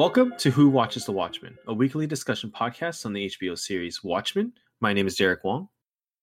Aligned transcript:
Welcome 0.00 0.32
to 0.38 0.50
Who 0.50 0.70
Watches 0.70 1.04
the 1.04 1.12
Watchmen, 1.12 1.58
a 1.66 1.74
weekly 1.74 2.06
discussion 2.06 2.50
podcast 2.50 3.04
on 3.04 3.12
the 3.12 3.26
HBO 3.26 3.58
series 3.58 4.02
Watchmen. 4.02 4.54
My 4.82 4.94
name 4.94 5.06
is 5.06 5.16
Derek 5.16 5.44
Wong. 5.44 5.68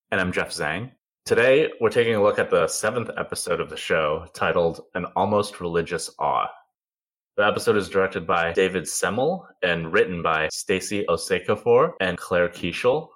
And 0.09 0.19
I'm 0.19 0.31
Jeff 0.31 0.49
Zhang. 0.49 0.89
Today, 1.25 1.69
we're 1.79 1.91
taking 1.91 2.15
a 2.15 2.23
look 2.23 2.39
at 2.39 2.49
the 2.49 2.67
seventh 2.67 3.11
episode 3.15 3.61
of 3.61 3.69
the 3.69 3.77
show 3.77 4.25
titled 4.33 4.81
An 4.95 5.05
Almost 5.15 5.61
Religious 5.61 6.09
Awe. 6.17 6.47
The 7.35 7.45
episode 7.45 7.77
is 7.77 7.87
directed 7.87 8.25
by 8.25 8.53
David 8.53 8.87
Semel 8.87 9.47
and 9.61 9.93
written 9.93 10.23
by 10.23 10.49
Stacy 10.51 11.05
Osei-Kuffour 11.07 11.91
and 12.01 12.17
Claire 12.17 12.49
Kiesel. 12.49 13.09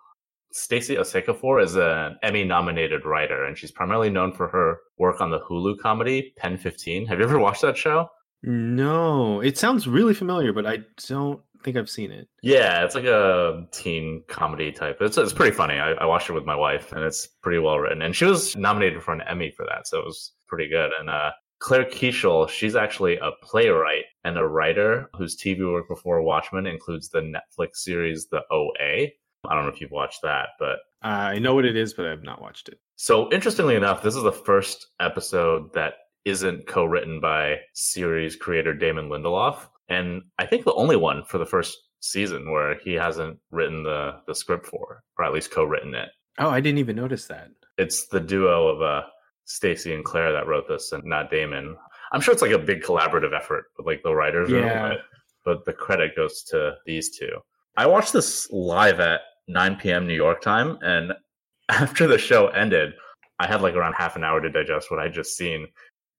Stacy 0.51 0.97
Osei-Kuffour 0.97 1.63
is 1.63 1.75
an 1.75 2.17
Emmy 2.21 2.43
nominated 2.43 3.03
writer, 3.03 3.45
and 3.45 3.57
she's 3.57 3.71
primarily 3.71 4.11
known 4.11 4.33
for 4.33 4.47
her 4.47 4.77
work 4.99 5.21
on 5.21 5.31
the 5.31 5.39
Hulu 5.39 5.79
comedy 5.79 6.35
Pen 6.37 6.55
15. 6.55 7.07
Have 7.07 7.17
you 7.17 7.25
ever 7.25 7.39
watched 7.39 7.63
that 7.63 7.77
show? 7.77 8.07
No, 8.43 9.39
it 9.41 9.57
sounds 9.57 9.87
really 9.87 10.13
familiar, 10.13 10.53
but 10.53 10.67
I 10.67 10.79
don't 11.07 11.41
think 11.63 11.77
I've 11.77 11.89
seen 11.89 12.11
it. 12.11 12.27
Yeah, 12.41 12.83
it's 12.83 12.95
like 12.95 13.05
a 13.05 13.67
teen 13.71 14.23
comedy 14.27 14.71
type. 14.71 14.97
It's 15.01 15.17
it's 15.17 15.33
pretty 15.33 15.55
funny. 15.55 15.75
I, 15.75 15.91
I 15.93 16.05
watched 16.05 16.29
it 16.29 16.33
with 16.33 16.45
my 16.45 16.55
wife, 16.55 16.91
and 16.91 17.03
it's 17.03 17.27
pretty 17.27 17.59
well 17.59 17.79
written. 17.79 18.01
And 18.01 18.15
she 18.15 18.25
was 18.25 18.55
nominated 18.55 19.01
for 19.03 19.13
an 19.13 19.21
Emmy 19.27 19.51
for 19.51 19.65
that, 19.65 19.87
so 19.87 19.99
it 19.99 20.05
was 20.05 20.33
pretty 20.47 20.67
good. 20.69 20.91
And 20.99 21.09
uh, 21.09 21.31
Claire 21.59 21.85
Kiesel, 21.85 22.49
she's 22.49 22.75
actually 22.75 23.17
a 23.17 23.31
playwright 23.43 24.05
and 24.23 24.37
a 24.37 24.45
writer 24.45 25.09
whose 25.15 25.37
TV 25.37 25.71
work 25.71 25.87
before 25.87 26.21
Watchmen 26.21 26.65
includes 26.65 27.09
the 27.09 27.21
Netflix 27.21 27.75
series 27.75 28.27
The 28.27 28.41
OA. 28.51 29.09
I 29.47 29.55
don't 29.55 29.63
know 29.63 29.71
if 29.71 29.79
you've 29.79 29.91
watched 29.91 30.21
that, 30.23 30.49
but 30.59 30.79
I 31.03 31.39
know 31.39 31.55
what 31.55 31.65
it 31.65 31.75
is, 31.75 31.93
but 31.93 32.05
I've 32.05 32.23
not 32.23 32.41
watched 32.41 32.69
it. 32.69 32.79
So 32.95 33.31
interestingly 33.31 33.75
enough, 33.75 34.03
this 34.03 34.15
is 34.15 34.23
the 34.23 34.31
first 34.31 34.87
episode 34.99 35.73
that 35.73 35.93
isn't 36.25 36.67
co-written 36.67 37.19
by 37.19 37.57
series 37.73 38.35
creator 38.35 38.73
Damon 38.73 39.09
Lindelof, 39.09 39.67
and 39.91 40.21
I 40.39 40.45
think 40.45 40.63
the 40.63 40.73
only 40.73 40.95
one 40.95 41.23
for 41.25 41.37
the 41.37 41.45
first 41.45 41.77
season 41.99 42.49
where 42.49 42.79
he 42.83 42.93
hasn't 42.93 43.37
written 43.51 43.83
the 43.83 44.21
the 44.25 44.33
script 44.33 44.65
for, 44.65 45.03
or 45.17 45.25
at 45.25 45.33
least 45.33 45.51
co-written 45.51 45.93
it. 45.93 46.09
Oh, 46.39 46.49
I 46.49 46.61
didn't 46.61 46.79
even 46.79 46.95
notice 46.95 47.27
that. 47.27 47.49
It's 47.77 48.07
the 48.07 48.19
duo 48.19 48.67
of 48.67 48.81
uh, 48.81 49.03
Stacy 49.45 49.93
and 49.93 50.05
Claire 50.05 50.31
that 50.31 50.47
wrote 50.47 50.67
this, 50.69 50.93
and 50.93 51.03
not 51.03 51.29
Damon. 51.29 51.75
I'm 52.13 52.21
sure 52.21 52.33
it's 52.33 52.41
like 52.41 52.51
a 52.51 52.59
big 52.59 52.81
collaborative 52.81 53.35
effort 53.35 53.65
with 53.77 53.85
like 53.85 54.01
the 54.03 54.15
writers, 54.15 54.49
yeah. 54.49 54.57
Room, 54.57 54.97
but, 55.43 55.57
but 55.57 55.65
the 55.65 55.73
credit 55.73 56.15
goes 56.15 56.41
to 56.43 56.75
these 56.85 57.17
two. 57.17 57.31
I 57.77 57.85
watched 57.85 58.13
this 58.13 58.49
live 58.51 58.99
at 58.99 59.21
9 59.47 59.75
p.m. 59.75 60.07
New 60.07 60.13
York 60.15 60.41
time, 60.41 60.77
and 60.81 61.13
after 61.69 62.07
the 62.07 62.17
show 62.17 62.47
ended, 62.47 62.93
I 63.39 63.47
had 63.47 63.61
like 63.61 63.75
around 63.75 63.93
half 63.93 64.15
an 64.15 64.23
hour 64.23 64.39
to 64.39 64.49
digest 64.49 64.89
what 64.89 64.99
I 64.99 65.09
just 65.09 65.35
seen, 65.35 65.67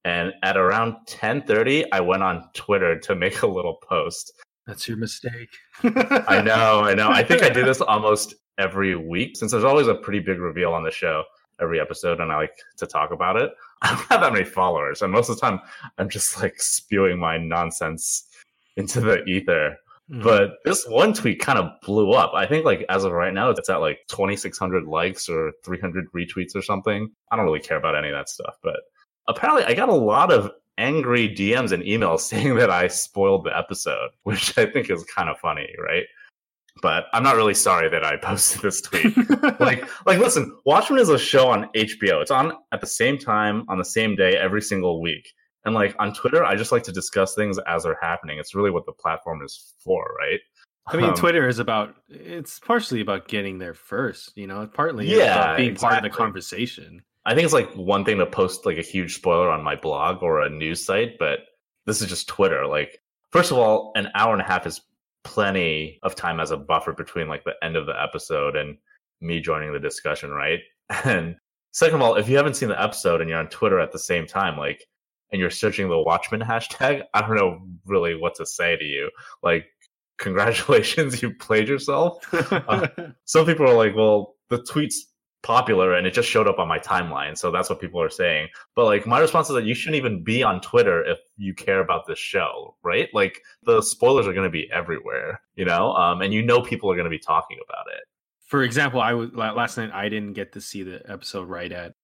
and 0.05 0.33
at 0.43 0.57
around 0.57 0.97
10:30 1.07 1.87
I 1.93 2.01
went 2.01 2.23
on 2.23 2.49
Twitter 2.55 2.99
to 3.01 3.15
make 3.15 3.43
a 3.43 3.47
little 3.47 3.77
post. 3.77 4.33
That's 4.67 4.87
your 4.87 4.97
mistake. 4.97 5.51
I 5.83 6.41
know, 6.45 6.81
I 6.81 6.95
know. 6.95 7.09
I 7.11 7.23
think 7.23 7.43
I 7.43 7.49
do 7.49 7.65
this 7.65 7.81
almost 7.81 8.35
every 8.59 8.95
week 8.95 9.37
since 9.37 9.51
there's 9.53 9.65
always 9.65 9.89
a 9.89 9.95
pretty 9.95 10.21
big 10.21 10.39
reveal 10.39 10.73
on 10.73 10.85
the 10.85 10.91
show 10.91 11.25
every 11.61 11.81
episode 11.81 12.21
and 12.21 12.33
I 12.33 12.37
like 12.37 12.57
to 12.79 12.87
talk 12.87 13.13
about 13.13 13.37
it. 13.37 13.51
I 13.83 13.89
don't 13.89 13.99
have 14.07 14.21
that 14.21 14.33
many 14.33 14.45
followers 14.45 15.03
and 15.03 15.13
most 15.13 15.29
of 15.29 15.37
the 15.37 15.41
time 15.41 15.61
I'm 15.99 16.09
just 16.09 16.41
like 16.41 16.61
spewing 16.61 17.19
my 17.19 17.39
nonsense 17.39 18.29
into 18.77 19.01
the 19.01 19.25
ether. 19.25 19.77
Mm. 20.11 20.23
But 20.23 20.59
this 20.65 20.87
one 20.87 21.13
tweet 21.13 21.41
kind 21.41 21.59
of 21.59 21.71
blew 21.83 22.13
up. 22.13 22.33
I 22.35 22.47
think 22.47 22.65
like 22.65 22.85
as 22.89 23.05
of 23.05 23.13
right 23.13 23.33
now 23.33 23.51
it's 23.51 23.69
at 23.71 23.81
like 23.81 24.01
2600 24.09 24.85
likes 24.85 25.29
or 25.29 25.53
300 25.65 26.07
retweets 26.13 26.55
or 26.55 26.63
something. 26.63 27.11
I 27.31 27.37
don't 27.37 27.45
really 27.45 27.61
care 27.61 27.79
about 27.79 27.97
any 27.97 28.09
of 28.09 28.15
that 28.15 28.29
stuff, 28.29 28.57
but 28.63 28.81
apparently 29.29 29.65
I 29.65 29.75
got 29.75 29.89
a 29.89 29.95
lot 29.95 30.33
of 30.33 30.51
angry 30.79 31.29
DMs 31.29 31.73
and 31.73 31.83
emails 31.83 32.21
saying 32.31 32.57
that 32.57 32.71
I 32.71 32.89
spoiled 32.89 33.45
the 33.45 33.57
episode, 33.57 34.11
which 34.23 34.57
I 34.59 34.67
think 34.67 34.91
is 34.91 35.05
kind 35.05 35.29
of 35.29 35.39
funny, 35.39 35.69
right? 35.79 36.05
But 36.81 37.05
I'm 37.13 37.23
not 37.23 37.37
really 37.37 37.55
sorry 37.55 37.89
that 37.91 38.05
I 38.05 38.17
posted 38.23 38.63
this 38.63 38.81
tweet. 38.81 39.15
like, 39.61 39.87
like, 40.07 40.19
listen, 40.19 40.57
Watchmen 40.65 41.01
is 41.01 41.11
a 41.11 41.19
show 41.19 41.49
on 41.49 41.69
HBO. 41.75 42.23
It's 42.23 42.31
on 42.31 42.53
at 42.73 42.81
the 42.81 42.87
same 42.87 43.19
time 43.19 43.65
on 43.69 43.79
the 43.79 43.85
same 43.85 44.17
day 44.17 44.37
every 44.37 44.63
single 44.63 45.03
week. 45.03 45.29
And 45.65 45.75
like 45.75 45.95
on 45.99 46.13
Twitter, 46.13 46.45
I 46.45 46.57
just 46.57 46.73
like 46.73 46.83
to 46.85 46.93
discuss 46.93 47.35
things 47.35 47.59
as 47.69 47.85
they're 47.85 47.99
happening. 48.01 48.39
It's 48.39 48.55
really 48.55 48.71
what 48.71 48.87
the 48.87 48.93
platform 48.93 49.43
is 49.45 49.75
for, 49.85 50.05
right? 50.19 50.41
I 50.87 50.97
mean, 50.97 51.11
um, 51.11 51.15
Twitter 51.15 51.47
is 51.47 51.61
about 51.61 51.95
it's 52.09 52.59
partially 52.59 53.01
about 53.01 53.29
getting 53.29 53.59
there 53.59 53.75
first, 53.75 54.37
you 54.37 54.49
know, 54.49 54.67
partly 54.67 55.07
yeah, 55.07 55.57
being 55.57 55.71
exactly. 55.71 55.95
part 55.95 56.05
of 56.05 56.11
the 56.11 56.17
conversation. 56.17 57.03
I 57.25 57.35
think 57.35 57.45
it's 57.45 57.55
like 57.55 57.73
one 57.75 58.05
thing 58.05 58.19
to 58.19 58.27
post 58.27 58.67
like 58.67 58.79
a 58.79 58.83
huge 58.83 59.15
spoiler 59.15 59.51
on 59.51 59.63
my 59.63 59.77
blog 59.77 60.23
or 60.23 60.41
a 60.41 60.51
news 60.51 60.85
site, 60.85 61.19
but 61.19 61.41
this 61.87 62.01
is 62.01 62.09
just 62.09 62.29
Twitter. 62.29 62.67
Like, 62.67 63.01
first 63.31 63.53
of 63.53 63.59
all, 63.59 63.93
an 63.95 64.09
hour 64.15 64.33
and 64.33 64.43
a 64.43 64.45
half 64.47 64.67
is 64.67 64.81
plenty 65.25 66.01
of 66.03 66.15
time 66.15 66.41
as 66.41 66.51
a 66.51 66.57
buffer 66.57 66.93
between 66.93 67.29
like 67.29 67.45
the 67.45 67.55
end 67.63 67.77
of 67.77 67.87
the 67.87 68.01
episode 68.01 68.57
and 68.57 68.77
me 69.21 69.41
joining 69.41 69.73
the 69.73 69.81
discussion, 69.81 70.31
right? 70.31 70.61
And 71.05 71.37
second 71.71 71.97
of 71.97 72.03
all, 72.03 72.17
if 72.17 72.29
you 72.29 72.37
haven't 72.37 72.57
seen 72.57 72.69
the 72.69 72.83
episode 72.83 73.21
and 73.21 73.31
you're 73.31 73.39
on 73.39 73.49
Twitter 73.49 73.81
at 73.81 73.93
the 73.93 73.99
same 73.99 74.27
time, 74.27 74.59
like, 74.59 74.87
and 75.31 75.41
you're 75.41 75.51
searching 75.51 75.89
the 75.89 75.99
Watchmen 75.99 76.41
hashtag, 76.41 77.03
I 77.15 77.21
don't 77.21 77.37
know 77.37 77.67
really 77.87 78.15
what 78.15 78.35
to 78.37 78.47
say 78.47 78.77
to 78.77 78.85
you. 78.85 79.11
Like, 79.43 79.67
congratulations, 80.19 81.23
you 81.23 81.35
played 81.35 81.69
yourself. 81.69 82.19
uh, 82.53 82.89
some 83.25 83.47
people 83.47 83.69
are 83.69 83.77
like, 83.77 83.95
well, 83.97 84.37
the 84.51 84.59
tweets 84.59 84.97
popular 85.43 85.95
and 85.95 86.07
it 86.07 86.15
just 86.15 86.29
showed 86.29 86.47
up 86.47 86.59
on 86.59 86.69
my 86.69 86.79
timeline. 86.79 87.37
So 87.37 87.51
that's 87.51 87.69
what 87.69 87.81
people 87.81 88.01
are 88.01 88.11
saying. 88.11 88.49
But 88.75 88.85
like 88.85 89.07
my 89.07 89.19
response 89.19 89.49
is 89.49 89.55
that 89.55 89.65
you 89.65 89.75
shouldn't 89.75 89.97
even 89.97 90.23
be 90.23 90.43
on 90.43 90.61
Twitter 90.61 91.05
if 91.05 91.19
you 91.37 91.55
care 91.55 91.81
about 91.81 92.07
this 92.07 92.19
show, 92.19 92.77
right? 92.83 93.09
Like 93.13 93.43
the 93.65 93.83
spoilers 93.83 94.27
are 94.27 94.33
going 94.33 94.47
to 94.47 94.51
be 94.51 94.71
everywhere, 94.73 95.41
you 95.57 95.65
know? 95.65 95.93
Um, 95.95 96.23
and 96.23 96.33
you 96.33 96.43
know 96.43 96.63
people 96.63 96.91
are 96.91 96.95
going 96.95 97.05
to 97.05 97.11
be 97.11 97.19
talking 97.19 97.59
about 97.65 97.87
it. 97.95 98.05
For 98.47 98.63
example, 98.63 99.01
I 99.01 99.15
was 99.15 99.33
last 99.33 99.79
night 99.79 99.91
I 99.93 100.09
didn't 100.09 100.35
get 100.35 100.53
to 100.53 100.61
see 100.61 100.83
the 100.83 101.03
episode 101.11 101.49
right 101.49 101.73
at 101.73 101.95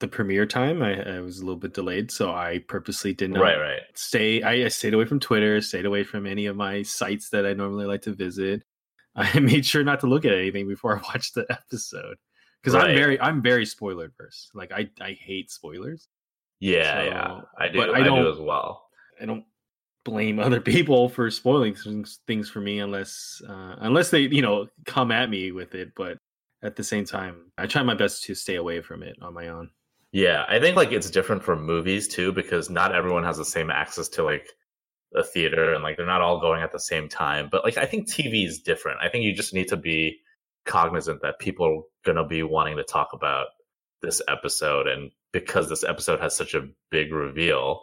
the 0.00 0.08
premiere 0.08 0.46
time. 0.46 0.82
I, 0.82 1.16
I 1.16 1.20
was 1.20 1.38
a 1.38 1.44
little 1.44 1.60
bit 1.60 1.74
delayed, 1.74 2.10
so 2.10 2.32
I 2.32 2.64
purposely 2.66 3.12
did 3.12 3.30
not 3.30 3.42
right, 3.42 3.58
right. 3.58 3.80
stay. 3.94 4.42
I, 4.42 4.64
I 4.64 4.68
stayed 4.68 4.94
away 4.94 5.04
from 5.04 5.20
Twitter, 5.20 5.60
stayed 5.60 5.86
away 5.86 6.02
from 6.02 6.26
any 6.26 6.46
of 6.46 6.56
my 6.56 6.82
sites 6.82 7.28
that 7.30 7.46
I 7.46 7.52
normally 7.52 7.86
like 7.86 8.02
to 8.02 8.14
visit. 8.14 8.64
I 9.16 9.38
made 9.38 9.64
sure 9.64 9.84
not 9.84 10.00
to 10.00 10.06
look 10.06 10.24
at 10.24 10.32
anything 10.32 10.66
before 10.66 10.98
I 10.98 11.02
watched 11.02 11.34
the 11.34 11.46
episode 11.50 12.16
because 12.64 12.74
right. 12.74 12.90
I'm 12.90 12.96
very 12.96 13.20
I'm 13.20 13.42
very 13.42 13.66
spoiler 13.66 14.10
verse. 14.16 14.50
Like 14.54 14.72
I 14.72 14.88
I 15.00 15.12
hate 15.12 15.50
spoilers. 15.50 16.08
Yeah, 16.60 16.94
so, 16.94 17.04
yeah, 17.04 17.40
I 17.58 17.68
do. 17.68 17.82
I, 17.82 18.00
I 18.00 18.02
do 18.04 18.32
as 18.32 18.38
well. 18.38 18.86
I 19.20 19.26
don't 19.26 19.44
blame 20.04 20.38
other 20.40 20.60
people 20.60 21.10
for 21.10 21.30
spoiling 21.30 21.74
things, 21.74 22.20
things 22.26 22.48
for 22.48 22.60
me 22.60 22.78
unless 22.78 23.42
uh, 23.46 23.76
unless 23.80 24.10
they 24.10 24.20
you 24.20 24.40
know 24.40 24.68
come 24.86 25.12
at 25.12 25.28
me 25.28 25.52
with 25.52 25.74
it. 25.74 25.92
But 25.94 26.16
at 26.62 26.74
the 26.74 26.84
same 26.84 27.04
time, 27.04 27.52
I 27.58 27.66
try 27.66 27.82
my 27.82 27.94
best 27.94 28.24
to 28.24 28.34
stay 28.34 28.54
away 28.54 28.80
from 28.80 29.02
it 29.02 29.16
on 29.20 29.34
my 29.34 29.48
own. 29.48 29.68
Yeah, 30.12 30.46
I 30.48 30.58
think 30.58 30.76
like 30.76 30.92
it's 30.92 31.10
different 31.10 31.42
for 31.42 31.56
movies 31.56 32.08
too 32.08 32.32
because 32.32 32.70
not 32.70 32.94
everyone 32.94 33.24
has 33.24 33.36
the 33.36 33.44
same 33.44 33.68
access 33.68 34.08
to 34.10 34.22
like 34.22 34.48
a 35.14 35.22
theater 35.22 35.74
and 35.74 35.82
like 35.82 35.98
they're 35.98 36.06
not 36.06 36.22
all 36.22 36.40
going 36.40 36.62
at 36.62 36.72
the 36.72 36.80
same 36.80 37.10
time. 37.10 37.48
But 37.52 37.62
like 37.62 37.76
I 37.76 37.84
think 37.84 38.08
TV 38.08 38.46
is 38.46 38.60
different. 38.60 39.00
I 39.02 39.10
think 39.10 39.24
you 39.24 39.34
just 39.34 39.52
need 39.52 39.68
to 39.68 39.76
be 39.76 40.20
cognizant 40.64 41.22
that 41.22 41.38
people 41.38 41.66
are 41.66 41.82
going 42.04 42.16
to 42.16 42.24
be 42.24 42.42
wanting 42.42 42.76
to 42.76 42.84
talk 42.84 43.08
about 43.12 43.46
this 44.02 44.20
episode 44.28 44.86
and 44.86 45.10
because 45.32 45.68
this 45.68 45.84
episode 45.84 46.20
has 46.20 46.36
such 46.36 46.54
a 46.54 46.68
big 46.90 47.12
reveal. 47.12 47.82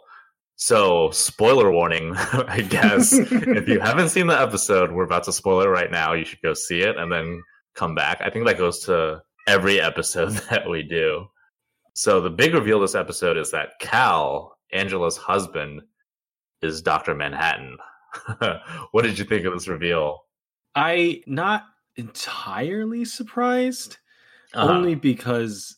So 0.56 1.10
spoiler 1.10 1.70
warning 1.70 2.14
i 2.16 2.60
guess. 2.60 3.12
If 3.12 3.68
you 3.68 3.80
haven't 3.80 4.10
seen 4.10 4.26
the 4.26 4.40
episode 4.40 4.92
we're 4.92 5.04
about 5.04 5.24
to 5.24 5.32
spoil 5.32 5.60
it 5.60 5.68
right 5.68 5.90
now. 5.90 6.12
You 6.12 6.24
should 6.24 6.42
go 6.42 6.54
see 6.54 6.80
it 6.80 6.96
and 6.96 7.10
then 7.10 7.42
come 7.74 7.94
back. 7.94 8.20
I 8.20 8.30
think 8.30 8.46
that 8.46 8.58
goes 8.58 8.80
to 8.86 9.22
every 9.46 9.80
episode 9.80 10.30
that 10.50 10.68
we 10.68 10.82
do. 10.82 11.26
So 11.94 12.20
the 12.20 12.30
big 12.30 12.54
reveal 12.54 12.80
this 12.80 12.94
episode 12.94 13.36
is 13.36 13.50
that 13.50 13.78
cal 13.80 14.56
angela's 14.72 15.18
husband 15.18 15.82
is 16.62 16.80
dr 16.80 17.14
manhattan. 17.14 17.76
What 18.92 19.02
did 19.02 19.18
you 19.18 19.24
think 19.24 19.44
of 19.44 19.52
this 19.52 19.68
reveal? 19.68 20.24
I 20.74 21.22
not 21.26 21.64
entirely 21.96 23.04
surprised, 23.04 23.98
uh-huh. 24.54 24.72
only 24.72 24.94
because 24.94 25.76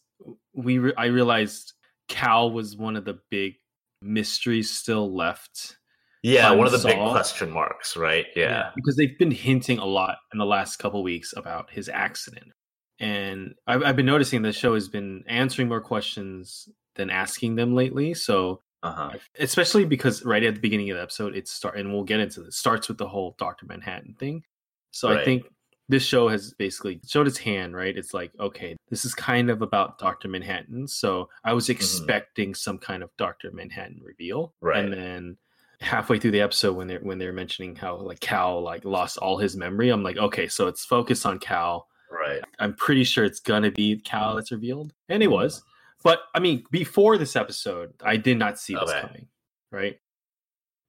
we 0.55 0.79
re- 0.79 0.95
I 0.97 1.07
realized 1.07 1.73
Cal 2.09 2.51
was 2.51 2.77
one 2.77 2.97
of 2.97 3.05
the 3.05 3.19
big 3.31 3.55
mysteries 4.03 4.71
still 4.71 5.15
left. 5.15 5.77
Yeah, 6.23 6.53
unsolved. 6.53 6.59
one 6.59 6.67
of 6.67 6.73
the 6.73 6.89
big 6.89 7.11
question 7.11 7.51
marks, 7.51 7.97
right? 7.97 8.27
Yeah. 8.35 8.49
yeah. 8.49 8.71
because 8.75 8.97
they've 8.97 9.19
been 9.19 9.31
hinting 9.31 9.79
a 9.79 9.85
lot 9.85 10.17
in 10.33 10.39
the 10.39 10.47
last 10.47 10.79
couple 10.79 11.03
weeks 11.03 11.35
about 11.37 11.71
his 11.71 11.89
accident. 11.89 12.53
and 12.99 13.55
I've, 13.67 13.83
I've 13.83 13.97
been 13.97 14.07
noticing 14.07 14.41
the 14.43 14.53
show 14.53 14.75
has 14.75 14.89
been 14.89 15.25
answering 15.29 15.69
more 15.69 15.81
questions 15.83 16.69
than 16.97 17.11
asking 17.11 17.57
them 17.57 17.75
lately. 17.75 18.15
So, 18.15 18.61
Uh-huh. 18.83 19.11
especially 19.39 19.85
because 19.85 20.25
right 20.25 20.43
at 20.45 20.55
the 20.55 20.61
beginning 20.61 20.91
of 20.91 20.97
the 20.97 21.03
episode, 21.03 21.37
it 21.37 21.49
start 21.49 21.77
and 21.77 21.93
we'll 21.93 22.05
get 22.05 22.21
into 22.21 22.41
this 22.43 22.57
starts 22.57 22.89
with 22.89 22.99
the 22.99 23.09
whole 23.09 23.35
Doctor 23.39 23.67
Manhattan 23.67 24.15
thing. 24.19 24.45
So 24.93 25.09
I 25.11 25.25
think 25.25 25.43
this 25.89 26.03
show 26.05 26.29
has 26.29 26.55
basically 26.55 27.01
showed 27.07 27.27
its 27.27 27.39
hand. 27.39 27.77
Right? 27.77 27.97
It's 27.97 28.15
like 28.15 28.33
okay, 28.41 28.77
this 28.91 29.05
is 29.05 29.15
kind 29.15 29.51
of 29.51 29.63
about 29.63 29.99
Doctor 29.99 30.29
Manhattan. 30.29 30.89
So 30.89 31.29
I 31.45 31.53
was 31.53 31.69
expecting 31.69 32.55
some 32.55 32.79
kind 32.79 33.03
of 33.03 33.11
Doctor 33.19 33.51
Manhattan 33.53 34.01
reveal, 34.03 34.55
Mm-hmm. 34.63 34.67
Right. 34.67 34.85
And 34.85 34.93
then 34.93 35.37
halfway 35.81 36.19
through 36.19 36.31
the 36.31 36.41
episode 36.41 36.75
when 36.77 36.87
they're 36.87 37.01
when 37.01 37.19
they're 37.19 37.33
mentioning 37.33 37.77
how 37.77 37.97
like 37.97 38.21
Cal 38.21 38.63
like 38.63 38.85
lost 38.85 39.19
all 39.19 39.39
his 39.39 39.57
memory, 39.57 39.91
I'm 39.91 40.03
like, 40.03 40.17
okay, 40.17 40.49
so 40.49 40.67
it's 40.69 40.85
focused 40.85 41.27
on 41.27 41.39
Cal. 41.39 41.89
Right. 42.11 42.41
I'm 42.59 42.75
pretty 42.75 43.05
sure 43.05 43.25
it's 43.25 43.41
gonna 43.41 43.71
be 43.71 43.99
Cal 43.99 44.37
that's 44.37 44.53
revealed, 44.53 44.93
and 45.09 45.23
it 45.23 45.27
was. 45.27 45.63
But 46.03 46.21
I 46.35 46.39
mean, 46.39 46.65
before 46.71 47.19
this 47.19 47.35
episode, 47.35 47.93
I 48.03 48.17
did 48.17 48.39
not 48.39 48.59
see 48.59 48.75
this 48.75 48.91
Okay. 48.91 49.01
coming, 49.01 49.27
right? 49.73 49.99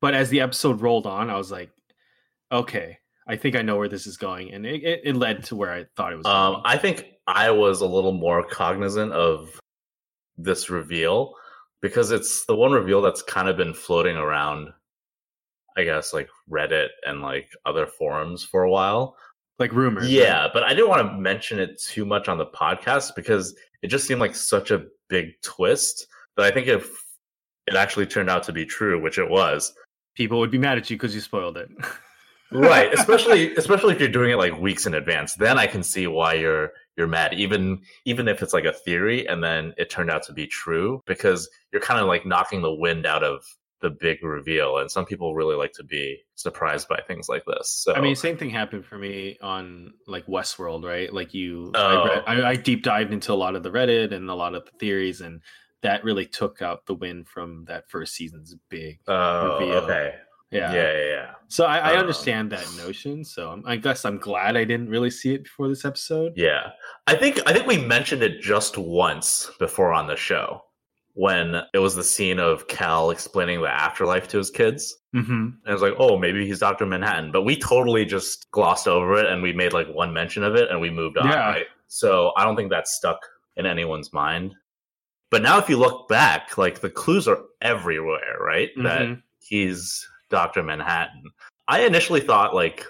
But 0.02 0.14
as 0.14 0.30
the 0.30 0.42
episode 0.42 0.82
rolled 0.82 1.08
on, 1.08 1.30
I 1.30 1.38
was 1.38 1.52
like, 1.52 1.72
okay, 2.52 3.00
I 3.27 3.36
think 3.36 3.56
I 3.56 3.62
know 3.62 3.77
where 3.77 3.89
this 3.89 4.06
is 4.06 4.18
going, 4.18 4.54
and 4.54 4.66
it, 4.66 4.83
it, 4.83 5.01
it 5.04 5.16
led 5.16 5.44
to 5.45 5.56
where 5.56 5.72
I 5.72 5.86
thought 5.95 6.13
it 6.13 6.18
was. 6.18 6.25
Um. 6.25 6.62
I 6.63 6.77
think 6.77 7.06
I 7.27 7.50
was 7.50 7.81
a 7.81 7.88
little 7.88 8.12
more 8.12 8.44
cognizant 8.44 9.12
of 9.13 9.60
this 10.38 10.69
reveal 10.69 11.33
because 11.81 12.12
it's 12.12 12.45
the 12.45 12.56
one 12.56 12.72
reveal 12.72 13.01
that's 13.01 13.22
kind 13.22 13.48
of 13.48 13.57
been 13.57 13.74
floating 13.74 14.18
around, 14.18 14.69
I 15.77 15.83
guess, 15.83 16.13
like 16.13 16.30
Reddit 16.50 16.89
and 17.06 17.22
like 17.22 17.50
other 17.66 17.88
forums 17.88 18.44
for 18.44 18.63
a 18.63 18.69
while. 18.69 19.16
like 19.60 19.72
rumors. 19.72 20.10
Yeah, 20.12 20.44
right? 20.44 20.51
but 20.54 20.63
I 20.63 20.69
didn't 20.69 20.89
want 20.89 21.07
to 21.07 21.18
mention 21.18 21.60
it 21.60 21.81
too 21.81 22.06
much 22.06 22.27
on 22.27 22.38
the 22.38 22.45
podcast 22.45 23.16
because 23.16 23.56
it 23.81 23.88
just 23.88 24.06
seemed 24.07 24.19
like 24.19 24.36
such 24.36 24.72
a 24.72 24.86
big 25.10 25.39
twist 25.42 26.07
that 26.36 26.45
I 26.45 26.51
think 26.51 26.68
if 26.68 26.89
it 27.68 27.75
actually 27.75 28.06
turned 28.06 28.30
out 28.30 28.44
to 28.44 28.54
be 28.54 28.66
true, 28.66 29.01
which 29.01 29.18
it 29.18 29.30
was, 29.30 29.74
people 30.16 30.39
would 30.39 30.51
be 30.51 30.57
mad 30.57 30.77
at 30.77 30.89
you 30.89 30.98
because 30.98 31.16
you 31.16 31.22
spoiled 31.22 31.57
it. 31.57 31.69
right 32.52 32.94
especially 32.94 33.56
especially 33.56 33.94
if 33.94 34.00
you're 34.00 34.10
doing 34.10 34.32
it 34.32 34.38
like 34.38 34.58
weeks 34.60 34.86
in 34.86 34.94
advance 34.94 35.34
then 35.36 35.58
i 35.58 35.66
can 35.66 35.82
see 35.84 36.08
why 36.08 36.34
you're 36.34 36.72
you're 36.96 37.08
mad 37.08 37.34
even 37.34 37.82
even 38.06 38.28
if 38.28 38.42
it's 38.44 38.54
like 38.54 38.66
a 38.66 38.72
theory 38.72 39.28
and 39.28 39.44
then 39.44 39.74
it 39.78 39.90
turned 39.90 40.10
out 40.12 40.24
to 40.24 40.32
be 40.34 40.46
true 40.48 41.02
because 41.06 41.50
you're 41.72 41.82
kind 41.82 42.00
of 42.00 42.08
like 42.08 42.26
knocking 42.26 42.62
the 42.62 42.74
wind 42.74 43.06
out 43.06 43.24
of 43.24 43.44
the 43.82 43.90
big 43.90 44.24
reveal 44.24 44.78
and 44.78 44.90
some 44.90 45.06
people 45.06 45.36
really 45.36 45.56
like 45.56 45.74
to 45.74 45.84
be 45.84 46.18
surprised 46.36 46.88
by 46.88 47.00
things 47.08 47.28
like 47.28 47.44
this 47.46 47.70
so 47.70 47.94
I 47.94 48.02
mean, 48.02 48.16
same 48.16 48.38
thing 48.38 48.50
happened 48.50 48.86
for 48.86 48.98
me 48.98 49.38
on 49.42 49.94
like 50.08 50.26
Westworld, 50.28 50.84
right? 50.86 51.14
Like 51.14 51.34
you, 51.34 51.72
Oh. 51.76 51.80
I, 51.82 52.08
read, 52.08 52.24
I, 52.26 52.50
I 52.52 52.56
deep 52.56 52.84
dived 52.84 53.12
into 53.14 53.34
a 53.34 53.36
lot 53.36 53.56
of 53.56 53.64
the 53.64 53.70
Reddit 53.70 54.14
and 54.14 54.30
a 54.30 54.34
lot 54.34 54.56
of 54.56 54.66
the 54.66 54.72
theories, 54.80 55.22
and 55.22 55.42
that 55.84 56.04
really 56.04 56.26
took 56.26 56.62
out 56.64 56.86
the 56.88 56.96
win 56.96 57.26
from 57.26 57.66
that 57.66 57.88
first 57.90 58.16
season's 58.16 58.56
big. 58.70 59.00
oh 59.08 59.60
reveal. 59.60 59.74
okay 59.80 60.16
Yeah. 60.52 60.72
yeah 60.74 60.92
yeah, 60.94 61.06
yeah. 61.10 61.32
So 61.48 61.66
I, 61.66 61.78
I 61.78 61.94
Um, 61.94 62.00
understand 62.00 62.52
that 62.52 62.66
notion. 62.78 63.24
So 63.24 63.50
I'm, 63.52 63.64
I 63.66 63.76
guess 63.76 64.06
I'm 64.06 64.18
glad 64.18 64.56
I 64.58 64.64
didn't 64.64 64.90
really 64.90 65.12
see 65.12 65.34
it 65.34 65.44
before 65.44 65.68
this 65.68 65.86
episode. 65.86 66.34
Yeah. 66.36 66.70
I 67.08 67.16
think 67.16 67.40
I 67.46 67.54
think 67.54 67.68
we 67.68 67.78
mentioned 67.78 68.24
it 68.24 68.42
just 68.42 68.78
once 68.78 69.50
before 69.60 69.94
on 69.94 70.08
the 70.08 70.16
show 70.16 70.62
when 71.14 71.62
it 71.74 71.80
was 71.80 71.96
the 71.96 72.04
scene 72.04 72.40
of 72.40 72.68
Cal 72.68 73.10
explaining 73.12 73.62
the 73.62 73.70
afterlife 73.70 74.28
to 74.30 74.38
his 74.38 74.50
kids. 74.52 74.98
Mm-hmm. 75.16 75.32
And 75.34 75.58
it 75.66 75.72
was 75.72 75.82
like, 75.82 75.94
oh, 75.98 76.18
maybe 76.18 76.46
he's 76.46 76.60
Dr. 76.60 76.86
Manhattan. 76.86 77.32
But 77.32 77.44
we 77.44 77.56
totally 77.56 78.04
just 78.06 78.50
glossed 78.52 78.88
over 78.88 79.18
it 79.18 79.26
and 79.32 79.42
we 79.42 79.54
made 79.54 79.72
like 79.72 79.88
one 79.88 80.12
mention 80.14 80.44
of 80.44 80.56
it 80.56 80.70
and 80.70 80.82
we 80.82 80.90
moved 80.90 81.18
on. 81.18 81.30
Yeah. 81.30 81.50
Right? 81.52 81.66
So 81.88 82.34
I 82.36 82.44
don't 82.44 82.56
think 82.58 82.70
that's 82.70 82.92
stuck 82.96 83.20
in 83.56 83.66
anyone's 83.66 84.12
mind. 84.12 84.54
But 85.32 85.42
now 85.42 85.58
if 85.58 85.70
you 85.70 85.78
look 85.78 86.08
back, 86.10 86.58
like 86.58 86.82
the 86.82 86.90
clues 86.90 87.28
are 87.28 87.40
everywhere, 87.62 88.38
right? 88.42 88.70
That 88.84 89.02
Mhm. 89.04 89.22
he's 89.40 90.08
Dr. 90.36 90.64
Manhattan. 90.64 91.24
I 91.70 91.82
initially 91.86 92.20
thought 92.20 92.54
like 92.54 92.86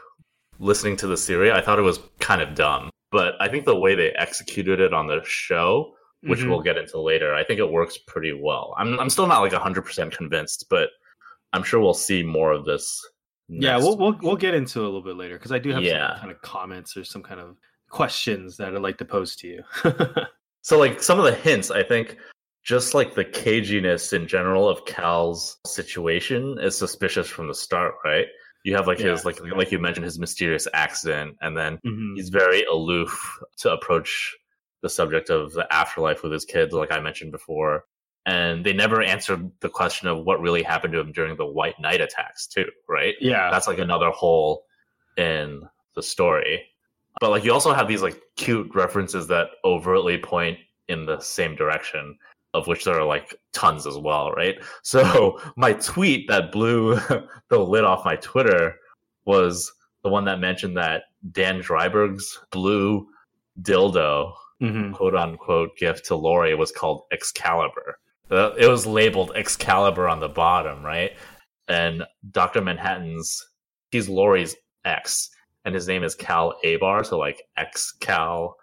listening 0.57 0.95
to 0.97 1.05
the 1.07 1.15
series, 1.15 1.51
I 1.53 1.61
thought 1.61 1.77
it 1.77 1.83
was 1.83 1.99
kind 2.19 2.41
of 2.41 2.55
dumb. 2.55 2.89
But 3.11 3.35
I 3.39 3.47
think 3.47 3.65
the 3.65 3.75
way 3.75 3.93
they 3.93 4.09
executed 4.11 4.79
it 4.79 4.93
on 4.93 5.05
the 5.07 5.21
show 5.25 5.93
which 6.23 6.39
Mhm. 6.39 6.49
we'll 6.49 6.61
get 6.61 6.75
into 6.75 6.99
later. 6.99 7.35
I 7.35 7.43
think 7.43 7.59
it 7.59 7.69
works 7.71 7.99
pretty 7.99 8.33
well. 8.33 8.73
I'm 8.79 8.99
I'm 8.99 9.11
still 9.11 9.27
not 9.27 9.41
like 9.41 9.51
100% 9.53 10.11
convinced, 10.11 10.65
but 10.71 10.89
I'm 11.53 11.61
sure 11.61 11.79
we'll 11.79 11.93
see 11.93 12.23
more 12.23 12.51
of 12.51 12.65
this. 12.65 12.99
yeah, 13.47 13.77
we'll, 13.77 13.95
we'll 13.95 14.17
we'll 14.23 14.35
get 14.35 14.55
into 14.55 14.79
it 14.79 14.83
a 14.83 14.85
little 14.85 15.03
bit 15.03 15.17
later 15.17 15.35
because 15.37 15.51
I 15.51 15.59
do 15.59 15.69
have 15.69 15.83
Yeah. 15.83 16.13
some 16.13 16.19
kind 16.21 16.31
of 16.31 16.41
comments 16.41 16.97
or 16.97 17.03
some 17.03 17.21
kind 17.21 17.39
of 17.39 17.57
questions 17.91 18.57
that 18.57 18.73
I'd 18.73 18.81
like 18.81 18.97
to 18.97 19.05
pose 19.05 19.35
to 19.37 19.47
you. 19.47 19.63
So 20.63 20.79
like 20.79 20.99
some 21.03 21.19
of 21.19 21.25
the 21.25 21.35
hints, 21.35 21.69
I 21.69 21.83
think 21.83 22.17
just 22.65 22.93
like 22.95 23.13
the 23.13 23.23
caginess 23.23 24.11
in 24.11 24.27
general 24.27 24.67
of 24.67 24.83
Cal's 24.85 25.57
situation 25.65 26.57
is 26.59 26.75
suspicious 26.77 27.27
from 27.29 27.47
the 27.47 27.53
start, 27.53 27.93
right? 28.03 28.25
You 28.63 28.75
have 28.75 28.87
like 28.87 28.97
his 28.97 29.23
like 29.23 29.39
like 29.55 29.71
you 29.71 29.77
mentioned 29.79 30.05
his 30.05 30.17
mysterious 30.17 30.67
accident 30.73 31.37
and 31.41 31.55
then 31.55 31.79
Mhm. 31.85 32.15
he's 32.15 32.29
very 32.29 32.63
aloof 32.63 33.39
to 33.57 33.71
approach 33.71 34.35
the 34.81 34.89
subject 34.89 35.29
of 35.29 35.53
the 35.53 35.71
afterlife 35.73 36.23
with 36.23 36.31
his 36.31 36.45
kids, 36.45 36.73
like 36.73 36.91
I 36.91 36.99
mentioned 36.99 37.31
before. 37.31 37.85
And 38.25 38.65
they 38.65 38.73
never 38.73 39.03
answered 39.03 39.51
the 39.59 39.69
question 39.69 40.07
of 40.07 40.25
what 40.25 40.41
really 40.41 40.63
happened 40.63 40.93
to 40.93 40.99
him 40.99 41.11
during 41.11 41.37
the 41.37 41.45
White 41.45 41.79
Knight 41.79 42.01
attacks, 42.01 42.47
too, 42.47 42.65
right? 42.89 43.13
Yeah, 43.21 43.51
That's 43.51 43.67
like 43.67 43.77
another 43.77 44.09
hole 44.09 44.65
in 45.17 45.61
the 45.95 46.01
story. 46.01 46.65
But 47.21 47.29
like 47.29 47.43
you 47.43 47.53
also 47.53 47.71
have 47.73 47.87
these 47.87 48.01
like 48.01 48.19
cute 48.35 48.73
references 48.73 49.27
that 49.27 49.49
overtly 49.63 50.17
point 50.17 50.57
in 50.87 51.05
the 51.05 51.19
same 51.19 51.55
direction, 51.55 52.17
of 52.55 52.67
which 52.67 52.83
there 52.85 52.99
are 52.99 53.05
like 53.05 53.35
tons 53.53 53.85
as 53.85 53.97
well, 53.97 54.31
right? 54.31 54.55
So 54.83 55.39
my 55.57 55.73
tweet 55.73 56.27
that 56.29 56.51
blew 56.51 56.95
the 57.49 57.59
lid 57.59 57.83
off 57.83 58.05
my 58.05 58.15
Twitter 58.17 58.75
was 59.25 59.71
the 60.03 60.09
one 60.09 60.25
that 60.25 60.39
mentioned 60.39 60.77
that 60.77 61.03
Dan 61.31 61.61
Dreiberg's 61.61 62.39
blue 62.51 63.07
dildo, 63.61 64.33
Mhm. 64.61 64.93
quote 64.93 65.15
unquote, 65.15 65.75
gift 65.77 66.05
to 66.05 66.15
Laurie 66.15 66.55
was 66.55 66.71
called 66.71 67.03
Excalibur. 67.11 67.97
It 68.29 68.69
was 68.69 68.85
labeled 68.87 69.31
Excalibur 69.35 70.07
on 70.07 70.19
the 70.19 70.29
bottom, 70.29 70.83
right? 70.83 71.11
And 71.67 72.03
Dr. 72.31 72.61
Manhattan's, 72.61 73.43
he's 73.91 74.07
Laurie's 74.09 74.55
ex, 74.85 75.29
and 75.65 75.75
his 75.75 75.87
name 75.87 76.03
is 76.03 76.15
Cal 76.15 76.55
Abar, 76.63 77.05
so 77.05 77.17
like 77.17 77.41
Ex 77.57 77.91
Cal 77.99 78.55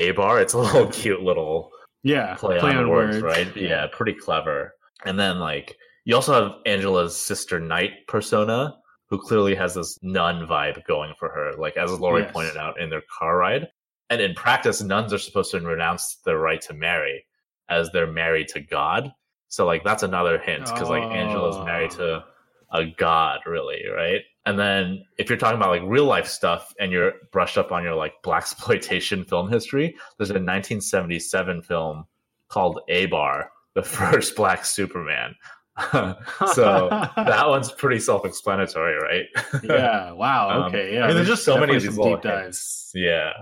Abar. 0.00 0.40
It's 0.40 0.54
a 0.54 0.58
little 0.58 0.86
cute 1.00 1.22
little 1.22 1.70
yeah. 2.04 2.34
play, 2.36 2.58
on, 2.58 2.88
words, 2.88 3.20
right? 3.20 3.54
Yeah, 3.56 3.88
pretty 3.90 4.14
clever. 4.14 4.74
And 5.04 5.18
then 5.18 5.40
like 5.40 5.76
you 6.04 6.14
also 6.14 6.32
have 6.32 6.52
Angela's 6.66 7.16
sister 7.16 7.58
Night 7.58 8.06
persona, 8.06 8.76
who 9.06 9.18
clearly 9.18 9.54
has 9.54 9.74
this 9.74 9.98
nun 10.02 10.46
vibe 10.46 10.84
going 10.86 11.14
for 11.18 11.28
her, 11.30 11.52
like 11.58 11.76
as 11.76 11.90
Laurie 11.98 12.22
Yes. 12.22 12.32
pointed 12.32 12.56
out 12.56 12.80
in 12.80 12.90
their 12.90 13.02
car 13.18 13.38
ride. 13.38 13.68
And 14.10 14.20
in 14.20 14.34
practice, 14.34 14.82
nuns 14.82 15.12
are 15.12 15.18
supposed 15.18 15.50
to 15.52 15.60
renounce 15.60 16.18
their 16.24 16.38
right 16.38 16.60
to 16.62 16.74
marry, 16.74 17.24
as 17.68 17.90
they're 17.90 18.06
married 18.06 18.48
to 18.48 18.60
God. 18.60 19.12
So 19.48 19.66
like 19.66 19.82
that's 19.82 20.02
another 20.02 20.38
hint 20.38 20.64
because 20.66 20.90
like 20.90 21.02
Angela's 21.02 21.64
married 21.64 21.90
to 21.92 22.24
a 22.72 22.86
god, 22.98 23.40
really, 23.46 23.82
right? 23.88 24.22
And 24.46 24.58
then 24.58 25.04
if 25.18 25.28
you're 25.30 25.38
talking 25.38 25.56
about 25.56 25.70
like 25.70 25.82
real 25.84 26.04
life 26.04 26.26
stuff 26.26 26.74
and 26.78 26.92
you're 26.92 27.12
brushed 27.32 27.56
up 27.56 27.72
on 27.72 27.82
your 27.82 27.94
like 27.94 28.14
black 28.22 28.42
exploitation 28.42 29.24
film 29.24 29.50
history, 29.50 29.96
there's 30.18 30.30
a 30.30 30.34
1977 30.34 31.62
film 31.62 32.04
called 32.48 32.80
Abar, 32.90 33.46
the 33.74 33.82
first 33.82 34.36
black 34.36 34.64
Superman. 34.64 35.34
so 35.90 36.88
that 37.16 37.44
one's 37.48 37.72
pretty 37.72 37.98
self-explanatory, 37.98 38.94
right? 38.94 39.26
yeah. 39.64 40.12
Wow. 40.12 40.50
Um, 40.50 40.62
Okay. 40.64 40.94
Yeah. 40.94 41.04
I 41.04 41.06
mean, 41.08 41.16
there's 41.16 41.26
just 41.26 41.44
so 41.44 41.58
many 41.58 41.74
of 41.74 41.82
these 41.82 41.96
deep 41.96 42.22
dives. 42.22 42.92
Yeah, 42.94 43.32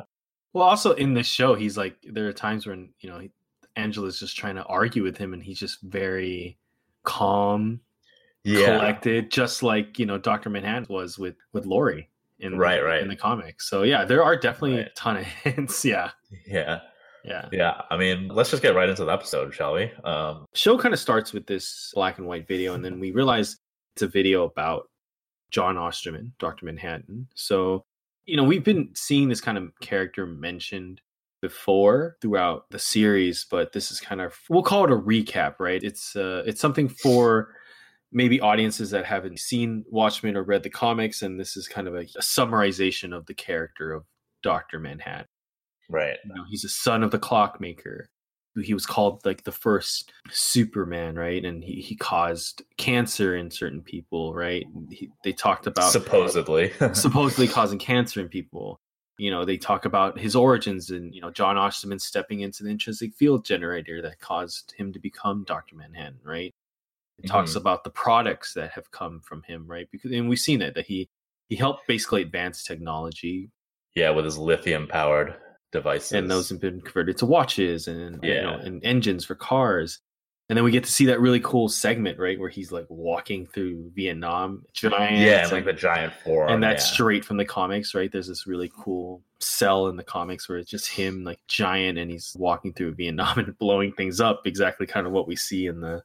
Well, 0.54 0.64
also 0.64 0.92
in 0.92 1.12
this 1.12 1.26
show, 1.26 1.54
he's 1.54 1.76
like 1.76 1.96
there 2.02 2.26
are 2.28 2.32
times 2.32 2.66
when 2.66 2.94
you 3.00 3.10
know 3.10 3.20
Angela's 3.76 4.18
just 4.18 4.36
trying 4.36 4.54
to 4.54 4.64
argue 4.64 5.02
with 5.02 5.18
him, 5.18 5.34
and 5.34 5.42
he's 5.42 5.58
just 5.58 5.82
very 5.82 6.56
calm, 7.04 7.80
yeah, 8.44 8.78
collected, 8.78 9.30
just 9.30 9.62
like 9.62 9.98
you 9.98 10.06
know 10.06 10.18
Doctor 10.18 10.50
Manhattan 10.50 10.86
was 10.88 11.18
with 11.18 11.36
with 11.52 11.66
Laurie 11.66 12.08
in 12.40 12.58
Right, 12.58 12.82
right. 12.82 13.00
in 13.00 13.08
the 13.08 13.16
comics. 13.16 13.68
So 13.68 13.82
yeah, 13.82 14.04
there 14.04 14.22
are 14.22 14.36
definitely 14.36 14.80
a 14.80 14.88
ton 14.90 15.18
of 15.18 15.24
hints. 15.44 15.84
Yeah, 15.84 16.10
yeah, 16.46 16.80
yeah. 17.24 17.48
yeah. 17.52 17.82
I 17.90 17.96
mean, 17.96 18.28
let's 18.28 18.50
just 18.50 18.62
get 18.62 18.74
right 18.74 18.88
into 18.88 19.04
the 19.04 19.12
episode, 19.12 19.54
shall 19.54 19.74
we? 19.74 19.92
Um, 20.04 20.46
Show 20.54 20.76
kind 20.78 20.92
of 20.92 21.00
starts 21.00 21.32
with 21.32 21.46
this 21.46 21.92
black 21.94 22.18
and 22.18 22.26
white 22.26 22.48
video, 22.48 22.74
and 22.74 22.84
then 22.84 22.98
we 22.98 23.12
realize 23.12 23.58
it's 23.94 24.02
a 24.02 24.08
video 24.08 24.44
about 24.44 24.88
John 25.50 25.76
Osterman, 25.76 26.32
Doctor 26.38 26.66
Manhattan. 26.66 27.28
So 27.34 27.84
you 28.26 28.36
know 28.36 28.44
we've 28.44 28.64
been 28.64 28.90
seeing 28.94 29.28
this 29.28 29.40
kind 29.40 29.58
of 29.58 29.72
character 29.80 30.26
mentioned 30.26 31.00
before 31.40 32.16
throughout 32.20 32.70
the 32.70 32.78
series 32.78 33.46
but 33.50 33.72
this 33.72 33.90
is 33.90 34.00
kind 34.00 34.20
of 34.20 34.38
we'll 34.48 34.62
call 34.62 34.84
it 34.84 34.92
a 34.92 34.96
recap 34.96 35.54
right 35.58 35.82
it's 35.82 36.14
uh 36.14 36.42
it's 36.46 36.60
something 36.60 36.88
for 36.88 37.48
maybe 38.12 38.40
audiences 38.40 38.90
that 38.90 39.04
haven't 39.04 39.38
seen 39.38 39.84
watchmen 39.90 40.36
or 40.36 40.42
read 40.42 40.62
the 40.62 40.70
comics 40.70 41.22
and 41.22 41.40
this 41.40 41.56
is 41.56 41.66
kind 41.66 41.88
of 41.88 41.94
a, 41.94 42.00
a 42.00 42.20
summarization 42.20 43.16
of 43.16 43.26
the 43.26 43.34
character 43.34 43.92
of 43.92 44.04
dr 44.42 44.78
manhattan 44.78 45.26
Right. 45.92 46.16
You 46.24 46.34
know, 46.34 46.44
he's 46.48 46.64
a 46.64 46.68
son 46.68 47.02
of 47.02 47.10
the 47.10 47.18
clockmaker. 47.18 48.08
He 48.60 48.74
was 48.74 48.86
called 48.86 49.24
like 49.24 49.44
the 49.44 49.52
first 49.52 50.12
Superman, 50.30 51.16
right? 51.16 51.44
And 51.44 51.62
he, 51.62 51.80
he 51.80 51.96
caused 51.96 52.62
cancer 52.76 53.36
in 53.36 53.50
certain 53.50 53.82
people, 53.82 54.34
right? 54.34 54.64
He, 54.90 55.10
they 55.22 55.32
talked 55.32 55.66
about 55.66 55.92
supposedly 55.92 56.72
supposedly 56.92 57.48
causing 57.48 57.78
cancer 57.78 58.20
in 58.20 58.28
people. 58.28 58.78
You 59.18 59.30
know, 59.30 59.44
they 59.44 59.56
talk 59.56 59.84
about 59.84 60.18
his 60.18 60.34
origins 60.34 60.90
and 60.90 61.14
you 61.14 61.20
know 61.20 61.30
John 61.30 61.56
Osterman 61.56 61.98
stepping 61.98 62.40
into 62.40 62.62
the 62.62 62.70
intrinsic 62.70 63.14
field 63.14 63.44
generator 63.44 64.02
that 64.02 64.20
caused 64.20 64.74
him 64.76 64.92
to 64.92 64.98
become 64.98 65.44
Doctor 65.44 65.76
Manhattan, 65.76 66.18
right? 66.24 66.52
It 67.18 67.26
talks 67.28 67.52
Mhm. 67.52 67.56
about 67.56 67.84
the 67.84 67.90
products 67.90 68.54
that 68.54 68.70
have 68.72 68.90
come 68.90 69.20
from 69.20 69.42
him, 69.44 69.66
right? 69.66 69.88
Because 69.92 70.10
and 70.12 70.28
we've 70.28 70.38
seen 70.38 70.62
it 70.62 70.74
that 70.74 70.86
he 70.86 71.08
he 71.48 71.56
helped 71.56 71.86
basically 71.86 72.22
advance 72.22 72.64
technology 72.64 73.50
yeah, 73.94 74.10
with 74.10 74.24
his 74.24 74.38
lithium 74.38 74.86
powered 74.88 75.34
devices. 75.70 76.12
and 76.12 76.30
those 76.30 76.48
have 76.48 76.60
been 76.60 76.80
converted 76.80 77.16
to 77.18 77.26
watches 77.26 77.88
and 77.88 78.22
you 78.24 78.34
know 78.42 78.56
Yeah. 78.58 78.60
and 78.66 78.82
engines 78.84 79.24
for 79.24 79.34
cars 79.34 80.00
and 80.48 80.56
then 80.56 80.64
we 80.64 80.70
get 80.70 80.84
to 80.84 80.92
see 80.92 81.06
that 81.06 81.20
really 81.20 81.40
cool 81.40 81.68
segment 81.68 82.18
right 82.18 82.38
where 82.38 82.48
he's 82.50 82.70
like 82.72 82.84
walking 82.90 83.46
through 83.46 83.90
vietnam 83.94 84.64
giant 84.74 85.18
yeah, 85.18 85.42
and 85.44 85.52
like 85.52 85.64
the 85.64 85.72
giant 85.72 86.12
forearm. 86.24 86.52
and 86.52 86.62
that's 86.62 86.86
yeah. 86.88 86.92
straight 86.94 87.24
from 87.24 87.36
the 87.38 87.44
comics 87.44 87.94
right 87.94 88.12
there's 88.12 88.28
this 88.28 88.46
really 88.46 88.70
cool 88.74 89.22
cell 89.40 89.88
in 89.88 89.96
the 89.96 90.04
comics 90.04 90.46
where 90.48 90.58
it's 90.58 90.70
just 90.70 90.88
him 90.90 91.24
like 91.24 91.38
giant 91.48 91.96
and 91.98 92.10
he's 92.10 92.34
walking 92.38 92.72
through 92.74 92.94
vietnam 92.94 93.38
and 93.38 93.56
blowing 93.58 93.92
things 93.92 94.20
up 94.20 94.46
exactly 94.46 94.86
kind 94.86 95.06
of 95.06 95.12
what 95.12 95.26
we 95.28 95.36
see 95.36 95.66
in 95.66 95.80
the 95.80 96.02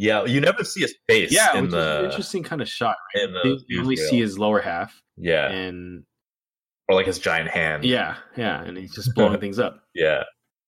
Yeah, 0.00 0.24
you 0.24 0.40
never 0.40 0.64
see 0.64 0.80
his 0.80 0.94
face. 1.08 1.30
yeah 1.30 1.56
in 1.56 1.64
which 1.64 1.68
is 1.68 1.74
an 1.74 1.80
the 1.80 2.04
interesting 2.06 2.42
kind 2.42 2.62
of 2.62 2.68
shot 2.68 2.96
the 3.14 3.62
you 3.68 3.80
only 3.80 3.96
see 3.96 4.18
his 4.18 4.38
lower 4.38 4.60
half 4.60 5.00
yeah, 5.18 5.48
and 5.50 6.04
or 6.88 6.94
like 6.94 7.06
his 7.06 7.18
giant 7.18 7.50
hand. 7.50 7.84
yeah 7.84 8.16
yeah 8.36 8.62
and 8.62 8.78
he's 8.78 8.94
just 8.94 9.14
blowing 9.14 9.38
things 9.44 9.58
up 9.58 9.82
yeah, 9.94 10.22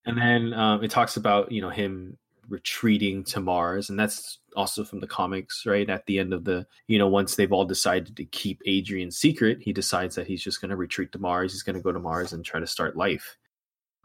And 0.05 0.19
then 0.19 0.53
um, 0.53 0.85
it 0.85 0.91
talks 0.91 1.17
about 1.17 1.51
you 1.51 1.63
know 1.63 1.71
him 1.71 2.19
retreating 2.49 3.25
to 3.25 3.41
Mars, 3.41 3.89
and 3.89 3.99
that's 3.99 4.39
also 4.57 4.85
from 4.85 5.01
the 5.01 5.07
comics, 5.07 5.65
right? 5.65 5.89
At 5.89 6.05
the 6.07 6.19
end 6.19 6.35
of 6.35 6.45
the 6.45 6.67
you 6.87 6.99
know 6.99 7.09
once 7.09 7.37
they've 7.37 7.53
all 7.53 7.65
decided 7.65 8.17
to 8.17 8.25
keep 8.27 8.61
Adrian 8.67 9.11
secret, 9.11 9.59
he 9.63 9.73
decides 9.73 10.15
that 10.17 10.27
he's 10.27 10.43
just 10.43 10.61
going 10.61 10.71
to 10.71 10.77
retreat 10.77 11.13
to 11.13 11.19
Mars. 11.19 11.53
He's 11.53 11.63
going 11.63 11.77
to 11.77 11.83
go 11.83 11.93
to 11.93 11.99
Mars 12.01 12.33
and 12.35 12.45
try 12.45 12.61
to 12.61 12.67
start 12.67 12.97
life. 12.97 13.39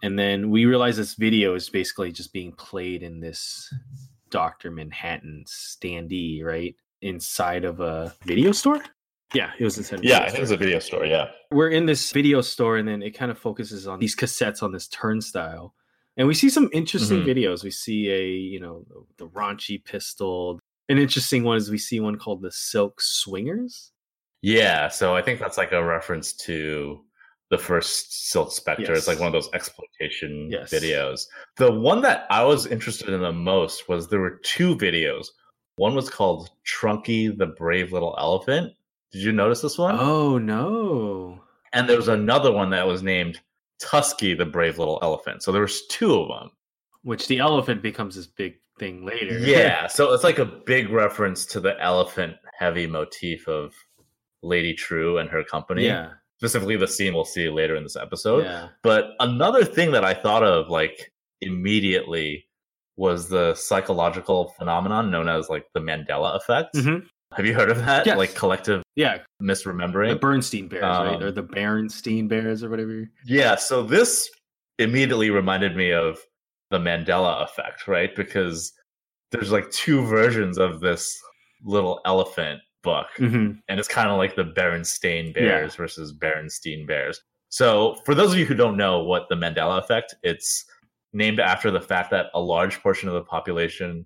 And 0.04 0.18
then 0.18 0.52
we 0.52 0.66
realize 0.66 0.96
this 0.96 1.16
video 1.16 1.56
is 1.56 1.70
basically 1.70 2.12
just 2.12 2.32
being 2.32 2.54
played 2.54 3.02
in 3.04 3.20
this 3.20 3.74
Doctor 4.30 4.72
Manhattan 4.72 5.44
standee, 5.48 6.44
right, 6.44 6.76
inside 7.02 7.66
of 7.66 7.80
a 7.80 8.14
video 8.26 8.52
store. 8.52 8.82
Yeah, 9.34 9.52
it 9.60 9.64
was 9.64 9.78
inside. 9.78 10.00
a 10.00 10.04
yeah. 10.04 10.20
video 10.20 10.20
I 10.20 10.26
think 10.26 10.34
store 10.36 10.44
it's 10.44 10.52
a 10.52 10.58
video 10.58 10.80
store. 10.80 11.06
Yeah, 11.06 11.28
we're 11.52 11.70
in 11.70 11.86
this 11.86 12.12
video 12.12 12.42
store 12.42 12.78
and 12.78 12.88
then 12.88 13.02
it 13.04 13.12
kind 13.12 13.30
of 13.32 13.38
focuses 13.38 13.88
on 13.88 14.00
these 14.00 14.16
cassettes 14.16 14.64
on 14.64 14.72
this 14.72 14.88
turnstile 14.88 15.74
and 16.16 16.28
we 16.28 16.34
see 16.34 16.50
some 16.50 16.70
interesting 16.74 17.22
Mhm. 17.24 17.26
videos 17.28 17.64
we 17.64 17.70
see 17.72 18.10
a 18.10 18.26
you 18.26 18.60
know 18.60 18.86
the, 18.88 19.26
the 19.26 19.30
raunchy 19.32 19.84
pistol 19.84 20.60
an 20.90 20.98
interesting 20.98 21.44
one 21.44 21.58
is 21.58 21.70
we 21.70 21.78
see 21.78 22.00
one 22.00 22.18
called 22.18 22.42
the 22.42 22.52
silk 22.52 23.02
swingers 23.02 23.92
yeah. 24.44 24.88
So 24.88 25.16
I 25.16 25.24
think 25.24 25.40
that's 25.40 25.58
like 25.58 25.72
a 25.72 25.84
reference 25.84 26.32
to 26.46 27.04
the 27.50 27.58
first 27.58 28.30
Silk 28.30 28.52
Spectre. 28.52 28.94
It's 28.94 29.08
like 29.08 29.20
one 29.20 29.28
of 29.28 29.34
those 29.34 29.50
exploitation 29.54 30.50
Yes. 30.52 30.72
videos. 30.72 31.28
The 31.58 31.72
one 31.72 32.02
that 32.02 32.26
I 32.30 32.44
was 32.44 32.66
interested 32.68 33.10
in 33.10 33.22
the 33.22 33.32
most 33.32 33.88
was 33.88 34.08
there 34.10 34.20
were 34.20 34.40
two 34.44 34.76
videos. 34.76 35.28
One 35.78 35.96
was 35.96 36.10
called 36.10 36.50
Trunky 36.66 37.36
the 37.38 37.46
Brave 37.48 37.94
Little 37.94 38.16
Elephant. 38.20 38.74
Did 39.12 39.22
you 39.22 39.32
notice 39.32 39.62
this 39.62 39.78
one? 39.78 39.96
oh 40.00 40.38
no 40.38 41.40
And 41.74 41.88
there 41.88 41.96
was 41.98 42.08
another 42.10 42.52
one 42.52 42.70
that 42.72 42.86
was 42.88 43.02
named 43.04 43.40
Tusky 43.80 44.34
the 44.34 44.46
Brave 44.46 44.78
Little 44.80 45.00
Elephant. 45.02 45.44
So 45.44 45.52
there 45.52 45.62
was 45.62 45.86
two 45.88 46.14
of 46.14 46.28
them. 46.28 46.52
which 47.04 47.28
the 47.28 47.40
elephant 47.40 47.82
becomes 47.82 48.16
this 48.16 48.28
big 48.28 48.56
thing 48.80 49.06
later 49.06 49.38
Yeah, 49.40 49.88
so 49.98 50.12
it's 50.14 50.24
like 50.26 50.40
a 50.40 50.46
big 50.46 50.90
reference 50.90 51.46
to 51.48 51.60
the 51.62 51.80
elephant 51.82 52.36
heavy 52.60 52.88
motif 52.88 53.48
of 53.48 53.74
Lady 54.44 54.74
Trieu 54.74 55.18
and 55.20 55.30
her 55.30 55.44
company. 55.44 55.86
yeah 55.86 56.10
Specifically 56.40 56.78
the 56.78 56.88
scene 56.88 57.14
we'll 57.14 57.26
see 57.26 57.50
later 57.50 57.76
in 57.76 57.84
this 57.84 57.96
episode. 57.96 58.44
yeah 58.46 58.70
But 58.84 59.12
another 59.20 59.64
thing 59.66 59.92
that 59.92 60.06
I 60.06 60.14
thought 60.14 60.44
of 60.44 60.70
like 60.70 61.12
immediately 61.42 62.46
was 62.96 63.30
the 63.30 63.54
psychological 63.56 64.54
phenomenon 64.58 65.12
known 65.12 65.28
as 65.30 65.50
like 65.50 65.66
the 65.74 65.80
Mandela 65.80 66.36
effect. 66.36 66.76
Mhm. 66.76 67.06
Have 67.36 67.46
you 67.46 67.54
heard 67.54 67.70
of 67.70 67.78
that? 67.86 68.06
Yes. 68.06 68.18
Like 68.18 68.34
collective 68.36 68.84
yeah 68.96 69.20
misremembering? 69.42 70.10
the 70.14 70.16
bernstein 70.20 70.68
bears 70.68 70.82
right 70.84 71.16
Um, 71.16 71.24
or 71.24 71.32
the 71.32 71.44
berenstein 71.44 72.28
bears 72.28 72.64
or 72.64 72.70
whatever 72.70 73.08
Yeah, 73.26 73.56
so 73.56 73.84
this 73.84 74.30
immediately 74.80 75.30
reminded 75.30 75.76
me 75.76 75.92
of 75.92 76.20
the 76.70 76.78
Mandela 76.80 77.44
effect, 77.44 77.88
right? 77.88 78.16
Because 78.16 78.74
there's 79.32 79.52
like 79.52 79.70
two 79.72 80.06
versions 80.06 80.58
of 80.58 80.80
this 80.82 81.18
little 81.64 82.00
elephant 82.06 82.60
book, 82.84 83.08
hmm 83.18 83.52
and 83.68 83.80
it's 83.80 83.88
kind 83.88 84.10
of 84.10 84.18
like 84.18 84.36
the 84.36 84.44
Berenstain 84.44 85.34
Bears 85.34 85.76
versus 85.76 86.14
Berenstein 86.14 86.88
Bears. 86.88 87.22
So, 87.50 87.96
for 88.06 88.14
those 88.14 88.34
of 88.34 88.40
you 88.40 88.46
who 88.46 88.56
don't 88.56 88.78
know 88.78 89.04
what 89.04 89.30
the 89.30 89.36
Mandela 89.36 89.80
effect, 89.80 90.16
it's 90.24 90.66
named 91.14 91.40
after 91.40 91.72
the 91.72 91.82
fact 91.82 92.12
that 92.12 92.28
a 92.34 92.42
large 92.42 92.82
portion 92.82 93.08
of 93.08 93.16
the 93.16 93.24
population 93.24 94.06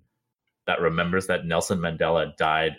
that 0.66 0.80
remembers 0.80 1.26
that 1.26 1.44
Nelson 1.44 1.78
Mandela 1.78 2.36
died 2.36 2.76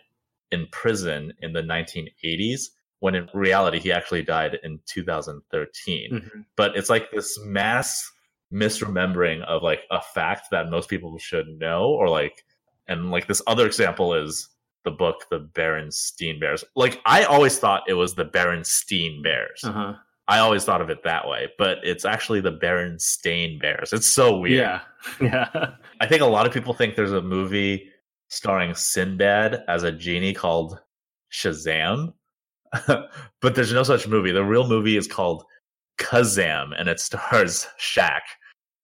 in 0.51 0.67
prison 0.71 1.33
in 1.41 1.51
the 1.53 1.61
1980s, 1.61 2.69
when 3.03 3.15
in 3.15 3.27
reality 3.33 3.79
he 3.79 3.91
actually 3.91 4.23
died 4.23 4.57
in 4.63 4.79
2013 4.85 6.09
hmm 6.09 6.41
but 6.55 6.77
it's 6.77 6.89
like 6.89 7.11
this 7.11 7.37
mass 7.43 8.09
misremembering 8.53 9.43
of 9.45 9.61
like 9.61 9.81
a 9.91 9.99
fact 9.99 10.47
that 10.51 10.69
most 10.69 10.87
people 10.87 11.17
should 11.17 11.47
know 11.59 11.85
or 11.85 12.07
like 12.07 12.45
and 12.87 13.11
like 13.11 13.27
this 13.27 13.41
other 13.45 13.65
example 13.65 14.13
is 14.13 14.47
the 14.83 14.91
book 14.91 15.25
the 15.29 15.39
Berenstein 15.39 16.39
Bears. 16.39 16.63
Like 16.75 17.01
I 17.05 17.23
always 17.23 17.57
thought 17.59 17.83
it 17.87 17.93
was 17.93 18.15
the 18.15 18.25
Berenstein 18.25 19.23
Bears. 19.23 19.61
uh-huh 19.63 19.95
I 20.27 20.39
always 20.39 20.63
thought 20.63 20.81
of 20.81 20.89
it 20.89 21.03
that 21.03 21.27
way, 21.27 21.49
but 21.57 21.79
it's 21.83 22.05
actually 22.05 22.39
the 22.39 22.51
Berenstain 22.53 23.59
Bears. 23.59 23.91
It's 23.91 24.07
so 24.07 24.37
weird. 24.37 24.57
yeah 24.57 24.81
yeah 25.21 25.71
I 25.99 26.07
think 26.07 26.21
a 26.21 26.25
lot 26.25 26.45
of 26.45 26.53
people 26.53 26.73
think 26.73 26.95
there's 26.95 27.11
a 27.11 27.21
movie 27.21 27.89
starring 28.29 28.73
Sinbad 28.73 29.63
as 29.67 29.83
a 29.83 29.91
genie 29.91 30.33
called 30.33 30.79
Shazam, 31.31 32.13
but 32.87 33.55
there's 33.55 33.73
no 33.73 33.83
such 33.83 34.07
movie. 34.07 34.31
The 34.31 34.45
real 34.45 34.67
movie 34.67 34.97
is 34.97 35.07
called 35.07 35.43
Kazam, 35.99 36.71
and 36.77 36.87
it 36.87 36.99
stars 36.99 37.67
Shaq. 37.79 38.21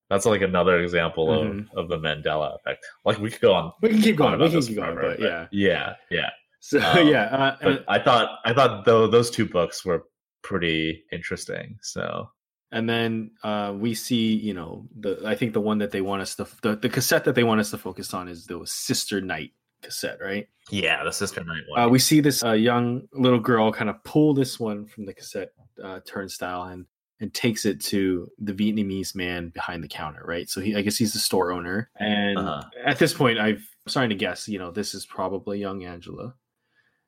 That's 0.10 0.25
like 0.25 0.42
another 0.42 0.80
example 0.80 1.28
Mhm. 1.28 1.68
of, 1.74 1.84
of 1.84 1.89
the 1.89 1.98
Mandela 1.98 2.56
effect. 2.56 2.86
Like 3.06 3.20
we 3.20 3.30
could 3.30 3.42
go 3.42 3.54
on. 3.54 3.72
we 3.82 3.89
can 3.89 4.01
keep 4.01 4.16
going 4.18 4.39
we 4.39 4.50
can 4.50 4.62
keep 4.62 4.75
going 4.75 4.96
but 4.96 5.20
yeah 5.20 5.48
yeah, 5.51 5.94
yeah. 6.10 6.30
so 6.60 6.80
Um, 6.94 7.08
yeah 7.08 7.24
uh, 7.25 7.56
But 7.62 7.86
I 7.88 8.00
thought 8.00 8.39
I 8.46 8.54
thought 8.54 8.86
though 8.86 9.08
those 9.08 9.30
two 9.30 9.46
books 9.46 9.86
were 9.86 10.04
pretty 10.42 11.04
interesting. 11.12 11.78
So 11.82 12.30
and 12.72 12.88
then 12.89 13.32
uh, 13.44 13.74
we 13.75 13.94
see 13.96 14.34
you 14.36 14.54
know 14.54 14.88
the 15.00 15.20
i 15.25 15.34
think 15.36 15.54
the 15.54 15.60
one 15.62 15.80
that 15.80 15.89
they 15.92 16.01
want 16.01 16.22
us 16.22 16.36
to 16.36 16.46
the, 16.62 16.75
the 16.75 16.88
cassette 16.89 17.24
that 17.25 17.34
they 17.34 17.44
want 17.44 17.60
us 17.60 17.72
to 17.72 17.78
focus 17.80 18.13
on 18.13 18.28
is 18.28 18.46
the 18.46 18.62
sister 18.66 19.20
night 19.22 19.51
cassette 19.82 20.20
right 20.22 20.48
yeah, 20.72 21.04
the 21.04 21.12
Sister 21.12 21.44
Night 21.44 21.63
one. 21.68 21.82
uh, 21.82 21.89
we 21.89 21.98
see 21.98 22.20
this 22.22 22.44
uh, 22.44 22.51
young 22.51 23.08
little 23.12 23.39
girl 23.39 23.72
kind 23.72 23.89
of 23.89 24.04
pull 24.04 24.36
this 24.36 24.60
one 24.60 24.86
from 24.86 25.08
the 25.08 25.13
cassette 25.16 25.50
uh, 25.84 26.00
turnstile 26.06 26.63
and 26.66 26.86
and 27.22 27.34
takes 27.34 27.66
it 27.66 27.82
to 27.82 28.30
the 28.40 28.54
vietnamese 28.54 29.14
man 29.16 29.50
behind 29.50 29.84
the 29.84 29.88
counter 29.88 30.24
right? 30.26 30.50
So 30.50 30.62
he 30.62 30.76
i 30.76 30.82
guess 30.82 30.98
he's 30.98 31.14
the 31.14 31.20
store 31.20 31.52
owner. 31.52 31.90
And 32.00 32.38
Uh-huh. 32.38 32.64
at 32.86 33.00
this 33.00 33.14
point 33.14 33.40
i've 33.40 33.66
I'm 33.86 33.90
starting 33.92 34.10
to 34.10 34.16
guess 34.26 34.48
you 34.48 34.60
know 34.60 34.72
this 34.72 34.94
is 34.94 35.06
probably 35.06 35.60
young 35.60 35.84
angela. 35.84 36.34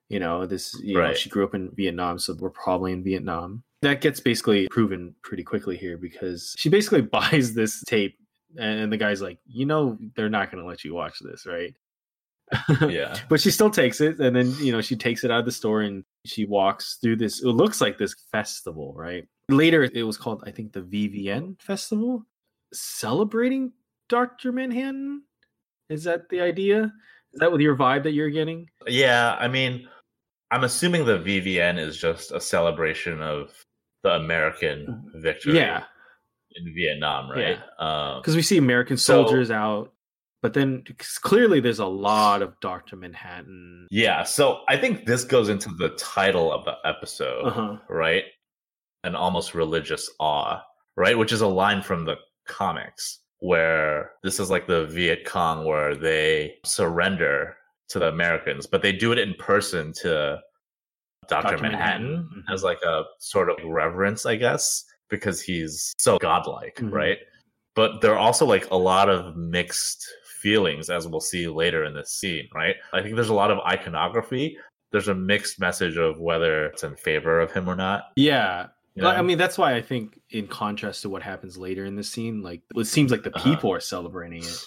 You 0.10 0.20
know 0.20 0.46
this 0.46 0.74
you 0.84 0.98
know, 0.98 1.14
she 1.14 1.30
grew 1.30 1.44
up 1.46 1.54
in 1.56 1.70
vietnam 1.76 2.20
so 2.20 2.36
we're 2.40 2.50
probably 2.50 2.92
in 2.92 3.04
vietnam. 3.04 3.64
That 3.82 4.02
gets 4.02 4.20
basically 4.20 4.68
proven 4.68 5.16
pretty 5.24 5.44
quickly 5.44 5.78
here 5.78 5.98
because 5.98 6.56
she 6.58 6.70
basically 6.70 7.02
buys 7.20 7.54
this 7.54 7.82
tape 7.84 8.18
and 8.58 8.92
the 8.92 8.98
guy's 8.98 9.22
like 9.22 9.40
you 9.46 9.66
know 9.66 9.98
they're 10.16 10.30
not 10.30 10.52
going 10.52 10.62
to 10.64 10.68
let 10.68 10.84
you 10.84 10.94
watch 10.94 11.20
this 11.20 11.46
right? 11.46 11.74
Yeah. 12.90 13.18
but 13.30 13.40
she 13.40 13.52
still 13.52 13.70
takes 13.70 14.02
it 14.02 14.20
and 14.20 14.36
then 14.36 14.54
you 14.60 14.72
know 14.74 14.82
she 14.82 14.96
takes 14.96 15.24
it 15.24 15.32
out 15.32 15.40
of 15.40 15.46
the 15.46 15.52
store 15.52 15.82
and 15.82 16.04
she 16.26 16.46
walks 16.46 16.98
through 17.02 17.16
this 17.16 17.42
it 17.42 17.48
looks 17.48 17.82
like 17.82 17.98
this 17.98 18.16
festival 18.32 18.94
right? 18.96 19.28
Later 19.50 19.84
it 19.84 20.04
was 20.04 20.18
called 20.18 20.44
i 20.46 20.52
think 20.52 20.74
the 20.74 20.82
vvn 20.82 21.62
festival. 21.62 22.26
Celebrating 22.74 23.74
dr 24.10 24.52
manhattan? 24.52 25.24
Is 25.90 26.06
that 26.06 26.30
the 26.30 26.40
idea? 26.40 26.94
Is 27.34 27.40
that 27.40 27.52
with 27.52 27.62
your 27.62 27.76
vibe 27.76 28.04
that 28.04 28.12
you're 28.14 28.30
getting? 28.30 28.70
Yeah, 28.88 29.36
I 29.40 29.48
mean, 29.50 29.88
I'm 30.52 30.64
assuming 30.64 31.06
the 31.06 31.18
VVN 31.18 31.80
is 31.80 31.98
just 31.98 32.32
a 32.32 32.40
celebration 32.42 33.22
of 33.22 33.54
the 34.04 34.12
American 34.12 35.12
victory 35.16 35.58
yeah. 35.58 35.84
in 36.56 36.74
Vietnam, 36.74 37.30
right? 37.30 37.58
Um, 37.80 38.22
because 38.22 38.36
we 38.36 38.42
see 38.42 38.58
american 38.58 38.98
So- 38.98 39.24
soldiers 39.24 39.52
out 39.52 39.94
but 40.42 40.54
then 40.54 40.84
clearly 41.22 41.60
there's 41.60 41.80
a 41.80 41.86
lot 41.86 42.42
of 42.42 42.60
dr 42.60 42.96
manhattan 42.96 43.88
yeah, 43.92 44.24
so 44.24 44.62
I 44.70 44.78
think 44.78 45.06
this 45.06 45.26
goes 45.26 45.50
into 45.50 45.70
the 45.78 45.90
title 45.90 46.52
of 46.52 46.64
the 46.64 46.76
episode, 46.86 47.46
uh-huh 47.46 47.78
right? 47.90 48.24
An 49.04 49.16
almost 49.16 49.54
religious 49.54 50.10
awe. 50.20 50.62
right? 50.96 51.18
Which 51.18 51.34
is 51.34 51.42
a 51.42 51.48
line 51.48 51.82
from 51.82 52.06
the 52.06 52.16
comics 52.48 53.20
where 53.40 54.12
this 54.24 54.40
is 54.40 54.50
like 54.50 54.66
the 54.66 54.86
Viet 54.86 55.26
Cong 55.26 55.66
where 55.66 55.94
they 55.94 56.56
surrender 56.64 57.58
to 57.90 58.00
the 58.00 58.08
Americans, 58.08 58.66
but 58.66 58.82
they 58.82 58.94
do 58.94 59.12
it 59.12 59.18
in 59.18 59.34
person 59.34 59.92
to 60.02 60.40
Dr. 61.28 61.58
Dr. 61.58 61.62
Manhattan. 61.62 62.30
Mm-hmm. 62.30 62.54
as 62.54 62.64
like 62.64 62.82
a 62.84 63.04
sort 63.20 63.50
of 63.50 63.58
reverence, 63.66 64.26
I 64.26 64.38
guess, 64.38 64.86
because 65.10 65.42
he's 65.42 65.94
so 65.98 66.18
godlike, 66.18 66.76
mm-hmm. 66.78 66.94
right? 66.94 67.18
But 67.76 68.00
there 68.02 68.14
are 68.14 68.20
also 68.20 68.46
like 68.46 68.70
a 68.72 68.78
lot 68.78 69.10
of 69.10 69.36
mixed 69.36 70.06
feelings, 70.42 70.90
as 70.90 71.08
we'll 71.08 71.22
see 71.22 71.48
later 71.48 71.84
in 71.84 71.94
this 71.94 72.12
scene, 72.12 72.48
right? 72.54 72.76
I 72.94 73.02
think 73.02 73.16
there's 73.16 73.30
a 73.30 73.34
lot 73.34 73.52
of 73.52 73.60
iconography. 73.60 74.58
There's 74.92 75.08
a 75.08 75.16
mixed 75.16 75.60
message 75.60 75.98
of 75.98 76.20
whether 76.20 76.66
it's 76.68 76.84
in 76.84 76.96
favor 76.96 77.40
of 77.40 77.52
him 77.52 77.70
or 77.70 77.76
not. 77.76 78.12
Yeah. 78.16 78.68
You 78.96 79.04
know? 79.04 79.10
I 79.10 79.22
mean, 79.22 79.38
that's 79.38 79.58
why 79.58 79.76
I 79.76 79.82
think, 79.82 80.20
in 80.32 80.48
contrast 80.48 81.04
to 81.04 81.10
what 81.10 81.24
happens 81.24 81.58
later 81.58 81.86
in 81.86 81.96
the 81.96 82.04
scene, 82.04 82.42
like 82.42 82.62
it 82.76 82.88
seems 82.88 83.12
like 83.12 83.24
the 83.24 83.34
uh-huh. 83.34 83.44
people 83.44 83.70
uh-huh. 83.70 83.78
are 83.78 83.82
celebrating 83.82 84.44
it 84.44 84.66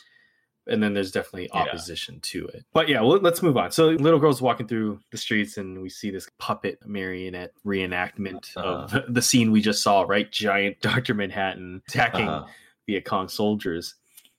and 0.67 0.83
then 0.83 0.95
there's 0.95 1.11
definitely 1.11 1.51
opposition 1.53 2.15
yeah. 2.15 2.21
to 2.23 2.47
it. 2.49 2.65
But 2.73 2.89
yeah, 2.89 3.01
well, 3.01 3.19
let's 3.19 3.43
move 3.43 3.57
on. 3.57 3.71
So 3.71 3.89
little 3.89 4.19
girl's 4.19 4.41
walking 4.41 4.67
through 4.67 5.01
the 5.11 5.19
streets, 5.19 5.59
and 5.59 5.83
we 5.83 5.89
see 5.89 6.11
this 6.11 6.29
puppet 6.39 6.79
marionette 6.87 7.53
reenactment 7.65 8.51
uh-huh. 8.57 8.99
of 8.99 9.05
the 9.15 9.23
scene 9.23 9.51
we 9.51 9.61
just 9.61 9.83
saw. 9.83 10.03
Right, 10.03 10.31
giant 10.31 10.81
Doctor 10.81 11.15
Manhattan 11.15 11.83
attacking 11.89 12.29
uh-huh. 12.29 12.47
Viet 12.87 13.05
Cong 13.05 13.29
soldiers. 13.29 13.95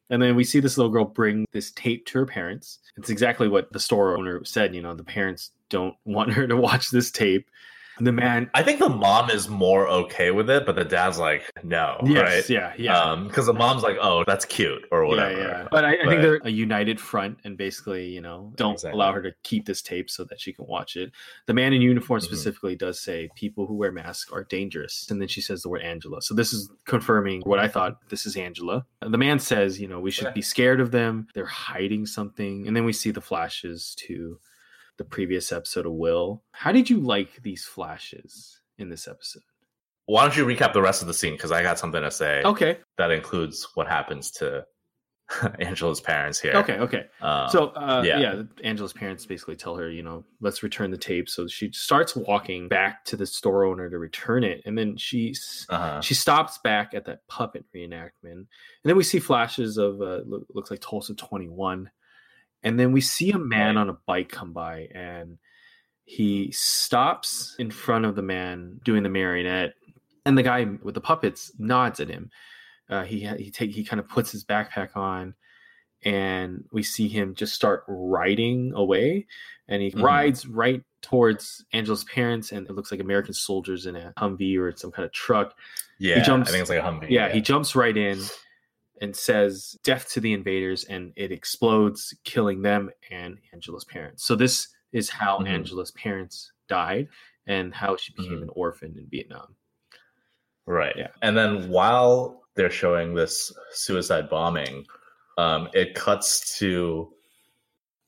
And 0.10 0.22
then 0.22 0.36
we 0.36 0.44
see 0.44 0.60
this 0.60 0.78
little 0.78 0.92
girl 0.92 1.06
bring 1.06 1.46
this 1.52 1.72
tape 1.72 2.06
to 2.08 2.20
her 2.20 2.26
parents. 2.26 2.80
It's 2.96 3.10
exactly 3.10 3.48
what 3.48 3.72
the 3.74 3.80
store 3.80 4.18
owner 4.18 4.44
said. 4.46 4.76
You 4.76 4.82
know, 4.82 4.94
the 4.94 5.04
parents 5.04 5.52
don't 5.70 5.96
want 6.06 6.34
her 6.34 6.48
to 6.48 6.58
watch 6.58 6.90
this 6.90 7.12
tape 7.12 7.50
the 8.00 8.12
man 8.12 8.50
i 8.54 8.62
think 8.62 8.80
the 8.80 8.90
mom 8.90 9.30
is 9.30 9.48
more 9.48 9.88
okay 9.88 10.32
with 10.32 10.50
it 10.50 10.66
but 10.66 10.75
the 10.75 10.84
dad's 10.84 11.18
like 11.18 11.52
no 11.64 11.98
yes, 12.06 12.22
right? 12.22 12.50
yeah 12.50 12.74
yeah. 12.78 13.16
Because 13.24 13.48
um, 13.50 13.56
the 13.56 13.60
mom's 13.60 13.84
like 13.84 13.98
oh 14.02 14.24
that's 14.25 14.46
cute 14.46 14.86
or 14.92 15.06
whatever. 15.06 15.32
yeah, 15.32 15.48
yeah. 15.48 15.68
but, 15.72 15.86
I, 15.86 15.94
I 15.94 15.98
but, 16.04 16.10
think 16.10 16.22
they're 16.22 16.42
a 16.44 16.50
united 16.50 17.00
front 17.00 17.40
and 17.44 17.58
basically 17.58 18.08
you 18.08 18.22
know 18.22 18.52
don't 18.56 18.74
exactly. 18.74 18.98
allow 18.98 19.14
her 19.14 19.22
to 19.22 19.32
keep 19.44 19.66
this 19.66 19.82
tape 19.82 20.10
so 20.10 20.24
that 20.25 20.40
she 20.40 20.54
can 20.54 20.66
watch 20.68 20.96
it. 20.96 21.12
The 21.46 21.54
man 21.54 21.74
in 21.74 21.82
uniform 21.82 22.20
mm-hmm. 22.20 22.25
specifically 22.25 22.75
does 22.75 23.00
say 23.00 23.30
people 23.36 23.66
who 23.66 23.75
wear 23.75 23.92
masks 23.92 24.32
are 24.32 24.44
dangerous. 24.44 25.08
And 25.10 25.22
then 25.22 25.28
she 25.28 25.42
says 25.42 25.62
the 25.62 25.70
word 25.70 25.82
angela. 25.82 26.22
So 26.22 26.34
this 26.34 26.54
is 26.54 26.70
confirming 26.86 27.42
what 27.42 27.60
i 27.60 27.68
thought. 27.68 27.98
This 28.10 28.25
is 28.25 28.36
angela. 28.36 28.86
The 29.02 29.18
man 29.18 29.40
says 29.40 29.80
you 29.80 29.88
know 29.88 30.00
we 30.00 30.12
should 30.12 30.34
be 30.34 30.42
scared 30.42 30.80
of 30.80 30.92
them. 30.92 31.28
They're 31.34 31.46
hiding 31.46 32.06
something. 32.06 32.68
And 32.68 32.75
then 32.75 32.86
we 32.86 32.94
see 32.94 33.12
the 33.12 33.22
flashes 33.22 33.96
to 34.00 34.40
the 34.98 35.06
previous 35.06 35.52
episode 35.52 35.86
of 35.86 35.94
Will. 35.94 36.44
How 36.52 36.72
did 36.72 36.90
you 36.90 37.00
like 37.00 37.42
these 37.44 37.66
flashes 37.66 38.62
in 38.78 38.90
this 38.90 39.08
episode? 39.08 39.44
Why 40.08 40.22
don't 40.22 40.38
you 40.38 40.46
recap 40.46 40.74
the 40.74 40.82
rest 40.82 41.02
of 41.02 41.08
the 41.08 41.14
scene? 41.14 41.34
Because 41.34 41.52
I 41.52 41.64
got 41.64 41.80
something 41.80 42.02
to 42.02 42.12
say. 42.12 42.44
Okay. 42.44 42.78
That 42.98 43.12
includes 43.12 43.68
what 43.74 43.88
happens 43.88 44.30
to 44.32 44.66
Angela's 45.60 46.02
parents 46.02 46.40
here. 46.40 46.54
Okay, 46.54 46.78
okay. 46.78 47.06
Um, 47.22 47.50
so, 47.50 47.68
uh, 47.70 48.04
yeah. 48.06 48.20
yeah, 48.20 48.44
Angela's 48.64 48.94
parents 48.94 49.25
basically 49.25 49.56
tell 49.56 49.75
her, 49.75 49.90
you 49.90 50.04
know, 50.04 50.24
let's 50.40 50.62
return 50.62 50.92
the 50.92 50.98
tape. 50.98 51.30
So 51.30 51.48
she 51.48 51.72
starts 51.72 52.16
walking 52.16 52.68
back 52.68 53.04
to 53.06 53.16
the 53.16 53.25
store 53.25 53.66
owner 53.66 53.90
to 53.90 53.98
return 53.98 54.44
it, 54.44 54.62
and 54.66 54.78
then 54.78 54.98
she 54.98 55.36
uh-huh. 55.70 56.02
she 56.02 56.14
stops 56.14 56.60
back 56.60 56.94
at 56.94 57.06
that 57.06 57.28
puppet 57.28 57.66
reenactment, 57.75 58.12
and 58.24 58.48
then 58.84 58.96
we 58.96 59.04
see 59.04 59.20
flashes 59.20 59.78
of 59.78 60.02
uh, 60.02 60.22
looks 60.54 60.70
like 60.70 60.82
Tulsa 60.82 61.16
Twenty 61.16 61.50
One 61.50 61.90
and 62.65 62.79
then 62.79 62.91
we 62.91 63.00
see 63.00 63.31
a 63.31 63.38
man 63.38 63.77
on 63.77 63.89
a 63.89 63.98
bike 64.05 64.29
come 64.29 64.51
by 64.51 64.89
and 64.93 65.38
he 66.05 66.51
stops 66.51 67.55
in 67.57 67.72
front 67.72 68.05
of 68.05 68.15
the 68.15 68.22
man 68.22 68.79
doing 68.84 69.03
the 69.03 69.10
marionette. 69.10 69.74
And 70.25 70.38
the 70.38 70.43
guy 70.43 70.65
with 70.82 70.95
the 70.95 71.01
puppets 71.01 71.51
nods 71.60 71.99
at 71.99 72.10
him. 72.10 72.32
Uh, 72.89 73.04
he 73.04 73.28
he 73.38 73.51
take 73.51 73.71
he 73.71 73.84
kind 73.84 73.99
of 73.99 74.08
puts 74.08 74.32
his 74.32 74.43
backpack 74.43 74.95
on, 74.95 75.34
and 76.04 76.65
we 76.71 76.84
see 76.84 77.08
him 77.08 77.34
just 77.36 77.54
start 77.54 77.84
riding 77.88 78.71
away, 78.75 79.25
and 79.67 79.82
he 79.82 79.89
mm-hmm. 79.89 80.04
rides 80.04 80.47
right 80.47 80.84
towards 81.01 81.65
Angela's 81.73 82.04
parents, 82.04 82.51
and 82.51 82.67
it 82.67 82.73
looks 82.73 82.91
like 82.91 82.99
American 82.99 83.34
soldiers 83.34 83.88
in 83.88 83.95
a 83.95 84.13
Humvee 84.17 84.60
or 84.60 84.75
some 84.75 84.91
kind 84.91 85.06
of 85.06 85.12
truck. 85.12 85.56
Yeah, 85.99 86.19
he 86.19 86.21
jumps, 86.21 86.49
I 86.49 86.51
think 86.51 86.62
it's 86.62 86.69
like 86.69 86.80
a 86.80 86.84
Humvee. 86.84 87.10
Yeah, 87.10 87.28
yeah, 87.28 87.34
he 87.34 87.41
jumps 87.41 87.75
right 87.75 87.95
in, 87.95 88.19
and 89.01 89.15
says 89.15 89.77
death 89.84 90.10
to 90.12 90.19
the 90.19 90.34
invaders 90.34 90.86
and 90.86 91.12
it 91.15 91.31
explodes 91.31 92.13
killing 92.23 92.62
them 92.62 92.89
and 93.12 93.38
angela's 93.53 93.86
parents 93.86 94.25
so 94.25 94.36
this 94.36 94.69
is 94.93 95.10
how 95.10 95.38
mm-hmm. 95.38 95.47
angela's 95.47 95.91
parents 95.91 96.51
died 96.67 97.08
and 97.47 97.73
how 97.73 97.95
she 97.95 98.13
became 98.13 98.34
mm-hmm. 98.34 98.43
an 98.43 98.49
orphan 98.53 98.95
in 98.97 99.05
vietnam 99.08 99.55
right 100.65 100.95
yeah 100.97 101.08
and 101.21 101.38
then 101.38 101.69
while 101.69 102.43
they're 102.55 102.69
showing 102.69 103.13
this 103.13 103.53
suicide 103.71 104.29
bombing 104.29 104.86
um, 105.38 105.67
it 105.73 105.95
cuts 105.95 106.58
to 106.60 107.12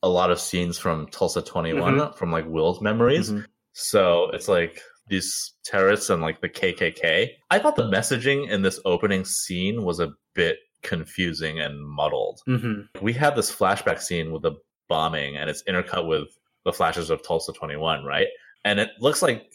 a 0.02 0.08
lot 0.08 0.32
of 0.32 0.40
scenes 0.40 0.78
from 0.78 1.08
tulsa 1.08 1.42
21 1.42 1.96
mm-hmm. 1.96 2.18
from 2.18 2.32
like 2.32 2.46
will's 2.48 2.82
memories 2.82 3.32
mm-hmm. 3.32 3.44
so 3.74 4.30
it's 4.32 4.48
like 4.48 4.82
these 5.10 5.54
terrorists 5.64 6.10
and 6.10 6.22
like 6.22 6.40
the 6.42 6.50
kkk 6.50 7.30
i 7.50 7.60
thought 7.60 7.76
the 7.76 7.90
messaging 7.90 8.50
in 8.50 8.62
this 8.62 8.80
opening 8.86 9.26
scene 9.26 9.84
was 9.84 10.00
a 10.00 10.12
bit 10.34 10.58
confusing 10.84 11.60
and 11.60 11.86
muddled. 11.86 12.42
Mm-hmm. 12.48 13.04
We 13.04 13.14
had 13.14 13.36
this 13.36 13.54
flashback 13.54 14.02
scene 14.02 14.32
with 14.32 14.44
the 14.44 14.54
bombing, 14.90 15.38
and 15.38 15.50
it's 15.50 15.64
intercut 15.64 16.08
with 16.08 16.28
the 16.66 16.74
flashes 16.74 17.10
of 17.10 17.24
Tulsa 17.24 17.54
21, 17.54 18.04
right? 18.04 18.28
And 18.66 18.80
it 18.80 18.90
looks 19.00 19.22
like 19.22 19.52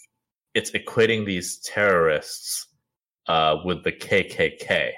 it's 0.55 0.71
equating 0.73 1.27
these 1.27 1.59
terrorists 1.59 2.67
uh, 3.27 3.57
with 3.65 3.85
the 3.85 3.93
KKK 3.93 4.93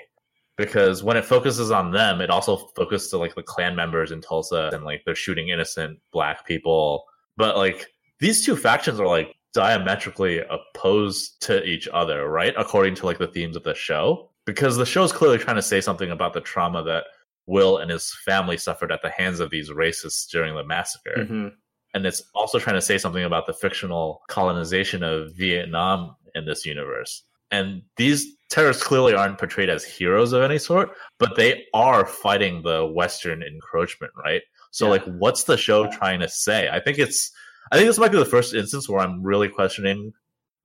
because 0.56 1.02
when 1.02 1.16
it 1.16 1.24
focuses 1.24 1.70
on 1.70 1.90
them, 1.90 2.20
it 2.20 2.30
also 2.30 2.68
focuses 2.76 3.10
to 3.10 3.18
like 3.18 3.34
the 3.34 3.42
Klan 3.42 3.74
members 3.74 4.12
in 4.12 4.20
Tulsa 4.20 4.70
and 4.72 4.84
like 4.84 5.02
they're 5.04 5.14
shooting 5.14 5.48
innocent 5.48 5.98
black 6.12 6.46
people. 6.46 7.04
But 7.37 7.56
like 7.56 7.87
these 8.20 8.44
two 8.44 8.56
factions 8.56 9.00
are 9.00 9.06
like 9.06 9.34
diametrically 9.52 10.40
opposed 10.40 11.42
to 11.42 11.64
each 11.64 11.88
other, 11.92 12.28
right? 12.28 12.54
According 12.56 12.94
to 12.96 13.06
like 13.06 13.18
the 13.18 13.26
themes 13.26 13.56
of 13.56 13.64
the 13.64 13.74
show 13.74 14.30
because 14.44 14.76
the 14.76 14.87
show 14.87 15.04
is 15.04 15.12
clearly 15.12 15.38
trying 15.38 15.57
to 15.57 15.62
say 15.62 15.80
something 15.80 16.11
about 16.11 16.33
the 16.33 16.40
trauma 16.40 16.83
that 16.85 17.04
Will 17.46 17.78
and 17.78 17.90
his 17.90 18.14
family 18.24 18.57
suffered 18.57 18.92
at 18.92 19.02
the 19.02 19.11
hands 19.11 19.40
of 19.40 19.50
these 19.50 19.70
racists 19.70 20.28
during 20.30 20.54
the 20.54 20.64
massacre. 20.64 21.16
Mm-hmm. 21.18 21.48
And 21.94 22.07
it's 22.07 22.22
also 22.35 22.59
trying 22.59 22.76
to 22.76 22.83
say 22.83 22.98
something 22.98 23.24
about 23.24 23.46
the 23.46 23.52
fictional 23.52 24.22
colonization 24.28 25.02
of 25.02 25.35
Vietnam 25.37 26.16
in 26.35 26.44
this 26.44 26.66
universe. 26.66 27.22
And 27.50 27.83
these 27.96 28.26
terrorists 28.50 28.83
clearly 28.83 29.14
aren't 29.14 29.38
portrayed 29.38 29.70
as 29.70 29.85
heroes 29.85 30.33
of 30.33 30.42
any 30.42 30.59
sort, 30.59 30.90
but 31.18 31.37
they 31.37 31.64
are 31.72 32.04
fighting 32.04 32.62
the 32.62 32.85
Western 32.85 33.42
encroachment, 33.42 34.12
right? 34.24 34.42
So, 34.72 34.87
yeah. 34.87 34.90
like, 34.92 35.04
what's 35.04 35.44
the 35.44 35.57
show 35.57 35.88
trying 35.92 36.18
to 36.20 36.28
say? 36.28 36.68
I 36.68 36.80
think 36.80 36.98
it's, 36.98 37.30
I 37.70 37.76
think 37.76 37.87
this 37.87 37.98
might 37.98 38.11
be 38.11 38.18
the 38.18 38.24
first 38.24 38.54
instance 38.54 38.88
where 38.88 39.00
I'm 39.00 39.22
really 39.22 39.48
questioning 39.48 40.12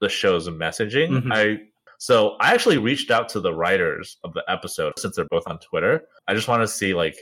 the 0.02 0.10
show's 0.10 0.50
messaging. 0.50 1.10
Mm-hmm. 1.10 1.32
I 1.32 1.60
so 2.00 2.38
I 2.40 2.54
actually 2.54 2.78
reached 2.78 3.12
out 3.12 3.28
to 3.30 3.42
the 3.42 3.54
writers 3.54 4.18
of 4.24 4.34
the 4.34 4.44
episode 4.48 4.94
since 4.98 5.18
they're 5.18 5.26
both 5.30 5.44
on 5.48 5.60
Twitter. 5.60 6.02
I 6.28 6.34
just 6.34 6.48
want 6.48 6.64
to 6.64 6.68
see 6.68 6.94
like 6.94 7.18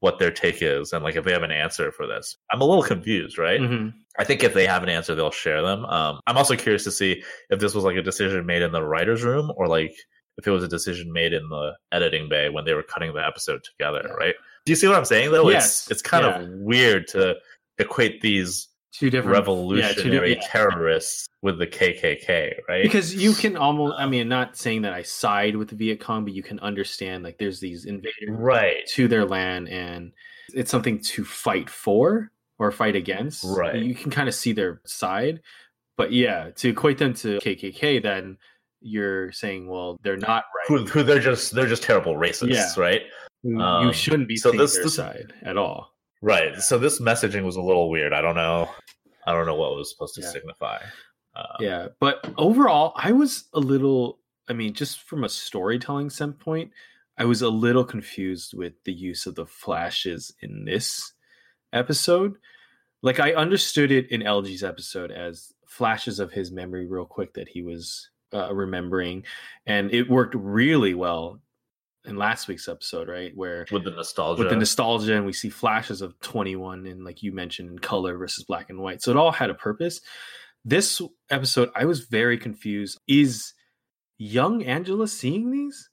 what 0.00 0.18
their 0.18 0.30
take 0.30 0.62
is 0.62 0.92
and 0.92 1.04
like 1.04 1.14
if 1.16 1.24
they 1.24 1.32
have 1.32 1.42
an 1.42 1.50
answer 1.50 1.92
for 1.92 2.06
this. 2.06 2.36
I'm 2.50 2.62
a 2.62 2.64
little 2.64 2.82
confused, 2.82 3.36
right? 3.36 3.60
Mm-hmm. 3.60 3.90
I 4.18 4.24
think 4.24 4.42
if 4.42 4.54
they 4.54 4.66
have 4.66 4.82
an 4.82 4.88
answer, 4.88 5.14
they'll 5.14 5.30
share 5.30 5.60
them. 5.60 5.84
Um, 5.84 6.20
I'm 6.26 6.38
also 6.38 6.56
curious 6.56 6.84
to 6.84 6.90
see 6.90 7.22
if 7.50 7.60
this 7.60 7.74
was 7.74 7.84
like 7.84 7.96
a 7.96 8.02
decision 8.02 8.46
made 8.46 8.62
in 8.62 8.72
the 8.72 8.82
writers' 8.82 9.24
room 9.24 9.52
or 9.56 9.68
like 9.68 9.94
if 10.38 10.46
it 10.46 10.50
was 10.50 10.64
a 10.64 10.68
decision 10.68 11.12
made 11.12 11.34
in 11.34 11.46
the 11.50 11.72
editing 11.92 12.30
bay 12.30 12.48
when 12.48 12.64
they 12.64 12.72
were 12.72 12.82
cutting 12.82 13.12
the 13.12 13.26
episode 13.26 13.62
together, 13.62 14.14
right? 14.18 14.36
Do 14.64 14.72
you 14.72 14.76
see 14.76 14.86
what 14.86 14.96
I'm 14.96 15.04
saying 15.04 15.32
though? 15.32 15.50
Yes. 15.50 15.82
It's 15.82 15.90
it's 15.90 16.02
kind 16.02 16.24
yeah. 16.24 16.40
of 16.40 16.48
weird 16.60 17.08
to 17.08 17.36
equate 17.78 18.22
these 18.22 18.68
two 18.92 19.10
different 19.10 19.36
revolutionary 19.36 20.34
yeah, 20.34 20.40
two 20.40 20.48
terrorists 20.48 21.28
with 21.42 21.58
the 21.58 21.66
KKK, 21.66 22.54
right? 22.68 22.82
Because 22.82 23.14
you 23.14 23.32
can 23.32 23.56
almost, 23.56 23.94
I 23.98 24.06
mean, 24.06 24.28
not 24.28 24.56
saying 24.56 24.82
that 24.82 24.92
I 24.92 25.02
side 25.02 25.56
with 25.56 25.68
the 25.68 25.76
Viet 25.76 26.00
Cong, 26.00 26.24
but 26.24 26.32
you 26.32 26.42
can 26.42 26.58
understand 26.60 27.24
like 27.24 27.38
there's 27.38 27.60
these 27.60 27.84
invaders 27.84 28.30
right 28.30 28.86
to 28.88 29.08
their 29.08 29.24
land, 29.24 29.68
and 29.68 30.12
it's 30.54 30.70
something 30.70 31.00
to 31.00 31.24
fight 31.24 31.70
for 31.70 32.30
or 32.58 32.72
fight 32.72 32.96
against. 32.96 33.44
Right, 33.44 33.76
you 33.76 33.94
can 33.94 34.10
kind 34.10 34.28
of 34.28 34.34
see 34.34 34.52
their 34.52 34.80
side, 34.84 35.40
but 35.96 36.12
yeah, 36.12 36.50
to 36.56 36.70
equate 36.70 36.98
them 36.98 37.14
to 37.14 37.38
KKK, 37.38 38.02
then 38.02 38.38
you're 38.80 39.32
saying, 39.32 39.68
well, 39.68 39.98
they're 40.02 40.16
not 40.16 40.44
right. 40.54 40.78
Who, 40.78 40.86
who 40.86 41.02
they're 41.02 41.20
just 41.20 41.52
they're 41.54 41.66
just 41.66 41.82
terrible 41.82 42.14
racists, 42.14 42.54
yeah. 42.54 42.72
right? 42.76 43.02
You 43.42 43.60
um, 43.60 43.92
shouldn't 43.92 44.28
be 44.28 44.36
so 44.36 44.50
this, 44.50 44.74
their 44.74 44.84
this, 44.84 44.96
side 44.96 45.32
at 45.42 45.56
all. 45.56 45.94
Right. 46.20 46.56
So 46.60 46.78
this 46.78 47.00
messaging 47.00 47.44
was 47.44 47.56
a 47.56 47.62
little 47.62 47.90
weird. 47.90 48.12
I 48.12 48.20
don't 48.20 48.34
know. 48.34 48.68
I 49.26 49.32
don't 49.32 49.46
know 49.46 49.54
what 49.54 49.72
it 49.72 49.76
was 49.76 49.90
supposed 49.90 50.14
to 50.14 50.22
yeah. 50.22 50.28
signify. 50.28 50.78
Um, 51.36 51.46
yeah, 51.60 51.88
but 52.00 52.28
overall, 52.36 52.92
I 52.96 53.12
was 53.12 53.44
a 53.52 53.60
little. 53.60 54.18
I 54.48 54.54
mean, 54.54 54.72
just 54.72 55.02
from 55.02 55.24
a 55.24 55.28
storytelling 55.28 56.10
standpoint, 56.10 56.72
I 57.18 57.26
was 57.26 57.42
a 57.42 57.48
little 57.48 57.84
confused 57.84 58.54
with 58.54 58.72
the 58.84 58.92
use 58.92 59.26
of 59.26 59.34
the 59.34 59.46
flashes 59.46 60.32
in 60.40 60.64
this 60.64 61.12
episode. 61.72 62.36
Like 63.02 63.20
I 63.20 63.34
understood 63.34 63.92
it 63.92 64.10
in 64.10 64.22
LG's 64.22 64.64
episode 64.64 65.10
as 65.10 65.52
flashes 65.66 66.18
of 66.18 66.32
his 66.32 66.50
memory 66.50 66.86
real 66.86 67.04
quick 67.04 67.34
that 67.34 67.48
he 67.48 67.62
was 67.62 68.08
uh, 68.32 68.52
remembering, 68.52 69.24
and 69.66 69.92
it 69.92 70.10
worked 70.10 70.34
really 70.34 70.94
well 70.94 71.40
in 72.04 72.16
last 72.16 72.48
week's 72.48 72.68
episode, 72.68 73.08
right? 73.08 73.32
Where 73.34 73.66
with 73.70 73.84
the 73.84 73.90
nostalgia, 73.90 74.42
with 74.42 74.50
the 74.50 74.56
nostalgia, 74.56 75.16
and 75.16 75.26
we 75.26 75.32
see 75.32 75.50
flashes 75.50 76.00
of 76.02 76.18
21, 76.20 76.86
and 76.86 77.04
like 77.04 77.22
you 77.22 77.32
mentioned, 77.32 77.70
in 77.70 77.78
color 77.78 78.16
versus 78.16 78.44
black 78.44 78.70
and 78.70 78.80
white. 78.80 79.02
So 79.02 79.10
it 79.10 79.16
all 79.16 79.32
had 79.32 79.50
a 79.50 79.54
purpose. 79.54 80.00
This 80.64 81.00
episode, 81.30 81.70
I 81.74 81.84
was 81.84 82.00
very 82.00 82.38
confused. 82.38 82.98
Is 83.06 83.54
young 84.18 84.62
Angela 84.64 85.08
seeing 85.08 85.50
these? 85.50 85.88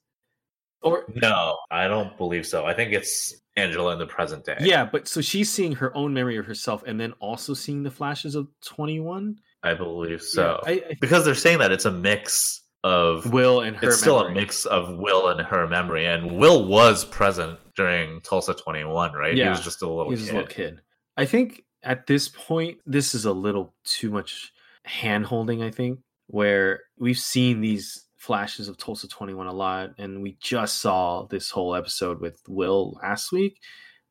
Or 0.82 1.04
no, 1.14 1.58
I 1.70 1.88
don't 1.88 2.16
believe 2.16 2.46
so. 2.46 2.64
I 2.64 2.74
think 2.74 2.92
it's 2.92 3.34
Angela 3.56 3.92
in 3.92 3.98
the 3.98 4.06
present 4.06 4.44
day. 4.44 4.56
Yeah, 4.60 4.84
but 4.84 5.08
so 5.08 5.20
she's 5.20 5.50
seeing 5.50 5.72
her 5.72 5.94
own 5.96 6.12
memory 6.14 6.36
of 6.36 6.46
herself 6.46 6.84
and 6.86 7.00
then 7.00 7.12
also 7.18 7.54
seeing 7.54 7.82
the 7.82 7.90
flashes 7.90 8.34
of 8.34 8.48
21? 8.64 9.36
I 9.62 9.74
believe 9.74 10.22
so. 10.22 10.60
Yeah, 10.64 10.70
I, 10.70 10.90
I, 10.90 10.96
because 11.00 11.24
they're 11.24 11.34
saying 11.34 11.58
that 11.58 11.72
it's 11.72 11.86
a 11.86 11.90
mix 11.90 12.62
of 12.86 13.32
Will 13.32 13.62
and 13.62 13.76
her. 13.76 13.88
It's 13.88 13.98
still 13.98 14.20
a 14.20 14.30
mix 14.30 14.64
of 14.64 14.96
Will 14.96 15.28
and 15.28 15.40
her 15.40 15.66
memory, 15.66 16.06
and 16.06 16.38
Will 16.38 16.66
was 16.68 17.04
present 17.04 17.58
during 17.74 18.20
Tulsa 18.20 18.54
21, 18.54 19.12
right? 19.12 19.34
Yeah, 19.34 19.44
he 19.44 19.50
was 19.50 19.60
just 19.60 19.82
a 19.82 19.88
little. 19.88 20.04
Kid. 20.04 20.18
He 20.18 20.22
was 20.22 20.24
kid. 20.24 20.30
a 20.30 20.36
little 20.38 20.54
kid. 20.54 20.80
I 21.16 21.24
think 21.24 21.64
at 21.82 22.06
this 22.06 22.28
point, 22.28 22.78
this 22.86 23.12
is 23.14 23.24
a 23.24 23.32
little 23.32 23.74
too 23.84 24.10
much 24.10 24.52
hand 24.84 25.26
holding. 25.26 25.64
I 25.64 25.70
think 25.72 25.98
where 26.28 26.84
we've 26.96 27.18
seen 27.18 27.60
these 27.60 28.04
flashes 28.16 28.68
of 28.68 28.76
Tulsa 28.76 29.08
21 29.08 29.48
a 29.48 29.52
lot, 29.52 29.90
and 29.98 30.22
we 30.22 30.36
just 30.40 30.80
saw 30.80 31.26
this 31.26 31.50
whole 31.50 31.74
episode 31.74 32.20
with 32.20 32.40
Will 32.46 32.98
last 33.02 33.32
week. 33.32 33.58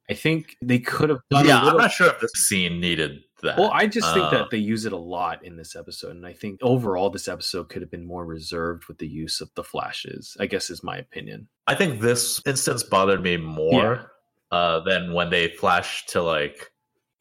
I 0.09 0.15
think 0.15 0.57
they 0.61 0.79
could 0.79 1.09
have 1.09 1.21
done. 1.31 1.47
Yeah, 1.47 1.63
little... 1.63 1.71
I'm 1.71 1.77
not 1.77 1.91
sure 1.91 2.07
if 2.07 2.19
this 2.19 2.33
scene 2.33 2.81
needed 2.81 3.21
that. 3.41 3.57
Well, 3.57 3.71
I 3.73 3.87
just 3.87 4.13
think 4.13 4.25
uh, 4.25 4.31
that 4.31 4.49
they 4.51 4.57
use 4.57 4.85
it 4.85 4.93
a 4.93 4.97
lot 4.97 5.43
in 5.43 5.57
this 5.57 5.75
episode, 5.75 6.11
and 6.11 6.25
I 6.25 6.33
think 6.33 6.59
overall 6.61 7.09
this 7.09 7.27
episode 7.27 7.69
could 7.69 7.81
have 7.81 7.91
been 7.91 8.05
more 8.05 8.25
reserved 8.25 8.85
with 8.87 8.97
the 8.97 9.07
use 9.07 9.41
of 9.41 9.49
the 9.55 9.63
flashes. 9.63 10.35
I 10.39 10.45
guess 10.45 10.69
is 10.69 10.83
my 10.83 10.97
opinion. 10.97 11.47
I 11.67 11.75
think 11.75 12.01
this 12.01 12.41
instance 12.45 12.83
bothered 12.83 13.21
me 13.21 13.37
more 13.37 14.11
yeah. 14.51 14.57
uh, 14.57 14.79
than 14.81 15.13
when 15.13 15.29
they 15.29 15.49
flash 15.49 16.05
to 16.07 16.21
like 16.21 16.71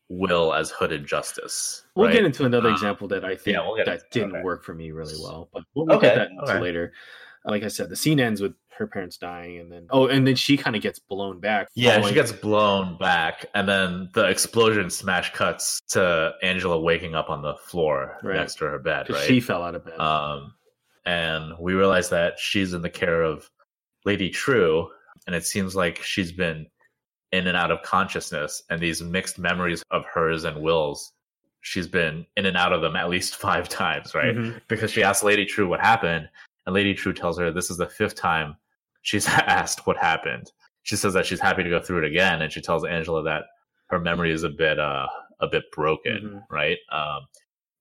Will 0.09 0.53
as 0.53 0.71
Hooded 0.71 1.07
Justice. 1.07 1.85
We'll 1.97 2.07
right? 2.07 2.15
get 2.15 2.25
into 2.25 2.45
another 2.45 2.71
uh, 2.71 2.73
example 2.73 3.09
that 3.09 3.25
I 3.25 3.37
think 3.37 3.57
yeah, 3.57 3.67
we'll 3.67 3.85
that 3.85 4.11
didn't 4.11 4.37
okay. 4.37 4.43
work 4.43 4.65
for 4.65 4.75
me 4.75 4.91
really 4.91 5.17
well, 5.21 5.49
but 5.53 5.65
we'll, 5.75 5.87
we'll 5.87 5.97
okay. 5.97 6.09
get 6.09 6.15
that 6.17 6.31
okay. 6.43 6.61
later. 6.61 6.93
Like 7.47 7.63
I 7.63 7.69
said, 7.69 7.91
the 7.91 7.97
scene 7.97 8.21
ends 8.21 8.41
with 8.41 8.55
her 8.79 8.87
parents 8.87 9.17
dying, 9.17 9.59
and 9.61 9.71
then 9.71 9.87
oh, 9.91 10.07
and 10.07 10.27
then 10.27 10.37
she 10.37 10.57
kind 10.57 10.77
of 10.77 10.83
gets 10.83 10.99
blown 10.99 11.41
back. 11.41 11.69
Yeah, 11.75 12.01
she 12.03 12.15
gets 12.15 12.33
blown 12.33 12.99
back, 12.99 13.47
and 13.55 13.69
then 13.69 14.11
the 14.15 14.29
explosion 14.29 14.91
smash 14.91 15.33
cuts 15.33 15.81
to 15.91 16.33
Angela 16.43 16.81
waking 16.81 17.15
up 17.15 17.31
on 17.31 17.43
the 17.43 17.55
floor 17.55 18.19
right. 18.23 18.37
next 18.37 18.57
to 18.57 18.65
her 18.67 18.79
bed. 18.79 19.11
Right, 19.11 19.27
she 19.27 19.41
fell 19.41 19.63
out 19.63 19.75
of 19.75 19.85
bed. 19.85 19.99
Um, 19.99 20.55
and 21.07 21.53
we 21.59 21.75
realize 21.75 22.09
that 22.11 22.39
she's 22.39 22.73
in 22.73 22.83
the 22.83 22.91
care 22.91 23.23
of 23.23 23.49
Lady 24.05 24.31
Trieu 24.31 24.89
and 25.27 25.35
it 25.35 25.47
seems 25.47 25.75
like 25.75 26.03
she's 26.03 26.33
been 26.33 26.67
in 27.33 27.47
and 27.47 27.57
out 27.57 27.71
of 27.71 27.83
consciousness, 27.83 28.63
and 28.71 28.81
these 28.81 29.03
mixed 29.03 29.39
memories 29.39 29.83
of 29.91 30.05
hers 30.07 30.45
and 30.45 30.63
Will's. 30.63 31.13
She's 31.63 31.89
been 31.89 32.27
in 32.37 32.47
and 32.47 32.57
out 32.57 32.73
of 32.73 32.83
them 32.83 32.95
at 32.95 33.09
least 33.09 33.37
five 33.41 33.69
times, 33.69 34.15
right? 34.15 34.37
Mm-hmm. 34.37 34.59
Because 34.69 34.91
she 34.91 35.03
asked 35.03 35.25
Lady 35.25 35.45
Trieu 35.45 35.67
what 35.67 35.81
happened, 35.81 36.29
and 36.67 36.75
Lady 36.75 36.95
Trieu 36.95 37.13
tells 37.13 37.39
her 37.39 37.51
this 37.51 37.71
is 37.71 37.77
the 37.77 37.89
fifth 37.89 38.15
time 38.15 38.57
she's 39.05 39.27
asked 39.29 39.87
what 39.87 39.97
happened. 39.97 40.51
She 40.83 40.97
says 40.97 41.15
that 41.15 41.25
she's 41.25 41.41
happy 41.41 41.63
to 41.63 41.71
go 41.71 41.81
through 41.81 41.99
it 41.99 42.11
again, 42.11 42.43
and 42.43 42.53
she 42.53 42.61
tells 42.61 42.85
Angela 42.85 43.23
that 43.23 43.45
her 43.91 44.01
memory 44.01 44.33
is 44.33 44.43
a 44.43 44.51
bit 44.51 44.79
uh 44.81 45.07
a 45.41 45.47
bit 45.47 45.65
broken, 45.73 46.21
mm-hmm. 46.25 46.55
right? 46.55 46.79
Um, 46.93 47.23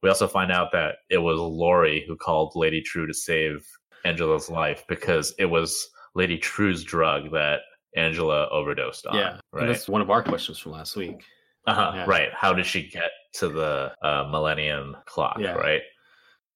we 0.01 0.09
also 0.09 0.27
find 0.27 0.51
out 0.51 0.71
that 0.73 0.95
it 1.09 1.17
was 1.17 1.39
Laurie 1.39 2.03
who 2.07 2.15
called 2.15 2.53
Lady 2.55 2.81
Trieu 2.81 3.07
to 3.07 3.13
save 3.13 3.65
Angela's 4.05 4.49
life 4.49 4.83
because 4.87 5.33
it 5.39 5.45
was 5.45 5.89
Lady 6.15 6.37
Trieu's 6.37 6.83
drug 6.83 7.31
that 7.31 7.61
Angela 7.95 8.47
overdosed 8.49 9.05
on. 9.07 9.17
Yeah, 9.17 9.39
right. 9.51 9.67
that's 9.67 9.87
one 9.87 10.01
of 10.01 10.09
our 10.09 10.23
questions 10.23 10.59
from 10.59 10.73
last 10.73 10.95
week. 10.95 11.23
Uh-huh, 11.65 11.91
yeah. 11.95 12.05
Right. 12.05 12.29
How 12.33 12.53
did 12.53 12.65
she 12.65 12.89
get 12.89 13.11
to 13.35 13.47
the 13.47 13.93
uh, 14.01 14.27
Millennium 14.29 14.97
Clock? 15.05 15.37
Yeah. 15.39 15.53
Right. 15.53 15.81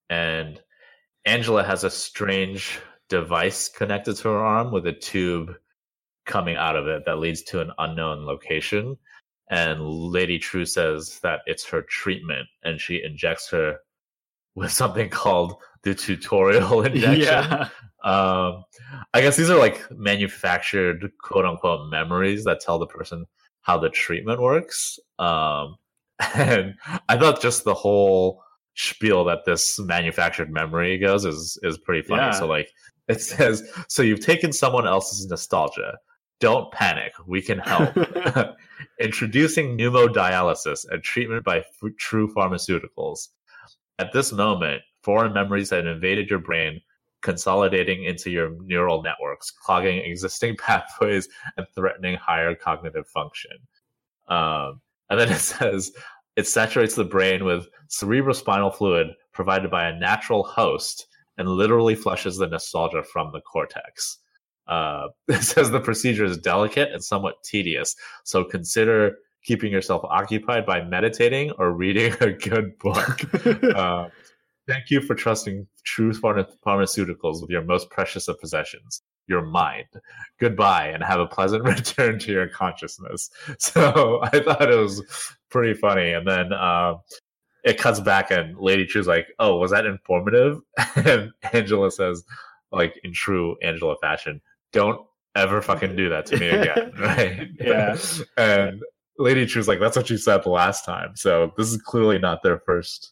And 0.10 0.60
Angela 1.26 1.64
has 1.64 1.86
a 1.86 1.90
strange 1.90 2.80
device 3.10 3.70
connected 3.70 4.16
to 4.18 4.30
her 4.30 4.38
arm 4.38 4.72
with 4.72 4.86
a 4.88 4.94
tube 4.94 5.54
coming 6.26 6.56
out 6.58 6.76
of 6.76 6.88
it 6.88 7.04
that 7.06 7.20
leads 7.20 7.42
to 7.42 7.62
an 7.62 7.72
unknown 7.78 8.26
location. 8.26 8.98
And 9.50 9.82
Lady 9.82 10.40
Trieu 10.40 10.66
says 10.66 11.20
that 11.24 11.40
it's 11.46 11.66
her 11.70 11.82
treatment, 11.84 12.48
and 12.64 12.82
she 12.82 13.02
injects 13.02 13.50
her 13.52 13.78
with 14.56 14.72
something 14.72 15.10
called 15.22 15.56
the 15.84 15.96
tutorial 15.96 16.82
injection. 16.86 17.24
Yeah. 17.24 17.70
Um, 18.04 18.64
I 19.14 19.22
guess 19.22 19.38
these 19.38 19.50
are 19.50 19.58
like 19.58 19.90
manufactured 19.92 21.12
quote 21.22 21.46
unquote 21.46 21.90
memories 21.90 22.44
that 22.44 22.60
tell 22.60 22.78
the 22.78 22.88
person 22.88 23.26
how 23.62 23.78
the 23.78 23.90
treatment 23.90 24.42
works. 24.42 25.00
Um, 25.20 25.76
and 26.36 26.76
I 27.10 27.18
thought 27.18 27.42
just 27.42 27.64
the 27.64 27.74
whole 27.74 28.42
spiel 28.76 29.24
that 29.26 29.44
this 29.46 29.80
manufactured 29.80 30.52
memory 30.52 30.98
goes 30.98 31.26
is 31.26 31.60
is 31.64 31.78
pretty 31.78 32.08
funny. 32.08 32.22
Yeah. 32.22 32.32
So 32.32 32.48
like 32.48 32.70
it 33.08 33.22
says, 33.22 33.70
so 33.88 34.04
you've 34.04 34.26
taken 34.26 34.52
someone 34.52 34.88
else's 34.88 35.28
nostalgia. 35.28 35.98
Don't 36.40 36.72
panic. 36.72 37.14
We 37.26 37.42
can 37.42 37.60
help. 37.60 37.96
Introducing 39.00 39.78
pneumodialysis, 39.78 40.86
a 40.92 40.98
treatment 41.00 41.44
by 41.44 41.60
f- 41.60 41.92
Trieu 41.98 42.28
Pharmaceuticals. 42.34 43.30
At 44.00 44.14
this 44.14 44.32
moment, 44.32 44.82
foreign 45.02 45.34
memories 45.34 45.72
have 45.72 45.88
invaded 45.88 46.30
your 46.30 46.40
brain, 46.40 46.82
consolidating 47.22 48.04
into 48.04 48.30
your 48.30 48.52
neural 48.62 49.02
networks, 49.02 49.50
clogging 49.50 49.98
existing 50.00 50.56
pathways 50.60 51.28
and 51.58 51.66
threatening 51.74 52.16
higher 52.16 52.54
cognitive 52.54 53.08
function. 53.08 53.58
Um, 54.28 54.82
and 55.10 55.20
then 55.20 55.32
it 55.32 55.40
says 55.40 55.92
it 56.36 56.46
saturates 56.46 56.94
the 56.94 57.04
brain 57.04 57.46
with 57.46 57.68
cerebrospinal 57.90 58.76
fluid 58.76 59.08
provided 59.34 59.72
by 59.72 59.88
a 59.88 59.98
natural 59.98 60.44
host 60.44 61.08
and 61.38 61.50
literally 61.50 61.96
flushes 61.96 62.38
the 62.38 62.48
nostalgia 62.48 63.04
from 63.04 63.32
the 63.32 63.42
cortex. 63.42 64.18
Uh, 64.68 65.08
it 65.28 65.44
says 65.44 65.72
the 65.72 65.80
procedure 65.80 66.26
is 66.26 66.38
delicate 66.38 66.92
and 66.92 67.04
somewhat 67.04 67.44
tedious, 67.44 67.96
so 68.24 68.44
consider 68.44 69.18
keeping 69.44 69.72
yourself 69.72 70.04
occupied 70.04 70.66
by 70.66 70.82
meditating 70.82 71.52
or 71.58 71.72
reading 71.72 72.14
a 72.20 72.32
good 72.32 72.78
book. 72.80 73.22
uh, 73.76 74.10
thank 74.68 74.90
you 74.90 75.00
for 75.00 75.16
trusting 75.16 75.66
Trieu 75.86 76.12
Pharmaceuticals 76.12 77.42
with 77.42 77.50
your 77.50 77.64
most 77.64 77.90
precious 77.90 78.28
of 78.28 78.40
possessions, 78.42 79.02
your 79.28 79.44
mind. 79.46 79.86
Goodbye, 80.40 80.88
and 80.88 81.02
have 81.02 81.22
a 81.22 81.28
pleasant 81.28 81.64
return 81.66 82.20
to 82.20 82.32
your 82.32 82.50
consciousness. 82.50 83.30
So 83.58 84.20
I 84.24 84.40
thought 84.40 84.70
it 84.70 84.76
was 84.76 85.02
pretty 85.50 85.80
funny. 85.80 86.12
And 86.12 86.28
then 86.28 86.52
uh, 86.52 86.96
it 87.68 87.78
cuts 87.78 88.00
back 88.00 88.32
and 88.32 88.58
Lady 88.58 88.86
Trieu's 88.86 89.08
like, 89.08 89.28
"Oh, 89.40 89.58
was 89.58 89.72
that 89.72 89.86
informative?" 89.86 90.60
and 90.96 91.32
Angela 91.52 91.92
says, 91.92 92.24
like 92.72 93.00
in 93.04 93.12
true 93.14 93.58
Angela 93.62 93.96
fashion, 94.02 94.42
"Don't 94.72 95.02
ever 95.36 95.62
fucking 95.62 95.96
do 95.96 96.08
that 96.10 96.26
to 96.28 96.38
me 96.38 96.48
again." 96.50 96.94
right? 97.00 97.50
Yeah. 97.60 97.98
and 98.38 98.82
Lady 99.20 99.46
Trieu's 99.46 99.68
like, 99.68 99.82
"That's 99.82 99.98
what 99.98 100.10
you 100.10 100.18
said 100.18 100.44
the 100.44 100.50
last 100.50 100.86
time." 100.86 101.16
So 101.16 101.52
this 101.58 101.70
is 101.70 101.82
clearly 101.82 102.20
not 102.20 102.42
their 102.42 102.60
first 102.60 103.12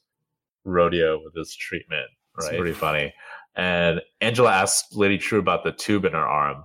rodeo 0.63 1.21
with 1.21 1.33
this 1.33 1.53
treatment. 1.53 2.07
Right? 2.37 2.47
It's 2.47 2.57
pretty 2.57 2.73
funny. 2.73 3.13
And 3.55 4.01
Angela 4.21 4.51
asks 4.51 4.95
Lady 4.95 5.17
Trieu 5.17 5.39
about 5.39 5.65
the 5.65 5.71
tube 5.73 6.05
in 6.05 6.13
her 6.13 6.17
arm 6.25 6.63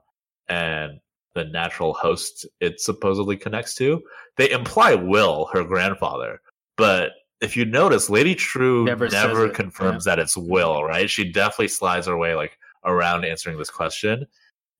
and 0.49 1.01
the 1.35 1.45
natural 1.45 1.93
host 1.95 2.47
it 2.61 2.81
supposedly 2.81 3.37
connects 3.37 3.75
to. 3.77 4.01
They 4.37 4.51
imply 4.51 4.95
Will, 4.95 5.49
her 5.53 5.63
grandfather, 5.63 6.41
but 6.77 7.13
if 7.41 7.57
you 7.57 7.65
notice, 7.65 8.11
Lady 8.11 8.35
Trieu 8.35 8.85
never, 8.85 9.09
never 9.09 9.49
confirms 9.49 10.07
yeah. 10.07 10.17
that 10.17 10.23
it's 10.23 10.37
Will, 10.37 10.85
right? 10.85 11.09
She 11.09 11.31
definitely 11.31 11.69
slides 11.69 12.07
her 12.07 12.17
way 12.17 12.35
like 12.35 12.59
around 12.85 13.25
answering 13.25 13.59
this 13.59 13.71
question. 13.71 14.27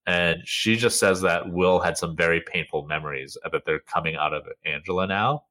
And 0.07 0.39
she 0.45 0.77
just 0.77 0.99
says 0.99 1.21
that 1.23 1.51
Will 1.51 1.81
had 1.81 1.97
some 1.97 2.17
very 2.17 2.41
painful 2.41 2.87
memories 2.87 3.37
that 3.51 3.63
they're 3.65 3.81
coming 3.81 4.17
out 4.17 4.35
of 4.35 4.47
Angela 4.65 5.07
now. 5.07 5.45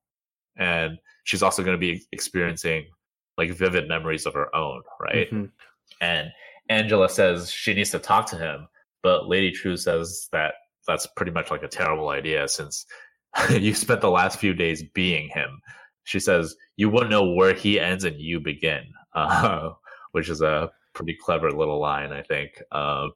And 0.58 1.00
she's 1.24 1.44
also 1.44 1.64
going 1.64 1.76
to 1.76 1.80
be 1.80 2.04
experiencing 2.12 2.88
like 3.38 3.52
vivid 3.52 3.88
memories 3.88 4.26
of 4.26 4.34
her 4.34 4.54
own, 4.56 4.82
right? 5.00 5.32
Mm-hmm. 5.32 5.46
And 6.02 6.30
Angela 6.68 7.10
says 7.10 7.52
she 7.52 7.74
needs 7.74 7.92
to 7.92 8.00
talk 8.00 8.26
to 8.28 8.36
him, 8.36 8.68
but 9.02 9.28
Lady 9.28 9.52
Trieu 9.52 9.78
says 9.78 10.28
that 10.32 10.56
that's 10.86 11.08
pretty 11.08 11.32
much 11.32 11.50
like 11.50 11.64
a 11.64 11.68
terrible 11.68 12.10
idea 12.10 12.48
since 12.48 12.86
you 13.50 13.74
spent 13.74 14.02
the 14.02 14.10
last 14.10 14.40
few 14.40 14.54
days 14.54 14.84
being 14.94 15.30
him 15.30 15.62
she 16.10 16.20
says 16.20 16.56
you 16.76 16.90
wouldn't 16.90 17.12
know 17.12 17.34
where 17.34 17.54
he 17.54 17.80
ends 17.80 18.04
and 18.04 18.20
you 18.20 18.40
begin, 18.40 18.84
uh, 19.14 19.70
which 20.12 20.28
is 20.28 20.42
a 20.42 20.72
pretty 20.94 21.16
clever 21.16 21.52
little 21.52 21.80
line, 21.80 22.12
I 22.12 22.24
think. 22.24 22.60
Um, 22.72 23.12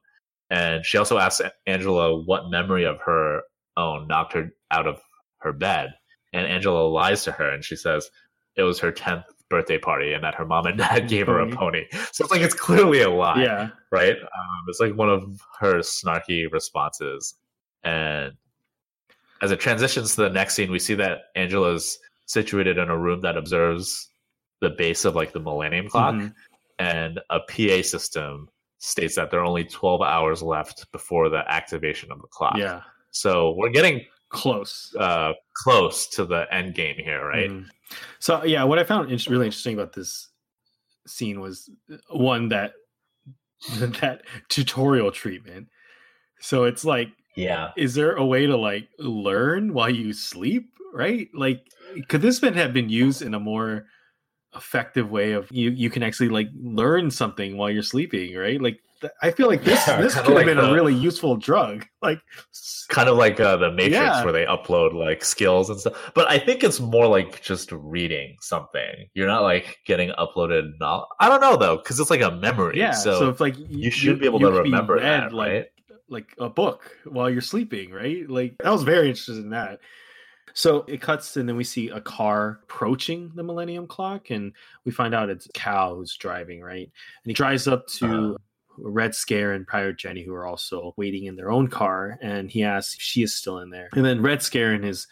and 0.52 0.86
she 0.86 1.00
also 1.00 1.18
asks 1.18 1.42
Angela 1.66 2.22
what 2.22 2.52
memory 2.52 2.86
of 2.86 3.00
her 3.02 3.42
own 3.78 4.08
knocked 4.08 4.34
her 4.34 4.52
out 4.70 4.86
of 4.86 5.02
her 5.40 5.52
bed, 5.52 5.96
and 6.34 6.46
Angela 6.46 6.88
lies 6.88 7.24
to 7.24 7.32
her 7.32 7.50
and 7.50 7.66
she 7.66 7.76
says 7.76 8.12
it 8.56 8.62
was 8.62 8.80
her 8.80 8.92
tenth 8.92 9.26
birthday 9.50 9.80
party 9.80 10.14
and 10.14 10.24
that 10.24 10.36
her 10.36 10.46
mom 10.46 10.68
and 10.68 10.78
dad 10.78 11.08
gave 11.08 11.26
her 11.26 11.40
a 11.40 11.50
pony. 11.50 11.86
So 12.12 12.24
it's 12.24 12.32
like 12.32 12.42
it's 12.42 12.54
clearly 12.54 13.02
a 13.02 13.10
lie. 13.10 13.42
Yeah. 13.42 13.70
Right? 13.92 14.16
Um, 14.16 14.64
it's 14.68 14.80
like 14.80 14.96
one 14.96 15.10
of 15.10 15.42
her 15.60 15.80
snarky 15.80 16.52
responses. 16.52 17.34
And 17.84 18.34
as 19.42 19.50
it 19.50 19.60
transitions 19.60 20.14
to 20.16 20.22
the 20.22 20.30
next 20.30 20.54
scene, 20.54 20.72
we 20.72 20.78
see 20.78 20.94
that 20.96 21.24
Angela's 21.36 21.98
situated 22.26 22.78
in 22.78 22.90
a 22.90 22.98
room 22.98 23.22
that 23.22 23.38
observes 23.38 24.10
the 24.62 24.70
base 24.70 25.06
of 25.06 25.16
like 25.16 25.34
the 25.34 25.40
Millennium 25.40 25.90
Clock, 25.90 26.16
mm-hmm. 26.16 26.28
and 26.80 27.20
a 27.30 27.40
PA 27.40 27.82
system 27.82 28.50
states 28.80 29.16
that 29.16 29.32
there 29.32 29.40
are 29.40 29.46
only 29.46 29.64
12 29.64 30.02
hours 30.02 30.42
left 30.42 30.92
before 30.92 31.30
the 31.30 31.50
activation 31.50 32.12
of 32.12 32.22
the 32.22 32.28
clock. 32.28 32.58
Yeah. 32.58 32.82
So 33.12 33.56
we're 33.58 33.70
getting 33.70 34.06
close, 34.30 34.94
uh, 35.00 35.34
close 35.54 36.08
to 36.08 36.26
the 36.26 36.54
end 36.54 36.76
game 36.76 36.96
here, 36.98 37.26
right? 37.26 37.50
Mm-hmm. 37.50 37.70
So 38.20 38.44
yeah, 38.44 38.64
what 38.64 38.80
I 38.80 38.84
found 38.84 39.08
really 39.10 39.46
interesting 39.46 39.76
about 39.76 39.94
this 39.94 40.28
scene 41.08 41.40
was 41.40 41.70
uh, 41.92 41.98
one 42.10 42.50
that 42.50 42.74
that 43.80 44.24
tutorial 44.50 45.12
treatment. 45.12 45.68
So 46.40 46.66
it's 46.66 46.84
like, 46.84 47.10
yeah, 47.38 47.72
is 47.78 47.94
there 47.94 48.16
a 48.16 48.26
way 48.26 48.46
to 48.48 48.58
like 48.58 48.90
learn 49.00 49.74
while 49.74 49.90
you 49.90 50.12
sleep? 50.12 50.70
Right? 50.94 51.30
Like, 51.34 51.66
could 52.08 52.22
this 52.22 52.40
been 52.40 52.54
have 52.54 52.74
been 52.74 52.90
used 52.90 53.22
in 53.22 53.34
a 53.34 53.40
more 53.40 53.86
effective 54.56 55.10
way 55.10 55.32
of 55.32 55.52
you 55.52 55.72
you 55.72 55.90
can 55.90 56.04
actually 56.04 56.30
like 56.30 56.48
learn 56.62 57.10
something 57.10 57.58
while 57.58 57.72
you're 57.72 57.82
sleeping 57.82 58.36
right 58.36 58.62
like 58.62 58.80
I 59.22 59.32
feel 59.32 59.48
like 59.48 59.64
this 59.64 59.86
yeah, 59.88 60.02
this 60.02 60.16
could 60.16 60.38
have 60.38 60.46
been 60.46 60.58
the, 60.58 60.72
a 60.72 60.74
really 60.74 60.94
useful 60.94 61.36
drug, 61.36 61.86
like 62.02 62.20
kind 62.90 63.10
of 63.10 63.18
like 63.18 63.40
uh, 63.40 63.58
the 63.58 63.72
Matrix 63.72 63.96
yeah. 63.96 64.24
where 64.24 64.34
they 64.34 64.46
upload 64.46 64.94
like 64.94 65.24
skills 65.24 65.70
and 65.70 65.80
stuff. 65.80 66.12
But 66.14 66.30
I 66.30 66.40
think 66.40 66.64
it's 66.64 66.80
more 66.80 67.08
like 67.08 67.42
just 67.42 67.72
reading 67.72 68.38
something. 68.42 69.10
You're 69.14 69.28
not 69.28 69.44
like 69.44 69.80
getting 69.86 70.12
uploaded. 70.12 70.72
I 70.82 71.30
don't 71.30 71.42
know 71.42 71.58
though, 71.58 71.78
because 71.78 72.00
it's 72.00 72.10
like 72.10 72.22
a 72.22 72.32
memory. 72.32 72.78
Yeah. 72.78 72.92
So, 72.92 73.20
so 73.20 73.30
if 73.30 73.40
like 73.40 73.58
you, 73.58 73.66
you 73.70 73.92
should 73.92 74.20
be 74.20 74.26
able 74.26 74.40
to 74.40 74.52
remember 74.52 74.96
read, 74.96 75.04
that, 75.04 75.34
like, 75.34 75.52
right? 75.52 75.66
Like 76.10 76.36
a 76.38 76.50
book 76.50 76.96
while 77.06 77.30
you're 77.30 77.42
sleeping, 77.42 77.92
right? 77.92 78.30
Like 78.30 78.56
I 78.64 78.72
was 78.72 78.84
very 78.84 79.10
interested 79.10 79.38
in 79.38 79.50
that. 79.50 79.80
So 80.54 80.86
it 80.88 81.02
cuts, 81.02 81.36
and 81.36 81.50
then 81.50 81.56
we 81.56 81.64
see 81.64 81.90
a 81.90 82.00
car 82.00 82.60
approaching 82.64 83.32
the 83.36 83.44
Millennium 83.44 83.88
Clock, 83.88 84.30
and 84.30 84.54
we 84.86 84.92
find 84.92 85.16
out 85.16 85.30
it's 85.30 85.48
Cal 85.54 85.96
who's 85.96 86.16
driving, 86.16 86.62
right? 86.62 86.90
And 87.24 87.26
he 87.26 87.34
drives 87.34 87.68
up 87.68 87.88
to 87.88 88.36
uh, 88.36 88.38
Red 88.78 89.16
Scare 89.16 89.54
and 89.54 89.68
Pirate 89.68 89.98
Jenny, 89.98 90.24
who 90.24 90.34
are 90.34 90.46
also 90.46 90.94
waiting 90.96 91.26
in 91.26 91.36
their 91.36 91.52
own 91.52 91.68
car, 91.68 92.18
and 92.22 92.52
he 92.52 92.64
asks 92.64 92.96
if 92.96 93.02
she 93.02 93.24
is 93.24 93.36
still 93.36 93.60
in 93.60 93.72
there. 93.72 93.90
And 93.94 94.06
then 94.06 94.22
Red 94.22 94.44
Scare, 94.44 94.74
in 94.76 94.84
his 94.84 95.08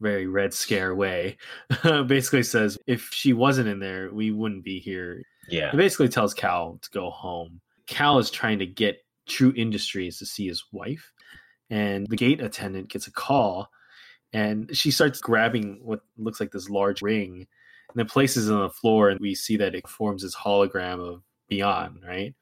very 0.00 0.26
Red 0.26 0.54
Scare 0.54 0.94
way, 0.94 1.36
basically 2.06 2.42
says, 2.42 2.78
if 2.86 3.10
she 3.12 3.34
wasn't 3.34 3.68
in 3.68 3.78
there, 3.78 4.10
we 4.12 4.30
wouldn't 4.32 4.64
be 4.64 4.80
here. 4.80 5.22
Yeah. 5.48 5.70
He 5.70 5.76
basically 5.76 6.08
tells 6.08 6.32
Cal 6.32 6.78
to 6.80 6.90
go 6.90 7.10
home. 7.10 7.60
Cal 7.86 8.18
is 8.18 8.30
trying 8.30 8.58
to 8.60 8.66
get 8.66 9.04
Trieu 9.26 9.52
Industries 9.56 10.18
to 10.18 10.26
see 10.26 10.46
his 10.48 10.64
wife, 10.72 11.12
and 11.68 12.06
the 12.06 12.16
gate 12.16 12.40
attendant 12.40 12.88
gets 12.88 13.06
a 13.08 13.12
call 13.12 13.70
and 14.36 14.76
she 14.76 14.90
starts 14.90 15.18
grabbing 15.18 15.80
what 15.82 16.00
looks 16.18 16.40
like 16.40 16.52
this 16.52 16.68
large 16.68 17.00
ring 17.00 17.46
and 17.88 17.96
then 17.96 18.06
places 18.06 18.50
it 18.50 18.52
on 18.52 18.60
the 18.60 18.68
floor 18.68 19.08
and 19.08 19.18
we 19.18 19.34
see 19.34 19.56
that 19.56 19.74
it 19.74 19.88
forms 19.88 20.22
this 20.22 20.36
hologram 20.36 21.00
of 21.00 21.22
Bian 21.50 22.06
right? 22.06 22.34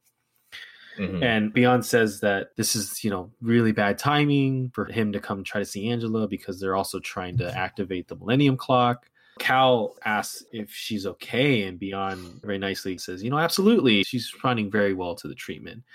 Mm-hmm. 0.98 1.22
and 1.22 1.54
Bian 1.54 1.84
says 1.84 2.20
that 2.20 2.48
this 2.56 2.74
is 2.74 3.02
you 3.04 3.10
know 3.10 3.30
really 3.40 3.72
bad 3.72 3.98
timing 3.98 4.70
for 4.74 4.86
him 4.86 5.12
to 5.12 5.20
come 5.20 5.44
try 5.44 5.60
to 5.60 5.64
see 5.64 5.88
angela 5.88 6.26
because 6.26 6.60
they're 6.60 6.76
also 6.76 6.98
trying 6.98 7.38
to 7.38 7.56
activate 7.56 8.08
the 8.08 8.16
millennium 8.16 8.56
clock. 8.56 9.06
Cal 9.40 9.96
asks 10.04 10.44
if 10.52 10.70
she's 10.72 11.06
okay 11.06 11.62
and 11.62 11.80
Bian 11.80 12.40
very 12.42 12.58
nicely 12.58 12.98
says 12.98 13.22
you 13.22 13.30
know 13.30 13.38
absolutely. 13.38 14.02
She's 14.02 14.32
responding 14.32 14.70
very 14.70 14.94
well 14.94 15.14
to 15.16 15.28
the 15.28 15.34
treatment. 15.34 15.84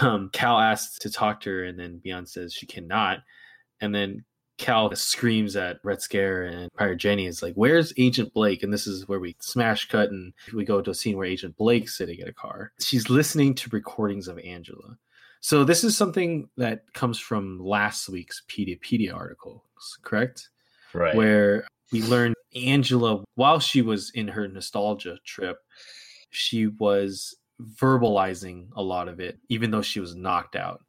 Um, 0.00 0.30
cal 0.32 0.58
asks 0.58 0.98
to 0.98 1.10
talk 1.10 1.42
to 1.42 1.50
her 1.50 1.62
and 1.62 1.78
then 1.78 2.02
Bian 2.04 2.26
says 2.26 2.52
she 2.52 2.66
cannot. 2.66 3.20
And 3.80 3.94
then 3.94 4.24
Cal 4.58 4.94
screams 4.96 5.54
at 5.54 5.78
Red 5.82 6.00
Scare 6.00 6.44
and 6.44 6.72
Pirate 6.72 6.96
Jenny 6.96 7.26
is 7.26 7.42
like, 7.42 7.54
Where's 7.54 7.92
Agent 7.96 8.32
Blake? 8.32 8.62
And 8.62 8.72
this 8.72 8.86
is 8.86 9.06
where 9.08 9.20
we 9.20 9.36
smash 9.38 9.88
cut 9.88 10.10
and 10.10 10.32
we 10.52 10.64
go 10.64 10.80
to 10.80 10.90
a 10.90 10.94
scene 10.94 11.16
where 11.16 11.26
Agent 11.26 11.56
Blake's 11.56 11.96
sitting 11.96 12.18
in 12.18 12.28
a 12.28 12.32
car. 12.32 12.72
She's 12.80 13.10
listening 13.10 13.54
to 13.56 13.70
recordings 13.70 14.28
of 14.28 14.38
Angela. 14.38 14.96
So 15.40 15.62
this 15.62 15.84
is 15.84 15.96
something 15.96 16.48
that 16.56 16.92
comes 16.94 17.18
from 17.18 17.60
last 17.60 18.08
week's 18.08 18.42
Peteypedia 18.48 19.14
articles, 19.14 19.98
correct? 20.02 20.48
Right. 20.94 21.14
Where 21.14 21.66
we 21.92 22.02
learned 22.02 22.34
Angela, 22.54 23.22
while 23.34 23.60
she 23.60 23.82
was 23.82 24.10
in 24.10 24.28
her 24.28 24.48
nostalgia 24.48 25.18
trip, 25.24 25.58
she 26.30 26.66
was 26.66 27.36
verbalizing 27.62 28.68
a 28.74 28.82
lot 28.82 29.08
of 29.08 29.20
it, 29.20 29.38
even 29.48 29.70
though 29.70 29.82
she 29.82 30.00
was 30.00 30.14
knocked 30.14 30.56
out 30.56 30.82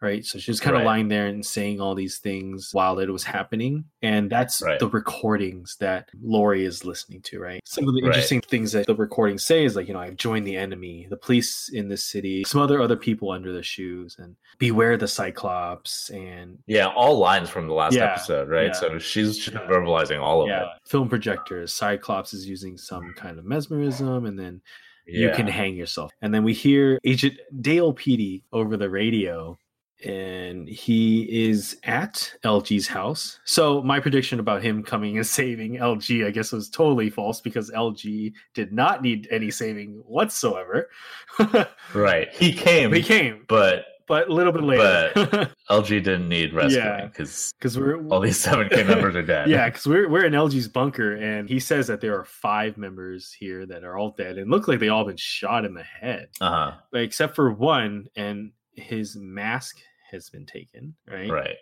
right? 0.00 0.24
So 0.24 0.38
she 0.38 0.50
was 0.50 0.60
kind 0.60 0.76
of 0.76 0.82
lying 0.82 1.08
there 1.08 1.26
and 1.26 1.44
saying 1.44 1.80
all 1.80 1.94
these 1.94 2.18
things 2.18 2.70
while 2.72 2.98
it 2.98 3.08
was 3.08 3.24
happening. 3.24 3.84
And 4.02 4.30
that's 4.30 4.62
right. 4.62 4.78
the 4.78 4.88
recordings 4.88 5.76
that 5.80 6.10
Laurie 6.22 6.64
is 6.64 6.84
listening 6.84 7.22
to, 7.22 7.40
right? 7.40 7.60
Some 7.64 7.88
of 7.88 7.94
the 7.94 8.02
right. 8.02 8.08
interesting 8.08 8.40
things 8.42 8.72
that 8.72 8.86
the 8.86 8.94
recordings 8.94 9.44
say 9.44 9.64
is 9.64 9.76
like, 9.76 9.88
you 9.88 9.94
know, 9.94 10.00
I've 10.00 10.16
joined 10.16 10.46
the 10.46 10.56
enemy, 10.56 11.06
the 11.08 11.16
police 11.16 11.70
in 11.72 11.88
this 11.88 12.04
city, 12.04 12.44
some 12.44 12.60
other 12.60 12.80
other 12.80 12.96
people 12.96 13.30
under 13.30 13.52
the 13.52 13.62
shoes, 13.62 14.16
and 14.18 14.36
beware 14.58 14.96
the 14.96 15.08
Cyclops. 15.08 16.10
And 16.10 16.58
yeah, 16.66 16.88
all 16.88 17.18
lines 17.18 17.48
from 17.48 17.66
the 17.66 17.74
last 17.74 17.94
yeah, 17.94 18.12
episode, 18.12 18.48
right? 18.48 18.66
Yeah. 18.66 18.72
So 18.72 18.98
she's 18.98 19.38
just 19.38 19.56
verbalizing 19.56 20.20
all 20.20 20.42
of 20.42 20.48
yeah. 20.48 20.62
it. 20.62 20.68
Film 20.86 21.08
projectors, 21.08 21.72
Cyclops 21.72 22.34
is 22.34 22.46
using 22.46 22.76
some 22.76 23.04
mm-hmm. 23.04 23.18
kind 23.18 23.38
of 23.38 23.44
mesmerism, 23.44 24.26
and 24.26 24.38
then 24.38 24.60
you 25.06 25.30
can 25.34 25.46
hang 25.46 25.76
yourself. 25.76 26.10
And 26.22 26.32
then 26.32 26.44
we 26.44 26.54
hear 26.54 26.98
Agent 27.04 27.38
Dale 27.60 27.92
Petey 27.92 28.42
over 28.52 28.76
the 28.76 28.88
radio 28.88 29.58
and 30.04 30.68
he 30.68 31.22
is 31.48 31.78
at 31.84 32.32
LG's 32.44 32.86
house. 32.86 33.40
So 33.44 33.82
my 33.82 34.00
prediction 34.00 34.40
about 34.40 34.62
him 34.62 34.82
coming 34.82 35.16
and 35.16 35.26
saving 35.34 35.74
LG, 35.76 36.26
I 36.26 36.30
guess, 36.30 36.52
was 36.52 36.68
totally 36.68 37.10
false 37.10 37.40
because 37.40 37.70
LG 37.70 38.32
did 38.54 38.72
not 38.72 39.02
need 39.02 39.28
any 39.30 39.50
saving 39.50 40.02
whatsoever. 40.06 40.90
right, 41.94 42.32
he 42.32 42.52
came. 42.52 42.92
He 42.92 43.02
came, 43.02 43.44
but 43.48 43.86
but 44.06 44.28
a 44.28 44.32
little 44.32 44.52
bit 44.52 44.62
later. 44.62 45.10
But 45.14 45.50
LG 45.70 45.88
didn't 45.88 46.28
need 46.28 46.52
rescuing 46.52 47.08
because 47.08 47.52
because 47.58 47.78
we're 47.78 48.06
all 48.08 48.20
these 48.20 48.38
seven 48.38 48.68
K 48.68 48.84
members 48.84 49.16
are 49.16 49.22
dead. 49.22 49.48
Yeah, 49.48 49.66
because 49.66 49.86
we're 49.86 50.08
we're 50.08 50.26
in 50.26 50.32
LG's 50.32 50.68
bunker, 50.68 51.14
and 51.16 51.48
he 51.48 51.58
says 51.58 51.86
that 51.86 52.00
there 52.00 52.18
are 52.18 52.24
five 52.24 52.76
members 52.76 53.32
here 53.32 53.66
that 53.66 53.84
are 53.84 53.96
all 53.96 54.10
dead, 54.10 54.38
and 54.38 54.50
look 54.50 54.68
like 54.68 54.80
they 54.80 54.88
all 54.88 55.04
been 55.04 55.16
shot 55.16 55.64
in 55.64 55.74
the 55.74 55.82
head, 55.82 56.28
uh-huh. 56.40 56.72
except 56.92 57.34
for 57.34 57.52
one, 57.52 58.06
and 58.16 58.52
his 58.76 59.16
mask 59.16 59.78
has 60.14 60.30
been 60.30 60.46
taken, 60.46 60.94
right? 61.06 61.30
Right. 61.30 61.56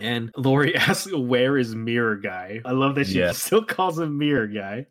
And 0.00 0.30
Laurie 0.36 0.74
asks, 0.88 1.12
"Where 1.12 1.56
is 1.56 1.74
Mirror 1.74 2.16
Guy?" 2.16 2.60
I 2.64 2.72
love 2.72 2.96
that 2.96 3.06
she 3.06 3.18
yes. 3.18 3.40
still 3.42 3.64
calls 3.64 3.98
him 3.98 4.18
Mirror 4.18 4.48
Guy. 4.48 4.86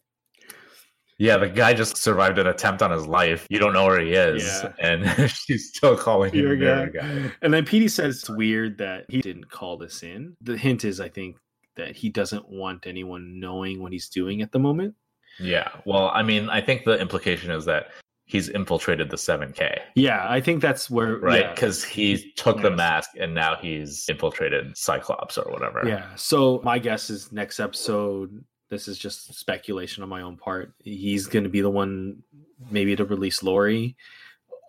Yeah, 1.18 1.38
the 1.38 1.50
guy 1.50 1.76
just 1.76 1.98
survived 1.98 2.40
an 2.40 2.48
attempt 2.48 2.82
on 2.82 2.90
his 2.90 3.06
life. 3.06 3.46
You 3.48 3.60
don't 3.60 3.74
know 3.74 3.86
where 3.86 4.00
he 4.00 4.14
is, 4.14 4.44
yeah. 4.44 4.74
and 4.80 5.30
she's 5.30 5.70
still 5.70 5.96
calling 5.96 6.34
him 6.34 6.46
Mirror 6.46 6.88
guy. 6.88 7.00
guy. 7.00 7.32
And 7.44 7.54
then 7.54 7.64
Petey 7.64 7.90
says 7.90 8.16
it's 8.18 8.30
weird 8.30 8.80
that 8.80 9.06
he 9.08 9.22
didn't 9.22 9.52
call 9.52 9.78
this 9.78 10.02
in. 10.02 10.36
The 10.42 10.58
hint 10.58 10.84
is, 10.84 11.00
I 11.00 11.10
think, 11.10 11.38
that 11.76 11.96
he 11.96 12.10
doesn't 12.10 12.50
want 12.50 12.88
anyone 12.88 13.40
knowing 13.40 13.84
what 13.84 13.92
he's 13.92 14.10
doing 14.10 14.42
at 14.42 14.52
the 14.52 14.58
moment. 14.58 14.96
Yeah. 15.40 15.70
Well, 15.86 16.10
I 16.12 16.24
mean, 16.24 16.50
I 16.50 16.60
think 16.60 16.86
the 16.86 17.00
implication 17.00 17.52
is 17.52 17.66
that 17.66 17.90
he's 18.32 18.48
infiltrated 18.48 19.10
the 19.10 19.18
7K. 19.18 19.80
Yeah, 19.96 20.26
I 20.30 20.40
think 20.40 20.62
that's 20.62 20.90
where 20.90 21.18
right 21.18 21.54
because 21.54 21.84
yeah. 21.84 21.90
he 21.92 22.32
took 22.38 22.58
yes. 22.58 22.64
the 22.64 22.72
mask 22.72 23.10
and 23.20 23.34
now 23.36 23.58
he's 23.62 24.08
infiltrated 24.08 24.78
Cyclops 24.78 25.38
or 25.38 25.52
whatever. 25.52 25.84
Yeah. 25.86 26.16
So 26.16 26.62
my 26.64 26.80
guess 26.80 27.10
is 27.10 27.34
next 27.34 27.60
episode. 27.60 28.42
This 28.70 28.88
is 28.88 28.98
just 28.98 29.34
speculation 29.34 30.02
on 30.02 30.08
my 30.08 30.22
own 30.22 30.38
part. 30.38 30.74
He's 30.80 31.28
going 31.28 31.44
to 31.44 31.50
be 31.50 31.60
the 31.60 31.70
one, 31.70 32.24
maybe 32.70 32.96
to 32.96 33.04
release 33.04 33.44
Laurie. 33.44 33.98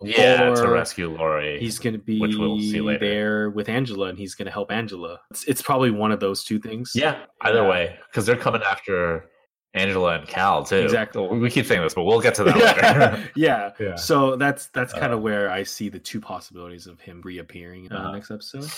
Yeah, 0.01 0.53
to 0.53 0.67
rescue 0.67 1.15
Laurie. 1.17 1.57
He's 1.61 1.79
going 1.79 1.93
to 1.93 1.99
be 1.99 2.19
which 2.19 2.35
we'll 2.35 2.59
see 2.59 2.81
later. 2.81 2.99
there 2.99 3.49
with 3.49 3.69
Angela, 3.69 4.07
and 4.07 4.17
he's 4.17 4.35
going 4.35 4.47
to 4.47 4.51
help 4.51 4.73
Angela. 4.73 5.21
It's, 5.31 5.45
it's 5.45 5.61
probably 5.61 5.91
one 5.91 6.11
of 6.11 6.19
those 6.19 6.43
two 6.43 6.59
things. 6.59 6.91
Yeah, 6.93 7.23
either 7.39 7.61
yeah. 7.61 7.69
way, 7.69 7.99
because 8.09 8.25
they're 8.25 8.35
coming 8.35 8.61
after 8.61 9.29
Angela 9.73 10.19
and 10.19 10.27
Cal 10.27 10.63
too. 10.63 10.77
Exactly. 10.77 11.25
We 11.27 11.49
keep 11.49 11.65
saying 11.65 11.81
this, 11.81 11.93
but 11.93 12.03
we'll 12.03 12.21
get 12.21 12.35
to 12.35 12.43
that 12.43 12.55
later. 13.11 13.31
yeah. 13.35 13.71
yeah. 13.79 13.95
So 13.95 14.35
that's 14.35 14.67
that's 14.67 14.93
kind 14.93 15.11
of 15.13 15.19
uh, 15.19 15.21
where 15.21 15.49
I 15.49 15.63
see 15.63 15.89
the 15.89 15.99
two 15.99 16.21
possibilities 16.21 16.85
of 16.87 16.99
him 16.99 17.21
reappearing 17.23 17.85
in 17.85 17.91
uh, 17.93 18.03
the 18.03 18.11
next 18.11 18.31
episode. 18.31 18.69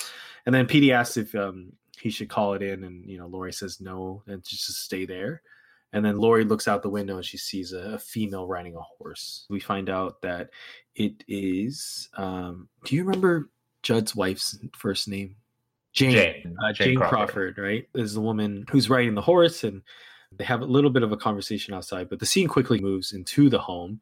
And 0.45 0.55
then 0.55 0.67
Petey 0.67 0.93
asks 0.93 1.17
if 1.17 1.35
um, 1.35 1.73
he 1.99 2.09
should 2.09 2.29
call 2.29 2.53
it 2.53 2.61
in, 2.61 2.83
and 2.83 3.05
you 3.05 3.17
know 3.17 3.27
Laurie 3.27 3.53
says 3.53 3.81
no, 3.81 4.23
and 4.27 4.43
just 4.43 4.83
stay 4.83 5.05
there. 5.05 5.41
And 5.91 6.03
then 6.03 6.17
Laurie 6.17 6.43
looks 6.43 6.67
out 6.67 6.81
the 6.81 6.89
window 6.89 7.15
and 7.15 7.25
she 7.25 7.37
sees 7.37 7.71
a, 7.71 7.93
a 7.93 7.99
female 7.99 8.47
riding 8.47 8.75
a 8.75 8.81
horse. 8.81 9.45
We 9.49 9.61
find 9.61 9.89
out 9.89 10.21
that 10.23 10.49
it 10.95 11.23
is. 11.27 12.09
Um, 12.17 12.67
do 12.83 12.95
you 12.95 13.05
remember 13.05 13.49
Judd's 13.81 14.13
wife's 14.13 14.59
first 14.75 15.07
name? 15.07 15.37
Jane. 15.93 16.11
Jane, 16.11 16.57
uh, 16.61 16.73
Jane, 16.73 16.87
Jane 16.87 16.97
Crawford. 16.97 17.55
Crawford. 17.55 17.57
right? 17.57 17.87
Is 17.95 18.13
the 18.13 18.19
woman 18.19 18.65
who's 18.69 18.89
riding 18.89 19.15
the 19.15 19.21
horse 19.21 19.63
and 19.63 19.81
They 20.31 20.43
have 20.45 20.61
a 20.61 20.65
little 20.65 20.89
bit 20.89 21.03
of 21.03 21.11
a 21.11 21.17
conversation 21.17 21.73
outside, 21.73 22.09
but 22.09 22.19
the 22.19 22.25
scene 22.25 22.47
quickly 22.47 22.79
moves 22.79 23.13
into 23.13 23.49
the 23.49 23.59
home. 23.59 24.01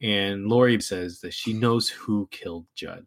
And 0.00 0.46
Laurie 0.46 0.80
says 0.80 1.20
that 1.20 1.34
she 1.34 1.52
knows 1.52 1.88
who 1.88 2.28
killed 2.30 2.66
Judd. 2.74 3.06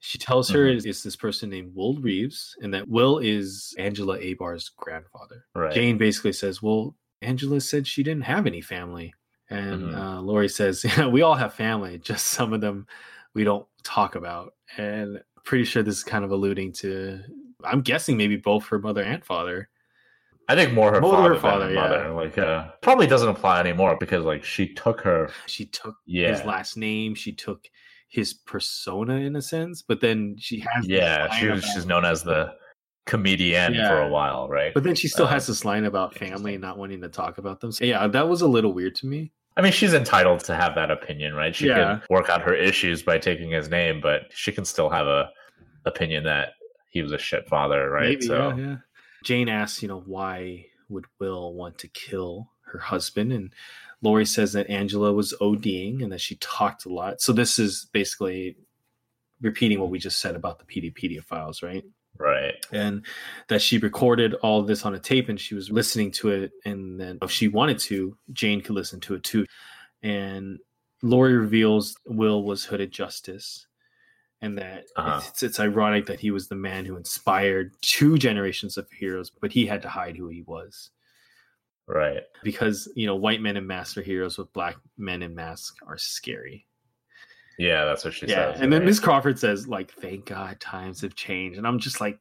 She 0.00 0.18
tells 0.18 0.48
her 0.50 0.64
Mhm. 0.64 0.84
it's, 0.84 1.02
this 1.02 1.14
person 1.16 1.50
named 1.50 1.74
Will 1.76 1.94
Reeves, 1.94 2.56
and 2.60 2.74
that 2.74 2.88
Will 2.88 3.18
is 3.18 3.74
Angela 3.78 4.18
Abar's 4.18 4.68
grandfather. 4.70 5.44
Right. 5.54 5.72
Jane 5.74 5.98
basically 5.98 6.32
says, 6.32 6.60
Well, 6.62 6.96
Angela 7.20 7.60
said 7.60 7.86
she 7.86 8.02
didn't 8.02 8.24
have 8.24 8.46
any 8.46 8.60
family. 8.60 9.14
And 9.48 9.82
Mhm. 9.82 9.94
uh, 9.96 10.20
Laurie 10.22 10.48
says, 10.48 10.82
yeah, 10.84 11.06
We 11.06 11.22
all 11.22 11.34
have 11.36 11.54
family, 11.54 11.98
just 11.98 12.28
some 12.28 12.52
of 12.52 12.60
them 12.60 12.86
we 13.34 13.44
don't 13.44 13.66
talk 13.84 14.14
about. 14.16 14.54
And 14.76 15.22
pretty 15.44 15.64
sure 15.64 15.82
this 15.82 15.98
is 15.98 16.04
kind 16.04 16.24
of 16.24 16.30
alluding 16.32 16.72
to, 16.72 17.20
I'm 17.62 17.82
guessing 17.82 18.16
maybe 18.16 18.36
both 18.36 18.66
her 18.68 18.78
mother 18.78 19.02
and 19.02 19.24
father. 19.24 19.68
I 20.48 20.54
think 20.54 20.72
more 20.72 20.92
her 20.92 21.00
More 21.00 21.12
father, 21.14 21.28
her 21.28 21.34
than 21.34 21.42
father, 21.42 21.64
her 21.66 21.72
yeah. 21.74 21.80
mother. 21.80 22.12
Like, 22.14 22.38
uh, 22.38 22.68
probably 22.80 23.06
doesn't 23.06 23.28
apply 23.28 23.60
anymore 23.60 23.96
because 23.98 24.24
like 24.24 24.44
she 24.44 24.72
took 24.74 25.00
her. 25.02 25.30
She 25.46 25.66
took 25.66 25.94
Yeah, 26.06 26.30
his 26.36 26.44
last 26.44 26.76
name, 26.76 27.14
she 27.14 27.32
took 27.32 27.64
his 28.08 28.34
persona 28.34 29.14
in 29.16 29.36
a 29.36 29.42
sense, 29.42 29.82
but 29.82 30.00
then 30.00 30.36
she 30.38 30.60
has 30.60 30.86
yeah. 30.86 31.30
She 31.30 31.46
was, 31.46 31.64
she's 31.64 31.86
known 31.86 32.04
as 32.04 32.22
the 32.22 32.54
comedian 33.06 33.74
for 33.74 34.00
a 34.00 34.08
while, 34.08 34.48
right? 34.48 34.74
But 34.74 34.84
then 34.84 34.94
she 34.94 35.08
still 35.08 35.26
Uh, 35.26 35.30
has 35.30 35.46
this 35.46 35.64
line 35.64 35.84
about 35.84 36.14
family 36.14 36.54
and 36.54 36.62
not 36.62 36.78
wanting 36.78 37.00
to 37.02 37.08
talk 37.08 37.38
about 37.38 37.60
them. 37.60 37.72
So 37.72 37.84
yeah, 37.84 38.06
that 38.06 38.28
was 38.28 38.42
a 38.42 38.46
little 38.48 38.72
weird 38.72 38.94
to 38.96 39.06
me. 39.06 39.32
I 39.56 39.60
mean, 39.62 39.72
she's 39.72 39.92
entitled 39.92 40.40
to 40.44 40.54
have 40.54 40.74
that 40.76 40.90
opinion, 40.90 41.34
right? 41.34 41.54
She 41.54 41.66
Yeah. 41.68 41.74
can 41.98 42.02
work 42.10 42.30
out 42.30 42.42
her 42.42 42.54
issues 42.54 43.02
by 43.02 43.18
taking 43.18 43.50
his 43.50 43.68
name, 43.68 44.00
but 44.00 44.22
she 44.30 44.50
can 44.52 44.64
still 44.64 44.88
have 44.88 45.06
a 45.06 45.30
opinion 45.84 46.24
that 46.24 46.50
he 46.90 47.02
was 47.02 47.12
a 47.12 47.18
shit 47.18 47.46
father, 47.48 47.90
right? 47.90 48.10
Maybe, 48.10 48.26
so 48.26 48.54
yeah, 48.56 48.64
yeah. 48.64 48.76
Jane 49.22 49.48
asks, 49.48 49.82
you 49.82 49.88
know, 49.88 50.00
why 50.00 50.66
would 50.88 51.06
Will 51.18 51.54
want 51.54 51.78
to 51.78 51.88
kill 51.88 52.50
her 52.72 52.78
husband? 52.78 53.32
And 53.32 53.52
Laurie 54.02 54.26
says 54.26 54.52
that 54.52 54.68
Angela 54.68 55.12
was 55.12 55.34
ODing 55.40 56.02
and 56.02 56.12
that 56.12 56.20
she 56.20 56.36
talked 56.36 56.84
a 56.84 56.92
lot. 56.92 57.20
So 57.20 57.32
this 57.32 57.58
is 57.58 57.88
basically 57.92 58.56
repeating 59.40 59.80
what 59.80 59.90
we 59.90 59.98
just 59.98 60.20
said 60.20 60.36
about 60.36 60.58
the 60.58 60.64
Peteypedia 60.64 61.22
files, 61.22 61.62
right? 61.62 61.84
right. 62.18 62.54
and 62.72 63.04
that 63.48 63.62
she 63.62 63.78
recorded 63.78 64.34
all 64.34 64.60
of 64.60 64.66
this 64.66 64.84
on 64.84 64.94
a 64.94 64.98
tape 64.98 65.28
and 65.28 65.40
she 65.40 65.54
was 65.54 65.70
listening 65.70 66.10
to 66.10 66.30
it 66.30 66.52
and 66.64 67.00
then 67.00 67.18
if 67.22 67.30
she 67.30 67.48
wanted 67.48 67.78
to 67.78 68.16
jane 68.32 68.60
could 68.60 68.74
listen 68.74 69.00
to 69.00 69.14
it 69.14 69.22
too 69.22 69.46
and 70.02 70.58
laurie 71.02 71.36
reveals 71.36 71.96
will 72.06 72.42
was 72.42 72.64
hooded 72.64 72.92
justice 72.92 73.66
and 74.42 74.58
that 74.58 74.84
Uh-huh. 74.96 75.20
it's, 75.26 75.42
it's 75.42 75.60
ironic 75.60 76.04
that 76.06 76.20
he 76.20 76.30
was 76.30 76.48
the 76.48 76.54
man 76.54 76.84
who 76.84 76.96
inspired 76.96 77.72
two 77.80 78.18
generations 78.18 78.76
of 78.76 78.86
heroes 78.90 79.30
but 79.30 79.50
he 79.52 79.64
had 79.66 79.80
to 79.82 79.88
hide 79.88 80.16
who 80.16 80.28
he 80.28 80.42
was 80.42 80.90
Right. 81.88 82.22
because 82.44 82.90
you 82.94 83.06
know 83.06 83.16
white 83.16 83.40
men 83.40 83.56
in 83.56 83.66
masks 83.66 83.96
are 83.96 84.02
heroes 84.02 84.36
but 84.36 84.52
black 84.52 84.76
men 84.98 85.22
in 85.22 85.34
masks 85.34 85.74
are 85.86 85.98
scary 85.98 86.66
Yeah, 87.58 87.84
that's 87.84 88.04
what 88.04 88.14
she 88.14 88.26
yeah 88.26 88.52
says. 88.52 88.60
and 88.60 88.72
then 88.72 88.84
miss 88.84 89.00
crawford 89.00 89.38
says 89.38 89.66
like 89.68 89.92
thank 89.94 90.26
god 90.26 90.58
times 90.60 91.00
have 91.02 91.14
changed 91.14 91.58
and 91.58 91.66
i'm 91.66 91.78
just 91.78 92.00
like 92.00 92.18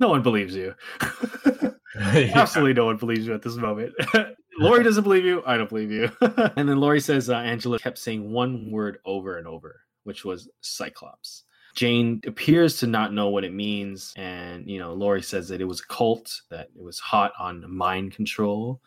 no 0.00 0.08
one 0.08 0.22
believes 0.22 0.54
you 0.56 0.74
Yeah. 2.14 2.32
Absolutely 2.40 2.72
no 2.72 2.86
one 2.86 2.96
believes 2.96 3.26
you 3.26 3.34
at 3.34 3.42
this 3.42 3.56
moment. 3.56 3.92
Laurie 4.58 4.82
doesn't 4.82 5.02
believe 5.04 5.26
you. 5.26 5.42
I 5.44 5.58
don't 5.58 5.68
believe 5.68 5.90
you. 5.90 6.10
and 6.56 6.66
then 6.66 6.78
Laurie 6.80 7.00
says 7.00 7.28
uh, 7.28 7.36
Angela 7.36 7.78
kept 7.78 7.98
saying 7.98 8.30
one 8.32 8.70
word 8.70 8.96
over 9.04 9.36
and 9.36 9.46
over, 9.46 9.80
which 10.04 10.24
was 10.24 10.48
Cyclops. 10.60 11.44
Jane 11.74 12.20
appears 12.26 12.76
to 12.78 12.86
not 12.86 13.14
know 13.14 13.28
what 13.30 13.44
it 13.44 13.52
means. 13.54 14.12
And, 14.16 14.68
you 14.68 14.78
know, 14.78 14.92
Laurie 14.92 15.22
says 15.22 15.48
that 15.48 15.60
it 15.60 15.64
was 15.64 15.80
a 15.80 15.86
cult, 15.86 16.42
that 16.50 16.68
it 16.76 16.82
was 16.82 16.98
hot 16.98 17.32
on 17.38 17.64
mind 17.74 18.12
control. 18.12 18.80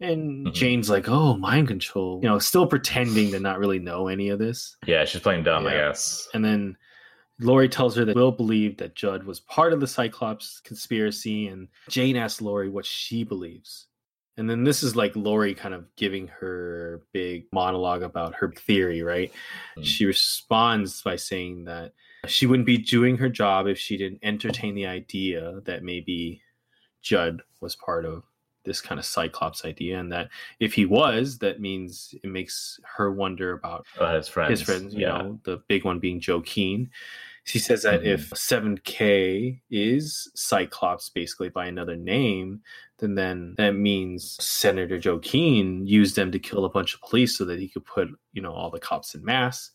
And 0.00 0.46
Mhm. 0.46 0.54
Jane's 0.54 0.90
like, 0.90 1.08
oh, 1.08 1.36
mind 1.36 1.68
control, 1.68 2.20
you 2.22 2.28
know, 2.28 2.38
still 2.38 2.66
pretending 2.66 3.30
to 3.32 3.40
not 3.40 3.58
really 3.58 3.78
know 3.78 4.08
any 4.08 4.28
of 4.28 4.38
this. 4.38 4.76
Yeah, 4.86 5.04
she's 5.04 5.20
playing 5.20 5.44
dumb, 5.44 5.66
I 5.66 5.72
guess. 5.72 6.28
And 6.34 6.44
then 6.44 6.76
Laurie 7.40 7.68
tells 7.68 7.96
her 7.96 8.04
that 8.04 8.14
Will 8.14 8.32
believed 8.32 8.78
that 8.78 8.94
Judd 8.94 9.24
was 9.24 9.40
part 9.40 9.72
of 9.72 9.80
the 9.80 9.86
Cyclops 9.86 10.60
conspiracy, 10.60 11.48
and 11.48 11.68
Jane 11.88 12.16
asks 12.16 12.40
Laurie 12.40 12.68
what 12.68 12.86
she 12.86 13.24
believes. 13.24 13.86
And 14.38 14.48
then 14.48 14.64
this 14.64 14.82
is 14.82 14.96
like 14.96 15.14
Laurie 15.14 15.54
kind 15.54 15.74
of 15.74 15.84
giving 15.96 16.28
her 16.28 17.02
big 17.12 17.44
monologue 17.52 18.02
about 18.02 18.34
her 18.36 18.50
theory, 18.52 19.02
right? 19.02 19.30
Mm. 19.76 19.84
She 19.84 20.06
responds 20.06 21.02
by 21.02 21.16
saying 21.16 21.64
that 21.64 21.92
she 22.28 22.46
wouldn't 22.46 22.66
be 22.66 22.78
doing 22.78 23.16
her 23.18 23.28
job 23.28 23.66
if 23.66 23.78
she 23.78 23.96
didn't 23.98 24.20
entertain 24.22 24.74
the 24.74 24.86
idea 24.86 25.60
that 25.64 25.82
maybe 25.82 26.40
Judd 27.02 27.42
was 27.60 27.76
part 27.76 28.04
of 28.06 28.22
this 28.64 28.80
kind 28.80 28.98
of 29.00 29.04
Cyclops 29.04 29.64
idea, 29.64 29.98
and 29.98 30.12
that 30.12 30.28
if 30.60 30.72
he 30.72 30.86
was, 30.86 31.36
that 31.38 31.60
means 31.60 32.14
it 32.22 32.30
makes 32.30 32.78
her 32.96 33.10
wonder 33.10 33.52
about 33.54 33.84
Uh, 33.98 34.14
his 34.14 34.28
friends. 34.28 34.50
his 34.60 34.62
friends, 34.62 34.94
you 34.94 35.00
yeah. 35.00 35.18
know, 35.18 35.40
the 35.42 35.56
big 35.66 35.84
one 35.84 35.98
being 35.98 36.20
Joe 36.20 36.40
Keene. 36.42 36.88
She 37.42 37.58
says 37.58 37.82
that 37.82 38.02
Mhm. 38.02 38.06
if 38.06 38.32
7K 38.38 39.60
is 39.68 40.30
Cyclops 40.36 41.08
basically 41.10 41.48
by 41.48 41.66
another 41.66 41.96
name, 41.96 42.62
then 43.02 43.14
then 43.16 43.54
that 43.58 43.72
means 43.72 44.36
Senator 44.40 44.98
Joe 44.98 45.18
Keene 45.18 45.86
used 45.86 46.14
them 46.16 46.30
to 46.32 46.38
kill 46.38 46.64
a 46.64 46.70
bunch 46.70 46.94
of 46.94 47.00
police 47.00 47.36
so 47.36 47.44
that 47.44 47.58
he 47.58 47.68
could 47.68 47.84
put, 47.84 48.08
you 48.32 48.40
know, 48.40 48.52
all 48.52 48.70
the 48.70 48.80
cops 48.80 49.14
in 49.14 49.24
mass. 49.24 49.70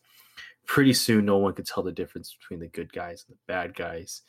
Pretty 0.66 0.94
soon 0.94 1.26
no 1.26 1.38
one 1.38 1.54
could 1.54 1.66
tell 1.66 1.84
the 1.84 1.92
difference 1.92 2.36
between 2.40 2.60
the 2.60 2.68
good 2.68 2.92
guys 2.92 3.26
and 3.28 3.36
the 3.36 3.40
bad 3.48 3.76
guys. 3.76 4.22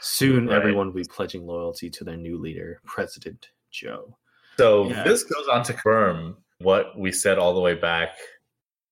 Soon 0.00 0.46
Right. 0.48 0.56
everyone 0.56 0.88
will 0.88 0.94
be 1.02 1.04
pledging 1.04 1.46
loyalty 1.46 1.88
to 1.90 2.04
their 2.04 2.16
new 2.16 2.38
leader, 2.38 2.80
President 2.84 3.48
Joe. 3.70 4.16
So 4.58 4.88
Yeah. 4.88 5.04
this 5.04 5.22
goes 5.24 5.48
on 5.48 5.62
to 5.64 5.72
confirm 5.72 6.36
what 6.58 6.98
we 6.98 7.10
said 7.12 7.38
all 7.38 7.54
the 7.54 7.60
way 7.60 7.74
back 7.74 8.16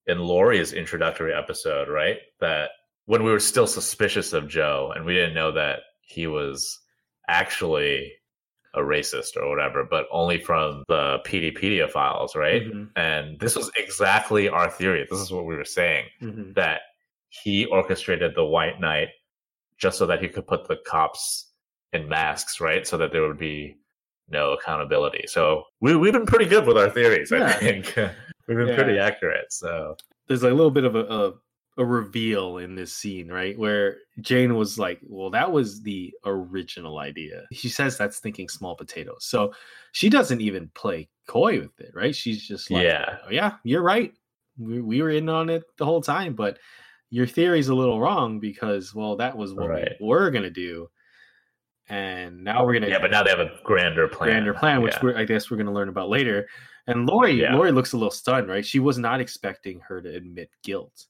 in 0.06 0.18
Laurie's 0.18 0.72
introductory 0.72 1.32
episode, 1.34 1.88
right? 1.88 2.18
That 2.40 2.70
when 3.06 3.22
we 3.24 3.30
were 3.30 3.40
still 3.40 3.66
suspicious 3.66 4.32
of 4.32 4.48
Joe 4.48 4.92
and 4.94 5.04
we 5.04 5.14
didn't 5.14 5.34
know 5.34 5.52
that 5.52 5.80
he 6.02 6.26
was 6.26 6.80
actually 7.28 8.12
a 8.74 8.80
racist 8.80 9.36
or 9.36 9.48
whatever, 9.48 9.84
but 9.88 10.06
only 10.12 10.38
from 10.38 10.84
the 10.88 11.18
Peteypedia 11.26 11.90
files, 11.90 12.36
right? 12.36 12.62
Mhm, 12.62 12.90
And 12.96 13.38
this 13.40 13.56
was 13.56 13.70
exactly 13.76 14.48
our 14.48 14.70
theory. 14.70 15.06
This 15.10 15.18
is 15.20 15.32
what 15.32 15.44
we 15.44 15.56
were 15.56 15.64
saying 15.64 16.06
mhm. 16.22 16.54
that 16.54 16.82
he 17.28 17.66
orchestrated 17.66 18.34
the 18.34 18.44
White 18.44 18.80
Knight 18.80 19.08
just 19.78 19.98
so 19.98 20.06
that 20.06 20.22
he 20.22 20.28
could 20.28 20.46
put 20.46 20.68
the 20.68 20.76
cops 20.86 21.50
in 21.92 22.08
masks, 22.08 22.60
right? 22.60 22.86
So 22.86 22.96
that 22.98 23.10
there 23.12 23.22
would 23.26 23.38
be 23.38 23.76
no 24.28 24.52
accountability. 24.52 25.24
So 25.26 25.64
we, 25.80 25.96
we've 25.96 26.12
been 26.12 26.26
pretty 26.26 26.44
good 26.46 26.64
with 26.66 26.78
our 26.78 26.90
theories, 26.90 27.30
Yeah. 27.32 27.46
I 27.46 27.52
think. 27.54 27.96
we've 28.46 28.56
been 28.56 28.68
Yeah. 28.68 28.74
pretty 28.76 28.98
accurate. 28.98 29.52
So 29.52 29.96
there's 30.28 30.44
a 30.44 30.50
little 30.50 30.70
bit 30.70 30.84
of 30.84 30.94
a, 30.94 31.00
a 31.00 31.32
a 31.80 31.84
reveal 31.84 32.58
in 32.58 32.74
this 32.76 32.92
scene, 32.92 33.26
right? 33.28 33.58
Where 33.58 33.96
Jane 34.20 34.54
was 34.54 34.78
like, 34.78 35.00
"Well, 35.02 35.30
that 35.30 35.50
was 35.50 35.82
the 35.82 36.12
original 36.24 36.98
idea." 36.98 37.46
She 37.52 37.68
says 37.68 37.96
that's 37.98 38.18
thinking 38.20 38.48
small 38.48 38.76
potatoes, 38.76 39.24
so 39.24 39.52
she 39.92 40.08
doesn't 40.08 40.40
even 40.40 40.70
play 40.74 41.08
coy 41.26 41.58
with 41.60 41.80
it, 41.80 41.92
right? 41.94 42.14
She's 42.14 42.46
just 42.46 42.70
like, 42.70 42.84
Yeah. 42.84 43.16
"Oh, 43.26 43.30
yeah, 43.30 43.54
you're 43.64 43.82
right. 43.82 44.12
We, 44.58 44.80
we 44.80 45.02
were 45.02 45.10
in 45.10 45.28
on 45.28 45.48
it 45.50 45.64
the 45.78 45.84
whole 45.86 46.02
time, 46.02 46.34
but 46.34 46.58
your 47.08 47.26
theory's 47.26 47.68
a 47.68 47.74
little 47.74 47.98
wrong 48.00 48.38
because, 48.38 48.94
well, 48.94 49.16
that 49.16 49.36
was 49.36 49.54
what 49.54 49.68
Right. 49.70 49.92
we 50.00 50.06
were 50.06 50.30
gonna 50.30 50.50
do, 50.50 50.88
and 51.88 52.44
now 52.44 52.64
we're 52.64 52.74
gonna 52.74 52.88
yeah, 52.88 52.98
but 53.00 53.10
now 53.10 53.22
they 53.22 53.30
have 53.30 53.40
a 53.40 53.52
grander 53.64 54.06
plan. 54.06 54.28
grander 54.30 54.54
plan, 54.54 54.82
which 54.82 54.94
Yeah. 54.94 55.00
we're, 55.02 55.16
I 55.16 55.24
guess 55.24 55.50
we're 55.50 55.56
going 55.56 55.66
to 55.66 55.72
learn 55.72 55.88
about 55.88 56.08
later. 56.08 56.46
And 56.86 57.06
Laurie, 57.06 57.40
Yeah. 57.40 57.54
Laurie 57.54 57.72
looks 57.72 57.92
a 57.92 57.96
little 57.96 58.10
stunned, 58.10 58.48
right? 58.48 58.64
She 58.64 58.78
was 58.80 58.98
not 58.98 59.20
expecting 59.20 59.80
her 59.80 60.00
to 60.00 60.08
admit 60.14 60.50
guilt. 60.62 61.06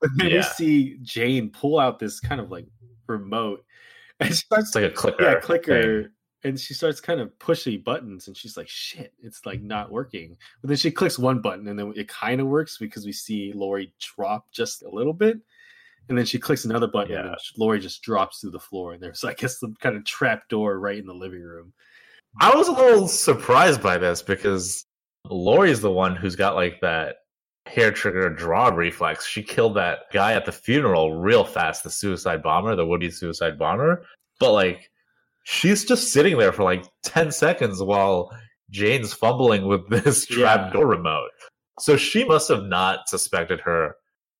But 0.00 0.10
then 0.16 0.32
we 0.32 0.42
see 0.42 0.98
Jane 1.02 1.50
pull 1.50 1.78
out 1.78 1.98
this 1.98 2.20
kind 2.20 2.40
of 2.40 2.50
like 2.50 2.66
remote, 3.06 3.64
and 4.20 4.28
she 4.30 4.36
starts 4.36 4.68
it's 4.68 4.74
like 4.76 4.84
a 4.84 4.90
clicker. 4.90 5.22
yeah 5.22 5.32
thing. 5.34 5.42
clicker, 5.42 6.12
and 6.44 6.58
she 6.58 6.72
starts 6.74 7.00
kind 7.00 7.20
of 7.20 7.36
pushing 7.38 7.80
buttons, 7.82 8.28
and 8.28 8.36
she's 8.36 8.56
like, 8.56 8.68
"Shit, 8.68 9.12
it's 9.22 9.44
like 9.44 9.60
not 9.60 9.90
working." 9.90 10.36
But 10.62 10.68
then 10.68 10.76
she 10.76 10.90
clicks 10.90 11.18
one 11.18 11.40
button, 11.40 11.66
and 11.68 11.78
then 11.78 11.92
it 11.96 12.08
kind 12.08 12.40
of 12.40 12.46
works 12.46 12.78
because 12.78 13.04
we 13.06 13.12
see 13.12 13.52
Laurie 13.54 13.92
drop 14.16 14.50
just 14.52 14.82
a 14.82 14.88
little 14.90 15.12
bit. 15.14 15.38
And 16.08 16.16
then 16.16 16.24
she 16.24 16.38
clicks 16.38 16.64
another 16.64 16.86
button, 16.86 17.14
and 17.14 17.24
Yeah. 17.26 17.30
then 17.32 17.38
Laurie 17.58 17.80
just 17.80 18.00
drops 18.02 18.40
through 18.40 18.52
the 18.52 18.58
floor. 18.60 18.94
And 18.94 19.02
there's, 19.02 19.24
I 19.24 19.34
guess, 19.34 19.60
some 19.60 19.74
kind 19.80 19.94
of 19.96 20.04
trap 20.06 20.48
door 20.48 20.78
right 20.78 20.96
in 20.96 21.04
the 21.06 21.12
living 21.12 21.42
room. 21.42 21.72
I 22.40 22.54
was 22.54 22.68
a 22.68 22.72
little 22.72 23.08
surprised 23.08 23.82
by 23.82 23.98
this 23.98 24.22
because 24.22 24.86
Laurie's 25.26 25.80
the 25.82 25.90
one 25.90 26.16
who's 26.16 26.34
got 26.36 26.54
like 26.54 26.80
that 26.80 27.16
hair 27.68 27.90
trigger 27.92 28.28
draw 28.30 28.68
reflex. 28.68 29.26
She 29.26 29.42
killed 29.42 29.74
that 29.76 30.10
guy 30.12 30.32
at 30.32 30.44
the 30.46 30.52
funeral 30.52 31.14
real 31.20 31.44
fast, 31.44 31.84
the 31.84 31.90
suicide 31.90 32.42
bomber, 32.42 32.74
the 32.74 32.86
Woody 32.86 33.10
suicide 33.10 33.58
bomber. 33.58 34.04
But 34.40 34.52
like 34.52 34.90
she's 35.44 35.84
just 35.84 36.12
sitting 36.12 36.38
there 36.38 36.52
for 36.52 36.62
like 36.64 36.84
10 37.04 37.30
seconds 37.32 37.82
while 37.82 38.30
Jane's 38.70 39.12
fumbling 39.14 39.66
with 39.66 39.88
this 39.90 40.26
trap 40.26 40.66
Yeah. 40.66 40.70
door 40.72 40.86
remote. 40.86 41.30
So 41.80 41.96
she 41.96 42.24
must 42.24 42.48
have 42.48 42.64
not 42.64 43.08
suspected 43.08 43.60
her 43.60 43.94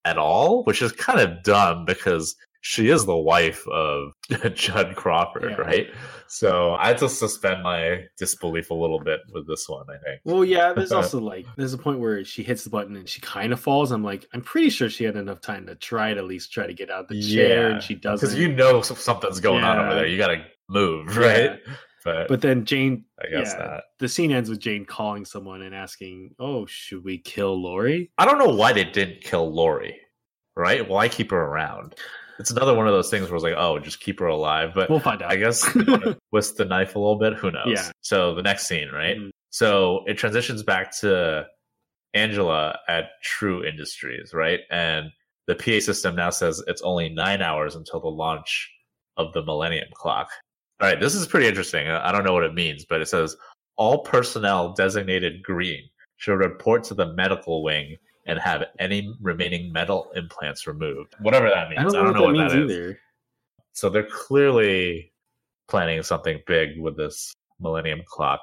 at 0.04 0.18
all, 0.18 0.64
which 0.64 0.82
is 0.82 0.92
kind 0.92 1.20
of 1.20 1.42
dumb 1.42 1.84
because 1.84 2.34
she 2.68 2.90
is 2.90 3.06
the 3.06 3.16
wife 3.16 3.66
of 3.68 4.12
Judd 4.54 4.94
Crawford, 4.94 5.52
yeah. 5.52 5.56
right? 5.56 5.86
So 6.26 6.74
I 6.74 6.88
had 6.88 6.98
to 6.98 7.08
suspend 7.08 7.62
my 7.62 8.04
disbelief 8.18 8.68
a 8.68 8.74
little 8.74 9.00
bit 9.00 9.20
with 9.32 9.48
this 9.48 9.66
one. 9.70 9.86
I 9.88 9.96
think. 10.04 10.20
Well, 10.24 10.44
yeah. 10.44 10.74
There's 10.74 10.92
also 11.00 11.18
like 11.18 11.46
there's 11.56 11.72
a 11.72 11.78
point 11.78 11.98
where 11.98 12.22
she 12.26 12.42
hits 12.42 12.64
the 12.64 12.70
button 12.70 12.94
and 12.96 13.08
she 13.08 13.22
kind 13.22 13.54
of 13.54 13.60
falls. 13.60 13.90
I'm 13.90 14.04
like, 14.04 14.26
I'm 14.34 14.42
pretty 14.42 14.68
sure 14.68 14.90
she 14.90 15.04
had 15.04 15.16
enough 15.16 15.40
time 15.40 15.64
to 15.64 15.76
try 15.76 16.12
to 16.12 16.20
at 16.20 16.26
least 16.26 16.52
try 16.52 16.66
to 16.66 16.74
get 16.74 16.90
out 16.90 17.08
the 17.08 17.22
chair, 17.22 17.68
yeah. 17.68 17.74
and 17.76 17.82
she 17.82 17.94
doesn't. 17.94 18.28
Because 18.28 18.38
you 18.38 18.52
know 18.52 18.82
something's 18.82 19.40
going 19.40 19.62
yeah. 19.62 19.70
on 19.70 19.78
over 19.78 19.94
there. 19.94 20.06
You 20.06 20.18
got 20.18 20.28
to 20.28 20.44
move, 20.68 21.16
right? 21.16 21.58
But, 22.04 22.28
but 22.28 22.42
then 22.42 22.66
Jane, 22.66 23.06
I 23.18 23.30
guess 23.30 23.54
yeah, 23.54 23.66
that 23.66 23.84
the 23.98 24.10
scene 24.10 24.30
ends 24.30 24.50
with 24.50 24.60
Jane 24.60 24.84
calling 24.84 25.24
someone 25.24 25.62
and 25.62 25.74
asking, 25.74 26.34
"Oh, 26.38 26.66
should 26.66 27.02
we 27.02 27.16
kill 27.16 27.60
Laurie?" 27.62 28.10
I 28.18 28.26
don't 28.26 28.38
know 28.38 28.54
why 28.54 28.74
they 28.74 28.84
didn't 28.84 29.22
kill 29.22 29.50
Laurie. 29.50 29.98
Right? 30.54 30.86
Why 30.86 31.08
keep 31.08 31.30
her 31.30 31.40
around? 31.40 31.94
It's 32.38 32.50
another 32.50 32.74
one 32.74 32.86
of 32.86 32.92
those 32.92 33.10
things 33.10 33.28
where 33.28 33.36
it's 33.36 33.44
like, 33.44 33.54
oh, 33.56 33.78
just 33.78 34.00
keep 34.00 34.20
her 34.20 34.26
alive. 34.26 34.72
But 34.74 34.88
we'll 34.88 35.00
find 35.00 35.22
out. 35.22 35.32
I 35.32 35.36
guess 35.36 35.68
with 36.32 36.56
the 36.56 36.64
knife 36.64 36.94
a 36.94 36.98
little 36.98 37.18
bit. 37.18 37.34
Who 37.34 37.50
knows? 37.50 37.66
Yeah. 37.66 37.90
So 38.00 38.34
the 38.34 38.42
next 38.42 38.66
scene, 38.66 38.90
right? 38.90 39.16
Mm-hmm. 39.16 39.30
So 39.50 40.04
it 40.06 40.18
transitions 40.18 40.62
back 40.62 40.96
to 41.00 41.46
Angela 42.14 42.78
at 42.88 43.06
Trieu 43.22 43.64
Industries, 43.64 44.32
right? 44.34 44.60
And 44.70 45.10
the 45.46 45.54
PA 45.54 45.80
system 45.80 46.14
now 46.14 46.30
says 46.30 46.62
it's 46.66 46.82
only 46.82 47.08
nine 47.08 47.42
hours 47.42 47.74
until 47.74 48.00
the 48.00 48.08
launch 48.08 48.70
of 49.16 49.32
the 49.32 49.42
Millennium 49.42 49.88
Clock. 49.94 50.28
All 50.80 50.88
right, 50.88 51.00
this 51.00 51.14
is 51.14 51.26
pretty 51.26 51.48
interesting. 51.48 51.88
I 51.88 52.12
don't 52.12 52.24
know 52.24 52.34
what 52.34 52.44
it 52.44 52.54
means, 52.54 52.84
but 52.88 53.00
it 53.00 53.08
says 53.08 53.36
all 53.76 54.04
personnel 54.04 54.74
designated 54.74 55.42
green 55.42 55.82
should 56.18 56.34
report 56.34 56.84
to 56.84 56.94
the 56.94 57.12
medical 57.14 57.62
wing 57.62 57.96
and 58.28 58.38
have 58.38 58.64
any 58.78 59.12
remaining 59.20 59.72
metal 59.72 60.12
implants 60.14 60.66
removed. 60.66 61.16
Whatever 61.20 61.48
that 61.48 61.70
means. 61.70 61.80
I 61.80 61.82
don't 61.82 61.92
know, 61.92 62.00
I 62.00 62.04
don't 62.04 62.14
know 62.14 62.22
what, 62.22 62.36
that, 62.36 62.42
what 62.44 62.50
that 62.50 62.58
is. 62.58 62.70
Either. 62.70 63.00
So 63.72 63.88
they're 63.88 64.08
clearly 64.10 65.12
planning 65.68 66.02
something 66.02 66.40
big 66.46 66.80
with 66.80 66.96
this 66.96 67.34
Millennium 67.60 68.02
Clock 68.06 68.40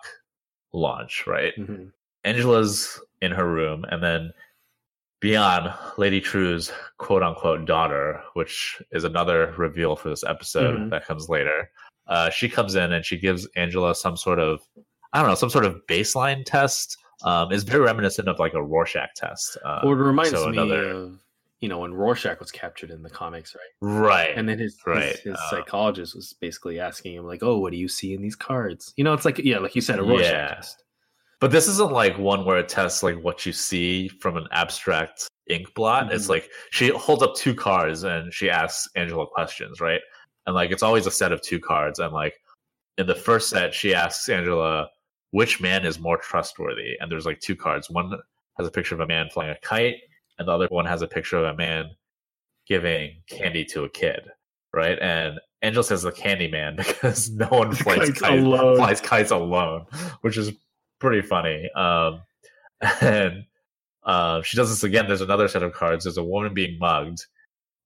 launch, 0.74 1.26
right? 1.28 1.54
Mm-hmm. 1.58 1.86
Angela's 2.24 3.00
in 3.22 3.32
her 3.32 3.50
room, 3.50 3.86
and 3.90 4.04
then 4.04 4.32
Bian 5.22 5.76
Lady 5.98 6.22
Trieu's 6.22 6.72
quote 6.98 7.24
unquote 7.24 7.66
daughter, 7.66 8.22
which 8.34 8.82
is 8.92 9.04
another 9.04 9.54
reveal 9.58 9.96
for 9.96 10.10
this 10.10 10.24
episode 10.24 10.78
mm-hmm. 10.78 10.90
that 10.90 11.06
comes 11.06 11.30
later. 11.30 11.70
Uh, 12.08 12.30
she 12.30 12.48
comes 12.48 12.76
in 12.76 12.94
and 12.94 13.04
she 13.04 13.18
gives 13.18 13.48
Angela 13.56 13.96
some 13.96 14.18
sort 14.18 14.40
of, 14.40 14.62
I 15.14 15.20
don't 15.20 15.30
know, 15.30 15.36
some 15.36 15.50
sort 15.50 15.66
of 15.66 15.82
baseline 15.88 16.44
test. 16.46 16.98
Um, 17.26 17.52
is 17.52 17.64
very 17.64 17.82
reminiscent 17.82 18.28
of 18.28 18.40
like 18.40 18.54
a 18.54 18.64
Rorschach 18.64 19.10
test. 19.16 19.58
Uh, 19.66 19.82
well, 19.84 19.94
it 19.94 19.98
reminds 19.98 20.32
so 20.32 20.48
me 20.48 20.58
another... 20.58 20.90
of 20.90 21.20
you 21.60 21.68
know 21.68 21.80
when 21.80 21.94
Rorschach 21.94 22.40
was 22.40 22.52
captured 22.52 22.92
in 22.92 23.02
the 23.02 23.10
comics, 23.10 23.56
right? 23.56 24.00
Right. 24.00 24.38
And 24.38 24.48
then 24.48 24.60
his 24.60 24.78
right. 24.86 25.08
his, 25.08 25.20
his 25.22 25.34
uh, 25.36 25.50
psychologist 25.50 26.16
was 26.16 26.34
basically 26.40 26.80
asking 26.80 27.16
him 27.16 27.26
like, 27.26 27.42
"Oh, 27.42 27.58
what 27.58 27.72
do 27.72 27.78
you 27.78 27.88
see 27.88 28.14
in 28.14 28.22
these 28.22 28.36
cards?" 28.36 28.94
You 28.96 29.04
know, 29.04 29.14
it's 29.14 29.26
like 29.26 29.40
yeah, 29.40 29.58
like 29.58 29.76
you 29.76 29.82
said, 29.82 30.00
a 30.00 30.04
Rorschach 30.04 30.32
yeah. 30.32 30.56
test. 30.56 30.84
But 31.40 31.52
this 31.52 31.68
isn't 31.68 31.92
like 31.92 32.18
one 32.18 32.46
where 32.46 32.60
it 32.60 32.70
tests 32.70 33.04
like 33.04 33.22
what 33.24 33.46
you 33.46 33.52
see 33.52 34.08
from 34.08 34.38
an 34.38 34.48
abstract 34.52 35.28
ink 35.48 35.74
blot. 35.76 36.06
Mm-hmm. 36.06 36.16
It's 36.16 36.30
like 36.30 36.50
she 36.72 36.90
holds 36.90 37.24
up 37.24 37.36
two 37.36 37.54
cards 37.54 38.04
and 38.04 38.34
she 38.34 38.50
asks 38.50 38.88
Angela 38.96 39.28
questions, 39.28 39.82
right? 39.82 40.02
And 40.46 40.56
like 40.56 40.72
it's 40.72 40.84
always 40.84 41.08
a 41.08 41.12
set 41.12 41.32
of 41.32 41.42
two 41.42 41.60
cards. 41.60 42.00
And 42.00 42.14
like 42.14 42.36
in 42.98 43.08
the 43.08 43.16
first 43.16 43.50
set, 43.50 43.74
she 43.74 43.94
asks 43.94 44.30
Angela, 44.30 44.88
which 45.36 45.60
man 45.60 45.86
is 45.86 46.00
more 46.00 46.16
trustworthy? 46.16 46.96
And 46.98 47.12
there's 47.12 47.26
like 47.26 47.42
two 47.42 47.58
cards. 47.58 47.90
One 47.90 48.10
has 48.58 48.66
a 48.66 48.72
picture 48.72 48.96
of 48.96 49.02
a 49.02 49.06
man 49.06 49.28
flying 49.30 49.52
a 49.52 49.60
kite, 49.60 49.98
and 50.40 50.48
the 50.48 50.52
other 50.54 50.68
one 50.68 50.86
has 50.86 51.02
a 51.02 51.08
picture 51.08 51.38
of 51.38 51.44
a 51.44 51.58
man 51.58 51.90
giving 52.70 53.18
candy 53.28 53.66
to 53.66 53.84
a 53.84 53.90
kid, 53.90 54.22
right? 54.74 54.98
And 55.02 55.42
Angel 55.62 55.84
says 55.84 56.04
the 56.04 56.14
candy 56.14 56.50
man 56.50 56.76
because 56.78 57.30
no 57.30 57.48
one 57.48 57.76
flies 57.76 58.12
kites, 58.12 58.44
flies 58.44 59.02
kites 59.02 59.32
alone, 59.32 59.88
which 60.22 60.38
is 60.38 60.54
pretty 61.00 61.22
funny. 61.22 61.70
Um, 61.76 62.22
and 63.02 63.44
uh, 64.06 64.42
she 64.42 64.56
does 64.56 64.70
this 64.70 64.86
again. 64.86 65.06
There's 65.06 65.20
another 65.20 65.50
set 65.50 65.64
of 65.64 65.74
cards. 65.74 66.06
There's 66.06 66.16
a 66.16 66.24
woman 66.24 66.54
being 66.54 66.80
mugged, 66.80 67.26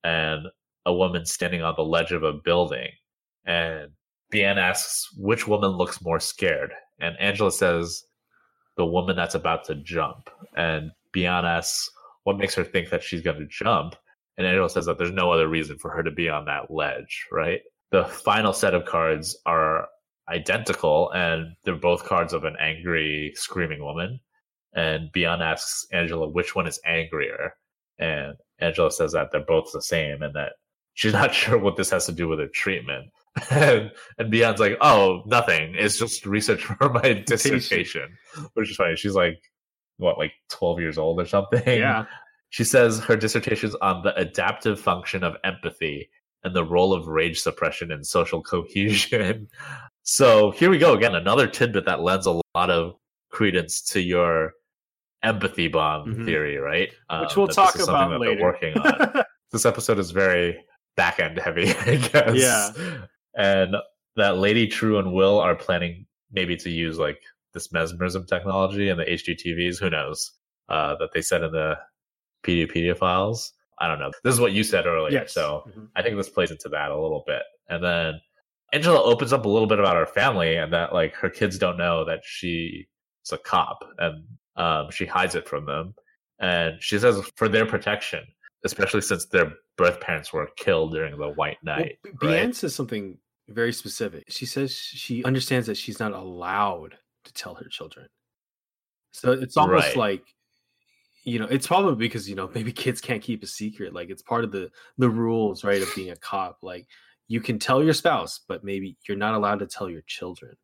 and 0.04 0.45
a 0.86 0.93
woman 0.93 1.26
standing 1.26 1.64
on 1.64 1.74
the 1.76 1.84
ledge 1.84 2.12
of 2.12 2.22
a 2.22 2.32
building. 2.32 2.89
And 3.43 3.89
Bian 4.32 4.58
asks 4.58 5.10
which 5.18 5.47
woman 5.47 5.72
looks 5.72 6.00
more 6.04 6.20
scared, 6.20 6.74
and 7.00 7.16
Angela 7.20 7.52
says 7.52 8.04
the 8.78 8.86
woman 8.86 9.16
that's 9.16 9.36
about 9.36 9.66
to 9.66 9.76
jump. 9.76 10.30
And 10.56 10.91
Bian 11.16 11.43
asks 11.43 11.89
what 12.24 12.38
makes 12.38 12.56
her 12.56 12.64
think 12.64 12.89
that 12.89 13.04
she's 13.04 13.22
going 13.22 13.39
to 13.39 13.47
jump, 13.47 13.95
and 14.38 14.47
Angela 14.47 14.70
says 14.70 14.86
that 14.86 14.97
there's 14.97 15.12
no 15.12 15.32
other 15.32 15.47
reason 15.47 15.78
for 15.78 15.91
her 15.91 16.04
to 16.04 16.12
be 16.12 16.30
on 16.30 16.45
that 16.45 16.72
ledge. 16.72 17.28
Right. 17.32 17.62
The 17.91 18.06
final 18.06 18.54
set 18.54 18.74
of 18.74 18.86
cards 18.86 19.38
are 19.45 19.88
identical, 20.30 21.12
and 21.12 21.56
they're 21.64 21.76
both 21.76 22.06
cards 22.06 22.34
of 22.34 22.43
an 22.43 22.56
angry, 22.60 23.34
screaming 23.36 23.84
woman. 23.84 24.20
And 24.74 25.12
Bian 25.12 25.41
asks 25.41 25.88
Angela 25.91 26.30
which 26.30 26.56
one 26.56 26.68
is 26.68 26.80
angrier, 26.86 27.56
and 27.97 28.36
Angela 28.60 28.91
says 28.91 29.14
that 29.14 29.32
they're 29.32 29.41
both 29.41 29.72
the 29.74 29.82
same, 29.82 30.22
and 30.22 30.36
that 30.36 30.54
she's 30.93 31.14
not 31.22 31.34
sure 31.34 31.58
what 31.58 31.76
this 31.76 31.89
has 31.89 32.06
to 32.06 32.12
do 32.12 32.28
with 32.28 32.39
her 32.39 32.47
treatment. 32.47 33.08
And, 33.50 33.92
and 34.18 34.32
Bian's 34.32 34.60
like, 34.60 34.78
oh, 34.82 35.24
nothing. 35.26 35.76
It's 35.78 35.98
just 35.98 36.26
research 36.26 36.64
for 36.64 36.90
my 36.90 37.14
dissertation, 37.26 38.18
which 38.54 38.70
is 38.70 38.76
funny. 38.76 38.96
She's 38.96 39.16
like, 39.16 39.42
what, 39.98 40.18
like 40.18 40.34
12 40.50 40.80
years 40.80 40.98
old 40.98 41.20
or 41.20 41.26
something? 41.26 41.64
Yeah. 41.66 42.06
She 42.52 42.64
says 42.64 43.00
her 43.02 43.16
dissertation 43.16 43.70
is 43.70 43.76
on 43.76 44.02
the 44.02 44.16
adaptive 44.16 44.80
function 44.80 45.24
of 45.24 45.36
empathy 45.44 46.10
and 46.44 46.56
the 46.56 46.66
role 46.66 46.94
of 46.94 47.08
rage 47.08 47.40
suppression 47.40 47.92
in 47.92 48.04
social 48.04 48.42
cohesion. 48.42 49.48
So 50.02 50.50
here 50.50 50.72
we 50.72 50.80
go 50.80 50.96
again, 50.96 51.14
another 51.14 51.46
tidbit 51.46 51.86
that 51.86 52.02
lends 52.02 52.26
a 52.26 52.42
lot 52.56 52.72
of 52.72 52.96
credence 53.30 53.80
to 53.92 54.02
your 54.02 54.54
empathy 55.22 55.68
bomb 55.68 56.08
mm-hmm. 56.08 56.26
theory, 56.26 56.58
right? 56.58 56.90
Which 56.90 56.98
um, 57.10 57.28
we'll 57.36 57.48
talk 57.48 57.78
about 57.78 58.20
later. 58.20 58.42
working 58.42 58.76
on. 58.80 59.24
this 59.52 59.68
episode 59.68 60.00
is 60.00 60.10
very 60.10 60.66
back 60.96 61.20
end 61.20 61.38
heavy, 61.38 61.70
I 61.86 61.98
guess. 61.98 62.36
Yeah. 62.36 62.72
And 63.36 63.76
that 64.16 64.38
Lady 64.38 64.68
Trieu 64.68 64.98
and 64.98 65.14
Will 65.14 65.40
are 65.40 65.56
planning 65.56 66.06
maybe 66.32 66.56
to 66.58 66.70
use 66.70 66.98
like 66.98 67.20
this 67.54 67.72
mesmerism 67.72 68.26
technology 68.26 68.90
and 68.90 69.00
the 69.00 69.06
HGTVs. 69.06 69.80
Who 69.80 69.90
knows? 69.90 70.32
Uh, 70.68 70.96
that 71.00 71.10
they 71.14 71.22
said 71.22 71.44
in 71.44 71.52
the 71.52 71.76
Peteypedia 72.44 72.96
files. 72.96 73.54
I 73.80 73.88
don't 73.88 74.00
know. 74.00 74.12
This 74.24 74.34
is 74.34 74.42
what 74.42 74.52
you 74.52 74.64
said 74.64 74.86
earlier. 74.86 75.12
Yes. 75.12 75.34
So 75.34 75.64
mm-hmm. 75.68 75.86
I 75.96 76.04
think 76.04 76.18
this 76.18 76.30
plays 76.30 76.52
into 76.52 76.70
that 76.70 76.92
a 76.92 77.02
little 77.02 77.24
bit. 77.26 77.42
And 77.70 77.84
then 77.84 78.22
Angela 78.74 79.02
opens 79.02 79.34
up 79.34 79.46
a 79.46 79.50
little 79.50 79.68
bit 79.68 79.80
about 79.80 79.96
her 79.96 80.06
family 80.06 80.56
and 80.58 80.72
that 80.74 80.94
like 80.94 81.16
her 81.16 81.30
kids 81.30 81.58
don't 81.58 81.78
know 81.78 82.06
that 82.06 82.20
she's 82.24 82.86
a 83.32 83.38
cop 83.38 83.80
and 83.98 84.24
um, 84.58 84.92
she 84.92 85.06
hides 85.06 85.36
it 85.36 85.48
from 85.48 85.66
them. 85.66 85.96
And 86.40 86.82
she 86.82 87.00
says 87.00 87.20
for 87.36 87.48
their 87.50 87.66
protection, 87.66 88.26
especially 88.66 89.01
since 89.01 89.26
their 89.28 89.53
birth 89.78 90.01
parents 90.01 90.34
were 90.34 90.49
killed 90.57 90.93
during 90.93 91.18
the 91.18 91.30
White 91.30 91.57
Night. 91.64 91.99
Well, 92.22 92.32
right? 92.32 92.55
says 92.55 92.76
something 92.76 93.18
very 93.47 93.74
specific. 93.74 94.26
She 94.30 94.45
says 94.45 94.74
she 94.74 95.24
understands 95.24 95.68
that 95.68 95.78
she's 95.78 95.99
not 95.99 96.14
allowed 96.14 96.95
to 97.26 97.34
tell 97.34 97.55
her 97.55 97.68
children. 97.70 98.07
So 99.12 99.32
it's 99.32 99.57
almost 99.57 99.88
right. 99.88 99.97
like 99.97 100.24
you 101.26 101.38
know, 101.38 101.45
it's 101.45 101.68
probably 101.68 101.95
because 101.95 102.30
you 102.30 102.36
know 102.36 102.49
maybe 102.55 102.72
kids 102.72 103.01
can't 103.01 103.22
keep 103.22 103.43
a 103.43 103.47
secret. 103.47 103.93
Like 103.93 104.10
it's 104.10 104.22
part 104.22 104.43
of 104.43 104.51
the 104.51 104.72
the 104.97 105.10
rules, 105.10 105.64
right, 105.64 105.82
of 105.82 105.89
being 105.95 106.12
a 106.12 106.16
cop. 106.16 106.60
Like 106.62 106.88
you 107.28 107.41
can 107.41 107.60
tell 107.60 107.84
your 107.84 107.93
spouse, 107.93 108.41
but 108.47 108.64
maybe 108.64 108.97
you're 109.07 109.18
not 109.18 109.34
allowed 109.34 109.60
to 109.60 109.68
tell 109.68 109.89
your 109.89 110.03
children. 110.07 110.55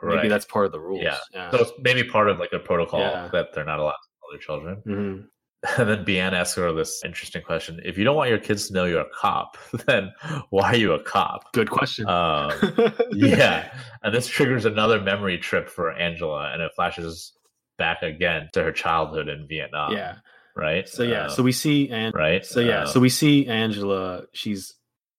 Right. 0.00 0.16
Maybe 0.16 0.28
that's 0.28 0.44
part 0.44 0.66
of 0.66 0.72
the 0.72 0.80
rules. 0.80 1.02
Yeah. 1.02 1.16
yeah. 1.32 1.50
So 1.52 1.58
it's 1.58 1.72
maybe 1.78 2.02
part 2.02 2.28
of 2.28 2.40
like 2.40 2.52
a 2.52 2.58
protocol 2.58 3.00
yeah. 3.00 3.28
that 3.32 3.54
they're 3.54 3.64
not 3.64 3.78
allowed 3.78 3.92
to 3.92 4.08
tell 4.18 4.30
their 4.32 4.40
children. 4.40 4.82
Mm-hmm. 4.84 5.26
And 5.78 5.88
then 5.88 6.04
Bian 6.04 6.32
asks 6.32 6.56
her 6.56 6.72
this 6.72 7.04
interesting 7.04 7.42
question. 7.42 7.80
If 7.84 7.96
you 7.96 8.02
don't 8.02 8.16
want 8.16 8.30
your 8.30 8.38
kids 8.38 8.66
to 8.66 8.74
know 8.74 8.84
you're 8.84 9.02
a 9.02 9.10
cop, 9.14 9.56
then 9.86 10.12
why 10.50 10.72
are 10.72 10.76
you 10.76 10.92
a 10.92 11.02
cop? 11.02 11.52
Good 11.52 11.70
question. 11.70 12.08
Um, 12.08 12.50
yeah. 13.12 13.72
And 14.02 14.12
this 14.12 14.26
triggers 14.26 14.64
another 14.64 15.00
memory 15.00 15.38
trip 15.38 15.68
for 15.68 15.92
Angela 15.92 16.52
and 16.52 16.60
it 16.60 16.72
flashes 16.74 17.32
back 17.78 18.02
again 18.02 18.48
to 18.54 18.62
her 18.64 18.72
childhood 18.72 19.28
in 19.28 19.46
Vietnam. 19.46 19.92
Yeah. 19.92 20.16
Right. 20.56 20.88
So, 20.88 21.04
yeah. 21.04 21.26
Uh, 21.26 21.28
so 21.28 21.42
we 21.42 21.52
see, 21.52 21.88
and 21.90 22.12
right. 22.12 22.44
So, 22.44 22.60
yeah. 22.60 22.82
Uh, 22.82 22.86
so 22.86 23.00
we 23.00 23.08
see 23.08 23.46
Angela. 23.46 24.24
She's 24.32 24.74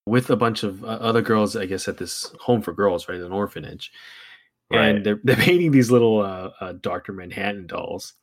with 0.06 0.30
a 0.30 0.36
bunch 0.36 0.64
of 0.64 0.84
uh, 0.84 0.88
other 0.88 1.22
girls, 1.22 1.56
I 1.56 1.66
guess, 1.66 1.88
at 1.88 1.98
this 1.98 2.34
home 2.40 2.62
for 2.62 2.74
girls, 2.74 3.08
right? 3.08 3.20
An 3.20 3.32
orphanage. 3.32 3.92
Right. 4.72 4.96
And 4.96 5.06
they're, 5.06 5.20
they're 5.24 5.36
painting 5.36 5.72
these 5.72 5.90
little 5.90 6.22
uh, 6.22 6.50
uh, 6.60 6.74
Dr. 6.74 7.14
Manhattan 7.14 7.68
dolls. 7.68 8.14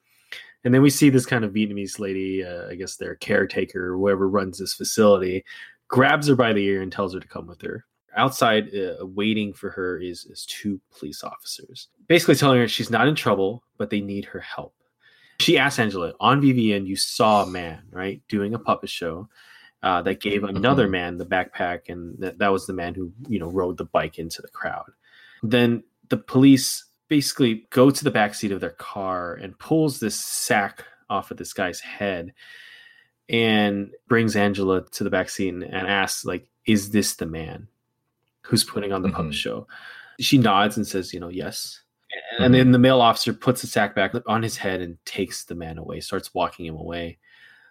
And 0.64 0.74
then 0.74 0.82
we 0.82 0.90
see 0.90 1.08
this 1.10 1.26
kind 1.26 1.44
of 1.44 1.52
Vietnamese 1.52 1.98
lady, 1.98 2.44
uh, 2.44 2.68
I 2.68 2.74
guess 2.74 2.96
their 2.96 3.14
caretaker 3.14 3.92
or 3.92 3.96
whoever 3.96 4.28
runs 4.28 4.58
this 4.58 4.74
facility, 4.74 5.44
grabs 5.88 6.28
her 6.28 6.36
by 6.36 6.52
the 6.52 6.64
ear 6.64 6.82
and 6.82 6.92
tells 6.92 7.14
her 7.14 7.20
to 7.20 7.28
come 7.28 7.46
with 7.46 7.62
her. 7.62 7.84
Outside, 8.16 8.74
uh, 8.74 9.06
waiting 9.06 9.52
for 9.52 9.70
her 9.70 9.98
is, 9.98 10.24
is 10.26 10.44
two 10.46 10.80
police 10.98 11.22
officers, 11.24 11.88
basically 12.08 12.34
telling 12.34 12.58
her 12.58 12.68
she's 12.68 12.90
not 12.90 13.08
in 13.08 13.14
trouble, 13.14 13.62
but 13.78 13.88
they 13.90 14.00
need 14.00 14.24
her 14.26 14.40
help. 14.40 14.74
She 15.38 15.56
asks 15.56 15.78
Angela, 15.78 16.12
on 16.20 16.42
VVN, 16.42 16.86
you 16.86 16.96
saw 16.96 17.44
a 17.44 17.46
man, 17.46 17.82
right, 17.90 18.20
doing 18.28 18.52
a 18.52 18.58
puppet 18.58 18.90
show 18.90 19.28
uh, 19.82 20.02
that 20.02 20.20
gave 20.20 20.44
another 20.44 20.86
Mhm. 20.86 20.90
man 20.90 21.16
the 21.16 21.24
backpack, 21.24 21.88
and 21.88 22.18
that, 22.18 22.36
that 22.38 22.52
was 22.52 22.66
the 22.66 22.74
man 22.74 22.92
who 22.92 23.10
you 23.28 23.38
know 23.38 23.48
rode 23.48 23.78
the 23.78 23.86
bike 23.86 24.18
into 24.18 24.42
the 24.42 24.48
crowd. 24.48 24.84
Then 25.42 25.82
the 26.10 26.18
police 26.18 26.84
basically 27.10 27.66
go 27.70 27.90
to 27.90 28.04
the 28.04 28.10
backseat 28.10 28.52
of 28.52 28.60
their 28.60 28.70
car 28.70 29.34
and 29.34 29.58
pulls 29.58 30.00
this 30.00 30.18
sack 30.18 30.84
off 31.10 31.30
of 31.30 31.36
this 31.36 31.52
guy's 31.52 31.80
head 31.80 32.32
and 33.28 33.90
brings 34.08 34.36
Angela 34.36 34.88
to 34.92 35.04
the 35.04 35.10
backseat 35.10 35.48
and, 35.50 35.64
and 35.64 35.86
asks, 35.86 36.24
like, 36.24 36.48
is 36.66 36.90
this 36.90 37.16
the 37.16 37.26
man 37.26 37.66
who's 38.42 38.64
putting 38.64 38.92
on 38.92 39.02
the 39.02 39.10
puppet 39.10 39.32
Mhm. 39.32 39.34
show? 39.34 39.66
She 40.20 40.38
nods 40.38 40.76
and 40.76 40.86
says, 40.86 41.12
you 41.12 41.20
know, 41.20 41.28
yes. 41.28 41.82
And 42.38 42.54
then 42.54 42.70
the 42.70 42.78
male 42.78 43.00
officer 43.00 43.32
puts 43.32 43.60
the 43.60 43.66
sack 43.66 43.94
back 43.94 44.12
on 44.26 44.42
his 44.42 44.56
head 44.56 44.80
and 44.80 45.04
takes 45.04 45.44
the 45.44 45.54
man 45.54 45.78
away, 45.78 46.00
starts 46.00 46.32
walking 46.34 46.66
him 46.66 46.76
away. 46.76 47.18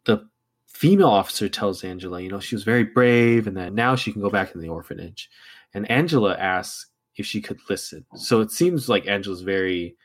The 0.06 0.28
female 0.68 1.10
officer 1.10 1.50
tells 1.50 1.84
Angela, 1.84 2.22
you 2.22 2.30
know, 2.30 2.40
she 2.40 2.56
was 2.56 2.64
very 2.64 2.84
brave 2.84 3.48
and 3.48 3.56
that 3.58 3.74
now 3.74 3.96
she 3.96 4.12
can 4.14 4.22
go 4.22 4.30
back 4.30 4.54
in 4.56 4.62
the 4.62 4.70
orphanage. 4.70 5.30
And 5.74 5.90
Angela 5.92 6.36
asks 6.38 6.88
if 7.20 7.26
she 7.26 7.42
could 7.42 7.60
listen. 7.70 8.06
So 8.16 8.42
it 8.42 8.50
seems 8.52 8.90
like 8.90 9.06
Angela's 9.08 9.42
very 9.42 9.96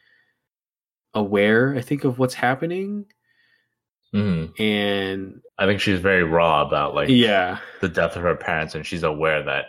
aware, 1.15 1.75
I 1.77 1.81
think, 1.81 2.05
of 2.05 2.19
what's 2.19 2.35
happening. 2.35 3.07
Mhm. 4.15 4.59
And 4.61 5.41
I 5.59 5.67
think 5.67 5.81
she's 5.81 6.01
very 6.01 6.23
raw 6.25 6.62
about 6.67 6.95
like 6.95 7.09
yeah, 7.09 7.59
the 7.81 7.89
death 7.89 8.17
of 8.17 8.23
her 8.23 8.37
parents, 8.37 8.75
and 8.75 8.87
she's 8.87 9.03
aware 9.03 9.43
that 9.43 9.67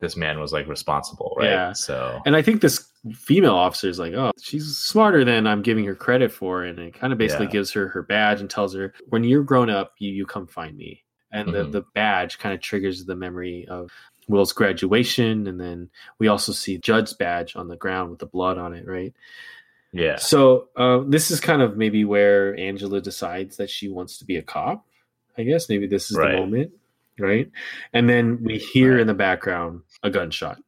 this 0.00 0.16
man 0.16 0.40
was 0.40 0.52
like 0.52 0.66
responsible, 0.66 1.34
right? 1.38 1.48
Yeah. 1.50 1.72
So 1.72 2.20
and 2.26 2.34
I 2.36 2.42
think 2.42 2.60
this 2.60 2.86
female 3.14 3.54
officer 3.54 3.88
is 3.88 3.98
like, 3.98 4.12
oh, 4.14 4.32
she's 4.42 4.76
smarter 4.76 5.24
than 5.24 5.46
I'm 5.46 5.62
giving 5.62 5.84
her 5.86 5.94
credit 5.94 6.30
for, 6.32 6.64
and 6.64 6.78
it 6.78 6.94
kind 6.94 7.12
of 7.12 7.18
basically 7.18 7.46
Yeah. 7.46 7.52
gives 7.52 7.72
her 7.72 7.88
her 7.88 8.02
badge 8.02 8.40
and 8.40 8.50
tells 8.50 8.74
her, 8.74 8.92
when 9.08 9.24
you're 9.24 9.42
grown 9.44 9.70
up, 9.70 9.92
you 9.98 10.10
you 10.12 10.26
come 10.26 10.46
find 10.46 10.76
me. 10.76 11.02
And 11.32 11.48
Mhm. 11.48 11.52
the 11.52 11.80
the 11.80 11.84
badge 11.94 12.38
kind 12.38 12.54
of 12.54 12.60
triggers 12.60 13.04
the 13.06 13.16
memory 13.16 13.66
of 13.68 13.90
Will's 14.30 14.52
graduation, 14.52 15.46
and 15.46 15.60
then 15.60 15.90
we 16.18 16.28
also 16.28 16.52
see 16.52 16.78
Judd's 16.78 17.12
badge 17.12 17.56
on 17.56 17.68
the 17.68 17.76
ground 17.76 18.10
with 18.10 18.20
the 18.20 18.26
blood 18.26 18.58
on 18.58 18.74
it, 18.74 18.86
right? 18.86 19.12
yeah, 19.92 20.16
So 20.16 20.68
uh, 20.76 21.00
this 21.06 21.30
is 21.30 21.40
kind 21.40 21.62
of 21.62 21.76
maybe 21.76 22.04
where 22.04 22.56
Angela 22.58 23.00
decides 23.00 23.56
that 23.56 23.68
she 23.70 23.88
wants 23.88 24.18
to 24.18 24.24
be 24.24 24.36
a 24.36 24.42
cop. 24.42 24.86
I 25.36 25.42
guess 25.42 25.68
maybe 25.68 25.86
this 25.86 26.10
is 26.10 26.16
Right. 26.16 26.32
the 26.32 26.38
moment, 26.38 26.72
right? 27.18 27.50
And 27.92 28.08
then 28.08 28.38
we 28.42 28.58
hear 28.58 28.92
Right. 28.92 29.00
in 29.00 29.06
the 29.08 29.14
background 29.14 29.82
a 30.02 30.10
gunshot, 30.10 30.60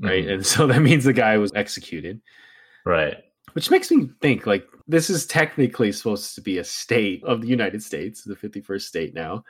right? 0.00 0.24
Mhm. 0.26 0.32
And 0.32 0.46
so 0.46 0.66
that 0.66 0.80
means 0.80 1.04
the 1.04 1.12
guy 1.12 1.38
was 1.38 1.52
executed, 1.54 2.20
right, 2.84 3.18
which 3.52 3.70
makes 3.70 3.90
me 3.90 4.08
think 4.20 4.46
like 4.46 4.66
this 4.88 5.08
is 5.10 5.24
technically 5.26 5.92
supposed 5.92 6.34
to 6.34 6.40
be 6.40 6.58
a 6.58 6.64
state 6.64 7.22
of 7.24 7.42
the 7.42 7.48
United 7.48 7.82
States, 7.82 8.24
the 8.24 8.34
51st 8.34 8.88
state 8.88 9.14
now, 9.14 9.44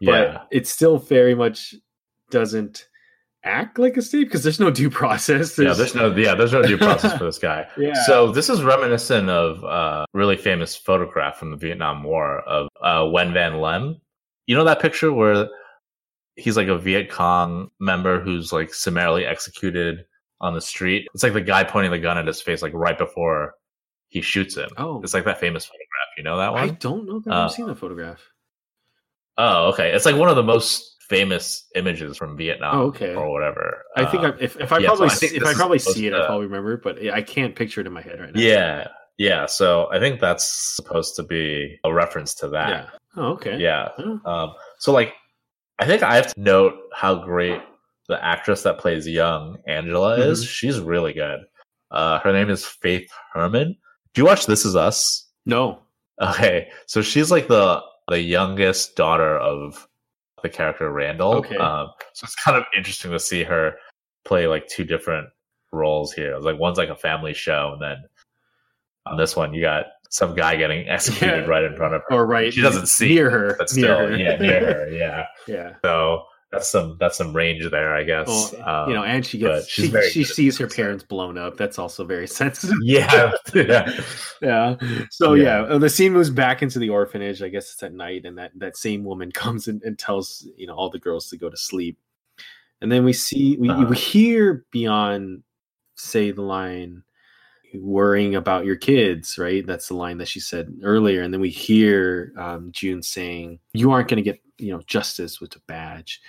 yeah, 0.00 0.10
but 0.32 0.48
it 0.52 0.66
still 0.68 0.98
very 0.98 1.34
much 1.34 1.74
doesn't 2.30 2.86
act 3.44 3.78
like 3.78 3.96
a 3.96 4.02
state 4.02 4.24
because 4.24 4.42
there's 4.42 4.60
no 4.60 4.70
due 4.70 4.90
process. 4.90 5.58
yeah. 5.58 5.72
There's 5.72 5.94
no, 5.94 6.14
yeah, 6.14 6.34
there's 6.34 6.52
no 6.52 6.62
due 6.62 6.76
process 6.78 7.16
for 7.16 7.24
this 7.24 7.38
guy. 7.38 7.66
Yeah. 7.78 7.94
So 8.06 8.32
this 8.32 8.48
is 8.50 8.62
reminiscent 8.62 9.28
of 9.30 9.62
a 9.64 10.04
really 10.12 10.36
famous 10.36 10.74
photograph 10.76 11.36
from 11.38 11.50
the 11.50 11.56
Vietnam 11.56 12.02
War 12.02 12.40
of 12.40 12.68
uh, 12.82 13.02
Nguyen 13.04 13.32
Van 13.32 13.60
Lem. 13.60 14.00
You 14.46 14.56
know 14.56 14.64
that 14.64 14.80
picture 14.80 15.12
where 15.12 15.48
he's 16.36 16.56
like 16.56 16.68
a 16.68 16.78
Viet 16.78 17.10
Cong 17.10 17.70
member 17.80 18.20
who's 18.20 18.52
like 18.52 18.72
summarily 18.74 19.24
executed 19.24 20.04
on 20.40 20.54
the 20.54 20.60
street. 20.60 21.06
It's 21.14 21.22
like 21.22 21.32
the 21.32 21.40
guy 21.40 21.64
pointing 21.64 21.90
the 21.90 21.98
gun 21.98 22.16
at 22.18 22.26
his 22.26 22.40
face 22.40 22.62
like 22.62 22.72
right 22.74 22.96
before 22.98 23.54
he 24.08 24.20
shoots 24.20 24.56
him. 24.56 24.68
oh, 24.78 25.00
It's 25.02 25.12
like 25.14 25.24
that 25.24 25.38
famous 25.40 25.64
photograph. 25.66 25.86
You 26.16 26.24
know 26.24 26.38
that 26.38 26.52
one? 26.52 26.62
I 26.62 26.68
don't 26.72 27.06
know 27.06 27.20
that 27.20 27.32
Uh, 27.32 27.44
I've 27.44 27.52
seen 27.52 27.66
the 27.66 27.74
photograph. 27.74 28.20
Oh, 29.36 29.68
okay. 29.68 29.90
It's 29.92 30.04
like 30.06 30.16
one 30.16 30.28
of 30.28 30.36
the 30.36 30.42
most 30.42 30.96
famous 31.08 31.64
images 31.74 32.16
from 32.16 32.36
Vietnam 32.36 32.76
Oh, 32.76 32.82
okay. 32.88 33.14
or 33.14 33.30
whatever. 33.32 33.82
I 33.96 34.04
think 34.04 34.22
Uh, 34.24 34.32
I, 34.38 34.42
if, 34.42 34.56
if 34.60 34.72
I 34.72 34.78
yeah, 34.78 34.88
so 34.88 34.96
probably 34.96 35.06
I 35.06 35.14
see, 35.14 35.26
if 35.36 35.44
I 35.44 35.54
probably 35.54 35.78
see 35.78 36.06
it, 36.06 36.10
to- 36.10 36.22
I 36.22 36.26
probably 36.26 36.46
remember, 36.46 36.74
it, 36.74 36.82
but 36.82 37.02
I 37.10 37.22
can't 37.22 37.54
picture 37.56 37.80
it 37.80 37.86
in 37.86 37.92
my 37.92 38.02
head 38.02 38.20
right 38.20 38.34
now. 38.34 38.40
yeah, 38.40 38.88
yeah. 39.16 39.46
So 39.46 39.88
I 39.90 39.98
think 39.98 40.20
that's 40.20 40.74
supposed 40.76 41.16
to 41.16 41.22
be 41.22 41.78
a 41.84 41.92
reference 41.92 42.34
to 42.36 42.48
that. 42.50 42.68
yeah. 42.68 42.86
Oh, 43.16 43.32
okay. 43.32 43.58
Yeah. 43.58 43.88
Oh. 43.98 44.20
Um, 44.24 44.52
so 44.78 44.92
like, 44.92 45.14
I 45.78 45.86
think 45.86 46.02
I 46.02 46.14
have 46.16 46.32
to 46.34 46.40
note 46.40 46.74
how 46.94 47.14
great 47.24 47.60
the 48.08 48.22
actress 48.24 48.62
that 48.62 48.78
plays 48.78 49.06
young 49.08 49.58
Angela 49.66 50.18
is. 50.20 50.40
Mm-hmm. 50.40 50.48
She's 50.48 50.80
really 50.80 51.12
good. 51.12 51.40
Uh, 51.90 52.18
her 52.20 52.32
name 52.32 52.50
is 52.50 52.64
Faithe 52.64 53.08
Herman. 53.32 53.76
Do 54.14 54.20
you 54.20 54.26
watch 54.26 54.46
This 54.46 54.64
Is 54.64 54.76
Us? 54.76 55.26
No. 55.46 55.80
Okay, 56.20 56.68
so 56.86 57.00
she's 57.00 57.30
like 57.30 57.46
the 57.48 57.80
the 58.08 58.20
youngest 58.20 58.96
daughter 58.96 59.38
of 59.38 59.86
the 60.42 60.48
character 60.48 60.90
Randall. 60.90 61.34
Okay. 61.36 61.56
Um, 61.56 61.88
so 62.14 62.24
it's 62.24 62.34
kind 62.36 62.56
of 62.56 62.64
interesting 62.76 63.10
to 63.12 63.18
see 63.20 63.42
her 63.44 63.74
play 64.24 64.46
like 64.46 64.66
two 64.68 64.84
different 64.84 65.28
roles 65.72 66.12
here. 66.12 66.34
It's 66.34 66.44
like 66.44 66.58
one's 66.58 66.78
like 66.78 66.88
a 66.90 66.96
family 66.96 67.34
show, 67.34 67.70
and 67.74 67.82
then 67.82 67.96
on 69.06 69.16
this 69.16 69.36
one 69.36 69.54
you 69.54 69.60
got 69.62 69.86
some 70.10 70.34
guy 70.34 70.56
getting 70.56 70.88
executed 70.88 71.44
Yeah. 71.44 71.50
right 71.50 71.64
in 71.64 71.76
front 71.76 71.94
of 71.94 72.02
her. 72.08 72.16
Or 72.16 72.26
right. 72.26 72.52
She 72.52 72.60
doesn't 72.62 72.86
see 72.88 73.14
near 73.14 73.30
her. 73.30 73.54
But 73.58 73.68
still, 73.70 73.98
her. 73.98 74.16
yeah, 74.16 74.36
near 74.36 74.60
her, 74.74 74.88
yeah. 74.92 75.26
yeah. 75.46 75.74
So 75.84 76.24
that's 76.50 76.70
some 76.70 76.96
that's 76.98 77.18
some 77.18 77.34
range 77.36 77.68
there, 77.70 77.94
I 77.94 78.02
guess. 78.04 78.26
Well, 78.26 78.68
Um, 78.84 78.88
you 78.88 78.94
know, 78.94 79.04
and 79.04 79.24
she 79.24 79.38
gets 79.38 79.68
she, 79.68 79.88
she 80.10 80.24
sees 80.24 80.56
her 80.58 80.66
parents 80.66 81.04
blown 81.04 81.36
up. 81.36 81.56
That's 81.56 81.78
also 81.78 82.04
very 82.04 82.26
sensitive. 82.40 82.76
yeah, 82.82 83.32
yeah, 83.54 83.90
yeah. 84.40 84.76
So 85.10 85.34
yeah. 85.34 85.44
Yeah. 85.62 85.74
uh, 85.74 85.78
the 85.78 85.90
scene 85.90 86.12
moves 86.12 86.30
back 86.30 86.62
into 86.62 86.78
the 86.78 86.88
orphanage. 86.88 87.42
I 87.42 87.48
guess 87.48 87.72
it's 87.72 87.82
at 87.82 87.92
night, 87.92 88.24
and 88.24 88.38
that 88.38 88.52
that 88.56 88.76
same 88.76 89.04
woman 89.04 89.30
comes 89.44 89.68
in 89.68 89.80
and 89.84 89.98
tells 89.98 90.46
you 90.56 90.66
know 90.66 90.74
all 90.74 90.88
the 90.90 90.98
girls 90.98 91.28
to 91.30 91.36
go 91.36 91.50
to 91.50 91.56
sleep. 91.56 91.98
And 92.80 92.90
then 92.92 93.04
we 93.04 93.12
see 93.12 93.56
we, 93.58 93.68
Uh-huh. 93.68 93.86
we 93.90 93.96
hear 93.96 94.64
Bian 94.74 95.42
say 95.96 96.30
the 96.30 96.42
line 96.42 97.02
worrying 97.74 98.34
about 98.34 98.64
your 98.64 98.76
kids 98.76 99.38
right? 99.38 99.66
That's 99.66 99.88
the 99.88 99.94
line 99.94 100.18
that 100.18 100.28
she 100.28 100.40
said 100.40 100.72
earlier 100.82 101.22
and 101.22 101.32
then 101.32 101.40
we 101.40 101.50
hear 101.50 102.32
um, 102.36 102.70
june 102.72 103.02
saying 103.02 103.58
you 103.72 103.90
aren't 103.90 104.08
going 104.08 104.22
to 104.22 104.30
get 104.30 104.40
you 104.58 104.72
know 104.72 104.82
justice 104.86 105.40
with 105.40 105.54
a 105.56 105.60
badge. 105.66 106.20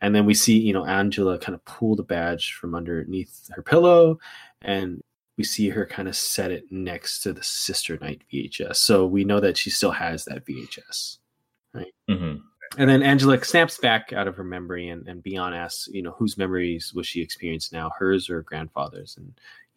And 0.00 0.14
then 0.14 0.26
we 0.26 0.34
see 0.34 0.58
you 0.58 0.72
know 0.72 0.86
angela 0.86 1.38
kind 1.38 1.54
of 1.54 1.64
pull 1.64 1.96
the 1.96 2.02
badge 2.02 2.54
from 2.54 2.74
underneath 2.74 3.48
her 3.54 3.62
pillow 3.62 4.18
and 4.62 5.02
we 5.36 5.44
see 5.44 5.68
her 5.68 5.86
kind 5.86 6.08
of 6.08 6.16
set 6.16 6.50
it 6.50 6.64
next 6.70 7.20
to 7.22 7.32
the 7.32 7.42
sister 7.42 7.96
night 8.00 8.22
vhs 8.32 8.76
so 8.76 9.06
we 9.06 9.24
know 9.24 9.38
that 9.38 9.56
she 9.56 9.70
still 9.70 9.92
has 9.92 10.24
that 10.24 10.44
vhs 10.44 11.18
hmm 12.08 12.36
and 12.76 12.88
then 12.88 13.02
Angela 13.02 13.42
snaps 13.42 13.78
back 13.78 14.12
out 14.12 14.28
of 14.28 14.36
her 14.36 14.44
memory, 14.44 14.90
and, 14.90 15.08
and 15.08 15.22
Bian 15.22 15.56
asks, 15.56 15.88
you 15.88 16.02
know, 16.02 16.14
whose 16.18 16.36
memories 16.36 16.92
was 16.92 17.06
she 17.06 17.22
experience 17.22 17.72
now, 17.72 17.90
hers 17.98 18.28
or 18.28 18.34
her 18.34 18.42
grandfather's? 18.42 19.16
And 19.16 19.32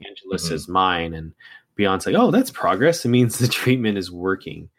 Angela 0.06 0.36
Mhm. 0.36 0.40
says, 0.40 0.68
mine. 0.68 1.14
And 1.14 1.34
Bian's 1.76 2.06
like, 2.06 2.16
oh, 2.16 2.32
that's 2.32 2.52
progress. 2.52 3.06
It 3.06 3.10
means 3.10 3.38
the 3.38 3.48
treatment 3.62 3.98
is 3.98 4.12
working. 4.12 4.70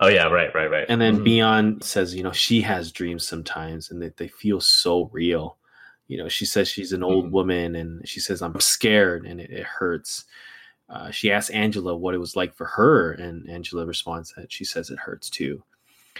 Oh 0.00 0.08
yeah, 0.08 0.28
right, 0.28 0.54
right, 0.54 0.70
right. 0.70 0.86
And 0.88 1.00
then 1.00 1.18
Mhm. 1.18 1.26
Bian 1.26 1.82
says, 1.82 2.14
you 2.14 2.22
know, 2.22 2.32
she 2.32 2.62
has 2.62 2.90
dreams 2.90 3.26
sometimes 3.26 3.90
and 3.90 4.00
that 4.02 4.16
they 4.16 4.28
feel 4.28 4.60
so 4.60 5.10
real. 5.12 5.58
You 6.08 6.16
know, 6.18 6.28
she 6.28 6.46
says 6.46 6.68
she's 6.68 6.92
an 6.92 7.02
old 7.02 7.26
Mhm. 7.26 7.30
woman 7.32 7.76
and 7.76 8.08
she 8.08 8.18
says, 8.18 8.40
I'm 8.42 8.58
scared 8.60 9.26
and 9.26 9.40
it, 9.40 9.50
it 9.50 9.64
hurts. 9.64 10.24
Uh, 10.88 11.10
she 11.10 11.30
asks 11.30 11.50
Angela 11.50 11.94
what 11.94 12.14
it 12.14 12.18
was 12.18 12.34
like 12.34 12.52
for 12.56 12.64
her, 12.66 13.12
and 13.12 13.48
Angela 13.48 13.86
responds 13.86 14.32
that 14.36 14.50
she 14.50 14.64
says 14.64 14.90
it 14.90 14.98
hurts 14.98 15.30
too. 15.30 15.62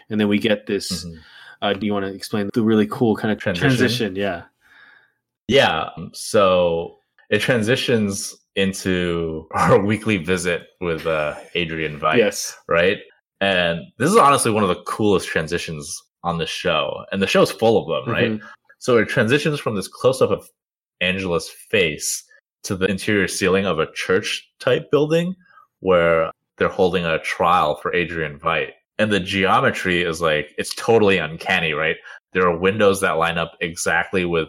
And 0.08 0.20
then 0.20 0.28
we 0.28 0.38
get 0.38 0.66
this. 0.66 1.04
Mhm. 1.04 1.18
Uh, 1.60 1.72
do 1.72 1.84
you 1.86 1.92
want 1.92 2.04
to 2.06 2.12
explain 2.14 2.50
the 2.54 2.62
really 2.62 2.86
cool 2.86 3.16
kind 3.16 3.32
of 3.32 3.38
Transition? 3.38 3.76
transition? 3.76 4.14
Yeah. 4.16 4.44
Yeah. 5.48 5.88
So 6.12 6.99
it 7.30 7.40
transitions 7.40 8.36
into 8.56 9.46
our 9.52 9.80
weekly 9.80 10.18
visit 10.18 10.62
with 10.80 11.06
uh, 11.06 11.36
Adrian 11.54 11.98
Veidt, 11.98 12.18
Yes. 12.18 12.56
right? 12.68 12.98
And 13.40 13.80
this 13.98 14.10
is 14.10 14.16
honestly 14.16 14.50
one 14.50 14.62
of 14.62 14.68
the 14.68 14.82
coolest 14.82 15.28
transitions 15.28 16.02
on 16.22 16.36
the 16.38 16.46
show. 16.46 17.04
And 17.10 17.22
the 17.22 17.26
show's 17.26 17.50
full 17.50 17.78
of 17.80 18.04
them, 18.04 18.12
right? 18.14 18.30
Mhm. 18.32 18.42
So 18.78 18.98
it 18.98 19.08
transitions 19.08 19.58
from 19.60 19.74
this 19.76 19.88
close 19.88 20.20
up 20.20 20.30
of 20.30 20.48
Angela's 21.00 21.48
face 21.48 22.22
to 22.64 22.76
the 22.76 22.86
interior 22.86 23.28
ceiling 23.28 23.64
of 23.64 23.78
a 23.78 23.90
church 23.92 24.46
type 24.58 24.90
building 24.90 25.34
where 25.80 26.30
they're 26.58 26.68
holding 26.68 27.06
a 27.06 27.18
trial 27.20 27.76
for 27.76 27.94
Adrian 27.94 28.38
Veidt. 28.38 28.72
And 28.98 29.10
the 29.10 29.20
geometry 29.20 30.02
is 30.02 30.20
like, 30.20 30.54
it's 30.58 30.74
totally 30.74 31.16
uncanny, 31.16 31.72
right? 31.72 31.96
There 32.34 32.46
are 32.46 32.56
windows 32.58 33.00
that 33.00 33.12
line 33.16 33.38
up 33.38 33.52
exactly 33.60 34.26
with 34.26 34.48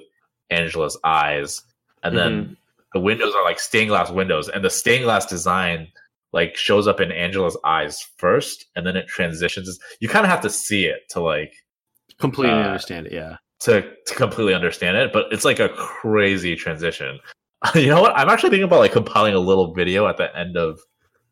Angela's 0.49 0.99
eyes. 1.05 1.61
And 2.03 2.17
then 2.17 2.57
the 2.93 2.99
windows 2.99 3.33
are 3.35 3.43
like 3.43 3.59
stained 3.59 3.89
glass 3.89 4.11
windows. 4.11 4.49
And 4.49 4.63
the 4.63 4.69
stained 4.69 5.03
glass 5.03 5.25
design 5.25 5.87
like 6.33 6.55
shows 6.55 6.87
up 6.87 6.99
in 6.99 7.11
Angela's 7.11 7.57
eyes 7.65 8.01
first. 8.17 8.65
And 8.75 8.85
then 8.87 8.95
it 8.95 9.07
transitions. 9.07 9.79
You 9.99 10.07
kind 10.09 10.25
of 10.25 10.29
have 10.29 10.41
to 10.41 10.49
see 10.49 10.85
it 10.85 11.01
to 11.09 11.21
like, 11.21 11.53
Completely 12.19 12.55
Uh, 12.55 12.63
understand 12.67 13.07
it. 13.07 13.13
Yeah. 13.13 13.37
to, 13.61 13.81
to 14.07 14.15
completely 14.15 14.53
understand 14.53 14.97
it, 14.97 15.11
but 15.13 15.25
it's 15.31 15.45
like 15.45 15.59
a 15.59 15.69
crazy 15.69 16.55
transition. 16.55 17.19
you 17.75 17.87
know 17.87 18.01
what? 18.01 18.15
I'm 18.17 18.29
actually 18.29 18.49
thinking 18.49 18.65
about 18.65 18.79
like 18.79 18.91
compiling 18.91 19.33
a 19.33 19.39
little 19.39 19.73
video 19.73 20.07
at 20.07 20.17
the 20.17 20.35
end 20.37 20.57
of 20.57 20.79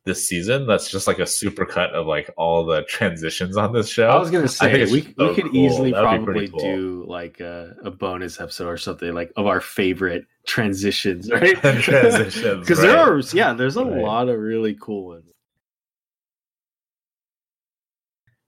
this 0.10 0.28
season 0.28 0.66
that's 0.66 0.90
just 0.90 1.06
like 1.08 1.20
a 1.20 1.26
super 1.28 1.66
cut 1.66 1.92
of 1.94 2.08
like 2.08 2.32
all 2.36 2.66
the 2.66 2.82
transitions 2.84 3.56
on 3.58 3.72
this 3.72 3.88
show. 3.88 4.10
I 4.10 4.18
was 4.18 4.32
gonna 4.32 4.48
say 4.48 4.84
we, 4.86 5.02
so 5.04 5.30
we 5.30 5.36
could 5.36 5.46
cool. 5.52 5.56
easily 5.56 5.92
That 5.92 6.02
would 6.02 6.24
probably 6.26 6.48
cool. 6.50 6.60
do 6.60 7.06
like 7.08 7.40
a, 7.40 7.76
a 7.84 7.92
bonus 7.92 8.42
episode 8.42 8.68
or 8.68 8.78
something 8.78 9.14
like 9.14 9.32
of 9.38 9.46
our 9.46 9.62
favorite 9.62 10.26
transitions, 10.48 11.32
right? 11.32 11.56
Transitions, 11.58 12.60
because 12.62 12.80
there 12.82 12.98
are 12.98 13.20
yeah, 13.34 13.54
there's 13.54 13.78
a 13.78 13.86
Right. 13.86 14.02
lot 14.02 14.28
of 14.30 14.40
really 14.40 14.76
cool 14.82 15.06
ones. 15.10 15.26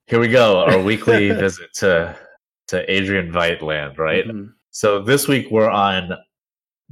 Here 0.06 0.18
we 0.20 0.28
go, 0.28 0.58
our 0.64 0.80
weekly 0.82 1.30
visit 1.30 1.72
to 1.74 2.16
to 2.68 2.92
Adrian 2.92 3.30
Veidt 3.32 3.62
land, 3.62 3.98
right? 3.98 4.26
Mhm. 4.26 4.52
So 4.70 5.02
this 5.02 5.28
week 5.28 5.48
we're 5.50 5.70
on 5.70 6.12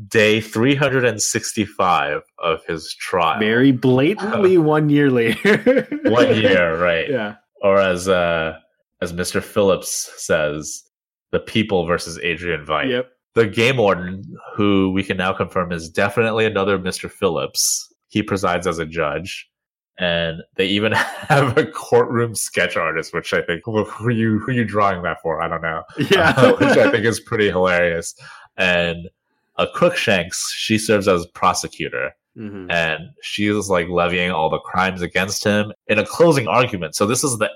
day 0.08 0.40
365 0.40 2.22
of 2.38 2.64
his 2.66 2.94
trial. 2.94 3.38
Very 3.38 3.72
blatantly 3.72 4.58
one 4.58 4.88
year 4.88 5.10
later. 5.10 5.86
One 6.04 6.36
year, 6.36 6.76
right? 6.80 7.08
Yeah. 7.08 7.36
Or 7.62 7.78
as 7.78 8.08
uh 8.08 8.58
as 9.02 9.12
Mr. 9.12 9.42
Phillips 9.42 10.10
says, 10.16 10.82
the 11.32 11.40
people 11.40 11.86
versus 11.86 12.18
Adrian 12.18 12.64
Veidt. 12.64 12.90
Yep. 12.90 13.10
The 13.34 13.46
game 13.46 13.76
warden, 13.76 14.24
who 14.56 14.90
we 14.92 15.04
can 15.04 15.16
now 15.16 15.32
confirm 15.32 15.72
is 15.72 15.88
definitely 15.88 16.44
another 16.44 16.78
Mr. 16.78 17.10
Phillips. 17.10 17.92
He 18.08 18.22
presides 18.22 18.66
as 18.66 18.78
a 18.78 18.86
judge. 18.86 19.48
And 19.98 20.42
they 20.56 20.66
even 20.66 20.92
have 20.92 21.56
a 21.56 21.66
courtroom 21.66 22.34
sketch 22.34 22.76
artist, 22.76 23.14
which 23.14 23.32
I 23.32 23.42
think 23.42 23.62
who 23.64 23.84
who 23.84 24.06
are 24.06 24.10
you 24.10 24.38
who 24.40 24.48
are 24.48 24.54
you 24.54 24.64
drawing 24.64 25.02
that 25.02 25.20
for? 25.22 25.42
I 25.42 25.48
don't 25.48 25.62
know. 25.62 25.82
Yeah. 26.10 26.50
which 26.58 26.76
I 26.78 26.90
think 26.90 27.04
is 27.04 27.20
pretty 27.20 27.48
hilarious. 27.48 28.14
And 28.56 29.08
a 29.60 29.66
Crookshanks, 29.74 30.52
she 30.56 30.78
serves 30.78 31.06
as 31.06 31.26
prosecutor, 31.34 32.12
Mhm. 32.38 32.70
and 32.72 33.00
she 33.22 33.46
is 33.48 33.68
like 33.68 33.88
levying 33.88 34.30
all 34.30 34.48
the 34.48 34.58
crimes 34.60 35.02
against 35.02 35.44
him 35.44 35.72
in 35.88 35.98
a 35.98 36.06
closing 36.06 36.48
argument. 36.48 36.94
So 36.94 37.06
this 37.06 37.22
is 37.22 37.38
the 37.38 37.50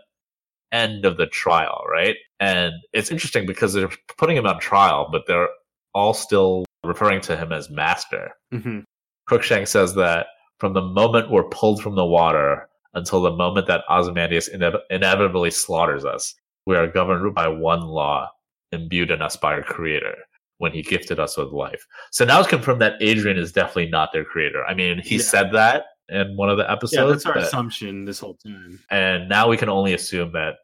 end 0.72 1.04
of 1.04 1.16
the 1.16 1.26
trial, 1.26 1.84
right? 1.90 2.16
And 2.40 2.72
it's 2.92 3.10
interesting 3.10 3.46
because 3.46 3.72
they're 3.72 3.90
putting 4.18 4.36
him 4.36 4.46
on 4.46 4.58
trial, 4.58 5.08
but 5.10 5.22
they're 5.26 5.48
all 5.94 6.12
still 6.14 6.64
referring 6.82 7.20
to 7.22 7.36
him 7.36 7.52
as 7.52 7.70
master. 7.70 8.32
Mhm. 8.52 8.84
Crookshanks 9.26 9.70
says 9.70 9.94
that 9.94 10.26
from 10.58 10.72
the 10.74 10.82
moment 10.82 11.30
we're 11.30 11.48
pulled 11.48 11.82
from 11.82 11.94
the 11.94 12.04
water 12.04 12.68
until 12.94 13.22
the 13.22 13.30
moment 13.30 13.66
that 13.68 13.84
Ozymandias 13.88 14.48
ine- 14.48 14.80
inevitably 14.90 15.50
slaughters 15.50 16.04
us, 16.04 16.34
we 16.66 16.76
are 16.76 16.86
governed 16.86 17.34
by 17.34 17.48
one 17.48 17.80
law 17.82 18.28
imbued 18.72 19.10
in 19.10 19.22
us 19.22 19.36
by 19.36 19.54
our 19.54 19.62
creator 19.62 20.16
when 20.58 20.72
he 20.72 20.82
gifted 20.82 21.18
us 21.18 21.36
with 21.36 21.48
life. 21.48 21.84
So 22.12 22.24
now 22.24 22.38
it's 22.40 22.48
confirmed 22.48 22.80
that 22.80 22.94
Adrian 23.00 23.36
is 23.38 23.52
definitely 23.52 23.88
not 23.88 24.12
their 24.12 24.24
creator. 24.24 24.64
I 24.64 24.74
mean, 24.74 25.00
he 25.02 25.16
Yeah. 25.16 25.22
said 25.22 25.52
that 25.52 25.86
in 26.08 26.36
one 26.36 26.48
of 26.50 26.56
the 26.58 26.70
episodes. 26.70 26.92
Yeah, 26.94 27.06
that's 27.06 27.26
our 27.26 27.34
but- 27.34 27.42
assumption 27.42 28.04
this 28.04 28.20
whole 28.20 28.34
time. 28.34 28.78
and 28.90 29.28
now 29.28 29.48
we 29.48 29.56
can 29.56 29.68
only 29.68 29.94
assume 29.94 30.32
that 30.32 30.56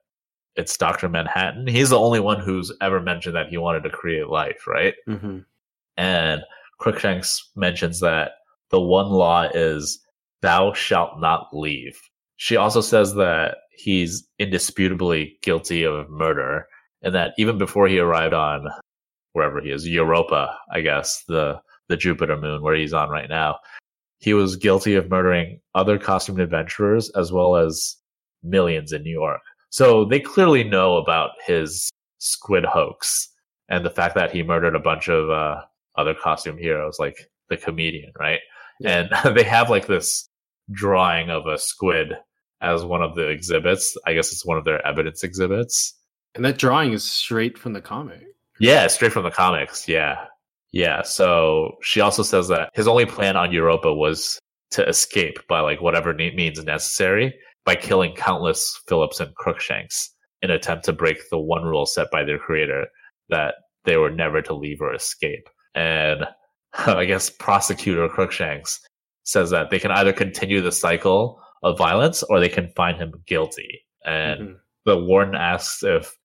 it's 0.57 0.77
Dr. 0.77 1.09
Manhattan. 1.09 1.67
He's 1.67 1.91
the 1.91 1.99
only 1.99 2.21
one 2.21 2.41
who's 2.41 2.73
ever 2.81 3.01
mentioned 3.01 3.35
that 3.37 3.49
he 3.49 3.57
wanted 3.57 3.83
to 3.85 3.91
create 3.91 4.29
life, 4.29 4.67
right? 4.67 4.95
hmm 5.07 5.39
And 5.97 6.43
Crookshanks 6.79 7.51
mentions 7.57 8.01
that 8.01 8.33
the 8.71 8.81
one 8.81 9.09
law 9.11 9.49
is 9.55 10.05
thou 10.43 10.73
shalt 10.73 11.21
not 11.21 11.49
leave. 11.53 11.99
She 12.37 12.57
also 12.57 12.81
says 12.81 13.15
that 13.15 13.59
he's 13.73 14.27
indisputably 14.39 15.37
guilty 15.43 15.85
of 15.85 16.09
murder 16.11 16.67
and 17.03 17.15
that 17.15 17.33
even 17.39 17.59
before 17.59 17.87
he 17.89 17.99
arrived 17.99 18.35
on 18.35 18.67
wherever 19.33 19.61
he 19.61 19.71
is, 19.71 19.87
Europa, 19.87 20.57
I 20.73 20.81
guess, 20.81 21.25
the 21.29 21.61
the 21.89 21.97
Jupiter 21.97 22.37
moon 22.37 22.63
where 22.63 22.77
he's 22.77 22.93
on 22.93 23.11
right 23.11 23.29
now, 23.29 23.59
he 24.19 24.33
was 24.33 24.57
guilty 24.57 24.95
of 24.95 25.11
murdering 25.11 25.61
other 25.75 25.99
costumed 25.99 26.41
adventurers 26.41 27.11
as 27.11 27.33
well 27.33 27.57
as 27.57 27.97
millions 28.45 28.93
in 28.93 29.03
New 29.03 29.11
York. 29.11 29.41
So 29.71 30.05
they 30.05 30.21
clearly 30.21 30.63
know 30.63 30.97
about 30.97 31.31
his 31.45 31.91
squid 32.19 32.65
hoax 32.65 33.29
and 33.69 33.85
the 33.85 33.91
fact 33.91 34.15
that 34.15 34.31
he 34.31 34.43
murdered 34.43 34.77
a 34.77 34.81
bunch 34.81 35.09
of 35.09 35.31
uh, 35.31 35.63
other 35.97 36.15
costume 36.15 36.59
heroes 36.59 36.99
like 36.99 37.29
the 37.49 37.57
comedian, 37.57 38.13
right? 38.19 38.41
And 38.85 39.11
they 39.35 39.45
have 39.45 39.71
like 39.71 39.87
this 39.87 40.29
drawing 40.71 41.31
of 41.31 41.47
a 41.47 41.59
squid 41.59 42.15
as 42.61 42.85
one 42.85 43.03
of 43.03 43.15
the 43.15 43.29
exhibits. 43.29 43.97
I 44.07 44.15
guess 44.15 44.33
it's 44.33 44.47
one 44.47 44.59
of 44.59 44.65
their 44.65 44.85
evidence 44.87 45.25
exhibits. 45.25 45.95
And 46.35 46.45
that 46.45 46.59
drawing 46.59 46.93
is 46.93 47.05
straight 47.05 47.59
from 47.59 47.73
the 47.73 47.81
comic. 47.81 48.23
Yeah, 48.61 48.87
straight 48.87 49.13
from 49.13 49.25
the 49.25 49.31
comics. 49.31 49.89
Yeah. 49.89 50.25
Yeah. 50.73 51.03
So 51.03 51.73
she 51.83 52.01
also 52.01 52.23
says 52.23 52.49
that 52.49 52.71
his 52.75 52.87
only 52.87 53.07
plan 53.07 53.37
on 53.37 53.53
Europa 53.53 53.93
was 53.93 54.39
to 54.73 54.87
escape 54.89 55.39
by 55.49 55.61
like 55.61 55.81
whatever 55.81 56.15
means 56.15 56.63
necessary 56.65 57.35
by 57.65 57.75
killing 57.75 58.15
countless 58.15 58.81
Phillips 58.89 59.19
and 59.21 59.35
Crookshanks 59.35 60.15
in 60.43 60.51
attempt 60.51 60.85
to 60.85 60.93
break 60.93 61.19
the 61.31 61.39
one 61.39 61.65
rule 61.65 61.87
set 61.87 62.11
by 62.13 62.23
their 62.23 62.39
creator 62.39 62.87
that 63.31 63.55
they 63.85 63.97
were 63.97 64.11
never 64.11 64.41
to 64.43 64.55
leave 64.55 64.81
or 64.81 64.95
escape. 64.95 65.49
And 65.75 66.25
I 66.75 67.05
guess 67.05 67.31
prosecutor 67.31 68.09
Crookshanks 68.09 68.81
says 69.25 69.51
that 69.51 69.71
they 69.71 69.79
can 69.79 69.91
either 69.91 70.13
continue 70.13 70.61
the 70.61 70.73
cycle 70.73 71.41
of 71.63 71.77
violence 71.79 72.23
or 72.25 72.41
they 72.41 72.49
can 72.49 72.71
find 72.77 72.97
him 72.97 73.13
guilty. 73.27 73.81
And 74.05 74.41
Mhm. 74.41 74.57
the 74.87 74.99
warden 74.99 75.35
asks 75.35 75.83
if 75.83 76.17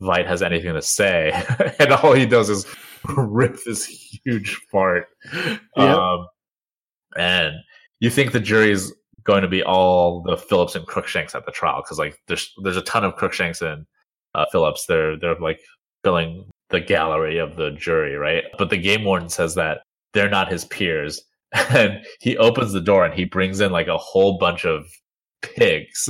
Veidt 0.00 0.26
has 0.26 0.42
anything 0.42 0.74
to 0.74 0.82
say, 0.82 1.32
and 1.78 1.92
all 1.92 2.12
he 2.12 2.26
does 2.26 2.50
is 2.50 2.66
rip 3.16 3.56
this 3.64 3.84
huge 3.84 4.56
fart. 4.70 5.06
Yep. 5.32 5.60
Um, 5.76 6.26
and 7.16 7.54
you 8.00 8.10
think 8.10 8.32
the 8.32 8.40
jury's 8.40 8.92
going 9.24 9.42
to 9.42 9.48
be 9.48 9.62
all 9.62 10.22
the 10.22 10.36
Phillips 10.36 10.74
and 10.74 10.86
Crookshanks 10.86 11.34
at 11.34 11.44
the 11.44 11.52
trial 11.52 11.82
because 11.82 11.98
like 11.98 12.16
there's 12.26 12.52
there's 12.62 12.76
a 12.76 12.82
ton 12.82 13.04
of 13.04 13.16
Crookshanks 13.16 13.60
and 13.60 13.86
uh, 14.34 14.46
Phillips. 14.50 14.86
They're 14.86 15.18
they're 15.18 15.38
like 15.38 15.60
filling 16.02 16.48
the 16.70 16.80
gallery 16.80 17.38
of 17.38 17.56
the 17.56 17.72
jury, 17.72 18.16
right? 18.16 18.44
But 18.58 18.70
the 18.70 18.78
game 18.78 19.04
warden 19.04 19.28
says 19.28 19.54
that 19.56 19.82
they're 20.14 20.30
not 20.30 20.50
his 20.50 20.64
peers, 20.66 21.22
and 21.52 22.04
he 22.20 22.36
opens 22.38 22.72
the 22.72 22.80
door 22.80 23.04
and 23.04 23.14
he 23.14 23.24
brings 23.24 23.60
in 23.60 23.72
like 23.72 23.88
a 23.88 23.98
whole 23.98 24.38
bunch 24.38 24.64
of 24.64 24.86
pigs, 25.42 26.08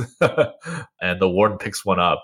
and 1.01 1.19
the 1.19 1.29
warden 1.29 1.57
picks 1.57 1.85
one 1.85 1.99
up 1.99 2.21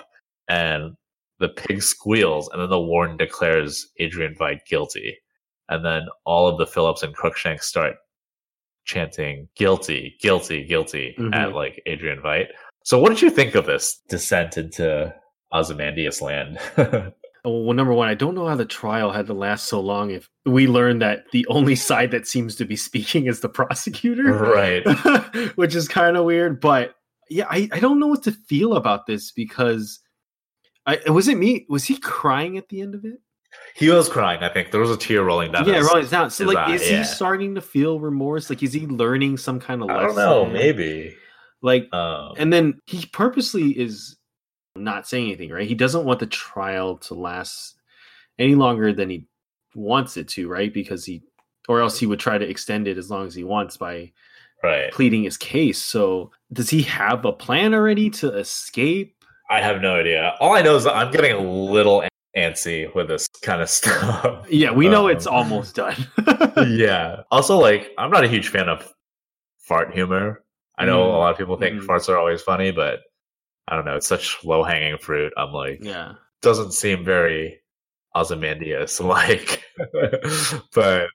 and 0.48 0.94
the 1.40 1.50
pig 1.50 1.82
squeals, 1.84 2.50
and 2.50 2.62
then 2.62 2.70
the 2.70 2.80
warden 2.80 3.18
declares 3.18 3.88
Adrian 4.00 4.36
Veidt 4.36 4.60
guilty, 4.68 5.18
and 5.70 5.86
then 5.86 6.04
all 6.26 6.48
of 6.48 6.58
the 6.58 6.66
Phillips 6.68 7.04
and 7.04 7.14
Crookshanks 7.14 7.68
start 7.68 7.96
chanting 8.86 9.48
"guilty, 9.56 10.16
guilty, 10.22 10.64
guilty" 10.66 11.16
Mhm. 11.18 11.36
at 11.36 11.54
like 11.54 11.82
Adrian 11.86 12.20
Veidt. 12.22 12.48
So, 12.84 12.98
what 13.00 13.10
did 13.10 13.22
you 13.22 13.30
think 13.30 13.56
of 13.56 13.66
this 13.66 14.02
descent 14.10 14.58
into 14.58 15.14
Ozymandias 15.54 16.22
land? 16.22 16.60
Well, 17.46 17.72
number 17.74 17.94
one, 17.94 18.10
I 18.10 18.14
don't 18.14 18.36
know 18.36 18.46
how 18.46 18.56
the 18.56 18.66
trial 18.66 19.10
had 19.10 19.28
to 19.28 19.34
last 19.34 19.68
so 19.68 19.80
long. 19.80 20.10
If 20.12 20.28
we 20.46 20.68
learned 20.68 21.02
that 21.02 21.32
the 21.32 21.48
only 21.48 21.76
side 21.76 22.12
that 22.12 22.28
seems 22.28 22.58
to 22.58 22.66
be 22.66 22.76
speaking 22.76 23.28
is 23.28 23.40
the 23.40 23.48
prosecutor, 23.48 24.34
right. 24.34 24.84
which 25.56 25.74
is 25.74 25.88
kind 25.88 26.18
of 26.18 26.26
weird. 26.26 26.60
But 26.60 26.96
yeah, 27.30 27.46
I, 27.50 27.70
I 27.72 27.80
don't 27.80 28.02
know 28.02 28.08
what 28.08 28.24
to 28.24 28.34
feel 28.34 28.74
about 28.74 29.06
this 29.06 29.32
because 29.32 29.98
I 30.88 31.10
was 31.12 31.28
it 31.28 31.38
me? 31.38 31.66
Was 31.70 31.84
he 31.84 31.98
crying 31.98 32.58
at 32.58 32.70
the 32.70 32.82
end 32.82 32.96
of 32.96 33.06
it? 33.06 33.20
He 33.76 33.90
was 33.90 34.10
crying. 34.10 34.42
I 34.42 34.50
think 34.50 34.72
there 34.72 34.82
was 34.82 34.90
a 34.90 34.98
tear 34.98 35.24
rolling 35.24 35.52
down. 35.52 35.68
yeah, 35.68 35.76
his, 35.76 35.88
rolling 35.88 36.08
down. 36.08 36.32
So 36.32 36.46
like, 36.46 36.58
eye, 36.58 36.74
is 36.74 36.90
yeah. 36.90 37.00
he 37.00 37.04
starting 37.04 37.56
to 37.56 37.62
feel 37.62 38.00
remorse? 38.00 38.50
Like, 38.50 38.64
is 38.64 38.74
he 38.74 38.88
learning 38.88 39.38
some 39.38 39.60
kind 39.60 39.84
of 39.84 39.90
I 39.90 40.02
lesson? 40.02 40.16
don't 40.16 40.16
know. 40.16 40.46
Maybe. 40.46 41.16
Like, 41.62 41.92
Um, 41.94 42.34
and 42.38 42.52
then 42.52 42.80
he 42.86 43.06
purposely 43.08 43.72
is 43.72 44.18
not 44.76 45.08
saying 45.08 45.28
anything, 45.28 45.50
right? 45.50 45.68
He 45.68 45.76
doesn't 45.76 46.06
want 46.06 46.20
the 46.20 46.28
trial 46.28 46.98
to 46.98 47.14
last 47.14 47.76
any 48.40 48.56
longer 48.56 48.94
than 48.94 49.10
he 49.10 49.28
wants 49.76 50.18
it 50.18 50.28
to, 50.30 50.48
right? 50.48 50.74
Because 50.74 51.06
he, 51.06 51.24
or 51.68 51.82
else 51.82 52.00
he 52.00 52.06
would 52.06 52.20
try 52.20 52.38
to 52.38 52.48
extend 52.48 52.88
it 52.88 52.98
as 52.98 53.10
long 53.10 53.28
as 53.28 53.36
he 53.36 53.44
wants 53.44 53.78
by 53.78 54.12
right. 54.64 54.92
pleading 54.92 55.24
his 55.24 55.38
case. 55.38 55.82
So, 55.82 56.32
does 56.54 56.70
he 56.70 56.84
have 56.84 57.26
a 57.26 57.32
plan 57.34 57.74
already 57.74 58.10
to 58.12 58.34
escape? 58.38 59.17
I 59.50 59.62
have 59.62 59.82
no 59.82 59.96
idea. 59.96 60.36
All 60.40 60.54
I 60.54 60.62
know 60.62 60.76
is 60.76 60.84
that 60.84 60.96
I'm 60.96 61.12
getting 61.12 61.32
a 61.32 61.40
little 61.40 62.04
antsy 62.36 62.94
with 62.94 63.08
this 63.08 63.28
kind 63.42 63.62
of 63.62 63.70
stuff. 63.80 64.46
Yeah, 64.50 64.72
we 64.72 64.88
know 64.90 65.06
Um, 65.06 65.12
it's 65.16 65.28
almost 65.28 65.76
done. 65.76 65.96
yeah. 66.68 67.22
Also, 67.32 67.58
like, 67.58 67.92
I'm 67.98 68.12
not 68.12 68.24
a 68.24 68.28
huge 68.28 68.50
fan 68.50 68.70
of 68.70 68.94
fart 69.60 69.94
humor. 69.94 70.44
I 70.78 70.86
know 70.86 71.00
Mm. 71.06 71.14
a 71.14 71.18
lot 71.18 71.32
of 71.32 71.38
people 71.38 71.58
think 71.58 71.82
Mhm. 71.82 71.86
farts 71.88 72.08
are 72.10 72.18
always 72.18 72.42
funny, 72.42 72.72
but 72.72 73.00
I 73.68 73.76
don't 73.76 73.86
know. 73.86 73.96
It's 73.96 74.08
such 74.08 74.38
low 74.44 74.64
hanging 74.64 74.98
fruit. 74.98 75.34
I'm 75.38 75.52
like, 75.52 75.80
yeah. 75.82 76.14
doesn't 76.42 76.72
seem 76.74 77.04
very 77.04 77.60
Ozymandias 78.16 79.00
like. 79.02 79.64
but 80.74 81.08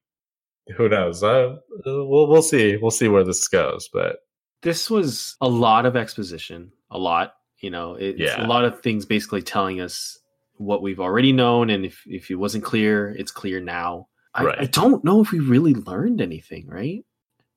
who 0.76 0.88
knows? 0.88 1.22
Uh, 1.22 1.56
we'll 1.86 2.26
we'll 2.28 2.42
see. 2.42 2.76
We'll 2.76 2.90
see 2.90 3.08
where 3.08 3.24
this 3.24 3.46
goes. 3.48 3.88
But 3.92 4.16
This 4.62 4.88
was 4.90 5.36
a 5.40 5.48
lot 5.48 5.86
of 5.86 5.96
exposition, 5.96 6.72
a 6.90 6.98
lot. 6.98 7.34
You 7.62 7.70
know, 7.70 7.94
it's 7.94 8.20
Yeah. 8.20 8.44
a 8.44 8.46
lot 8.46 8.64
of 8.64 8.80
things 8.82 9.06
basically 9.06 9.40
telling 9.42 9.80
us 9.80 10.18
what 10.56 10.82
we've 10.82 11.00
already 11.00 11.32
known, 11.32 11.70
and 11.70 11.86
if 11.86 12.02
if 12.06 12.30
it 12.30 12.34
wasn't 12.36 12.64
clear, 12.64 13.08
it's 13.18 13.32
clear 13.32 13.60
now. 13.60 14.08
I, 14.34 14.44
Right. 14.44 14.58
I 14.60 14.64
don't 14.66 15.02
know 15.04 15.20
if 15.22 15.30
we 15.32 15.38
really 15.40 15.74
learned 15.74 16.20
anything, 16.20 16.66
right? 16.68 17.04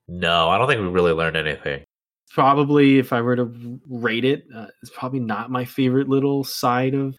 no, 0.08 0.48
I 0.48 0.56
don't 0.58 0.68
think 0.68 0.80
we 0.80 0.86
really 0.88 1.12
learned 1.12 1.36
anything. 1.36 1.84
probably 2.32 2.98
if 2.98 3.12
I 3.12 3.20
were 3.22 3.34
to 3.36 3.80
rate 3.88 4.24
it, 4.24 4.44
uh, 4.54 4.66
it's 4.82 4.90
probably 4.90 5.20
not 5.20 5.50
my 5.50 5.64
favorite 5.64 6.08
little 6.08 6.44
side 6.44 6.94
of 6.94 7.16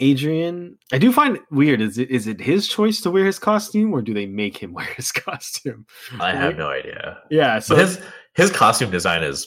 Adrian. 0.00 0.76
I 0.92 0.98
do 0.98 1.12
find 1.12 1.36
it 1.36 1.42
weird. 1.50 1.80
Is 1.80 1.98
it 1.98 2.10
is 2.10 2.26
it 2.26 2.40
his 2.40 2.66
choice 2.66 3.00
to 3.02 3.10
wear 3.10 3.24
his 3.24 3.38
costume, 3.38 3.92
or 3.92 4.02
do 4.02 4.12
they 4.14 4.26
make 4.26 4.56
him 4.56 4.72
wear 4.78 4.86
his 4.86 5.12
costume? 5.12 5.86
I 6.20 6.34
have 6.34 6.56
no 6.56 6.68
idea. 6.70 7.18
Yeah, 7.30 7.58
so 7.60 7.76
but 7.76 7.82
his 7.86 8.00
his 8.34 8.50
costume 8.50 8.90
design 8.90 9.22
is 9.22 9.46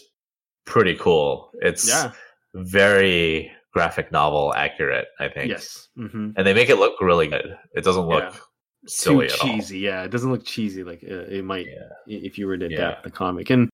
pretty 0.65 0.95
cool. 0.95 1.51
It's 1.61 1.87
yeah, 1.87 2.11
very 2.53 3.51
graphic 3.73 4.11
novel 4.11 4.53
accurate. 4.55 5.07
I 5.19 5.27
think. 5.29 5.49
yes, 5.49 5.87
hmm 5.95 6.31
and 6.35 6.45
they 6.47 6.53
make 6.53 6.69
it 6.69 6.77
look 6.77 6.99
really 7.01 7.27
good. 7.27 7.57
It 7.75 7.83
doesn't 7.83 8.07
look 8.07 8.23
Yeah. 8.33 8.39
silly 8.87 9.27
too 9.27 9.33
at 9.33 9.41
all. 9.41 9.47
cheesy. 9.47 9.79
Yeah, 9.79 10.03
it 10.03 10.09
doesn't 10.11 10.31
look 10.31 10.45
cheesy 10.45 10.83
like 10.83 11.03
uh, 11.03 11.25
it 11.29 11.43
might 11.45 11.67
Yeah. 11.67 11.89
if 12.07 12.37
you 12.37 12.47
were 12.47 12.57
to 12.57 12.67
Yeah. 12.69 12.75
adapt 12.77 13.03
the 13.03 13.11
comic. 13.11 13.49
And 13.49 13.69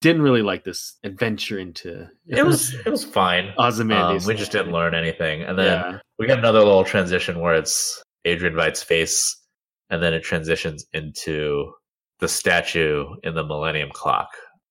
didn't 0.00 0.22
really 0.22 0.42
like 0.42 0.64
this 0.64 0.98
adventure 1.02 1.58
into 1.58 2.06
It 2.26 2.44
was 2.44 2.74
it 2.74 2.90
was 2.90 3.04
fine. 3.04 3.52
Um, 3.58 4.18
we 4.26 4.34
just 4.34 4.52
didn't 4.52 4.72
learn 4.72 4.94
anything, 4.94 5.42
and 5.42 5.58
then 5.58 5.66
Yeah, 5.80 5.98
we 6.18 6.26
got 6.26 6.38
another 6.38 6.58
little 6.58 6.84
transition 6.84 7.40
where 7.40 7.54
it's 7.54 8.02
Adrian 8.26 8.54
Veidt's 8.54 8.82
face, 8.82 9.34
and 9.90 10.02
then 10.02 10.12
it 10.12 10.22
transitions 10.22 10.84
into 10.92 11.72
the 12.20 12.28
statue 12.28 13.06
in 13.22 13.34
the 13.34 13.44
Millennium 13.44 13.90
Clock 13.92 14.28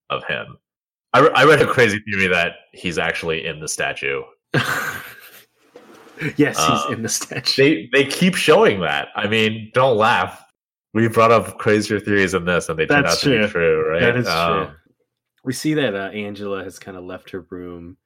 of 0.10 0.24
him. 0.26 0.58
I, 1.14 1.20
re- 1.20 1.32
I 1.36 1.44
read 1.46 1.62
a 1.62 1.68
crazy 1.68 2.00
theory 2.00 2.28
that 2.28 2.54
he's 2.72 2.98
actually 2.98 3.46
in 3.46 3.60
the 3.60 3.68
statue. 3.68 4.22
yes, 6.38 6.58
Um, 6.60 6.72
he's 6.72 6.98
in 6.98 7.04
the 7.04 7.10
statue. 7.10 7.62
They 7.62 7.90
they 8.04 8.10
keep 8.10 8.36
showing 8.36 8.80
that. 8.82 9.10
I 9.16 9.28
mean, 9.28 9.72
don't 9.74 9.98
laugh. 9.98 10.44
We 10.94 11.08
brought 11.08 11.32
up 11.32 11.58
crazier 11.58 12.00
theories 12.00 12.34
than 12.34 12.46
this, 12.46 12.70
and 12.70 12.78
they 12.78 12.86
turned 12.86 13.08
out 13.08 13.18
to 13.20 13.42
be 13.42 13.48
true, 13.48 13.90
right? 13.92 14.00
That 14.02 14.16
is 14.18 14.28
Um, 14.28 14.68
true. 14.68 14.76
We 15.44 15.54
see 15.54 15.74
that 15.74 15.96
uh, 15.96 16.10
Angela 16.10 16.64
has 16.64 16.80
kind 16.80 16.96
of 16.96 17.04
left 17.04 17.30
her 17.32 17.42
room 17.50 17.98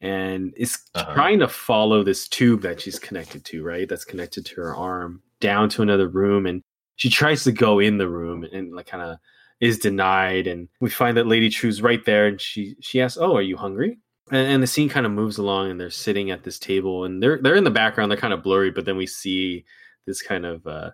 and 0.00 0.52
is 0.56 0.78
Uh-huh. 0.94 1.14
trying 1.14 1.38
to 1.38 1.48
follow 1.48 2.02
this 2.02 2.28
tube 2.28 2.62
that 2.62 2.80
she's 2.80 2.98
connected 2.98 3.44
to, 3.46 3.62
right? 3.62 3.88
That's 3.88 4.04
connected 4.04 4.44
to 4.46 4.54
her 4.56 4.74
arm 4.74 5.22
down 5.40 5.68
to 5.70 5.82
another 5.82 6.08
room. 6.08 6.46
And 6.46 6.62
she 6.96 7.08
tries 7.10 7.44
to 7.44 7.52
go 7.52 7.78
in 7.78 7.98
the 7.98 8.08
room 8.08 8.44
and 8.52 8.74
like 8.74 8.86
kind 8.86 9.02
of 9.02 9.18
is 9.60 9.78
denied. 9.78 10.46
And 10.46 10.68
we 10.80 10.90
find 10.90 11.16
that 11.16 11.26
Lady 11.26 11.48
Trieu's 11.50 11.82
right 11.82 12.04
there 12.04 12.26
and 12.26 12.40
she 12.40 12.76
she 12.80 13.00
asks, 13.00 13.18
Oh, 13.20 13.36
are 13.36 13.42
you 13.42 13.56
hungry? 13.56 13.98
And, 14.30 14.46
and 14.54 14.62
the 14.62 14.66
scene 14.66 14.88
kind 14.88 15.06
of 15.06 15.12
moves 15.12 15.38
along 15.38 15.70
and 15.70 15.80
they're 15.80 15.90
sitting 15.90 16.30
at 16.30 16.44
this 16.44 16.58
table 16.58 17.04
and 17.04 17.22
they're 17.22 17.38
they're 17.42 17.54
in 17.56 17.64
the 17.64 17.70
background, 17.70 18.10
they're 18.10 18.18
kind 18.18 18.32
of 18.34 18.42
blurry, 18.42 18.70
but 18.70 18.84
then 18.84 18.96
we 18.96 19.06
see 19.06 19.64
this 20.06 20.22
kind 20.22 20.44
of 20.46 20.66
uh 20.66 20.90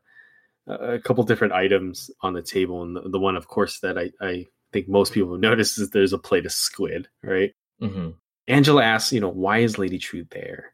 a 0.66 0.98
couple 1.00 1.24
different 1.24 1.52
items 1.52 2.10
on 2.20 2.32
the 2.32 2.42
table 2.42 2.82
and 2.82 2.94
the, 2.94 3.00
the 3.08 3.18
one 3.18 3.36
of 3.36 3.48
course 3.48 3.80
that 3.80 3.98
I, 3.98 4.10
I 4.20 4.46
think 4.72 4.88
most 4.88 5.12
people 5.12 5.32
have 5.32 5.40
noticed 5.50 5.78
is 5.80 5.90
there's 5.90 6.12
a 6.12 6.18
plate 6.18 6.46
of 6.46 6.52
squid 6.52 7.08
right 7.24 7.52
mhm. 7.82 8.14
angela 8.46 8.84
asks 8.84 9.12
you 9.12 9.20
know 9.20 9.30
why 9.30 9.58
is 9.58 9.78
lady 9.78 9.98
trieu 9.98 10.26
there 10.30 10.72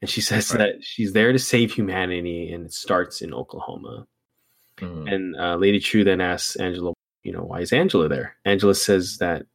and 0.00 0.10
she 0.10 0.20
says 0.20 0.50
Right. 0.50 0.58
that 0.58 0.82
she's 0.82 1.12
there 1.12 1.30
to 1.32 1.38
save 1.38 1.72
humanity 1.72 2.52
and 2.52 2.64
it 2.66 2.72
starts 2.72 3.20
in 3.22 3.32
oklahoma 3.32 4.06
Mhm. 4.78 5.12
and 5.12 5.36
uh, 5.36 5.54
lady 5.56 5.78
trieu 5.78 6.02
then 6.02 6.20
asks 6.20 6.56
angela 6.56 6.92
you 7.22 7.32
know 7.32 7.42
why 7.42 7.60
is 7.60 7.72
angela 7.72 8.08
there 8.08 8.36
angela 8.44 8.74
says 8.74 9.18
that 9.18 9.46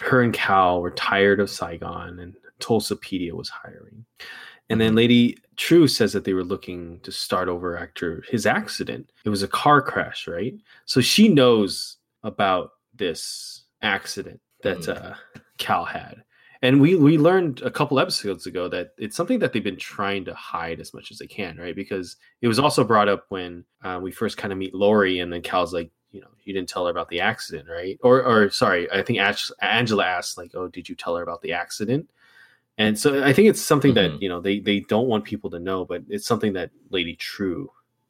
her 0.00 0.22
and 0.22 0.32
cal 0.34 0.80
were 0.80 0.90
tired 0.92 1.40
of 1.40 1.50
saigon 1.50 2.18
and 2.18 2.34
tulsapedia 2.60 3.32
was 3.32 3.48
hiring 3.48 4.04
and 4.70 4.80
then 4.80 4.94
Lady 4.94 5.36
Trieu 5.56 5.86
says 5.86 6.14
that 6.14 6.24
they 6.24 6.32
were 6.32 6.42
looking 6.42 6.98
to 7.00 7.12
start 7.12 7.50
over 7.50 7.76
after 7.76 8.24
his 8.30 8.46
accident. 8.46 9.12
It 9.26 9.28
was 9.28 9.42
a 9.42 9.48
car 9.48 9.82
crash, 9.82 10.26
right? 10.26 10.54
So 10.86 11.02
she 11.02 11.28
knows 11.28 11.98
about 12.22 12.70
this 12.94 13.64
accident 13.82 14.40
that 14.62 14.78
Mhm. 14.78 14.96
uh, 15.12 15.14
Cal 15.58 15.84
had. 15.84 16.24
And 16.62 16.80
we 16.80 16.94
we 16.94 17.18
learned 17.18 17.60
a 17.60 17.70
couple 17.70 18.00
episodes 18.00 18.46
ago 18.46 18.66
that 18.68 18.94
it's 18.96 19.16
something 19.16 19.38
that 19.40 19.52
they've 19.52 19.62
been 19.62 19.76
trying 19.76 20.24
to 20.24 20.34
hide 20.34 20.80
as 20.80 20.94
much 20.94 21.10
as 21.10 21.18
they 21.18 21.26
can, 21.26 21.58
right? 21.58 21.76
Because 21.76 22.16
it 22.40 22.48
was 22.48 22.58
also 22.58 22.84
brought 22.84 23.08
up 23.10 23.26
when 23.28 23.66
uh, 23.82 24.00
we 24.02 24.10
first 24.12 24.38
kind 24.38 24.50
of 24.50 24.58
meet 24.58 24.74
Laurie, 24.74 25.18
and 25.18 25.30
then 25.30 25.42
Cal's 25.42 25.74
like, 25.74 25.90
you 26.14 26.20
know, 26.20 26.28
you 26.44 26.54
didn't 26.54 26.68
tell 26.68 26.84
her 26.84 26.90
about 26.92 27.08
the 27.08 27.20
accident, 27.20 27.68
right? 27.68 27.98
Or, 28.02 28.22
or 28.22 28.48
sorry, 28.48 28.88
I 28.92 29.02
think 29.02 29.18
Angela 29.60 30.04
asked, 30.06 30.38
like, 30.38 30.52
oh, 30.54 30.68
did 30.68 30.88
you 30.88 30.94
tell 30.94 31.16
her 31.16 31.22
about 31.24 31.42
the 31.42 31.52
accident? 31.52 32.08
And 32.78 32.96
so 32.98 33.22
I 33.24 33.32
think 33.32 33.48
it's 33.48 33.60
something 33.60 33.94
that 33.94 34.12
Mhm. 34.12 34.22
you 34.22 34.28
know 34.28 34.40
they 34.40 34.58
they 34.60 34.80
don't 34.80 35.06
want 35.08 35.24
people 35.24 35.50
to 35.50 35.58
know, 35.60 35.84
but 35.84 36.02
it's 36.08 36.26
something 36.26 36.52
that 36.54 36.70
Lady 36.90 37.14
Trieu 37.16 37.68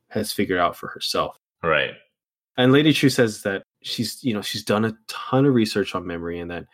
has 0.09 0.33
figured 0.33 0.59
out 0.59 0.77
for 0.77 0.89
herself. 0.89 1.39
Right. 1.63 1.95
And 2.57 2.73
Lady 2.73 2.93
Trieu 2.93 3.11
says 3.11 3.43
that 3.43 3.65
she's 3.83 4.23
you 4.25 4.33
know 4.33 4.41
she's 4.43 4.65
done 4.65 4.85
a 4.87 4.97
ton 5.07 5.45
of 5.45 5.55
research 5.55 5.95
on 5.95 6.07
memory 6.07 6.39
and 6.41 6.51
that 6.51 6.65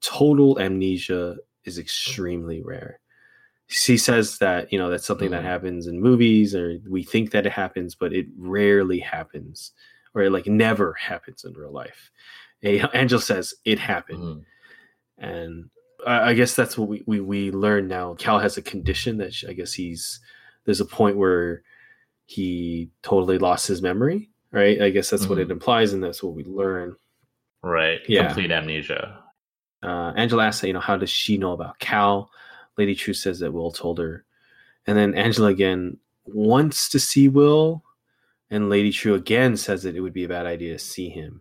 total 0.00 0.58
amnesia 0.58 1.36
is 1.64 1.78
extremely 1.78 2.62
rare. 2.62 2.98
She 3.66 3.98
says 3.98 4.38
that 4.38 4.72
you 4.72 4.78
know 4.78 4.88
that's 4.90 5.06
something 5.06 5.30
that 5.30 5.42
Mhm. 5.42 5.52
happens 5.52 5.86
in 5.86 6.00
movies 6.00 6.54
or 6.54 6.78
we 6.88 7.02
think 7.02 7.30
that 7.32 7.44
it 7.46 7.52
happens, 7.52 7.94
but 7.94 8.12
it 8.14 8.26
rarely 8.38 9.00
happens 9.00 9.72
or 10.14 10.22
it 10.22 10.30
like 10.30 10.46
never 10.46 10.92
happens 10.94 11.44
in 11.44 11.52
real 11.54 11.72
life. 11.72 12.10
Angel 12.62 13.20
says 13.20 13.54
it 13.64 13.78
happened 13.78 14.18
Mhm. 14.22 14.44
and 15.18 15.70
I, 16.06 16.30
I 16.30 16.34
guess 16.34 16.54
that's 16.56 16.76
what 16.78 16.88
we, 16.88 17.02
we 17.06 17.20
we 17.20 17.50
learn 17.50 17.88
now. 17.88 18.14
Cal 18.14 18.38
has 18.38 18.56
a 18.56 18.62
condition 18.62 19.18
that 19.18 19.32
sh- 19.34 19.44
I 19.48 19.52
guess 19.52 19.72
he's 19.72 20.20
there's 20.64 20.80
a 20.80 20.84
point 20.86 21.16
where 21.16 21.62
he 22.26 22.90
totally 23.02 23.36
lost 23.38 23.66
his 23.68 23.82
memory, 23.82 24.30
right? 24.50 24.80
I 24.80 24.88
guess 24.90 25.10
that's 25.10 25.26
what 25.28 25.38
it 25.38 25.48
Mhm. 25.48 25.52
implies, 25.52 25.92
and 25.92 26.02
that's 26.02 26.22
what 26.22 26.32
we 26.34 26.44
learn. 26.44 26.96
Right. 27.62 28.00
Yeah. 28.08 28.26
Complete 28.26 28.50
amnesia. 28.50 29.20
Uh, 29.82 30.12
Angela 30.16 30.46
asks, 30.46 30.64
you 30.64 30.72
know, 30.72 30.80
how 30.80 30.96
does 30.96 31.10
she 31.10 31.36
know 31.36 31.52
about 31.52 31.78
Cal? 31.78 32.30
Lady 32.78 32.94
Trieu 32.94 33.12
says 33.14 33.40
that 33.40 33.52
Will 33.52 33.70
told 33.70 33.98
her, 33.98 34.24
and 34.86 34.96
then 34.96 35.14
Angela 35.14 35.48
again 35.48 35.98
wants 36.24 36.88
to 36.88 36.98
see 36.98 37.28
Will, 37.28 37.84
and 38.50 38.68
Lady 38.70 38.92
Trieu 38.92 39.14
again 39.14 39.56
says 39.56 39.82
that 39.82 39.96
it 39.96 40.00
would 40.00 40.12
be 40.12 40.24
a 40.24 40.28
bad 40.28 40.46
idea 40.46 40.74
to 40.74 40.78
see 40.78 41.08
him. 41.08 41.40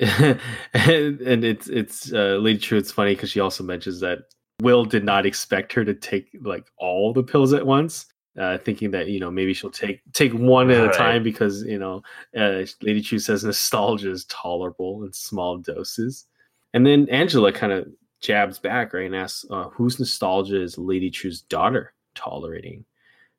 and, 0.00 0.40
and 0.74 1.44
it's 1.44 1.68
it's 1.68 2.12
uh, 2.12 2.36
Lady 2.40 2.58
Trieu. 2.58 2.78
It's 2.78 2.92
funny 2.92 3.14
because 3.14 3.30
she 3.30 3.40
also 3.40 3.64
mentions 3.64 4.00
that 4.00 4.20
Will 4.60 4.84
did 4.84 5.04
not 5.04 5.26
expect 5.26 5.72
her 5.74 5.84
to 5.84 5.94
take 5.94 6.28
like 6.42 6.66
all 6.78 7.12
the 7.12 7.22
pills 7.22 7.52
at 7.52 7.66
once, 7.66 8.06
uh, 8.38 8.58
thinking 8.58 8.90
that 8.92 9.08
you 9.08 9.20
know 9.20 9.30
maybe 9.30 9.54
she'll 9.54 9.70
take 9.70 10.00
take 10.12 10.32
one 10.32 10.70
at 10.70 10.78
a 10.82 10.88
Right. 10.88 10.96
time 10.96 11.22
because 11.22 11.62
you 11.62 11.78
know 11.78 12.02
uh, 12.36 12.64
Lady 12.82 13.02
Trieu 13.02 13.18
says 13.18 13.44
nostalgia 13.44 14.10
is 14.10 14.24
tolerable 14.26 15.04
in 15.04 15.12
small 15.12 15.58
doses, 15.58 16.26
and 16.74 16.86
then 16.86 17.08
Angela 17.10 17.52
kind 17.52 17.72
of 17.72 17.88
jabs 18.20 18.58
back 18.58 18.92
right 18.92 19.06
and 19.06 19.16
asks, 19.16 19.44
uh, 19.50 19.68
"Whose 19.70 19.98
nostalgia 19.98 20.60
is 20.60 20.76
Lady 20.78 21.10
Trieu's 21.10 21.40
daughter 21.42 21.92
tolerating?" 22.14 22.84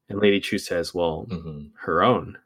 And 0.10 0.20
Lady 0.20 0.40
Trieu 0.40 0.58
says, 0.60 0.94
"Well, 0.94 1.28
Mhm. 1.30 1.72
her 1.82 2.02
own," 2.04 2.38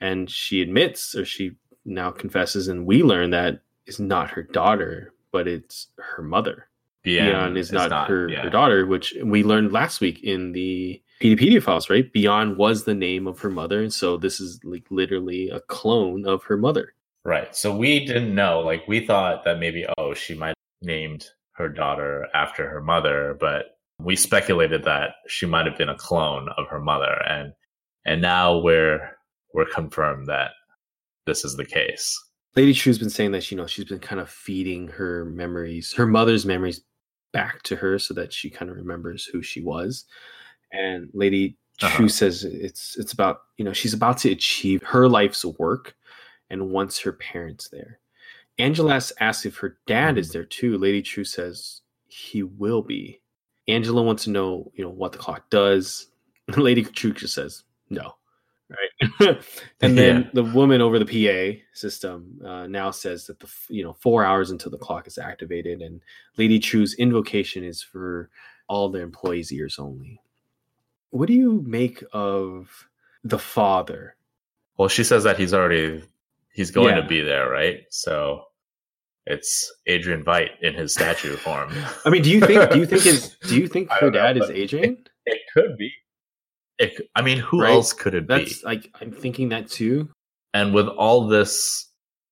and 0.00 0.30
she 0.30 0.62
admits, 0.62 1.14
or 1.14 1.24
she 1.24 1.52
now 1.84 2.10
confesses, 2.10 2.68
and 2.68 2.86
we 2.86 3.02
learn 3.02 3.30
that 3.30 3.60
is 3.86 4.00
not 4.00 4.30
her 4.30 4.42
daughter, 4.42 5.12
but 5.32 5.46
it's 5.46 5.88
her 5.98 6.22
mother. 6.22 6.68
Bian 7.04 7.32
Bian 7.32 7.56
is 7.56 7.70
not, 7.70 8.08
her, 8.08 8.28
yeah. 8.28 8.42
her 8.42 8.50
daughter, 8.50 8.84
which 8.84 9.14
we 9.22 9.44
learned 9.44 9.72
last 9.72 10.00
week 10.00 10.24
in 10.24 10.52
the 10.52 11.00
Peteypedia 11.20 11.62
files, 11.62 11.88
right? 11.88 12.12
Bian 12.12 12.56
was 12.56 12.84
the 12.84 12.94
name 12.94 13.26
of 13.26 13.38
her 13.40 13.50
mother, 13.50 13.80
and 13.80 13.92
so 13.92 14.16
this 14.16 14.40
is 14.40 14.60
like 14.64 14.84
literally 14.90 15.48
a 15.48 15.60
clone 15.60 16.26
of 16.26 16.42
her 16.44 16.56
mother. 16.56 16.94
Right. 17.24 17.54
So 17.56 17.74
we 17.76 18.04
didn't 18.04 18.34
know. 18.34 18.60
Like 18.60 18.86
we 18.86 19.06
thought 19.06 19.44
that 19.44 19.58
maybe 19.58 19.86
oh 19.98 20.14
she 20.14 20.34
might 20.34 20.48
have 20.48 20.56
named 20.82 21.26
her 21.52 21.68
daughter 21.68 22.28
after 22.34 22.68
her 22.68 22.82
mother, 22.82 23.36
but 23.40 23.78
we 23.98 24.14
speculated 24.14 24.84
that 24.84 25.14
she 25.26 25.46
might 25.46 25.66
have 25.66 25.78
been 25.78 25.88
a 25.88 25.96
clone 25.96 26.48
of 26.56 26.68
her 26.68 26.80
mother, 26.80 27.22
and 27.26 27.52
and 28.04 28.20
now 28.20 28.58
we're 28.58 29.15
we're 29.56 29.64
confirmed 29.66 30.28
that 30.28 30.50
this 31.26 31.44
is 31.44 31.56
the 31.56 31.64
case. 31.64 32.16
Lady 32.54 32.72
Trieu's 32.72 32.98
been 32.98 33.10
saying 33.10 33.32
that 33.32 33.50
you 33.50 33.56
know 33.56 33.66
she's 33.66 33.84
been 33.86 33.98
kind 33.98 34.20
of 34.20 34.30
feeding 34.30 34.86
her 34.88 35.24
memories, 35.24 35.92
her 35.94 36.06
mother's 36.06 36.46
memories, 36.46 36.82
back 37.32 37.62
to 37.64 37.74
her 37.76 37.98
so 37.98 38.14
that 38.14 38.32
she 38.32 38.48
kind 38.50 38.70
of 38.70 38.76
remembers 38.76 39.24
who 39.24 39.42
she 39.42 39.60
was. 39.60 40.04
And 40.72 41.08
Lady 41.12 41.56
Uh-huh. 41.82 41.94
True 41.96 42.08
says 42.08 42.44
it's 42.44 42.96
it's 42.98 43.12
about 43.12 43.40
you 43.58 43.64
know 43.64 43.72
she's 43.74 43.92
about 43.94 44.18
to 44.18 44.30
achieve 44.30 44.82
her 44.84 45.08
life's 45.08 45.44
work, 45.44 45.94
and 46.50 46.70
wants 46.70 46.98
her 47.00 47.12
parents 47.12 47.68
there. 47.68 47.98
Angela 48.58 48.94
asks, 49.20 49.44
if 49.44 49.56
her 49.58 49.78
dad 49.86 50.16
is 50.16 50.28
Mhm. 50.30 50.32
there 50.32 50.44
too. 50.44 50.78
Lady 50.78 51.02
Trieu 51.02 51.24
says 51.24 51.82
he 52.06 52.42
will 52.42 52.80
be. 52.82 53.20
Angela 53.68 54.02
wants 54.02 54.24
to 54.24 54.30
know 54.30 54.70
you 54.74 54.82
know 54.84 54.90
what 54.90 55.12
the 55.12 55.18
clock 55.18 55.50
does. 55.50 56.06
Lady 56.56 56.82
Trieu 56.84 57.12
just 57.12 57.34
says 57.34 57.64
no. 57.90 58.14
Right, 58.68 59.38
and 59.80 59.96
then 59.96 60.22
Yeah. 60.22 60.30
the 60.34 60.42
woman 60.42 60.80
over 60.80 60.98
the 60.98 61.04
PA 61.06 61.60
system 61.72 62.40
uh, 62.44 62.66
now 62.66 62.90
says 62.90 63.26
that 63.28 63.38
the 63.38 63.48
you 63.68 63.84
know 63.84 63.92
four 63.92 64.24
hours 64.24 64.50
until 64.50 64.70
the 64.72 64.78
clock 64.78 65.06
is 65.06 65.18
activated, 65.18 65.82
and 65.82 66.00
Lady 66.36 66.58
Trieu's 66.58 66.94
invocation 66.94 67.62
is 67.62 67.80
for 67.82 68.28
all 68.68 68.88
the 68.88 69.00
employees' 69.00 69.52
ears 69.52 69.78
only. 69.78 70.20
What 71.10 71.28
do 71.28 71.34
you 71.34 71.62
make 71.66 72.02
of 72.12 72.88
the 73.22 73.38
father? 73.38 74.16
Well, 74.76 74.88
she 74.88 75.04
says 75.04 75.22
that 75.24 75.38
he's 75.38 75.54
already 75.54 76.02
he's 76.52 76.72
going 76.72 76.96
Yeah. 76.96 77.02
to 77.02 77.06
be 77.06 77.20
there, 77.20 77.48
right? 77.48 77.84
So 77.90 78.42
it's 79.26 79.72
Adrian 79.86 80.24
Veidt 80.24 80.50
in 80.60 80.74
his 80.74 80.92
statue 80.92 81.36
form. 81.36 81.72
I 82.04 82.10
mean, 82.10 82.22
do 82.22 82.30
you 82.30 82.40
think? 82.40 82.70
Do 82.72 82.78
you 82.80 82.86
think 82.86 83.06
is? 83.06 83.36
Do 83.46 83.56
you 83.56 83.68
think 83.68 83.90
her 83.92 84.10
don't 84.10 84.12
know, 84.14 84.18
dad 84.20 84.36
is 84.38 84.50
Adrian? 84.50 84.96
It, 85.24 85.34
it 85.34 85.40
could 85.54 85.76
be. 85.78 85.92
It, 86.78 87.08
I 87.14 87.22
mean, 87.22 87.38
who 87.38 87.62
Right. 87.62 87.72
else 87.72 87.92
could 87.92 88.14
it 88.14 88.26
That's 88.26 88.60
be? 88.60 88.66
like 88.66 88.94
I'm 89.00 89.10
thinking 89.12 89.48
that 89.50 89.68
too. 89.68 90.10
And 90.54 90.74
with 90.74 90.88
all 90.88 91.26
this 91.26 91.88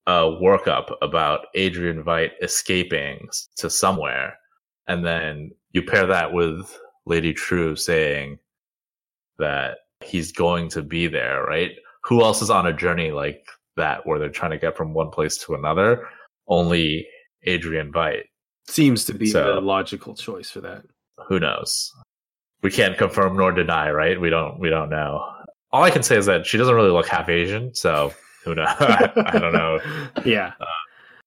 uh, 0.06 0.24
workup 0.24 0.94
about 1.02 1.46
Adrian 1.54 2.02
Veidt 2.04 2.32
escaping 2.42 3.28
to 3.56 3.70
somewhere, 3.70 4.38
and 4.86 5.04
then 5.04 5.50
you 5.72 5.82
pair 5.82 6.06
that 6.06 6.32
with 6.32 6.78
Lady 7.06 7.32
Trieu 7.32 7.74
saying 7.76 8.38
that 9.38 9.78
he's 10.02 10.32
going 10.32 10.68
to 10.70 10.82
be 10.82 11.06
there, 11.06 11.42
right? 11.44 11.72
Who 12.04 12.22
else 12.22 12.42
is 12.42 12.50
on 12.50 12.66
a 12.66 12.72
journey 12.72 13.10
like 13.12 13.46
that 13.76 14.06
where 14.06 14.18
they're 14.18 14.28
trying 14.28 14.50
to 14.52 14.58
get 14.58 14.76
from 14.76 14.92
one 14.94 15.10
place 15.10 15.38
to 15.38 15.54
another? 15.54 16.06
Only 16.46 17.06
Adrian 17.44 17.92
Veidt. 17.92 18.24
Seems 18.68 19.04
to 19.06 19.14
be 19.14 19.26
So- 19.26 19.54
the 19.54 19.60
logical 19.60 20.14
choice 20.14 20.50
for 20.50 20.60
that. 20.60 20.84
Who 21.28 21.40
knows? 21.40 21.92
We 22.64 22.70
can't 22.70 22.96
confirm 22.96 23.36
nor 23.36 23.52
deny, 23.52 23.90
right? 23.90 24.18
We 24.18 24.30
don't. 24.30 24.58
We 24.58 24.70
don't 24.70 24.88
know. 24.88 25.22
All 25.70 25.82
I 25.82 25.90
can 25.90 26.02
say 26.02 26.16
is 26.16 26.24
that 26.24 26.46
she 26.46 26.56
doesn't 26.56 26.74
really 26.74 26.90
look 26.90 27.06
half 27.06 27.28
Asian, 27.28 27.74
so 27.74 28.14
who 28.42 28.54
knows? 28.54 28.68
I 28.80 29.38
don't 29.38 29.52
know. 29.52 29.78
Yeah, 30.24 30.54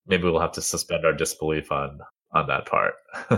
maybe 0.08 0.24
we'll 0.24 0.40
have 0.42 0.54
to 0.54 0.62
suspend 0.64 1.06
our 1.06 1.14
disbelief 1.14 1.72
on 1.72 2.00
on 2.32 2.48
that 2.48 2.66
part. 2.66 2.96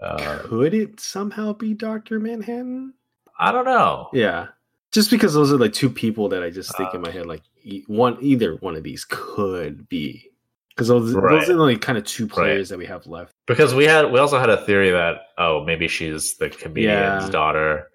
uh, 0.00 0.38
could 0.44 0.72
it 0.72 0.98
somehow 0.98 1.52
be 1.52 1.74
Doctor 1.74 2.18
Manhattan? 2.18 2.94
I 3.38 3.52
don't 3.52 3.66
know. 3.66 4.08
Yeah, 4.14 4.46
just 4.92 5.10
because 5.10 5.34
those 5.34 5.52
are 5.52 5.58
like 5.58 5.74
two 5.74 5.90
people 5.90 6.30
that 6.30 6.42
I 6.42 6.48
just 6.48 6.74
think 6.78 6.94
in 6.94 7.00
Uh, 7.00 7.04
my 7.08 7.10
head, 7.10 7.26
like 7.26 7.42
e- 7.62 7.84
one 7.86 8.16
either 8.22 8.56
one 8.56 8.76
of 8.76 8.82
these 8.82 9.04
could 9.04 9.88
be 9.90 10.30
because 10.74 10.88
those 10.88 11.12
Right. 11.14 11.40
those 11.40 11.50
are 11.50 11.54
the 11.54 11.60
only 11.60 11.76
kind 11.76 11.98
of 11.98 12.04
two 12.04 12.26
players 12.26 12.68
that 12.70 12.78
we 12.78 12.86
have 12.86 13.06
left. 13.06 13.32
Because 13.46 13.74
we 13.74 13.84
had 13.84 14.10
we 14.12 14.18
also 14.18 14.38
had 14.38 14.50
a 14.50 14.64
theory 14.64 14.90
that 14.90 15.16
oh 15.38 15.64
maybe 15.64 15.88
she's 15.88 16.36
the 16.38 16.48
comedian's 16.50 17.24
Yeah. 17.24 17.30
daughter 17.30 17.88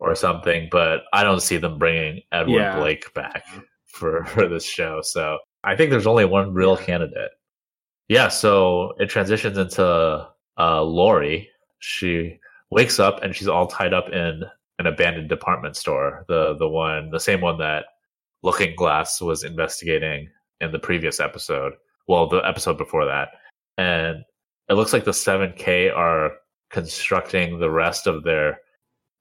or 0.00 0.14
something, 0.14 0.68
but 0.70 1.02
I 1.12 1.22
don't 1.22 1.40
see 1.40 1.56
them 1.56 1.78
bringing 1.78 2.22
Edward 2.32 2.54
Yeah. 2.60 2.76
Blake 2.78 3.12
back 3.14 3.44
for 3.86 4.24
for 4.26 4.48
this 4.48 4.64
show. 4.64 5.00
So 5.02 5.38
I 5.62 5.76
think 5.76 5.90
there's 5.90 6.06
only 6.06 6.24
one 6.24 6.52
real 6.54 6.76
candidate. 6.76 7.30
Yeah, 8.08 8.28
so 8.28 8.92
it 8.98 9.06
transitions 9.08 9.56
into 9.56 10.28
uh, 10.58 10.82
Laurie. 10.82 11.48
She 11.78 12.38
wakes 12.70 12.98
up 13.00 13.22
and 13.22 13.34
she's 13.34 13.48
all 13.48 13.66
tied 13.66 13.94
up 13.94 14.10
in 14.10 14.42
an 14.78 14.86
abandoned 14.86 15.28
department 15.30 15.76
store. 15.76 16.24
The 16.28 16.54
the 16.58 16.68
one 16.68 17.10
the 17.10 17.20
same 17.20 17.40
one 17.40 17.58
that 17.58 17.86
Looking 18.42 18.74
Glass 18.76 19.20
was 19.22 19.42
investigating 19.44 20.28
in 20.60 20.70
the 20.72 20.78
previous 20.78 21.18
episode. 21.20 21.72
Well, 22.06 22.28
the 22.28 22.38
episode 22.38 22.78
before 22.78 23.04
that. 23.06 23.28
And 23.78 24.24
it 24.68 24.74
looks 24.74 24.92
like 24.92 25.04
the 25.04 25.10
7K 25.10 25.94
are 25.94 26.32
constructing 26.70 27.58
the 27.58 27.70
rest 27.70 28.06
of 28.06 28.24
their 28.24 28.58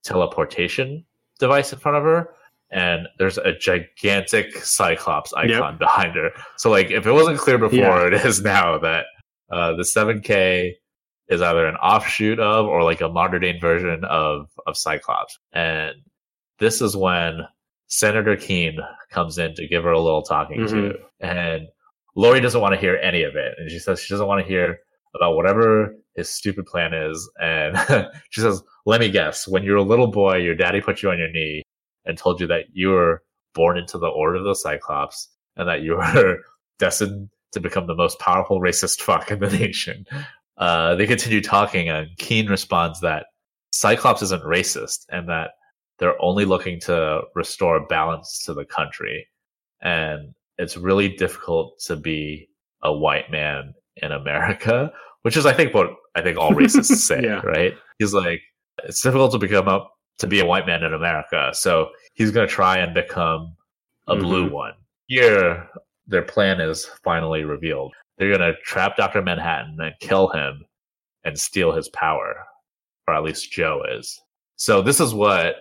teleportation 0.04 1.06
device 1.40 1.74
in 1.74 1.80
front 1.80 1.98
of 1.98 2.04
her. 2.04 2.30
And 2.72 3.08
there's 3.20 3.38
a 3.38 3.54
gigantic 3.54 4.56
Cyclops 4.58 5.32
icon 5.34 5.78
behind 5.78 6.16
her. 6.16 6.32
So, 6.58 6.72
like, 6.72 6.90
if 6.90 7.06
it 7.06 7.12
wasn't 7.12 7.38
clear 7.38 7.58
before, 7.58 7.78
Yeah. 7.78 8.08
it 8.08 8.14
is 8.26 8.42
now 8.42 8.78
that 8.80 9.06
uh, 9.52 9.74
the 9.74 9.84
7K 9.84 10.72
is 11.30 11.42
either 11.42 11.68
an 11.68 11.76
offshoot 11.76 12.40
of 12.40 12.66
or 12.66 12.84
like 12.84 13.02
a 13.02 13.10
modern 13.10 13.42
day 13.42 13.58
version 13.60 14.04
of, 14.06 14.50
of 14.66 14.76
Cyclops. 14.76 15.38
And 15.52 15.96
this 16.60 16.82
is 16.82 16.98
when 16.98 17.42
Senator 17.88 18.36
Keene 18.36 18.80
comes 19.12 19.38
in 19.38 19.54
to 19.56 19.68
give 19.68 19.84
her 19.84 19.92
a 19.92 20.00
little 20.02 20.24
talking 20.24 20.66
to. 20.68 20.96
And 21.20 21.68
Laurie 22.16 22.42
doesn't 22.42 22.62
want 22.62 22.74
to 22.74 22.80
hear 22.80 22.98
any 22.98 23.24
of 23.24 23.36
it. 23.36 23.56
And 23.58 23.70
she 23.70 23.80
says 23.80 24.00
she 24.00 24.14
doesn't 24.14 24.28
want 24.28 24.42
to 24.42 24.48
hear 24.48 24.78
about 25.16 25.36
whatever 25.36 25.96
his 26.16 26.30
stupid 26.30 26.66
plan 26.66 26.94
is. 26.94 27.30
And 27.42 27.78
she 28.30 28.42
says, 28.42 28.64
let 28.86 29.00
me 29.00 29.10
guess, 29.10 29.48
when 29.48 29.64
you 29.64 29.72
were 29.72 29.78
a 29.78 29.84
little 29.84 30.08
boy, 30.08 30.38
your 30.38 30.56
daddy 30.56 30.82
put 30.82 31.02
you 31.02 31.10
on 31.10 31.18
your 31.18 31.32
knee 31.32 31.64
and 32.06 32.18
told 32.18 32.40
you 32.40 32.48
that 32.48 32.66
you 32.74 32.90
were 32.90 33.24
born 33.54 33.78
into 33.78 33.98
the 33.98 34.08
Order 34.08 34.38
of 34.38 34.46
the 34.46 34.56
Cyclops 34.56 35.30
and 35.56 35.68
that 35.68 35.82
you 35.82 35.96
were 36.16 36.40
destined 36.80 37.30
to 37.54 37.60
become 37.60 37.88
the 37.88 37.96
most 37.96 38.20
powerful 38.20 38.60
racist 38.60 39.02
fuck 39.02 39.32
in 39.32 39.40
the 39.40 39.50
nation. 39.58 40.06
Uh, 40.58 40.96
they 40.96 41.08
continue 41.08 41.42
talking, 41.42 41.90
and 41.90 42.08
Keene 42.18 42.48
responds 42.48 43.00
that 43.02 43.28
Cyclops 43.72 44.22
isn't 44.22 44.44
racist 44.44 45.06
and 45.10 45.28
that 45.30 45.52
they're 46.00 46.22
only 46.22 46.46
looking 46.46 46.80
to 46.82 47.22
restore 47.36 47.86
balance 47.88 48.44
to 48.46 48.54
the 48.54 48.66
country. 48.66 49.28
And 49.82 50.34
it's 50.58 50.78
really 50.78 51.10
difficult 51.10 51.80
to 51.86 51.96
be 51.96 52.48
a 52.84 52.92
white 52.94 53.32
man 53.32 53.74
in 53.98 54.12
America, 54.12 54.92
which 55.24 55.38
is, 55.38 55.46
I 55.46 55.54
think, 55.54 55.74
what 55.74 55.92
I 56.16 56.22
think 56.22 56.38
all 56.38 56.52
racists 56.52 56.86
say, 57.08 57.22
Yeah. 57.24 57.42
right? 57.42 57.74
He's 58.00 58.14
like, 58.14 58.42
it's 58.84 59.02
difficult 59.02 59.32
to 59.34 59.40
become 59.40 59.68
up 59.68 59.92
to 60.20 60.28
be 60.28 60.40
a 60.40 60.46
white 60.46 60.68
man 60.68 60.84
in 60.84 60.94
America. 60.94 61.52
So 61.54 61.90
he's 62.14 62.32
going 62.32 62.48
to 62.48 62.54
try 62.54 62.78
and 62.78 62.94
become 62.94 63.56
a 64.08 64.16
blue 64.16 64.48
Mhm. 64.50 64.52
one. 64.52 64.74
Here, 65.08 65.68
their 66.08 66.22
plan 66.22 66.60
is 66.62 66.86
finally 67.04 67.44
revealed. 67.44 67.94
They're 68.18 68.36
going 68.36 68.54
to 68.54 68.60
trap 68.62 68.96
Dr. 68.98 69.22
Manhattan 69.22 69.78
and 69.82 69.94
kill 70.00 70.28
him 70.30 70.66
and 71.24 71.40
steal 71.40 71.72
his 71.72 71.90
power, 71.90 72.46
or 73.08 73.16
at 73.16 73.24
least 73.24 73.52
Joe 73.52 73.84
is. 73.90 74.22
So 74.56 74.82
this 74.82 75.00
is 75.00 75.14
what 75.14 75.56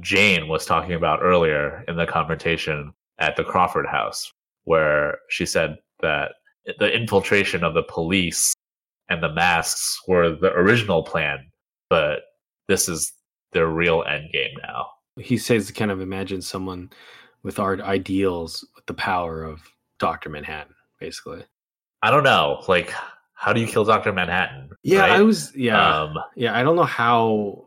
Jane 0.00 0.46
was 0.48 0.64
talking 0.64 0.92
about 0.92 1.20
earlier 1.22 1.84
in 1.88 1.96
the 1.96 2.06
confrontation 2.06 2.92
at 3.18 3.36
the 3.36 3.44
Crawford 3.44 3.86
house, 3.86 4.32
where 4.64 5.18
she 5.28 5.46
said 5.46 5.76
that 6.00 6.32
the 6.78 6.92
infiltration 6.92 7.64
of 7.64 7.74
the 7.74 7.82
police 7.82 8.54
and 9.08 9.22
the 9.22 9.32
masks 9.32 9.98
were 10.06 10.34
the 10.34 10.52
original 10.52 11.02
plan, 11.02 11.50
but 11.88 12.20
this 12.68 12.88
is 12.88 13.12
their 13.52 13.66
real 13.68 14.04
end 14.08 14.30
game 14.32 14.54
now. 14.62 14.86
He 15.18 15.38
says 15.38 15.66
to 15.66 15.72
kind 15.72 15.90
of 15.90 16.00
imagine 16.00 16.42
someone 16.42 16.90
with 17.42 17.58
our 17.58 17.80
ideals 17.80 18.66
with 18.76 18.86
the 18.86 18.94
power 18.94 19.42
of 19.42 19.62
Doctor 19.98 20.28
Manhattan, 20.28 20.74
basically. 21.00 21.42
I 22.02 22.10
don't 22.10 22.22
know, 22.24 22.62
like 22.68 22.92
how 23.34 23.52
do 23.52 23.60
you 23.60 23.66
kill 23.66 23.84
Doctor 23.84 24.12
Manhattan? 24.12 24.70
Yeah, 24.82 25.00
right? 25.00 25.12
I 25.12 25.22
was. 25.22 25.54
Yeah, 25.56 26.02
Um, 26.02 26.14
yeah. 26.36 26.56
I 26.58 26.62
don't 26.62 26.76
know 26.76 26.84
how. 26.84 27.64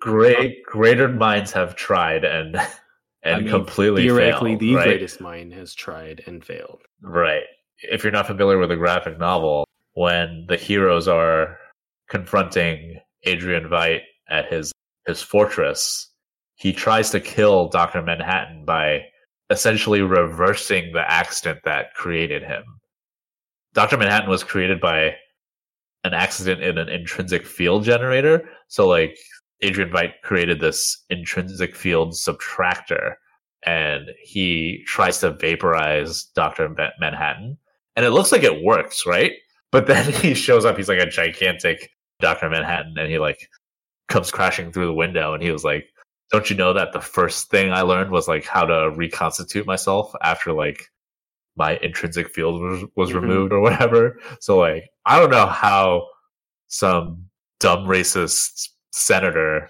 great, 0.00 0.64
greater 0.64 1.08
minds 1.08 1.52
have 1.52 1.76
tried 1.76 2.24
and 2.24 2.56
and 3.22 3.36
I 3.36 3.40
mean, 3.40 3.48
completely 3.48 4.02
theoretically, 4.02 4.52
failed, 4.52 4.60
the 4.60 4.74
right? 4.74 4.84
greatest 4.84 5.20
mind 5.20 5.52
has 5.52 5.74
tried 5.74 6.22
and 6.26 6.44
failed. 6.44 6.82
Right. 7.02 7.44
If 7.82 8.02
you're 8.02 8.12
not 8.12 8.26
familiar 8.26 8.58
with 8.58 8.70
the 8.70 8.76
graphic 8.76 9.18
novel, 9.18 9.66
when 9.94 10.46
the 10.48 10.56
heroes 10.56 11.08
are 11.08 11.58
confronting 12.08 12.98
Adrian 13.24 13.68
Veidt 13.68 14.02
at 14.28 14.50
his 14.50 14.72
his 15.06 15.22
fortress, 15.22 16.10
he 16.54 16.72
tries 16.72 17.10
to 17.10 17.20
kill 17.20 17.68
Dr. 17.68 18.02
Manhattan 18.02 18.64
by 18.64 19.04
essentially 19.50 20.02
reversing 20.02 20.92
the 20.92 21.10
accident 21.10 21.60
that 21.64 21.94
created 21.94 22.42
him. 22.42 22.62
Dr. 23.74 23.96
Manhattan 23.96 24.30
was 24.30 24.44
created 24.44 24.80
by 24.80 25.14
an 26.04 26.14
accident 26.14 26.62
in 26.62 26.78
an 26.78 26.88
intrinsic 26.88 27.44
field 27.46 27.84
generator. 27.84 28.48
So 28.68 28.88
like 28.88 29.16
Adrian 29.62 29.90
Veidt 29.90 30.12
created 30.22 30.60
this 30.60 31.04
intrinsic 31.10 31.74
field 31.76 32.12
subtractor 32.12 33.14
and 33.66 34.06
he 34.22 34.82
tries 34.86 35.18
to 35.20 35.32
vaporize 35.32 36.24
Dr. 36.34 36.74
Manhattan. 36.98 37.58
And 37.96 38.06
it 38.06 38.10
looks 38.10 38.32
like 38.32 38.42
it 38.42 38.64
works, 38.64 39.04
right? 39.06 39.32
But 39.70 39.86
then 39.86 40.12
he 40.22 40.34
shows 40.34 40.64
up, 40.64 40.76
he's 40.76 40.88
like 40.88 40.98
a 41.00 41.06
gigantic 41.10 41.90
Dr. 42.20 42.48
Manhattan, 42.48 42.94
and 42.98 43.10
he 43.10 43.18
like 43.18 43.48
comes 44.08 44.30
crashing 44.30 44.72
through 44.72 44.86
the 44.86 44.92
window 44.94 45.34
and 45.34 45.42
he 45.42 45.50
was 45.52 45.64
like, 45.64 45.84
Don't 46.32 46.48
you 46.50 46.56
know 46.56 46.72
that 46.72 46.92
the 46.92 47.00
first 47.00 47.50
thing 47.50 47.72
I 47.72 47.82
learned 47.82 48.10
was 48.10 48.28
like 48.28 48.44
how 48.44 48.64
to 48.64 48.90
reconstitute 48.96 49.66
myself 49.66 50.12
after 50.22 50.52
like 50.52 50.86
my 51.56 51.76
intrinsic 51.82 52.30
field 52.30 52.60
was, 52.62 52.84
was 52.96 53.10
Mhm. 53.10 53.20
removed 53.22 53.52
or 53.52 53.60
whatever? 53.60 54.18
So 54.40 54.56
like 54.58 54.84
I 55.04 55.18
don't 55.20 55.30
know 55.30 55.46
how 55.46 56.06
some 56.68 57.26
dumb 57.58 57.84
racist 57.86 58.68
senator 58.90 59.68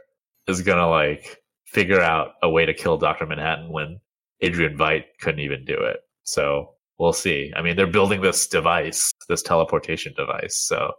is 0.48 0.62
gonna 0.62 0.88
like 0.88 1.42
figure 1.66 2.00
out 2.00 2.32
a 2.42 2.50
way 2.50 2.66
to 2.66 2.74
kill 2.74 2.98
Dr. 2.98 3.26
Manhattan 3.26 3.70
when 3.70 4.00
Adrian 4.40 4.76
Veidt 4.76 5.04
couldn't 5.20 5.40
even 5.40 5.64
do 5.64 5.74
it. 5.74 6.00
So 6.24 6.74
we'll 6.98 7.12
see. 7.12 7.52
I 7.56 7.62
mean, 7.62 7.76
they're 7.76 7.86
building 7.86 8.20
this 8.22 8.46
device, 8.46 9.12
this 9.28 9.42
teleportation 9.42 10.12
device. 10.16 10.56
So 10.56 10.92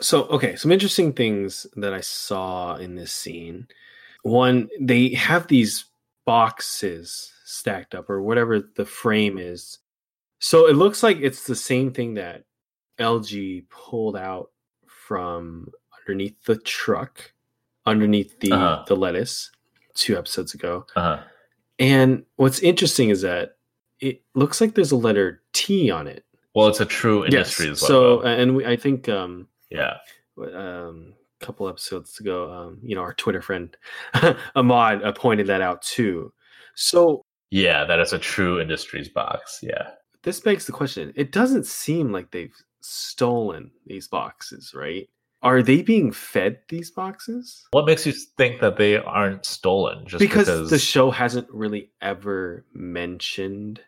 So, 0.00 0.24
okay, 0.24 0.56
some 0.56 0.72
interesting 0.72 1.12
things 1.12 1.66
that 1.76 1.94
I 1.94 2.00
saw 2.00 2.76
in 2.76 2.96
this 2.96 3.12
scene. 3.12 3.66
One, 4.22 4.68
they 4.80 5.10
have 5.10 5.46
these 5.46 5.86
boxes 6.26 7.32
stacked 7.44 7.94
up, 7.94 8.10
or 8.10 8.20
whatever 8.20 8.60
the 8.74 8.84
frame 8.84 9.38
is. 9.38 9.78
So 10.40 10.66
it 10.66 10.74
looks 10.74 11.02
like 11.02 11.18
it's 11.20 11.46
the 11.46 11.54
same 11.54 11.92
thing 11.92 12.14
that 12.14 12.44
LG 12.98 13.68
pulled 13.70 14.16
out 14.16 14.50
from 14.86 15.70
underneath 16.00 16.42
the 16.44 16.56
truck, 16.56 17.32
underneath 17.86 18.38
the 18.40 18.52
Uh-huh. 18.52 18.84
the 18.86 18.96
lettuce, 18.96 19.50
two 19.94 20.16
episodes 20.16 20.54
ago. 20.54 20.86
uh, 20.96 21.18
And 21.78 22.24
what's 22.36 22.60
interesting 22.60 23.10
is 23.10 23.22
that 23.22 23.56
it 24.00 24.22
looks 24.34 24.60
like 24.60 24.74
there's 24.74 24.92
a 24.92 24.96
letter 24.96 25.42
T 25.52 25.90
on 25.90 26.06
it. 26.06 26.24
Well, 26.54 26.68
it's 26.68 26.80
a 26.80 26.86
Trieu 26.86 27.24
industry 27.24 27.68
yes. 27.68 27.80
So, 27.80 28.22
and 28.22 28.56
we, 28.56 28.64
I 28.66 28.76
think, 28.76 29.08
um, 29.10 29.46
yeah, 29.70 29.98
um, 30.38 31.14
a 31.40 31.44
couple 31.44 31.68
episodes 31.68 32.18
ago, 32.18 32.50
um, 32.50 32.78
you 32.82 32.94
know, 32.94 33.02
our 33.02 33.12
Twitter 33.14 33.42
friend 33.42 33.76
Ahmad 34.54 35.02
uh, 35.04 35.12
pointed 35.12 35.46
that 35.48 35.60
out 35.60 35.82
too. 35.82 36.32
So, 36.74 37.22
yeah, 37.50 37.84
that 37.84 38.00
is 38.00 38.12
a 38.14 38.18
Trieu 38.18 38.58
industries 38.60 39.08
box. 39.10 39.60
Yeah. 39.62 39.90
This 40.22 40.40
begs 40.40 40.64
the 40.66 40.72
question. 40.72 41.12
It 41.14 41.30
doesn't 41.30 41.66
seem 41.66 42.10
like 42.10 42.30
they've 42.30 42.54
stolen 42.80 43.70
these 43.86 44.08
boxes, 44.08 44.72
right? 44.74 45.08
Are 45.42 45.62
they 45.62 45.82
being 45.82 46.12
fed 46.12 46.58
these 46.68 46.90
boxes? 46.90 47.66
What 47.70 47.86
makes 47.86 48.06
you 48.06 48.12
think 48.12 48.60
that 48.60 48.76
they 48.76 48.96
aren't 48.96 49.44
stolen? 49.44 50.06
Just 50.06 50.18
because, 50.18 50.46
because... 50.46 50.70
the 50.70 50.78
show 50.78 51.10
hasn't 51.10 51.48
really 51.50 51.90
ever 52.00 52.64
mentioned 52.72 53.80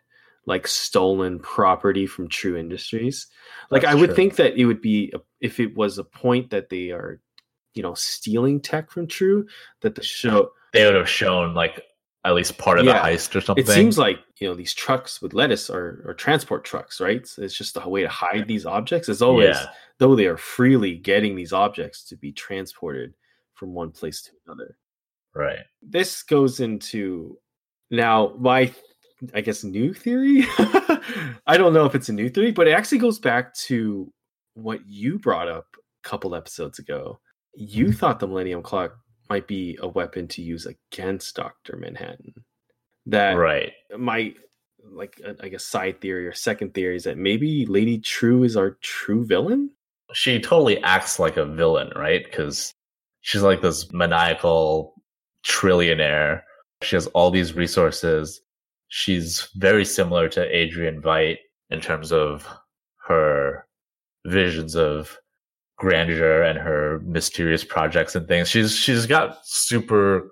like 0.45 0.67
stolen 0.67 1.39
property 1.39 2.05
from 2.05 2.27
Trieu 2.27 2.57
Industries. 2.57 3.27
Like 3.69 3.83
That's 3.83 3.93
I 3.93 3.99
would 3.99 4.07
true. 4.07 4.15
think 4.15 4.35
that 4.37 4.57
it 4.57 4.65
would 4.65 4.81
be 4.81 5.11
a, 5.13 5.19
if 5.41 5.59
it 5.59 5.75
was 5.75 5.97
a 5.97 6.03
point 6.03 6.49
that 6.49 6.69
they 6.69 6.91
are, 6.91 7.21
you 7.73 7.83
know, 7.83 7.93
stealing 7.93 8.59
tech 8.59 8.89
from 8.89 9.07
Trieu, 9.07 9.45
that 9.81 9.95
the 9.95 10.03
show 10.03 10.51
they 10.73 10.85
would 10.85 10.95
have 10.95 11.09
shown 11.09 11.53
like 11.53 11.83
at 12.29 12.35
least 12.35 12.57
part 12.57 12.79
of 12.79 12.85
yeah. 12.85 12.93
the 12.93 12.99
heist 12.99 13.35
or 13.35 13.41
something. 13.41 13.63
It 13.63 13.67
seems 13.67 13.97
like 13.97 14.19
you 14.37 14.47
know 14.47 14.55
these 14.55 14.73
trucks 14.73 15.21
with 15.21 15.33
lettuce 15.33 15.69
are, 15.69 16.03
are 16.07 16.13
transport 16.13 16.63
trucks, 16.63 17.01
right? 17.01 17.25
So 17.27 17.41
it's 17.41 17.57
just 17.57 17.77
a 17.77 17.89
way 17.89 18.01
to 18.01 18.07
hide 18.07 18.47
these 18.47 18.65
objects. 18.65 19.09
As 19.09 19.21
always, 19.21 19.55
yeah. 19.55 19.67
though 19.97 20.15
they 20.15 20.27
are 20.27 20.37
freely 20.37 20.95
getting 20.95 21.35
these 21.35 21.53
objects 21.53 22.03
to 22.05 22.15
be 22.15 22.31
transported 22.31 23.13
from 23.55 23.73
one 23.73 23.91
place 23.91 24.21
to 24.21 24.31
another. 24.45 24.77
Right. 25.35 25.59
This 25.81 26.23
goes 26.23 26.59
into 26.59 27.37
now 27.91 28.33
my 28.39 28.71
I 29.33 29.41
guess 29.41 29.63
new 29.63 29.93
theory. 29.93 30.45
I 31.47 31.57
don't 31.57 31.73
know 31.73 31.85
if 31.85 31.95
it's 31.95 32.09
a 32.09 32.13
new 32.13 32.29
theory, 32.29 32.51
but 32.51 32.67
it 32.67 32.71
actually 32.71 32.99
goes 32.99 33.19
back 33.19 33.53
to 33.55 34.11
what 34.53 34.87
you 34.87 35.19
brought 35.19 35.49
up 35.49 35.65
a 35.75 36.07
couple 36.07 36.35
episodes 36.35 36.79
ago. 36.79 37.19
You 37.55 37.85
mm-hmm. 37.85 37.93
thought 37.93 38.19
the 38.19 38.27
Millennium 38.27 38.61
Clock 38.61 38.97
might 39.29 39.47
be 39.47 39.77
a 39.81 39.87
weapon 39.87 40.27
to 40.29 40.41
use 40.41 40.65
against 40.65 41.35
Doctor 41.35 41.77
Manhattan. 41.77 42.33
That 43.05 43.33
right. 43.33 43.73
My 43.97 44.33
like 44.91 45.21
uh, 45.25 45.33
I 45.41 45.49
guess 45.49 45.65
side 45.65 46.01
theory 46.01 46.27
or 46.27 46.33
second 46.33 46.73
theory 46.73 46.95
is 46.95 47.03
that 47.03 47.17
maybe 47.17 47.65
Lady 47.65 47.99
Trieu 47.99 48.43
is 48.43 48.57
our 48.57 48.71
true 48.81 49.25
villain. 49.25 49.71
She 50.13 50.39
totally 50.39 50.81
acts 50.83 51.19
like 51.19 51.37
a 51.37 51.45
villain, 51.45 51.91
right? 51.95 52.23
Because 52.23 52.73
she's 53.21 53.43
like 53.43 53.61
this 53.61 53.91
maniacal 53.93 54.93
trillionaire. 55.45 56.41
She 56.81 56.95
has 56.95 57.07
all 57.07 57.29
these 57.29 57.53
resources 57.55 58.41
she's 58.89 59.47
very 59.55 59.85
similar 59.85 60.27
to 60.27 60.55
Adrian 60.55 61.01
Veidt 61.01 61.37
in 61.69 61.79
terms 61.79 62.11
of 62.11 62.45
her 63.07 63.65
visions 64.25 64.75
of 64.75 65.17
grandeur 65.79 66.43
and 66.43 66.59
her 66.59 67.01
mysterious 67.05 67.63
projects 67.63 68.15
and 68.15 68.27
things. 68.27 68.49
She's 68.49 68.75
she's 68.75 69.05
got 69.05 69.37
super 69.43 70.29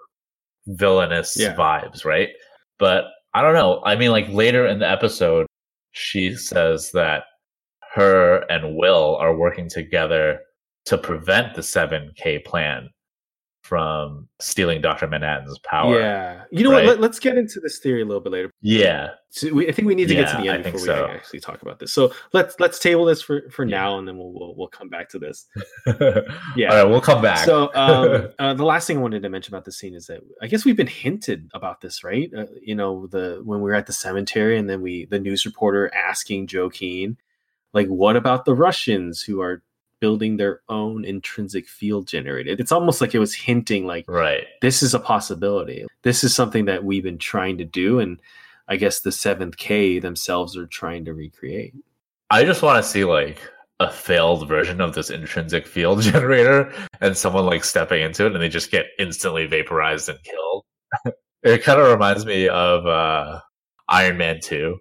villainous 0.67 1.35
yeah. 1.37 1.55
vibes, 1.55 2.05
right? 2.05 2.29
But 2.77 3.05
I 3.33 3.41
don't 3.41 3.53
know. 3.53 3.81
I 3.85 3.95
mean, 3.95 4.11
like 4.11 4.27
later 4.29 4.67
in 4.67 4.79
the 4.79 4.89
episode, 4.89 5.47
she 5.91 6.35
says 6.35 6.91
that 6.91 7.23
her 7.93 8.45
and 8.49 8.75
Will 8.75 9.15
are 9.15 9.35
working 9.35 9.69
together 9.69 10.39
to 10.85 10.97
prevent 10.97 11.55
the 11.55 11.61
7K 11.61 12.45
plan 12.45 12.89
from 13.67 14.29
stealing 14.39 14.81
Doctor 14.81 15.07
Manhattan's 15.07 15.59
power. 15.59 15.99
Yeah, 15.99 16.43
you 16.51 16.63
know 16.63 16.71
right? 16.71 16.85
what? 16.85 17.01
Let, 17.01 17.11
us 17.11 17.19
get 17.19 17.37
into 17.37 17.59
this 17.59 17.79
theory 17.79 18.01
a 18.01 18.05
little 18.05 18.21
bit 18.21 18.31
later. 18.31 18.49
Yeah, 18.61 19.09
so 19.29 19.53
we, 19.53 19.67
I 19.67 19.73
think 19.73 19.89
we 19.89 19.93
need 19.93 20.07
to 20.07 20.15
yeah, 20.15 20.21
get 20.21 20.35
to 20.37 20.41
the 20.41 20.49
end 20.49 20.63
before 20.63 20.79
we 20.79 20.85
so. 20.85 21.07
actually 21.07 21.41
talk 21.41 21.61
about 21.61 21.79
this. 21.79 21.91
So 21.91 22.13
let's 22.31 22.57
let's 22.61 22.79
table 22.79 23.03
this 23.03 23.21
for 23.21 23.49
for 23.49 23.65
yeah. 23.65 23.77
now, 23.77 23.99
and 23.99 24.07
then 24.07 24.17
we'll, 24.17 24.31
we'll 24.31 24.55
we'll 24.55 24.67
come 24.69 24.87
back 24.87 25.09
to 25.09 25.19
this. 25.19 25.45
yeah, 26.55 26.69
all 26.69 26.75
right, 26.75 26.83
we'll 26.85 27.01
come 27.01 27.21
back. 27.21 27.45
So 27.45 27.69
um, 27.75 28.29
uh, 28.39 28.53
the 28.53 28.65
last 28.65 28.87
thing 28.87 28.99
I 28.99 29.01
wanted 29.01 29.23
to 29.23 29.29
mention 29.29 29.53
about 29.53 29.65
the 29.65 29.73
scene 29.73 29.95
is 29.95 30.07
that 30.07 30.21
I 30.41 30.47
guess 30.47 30.63
we've 30.63 30.77
been 30.77 30.87
hinted 30.87 31.49
about 31.53 31.81
this, 31.81 32.05
right? 32.05 32.31
Uh, 32.33 32.45
you 32.61 32.75
know, 32.75 33.07
the 33.07 33.41
when 33.43 33.59
we 33.59 33.69
were 33.69 33.75
at 33.75 33.87
the 33.87 33.93
cemetery, 33.93 34.57
and 34.57 34.69
then 34.69 34.81
we 34.81 35.05
the 35.05 35.19
news 35.19 35.45
reporter 35.45 35.93
asking 35.93 36.47
Joe 36.47 36.69
Keene, 36.69 37.17
like, 37.73 37.87
what 37.87 38.15
about 38.15 38.45
the 38.45 38.55
Russians 38.55 39.21
who 39.21 39.41
are 39.41 39.61
building 39.99 40.37
their 40.37 40.61
own 40.69 41.05
intrinsic 41.05 41.67
field 41.67 42.07
generator. 42.07 42.55
It's 42.57 42.71
almost 42.71 43.01
like 43.01 43.15
it 43.15 43.19
was 43.19 43.33
hinting 43.33 43.85
like 43.85 44.05
right. 44.07 44.45
this 44.61 44.83
is 44.83 44.93
a 44.93 44.99
possibility. 44.99 45.85
This 46.03 46.23
is 46.23 46.35
something 46.35 46.65
that 46.65 46.83
we've 46.83 47.03
been 47.03 47.17
trying 47.17 47.57
to 47.57 47.65
do 47.65 47.99
and 47.99 48.19
I 48.67 48.75
guess 48.75 48.99
the 48.99 49.11
7th 49.11 49.57
K 49.57 49.99
themselves 49.99 50.57
are 50.57 50.67
trying 50.67 51.05
to 51.05 51.13
recreate. 51.13 51.73
I 52.29 52.43
just 52.43 52.61
want 52.61 52.83
to 52.83 52.89
see 52.89 53.05
like 53.05 53.41
a 53.79 53.89
failed 53.89 54.47
version 54.47 54.81
of 54.81 54.93
this 54.93 55.09
intrinsic 55.09 55.65
field 55.65 56.01
generator 56.03 56.73
and 56.99 57.15
someone 57.15 57.45
like 57.45 57.63
stepping 57.63 58.01
into 58.01 58.25
it 58.25 58.33
and 58.33 58.41
they 58.41 58.49
just 58.49 58.71
get 58.71 58.87
instantly 58.99 59.45
vaporized 59.45 60.09
and 60.09 60.19
killed. 60.23 60.65
it 61.43 61.63
kind 61.63 61.79
of 61.79 61.89
reminds 61.89 62.25
me 62.25 62.47
of 62.49 62.85
uh 62.85 63.39
Iron 63.89 64.17
Man 64.17 64.39
2 64.41 64.77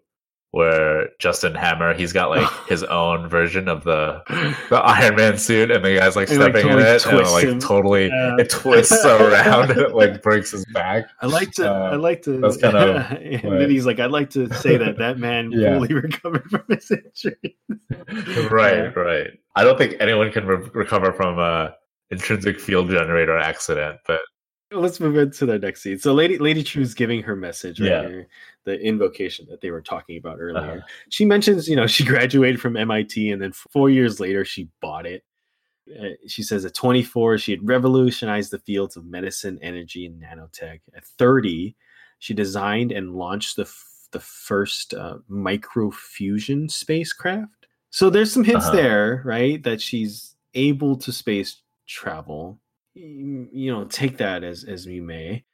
where 0.57 1.11
Justin 1.19 1.55
Hammer 1.55 1.93
he's 1.93 2.15
got 2.15 2.31
like 2.31 2.49
his 2.67 2.83
own 2.85 3.29
version 3.29 3.69
of 3.69 3.85
the 3.85 4.23
the 4.71 4.77
Iron 4.77 5.15
Man 5.15 5.37
suit, 5.37 5.71
and 5.71 5.85
the 5.85 5.97
guy's 5.97 6.17
like 6.17 6.29
stepping 6.29 6.55
like, 6.55 6.63
totally 6.63 6.81
in 6.81 6.87
it, 6.87 7.07
and 7.07 7.31
like 7.31 7.45
him. 7.45 7.61
totally 7.61 8.07
yeah. 8.07 8.37
it 8.39 8.49
twists 8.49 9.05
around 9.05 9.71
and 9.71 9.81
it 9.81 9.95
like 9.95 10.23
breaks 10.23 10.53
his 10.53 10.65
back. 10.73 11.09
I 11.21 11.27
like 11.27 11.51
to, 11.53 11.71
uh, 11.71 11.91
I 11.91 11.97
like 11.97 12.23
to. 12.23 12.41
That's 12.41 12.57
kind 12.63 12.75
of. 12.75 13.11
and 13.13 13.61
then 13.61 13.69
he's 13.69 13.85
like, 13.85 14.01
I'd 14.01 14.11
like 14.11 14.31
to 14.31 14.51
say 14.55 14.79
that 14.79 14.97
that 14.97 15.19
man 15.19 15.53
yeah. 15.53 15.75
fully 15.75 15.93
recovered 15.93 16.49
from 16.51 16.65
his 16.71 16.91
injury. 16.91 17.59
right, 18.51 18.97
right. 18.97 19.39
I 19.57 19.63
don't 19.63 19.77
think 19.77 19.97
anyone 20.01 20.33
can 20.33 20.47
re- 20.47 20.71
recover 20.73 21.13
from 21.13 21.39
a 21.39 21.75
intrinsic 22.11 22.59
field 22.59 22.89
generator 22.89 23.37
accident, 23.37 23.99
but 24.07 24.23
let's 24.73 25.01
move 25.01 25.17
into 25.17 25.47
the 25.47 25.59
next 25.59 25.83
scene. 25.83 25.99
So 25.99 26.13
Lady 26.13 26.39
Lady 26.39 26.63
Trieu's 26.63 26.95
giving 26.95 27.23
her 27.23 27.37
message 27.37 27.81
right 27.81 27.91
yeah. 27.91 28.09
here, 28.09 28.29
the 28.65 28.81
invocation 28.81 29.47
that 29.51 29.61
they 29.61 29.71
were 29.71 29.83
talking 29.83 30.19
about 30.19 30.39
earlier. 30.41 30.79
Uh-huh. 30.79 30.87
She 31.09 31.25
mentions, 31.25 31.69
you 31.69 31.77
know, 31.77 31.87
she 31.87 32.05
graduated 32.05 32.61
from 32.61 32.77
MIT 32.77 33.31
and 33.31 33.41
then 33.41 33.53
four 33.53 33.91
years 33.91 34.21
later 34.21 34.45
she 34.45 34.69
bought 34.81 35.07
it. 35.07 35.25
Uh, 35.89 36.09
she 36.27 36.43
says 36.43 36.65
at 36.65 36.75
24 36.75 37.39
she 37.39 37.53
had 37.53 37.67
revolutionized 37.67 38.51
the 38.51 38.59
fields 38.59 38.97
of 38.97 39.05
medicine, 39.05 39.59
energy, 39.63 40.07
and 40.07 40.21
nanotech. 40.21 40.81
At 40.97 41.05
30, 41.05 41.77
she 42.19 42.35
designed 42.35 42.91
and 42.91 43.15
launched 43.15 43.57
the 43.57 43.63
f- 43.63 43.93
the 44.13 44.21
first 44.21 44.95
uh, 44.95 45.19
microfusion 45.31 46.71
spacecraft. 46.71 47.67
So 47.91 48.09
there's 48.09 48.33
some 48.33 48.45
hints 48.45 48.67
uh-huh. 48.67 48.77
there, 48.77 49.23
right, 49.25 49.63
that 49.63 49.81
she's 49.81 50.35
able 50.55 50.97
to 50.97 51.13
space 51.13 51.61
travel 51.87 52.59
you 52.97 53.73
know 53.73 53.85
take 53.85 54.17
that 54.17 54.43
as 54.43 54.65
as 54.65 54.87
we 54.87 55.01
may 55.01 55.45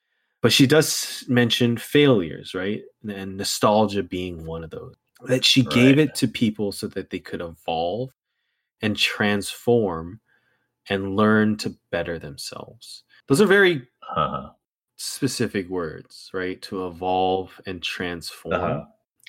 but 0.40 0.52
she 0.52 0.66
does 0.66 1.24
mention 1.28 1.76
failures 1.76 2.54
right 2.54 2.82
and 3.08 3.36
nostalgia 3.36 4.02
being 4.02 4.44
one 4.44 4.62
of 4.62 4.70
those 4.70 4.94
that 5.24 5.44
she 5.44 5.62
right. 5.62 5.74
gave 5.74 5.98
it 5.98 6.14
to 6.14 6.26
people 6.26 6.72
so 6.72 6.86
that 6.88 7.10
they 7.10 7.18
could 7.18 7.40
evolve 7.40 8.12
and 8.80 8.96
transform 8.96 10.20
and 10.88 11.16
learn 11.16 11.56
to 11.56 11.74
better 11.90 12.18
themselves 12.18 13.04
those 13.28 13.40
are 13.40 13.46
very 13.46 13.88
uh-huh. 14.16 14.50
specific 14.96 15.68
words 15.68 16.30
right 16.32 16.62
to 16.62 16.86
evolve 16.86 17.60
and 17.66 17.82
transform 17.82 18.54
uh-huh. 18.54 18.84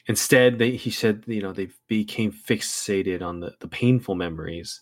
instead 0.07 0.59
they, 0.59 0.71
he 0.71 0.91
said 0.91 1.23
you 1.25 1.41
know 1.41 1.53
they 1.53 1.69
became 1.87 2.31
fixated 2.31 3.21
on 3.23 3.39
the, 3.39 3.55
the 3.59 3.67
painful 3.67 4.15
memories 4.15 4.81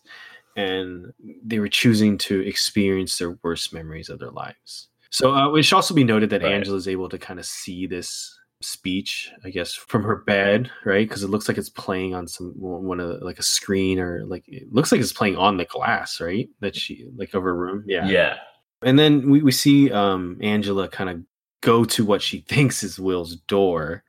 and 0.56 1.14
they 1.44 1.60
were 1.60 1.70
choosing 1.70 2.18
to 2.20 2.42
experience 2.42 3.18
their 3.18 3.38
worst 3.44 3.74
memories 3.74 4.10
of 4.10 4.20
their 4.20 4.32
lives. 4.32 4.90
So 5.10 5.34
uh, 5.34 5.54
it 5.54 5.64
should 5.64 5.76
also 5.76 5.94
be 5.94 6.04
noted 6.04 6.30
that 6.30 6.42
right. 6.42 6.54
Angela 6.54 6.78
is 6.78 6.88
able 6.88 7.10
to 7.10 7.18
kind 7.18 7.40
of 7.40 7.46
see 7.46 7.86
this 7.86 8.38
speech, 8.62 9.32
I 9.44 9.50
guess, 9.50 9.74
from 9.74 10.04
her 10.04 10.18
bed, 10.18 10.72
right? 10.86 11.08
Because 11.08 11.24
it 11.24 11.30
looks 11.30 11.48
like 11.48 11.58
it's 11.58 11.70
playing 11.70 12.16
on 12.16 12.28
some 12.28 12.54
one 12.56 13.00
of 13.00 13.20
the, 13.20 13.26
like 13.26 13.40
a 13.40 13.44
screen 13.44 14.00
or 14.00 14.24
like 14.26 14.46
it 14.48 14.72
looks 14.72 14.92
like 14.92 15.02
it's 15.02 15.14
playing 15.14 15.36
on 15.36 15.58
the 15.58 15.66
glass, 15.66 16.22
right? 16.22 16.50
That 16.62 16.76
she 16.76 17.08
like 17.16 17.34
of 17.34 17.44
her 17.44 17.56
room, 17.56 17.84
yeah, 17.88 18.08
yeah. 18.08 18.38
And 18.84 18.98
then 18.98 19.30
we 19.30 19.42
we 19.42 19.52
see 19.52 19.92
um 19.92 20.38
Angela 20.42 20.88
kind 20.88 21.10
of 21.10 21.22
go 21.62 21.84
to 21.86 22.06
what 22.06 22.22
she 22.22 22.40
thinks 22.48 22.84
is 22.84 23.00
Will's 23.00 23.36
door, 23.36 24.04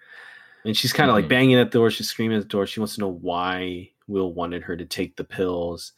and 0.65 0.77
she's 0.77 0.93
kind 0.93 1.11
of 1.11 1.17
mm-hmm. 1.17 1.23
like 1.25 1.31
banging 1.31 1.57
at 1.57 1.73
the 1.73 1.79
door. 1.79 1.91
She's 1.91 2.09
screaming 2.09 2.37
at 2.37 2.43
the 2.45 2.49
door. 2.49 2.67
She 2.67 2.81
wants 2.81 2.95
to 2.95 3.01
know 3.01 3.13
why 3.13 3.91
Will 4.07 4.33
wanted 4.33 4.63
her 4.63 4.77
to 4.77 4.85
take 4.85 5.17
the 5.17 5.25
pills 5.25 5.93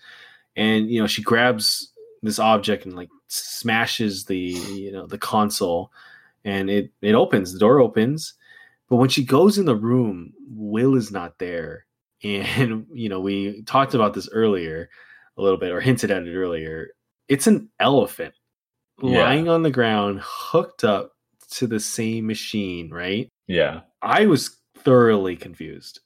and 0.56 0.90
you 0.90 1.00
know 1.00 1.06
she 1.06 1.22
grabs 1.22 1.92
this 2.22 2.38
object 2.38 2.86
and 2.86 2.96
like 2.96 3.08
smashes 3.28 4.24
the 4.24 4.38
you 4.38 4.92
know 4.92 5.06
the 5.06 5.18
console 5.18 5.90
and 6.44 6.70
it 6.70 6.90
it 7.02 7.14
opens 7.14 7.52
the 7.52 7.58
door 7.58 7.80
opens. 7.80 8.34
But 8.88 8.96
when 8.96 9.08
she 9.08 9.24
goes 9.24 9.58
in 9.58 9.66
the 9.66 9.76
room 9.76 10.32
will 10.48 10.96
is 10.96 11.10
not 11.10 11.38
there. 11.38 11.86
And 12.24 12.86
you 12.90 13.10
know 13.10 13.20
we 13.20 13.62
talked 13.64 13.92
about 13.92 14.14
this 14.14 14.30
earlier 14.32 14.88
a 15.36 15.42
little 15.42 15.58
bit 15.58 15.72
or 15.72 15.80
hinted 15.80 16.10
at 16.10 16.22
it 16.22 16.34
earlier. 16.34 16.90
It's 17.28 17.46
an 17.46 17.68
elephant 17.80 18.34
yeah. 19.02 19.18
lying 19.18 19.48
on 19.48 19.62
the 19.62 19.70
ground 19.70 20.20
hooked 20.22 20.84
up 20.84 21.12
to 21.50 21.66
the 21.66 21.80
same 21.80 22.26
machine 22.26 22.90
right? 22.90 23.28
Yeah. 23.46 23.80
I 24.00 24.24
was 24.24 24.56
thoroughly 24.78 25.36
confused 25.36 26.00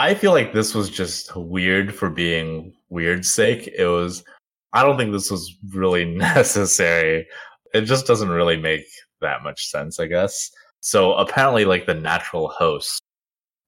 I 0.00 0.14
feel 0.14 0.32
like 0.32 0.54
this 0.54 0.74
was 0.74 0.88
just 0.88 1.36
weird 1.36 1.94
for 1.94 2.08
being 2.08 2.72
weird's 2.88 3.30
sake. 3.30 3.68
It 3.76 3.84
was. 3.84 4.24
I 4.72 4.82
don't 4.82 4.96
think 4.96 5.12
this 5.12 5.30
was 5.30 5.54
really 5.74 6.04
necessary. 6.16 7.26
It 7.74 7.82
just 7.82 8.06
doesn't 8.06 8.30
really 8.30 8.56
make 8.56 8.86
that 9.20 9.42
much 9.42 9.66
sense, 9.66 10.00
I 10.00 10.06
guess. 10.06 10.50
So 10.80 11.12
apparently, 11.12 11.66
like 11.66 11.84
the 11.84 11.92
natural 11.92 12.48
host 12.48 13.02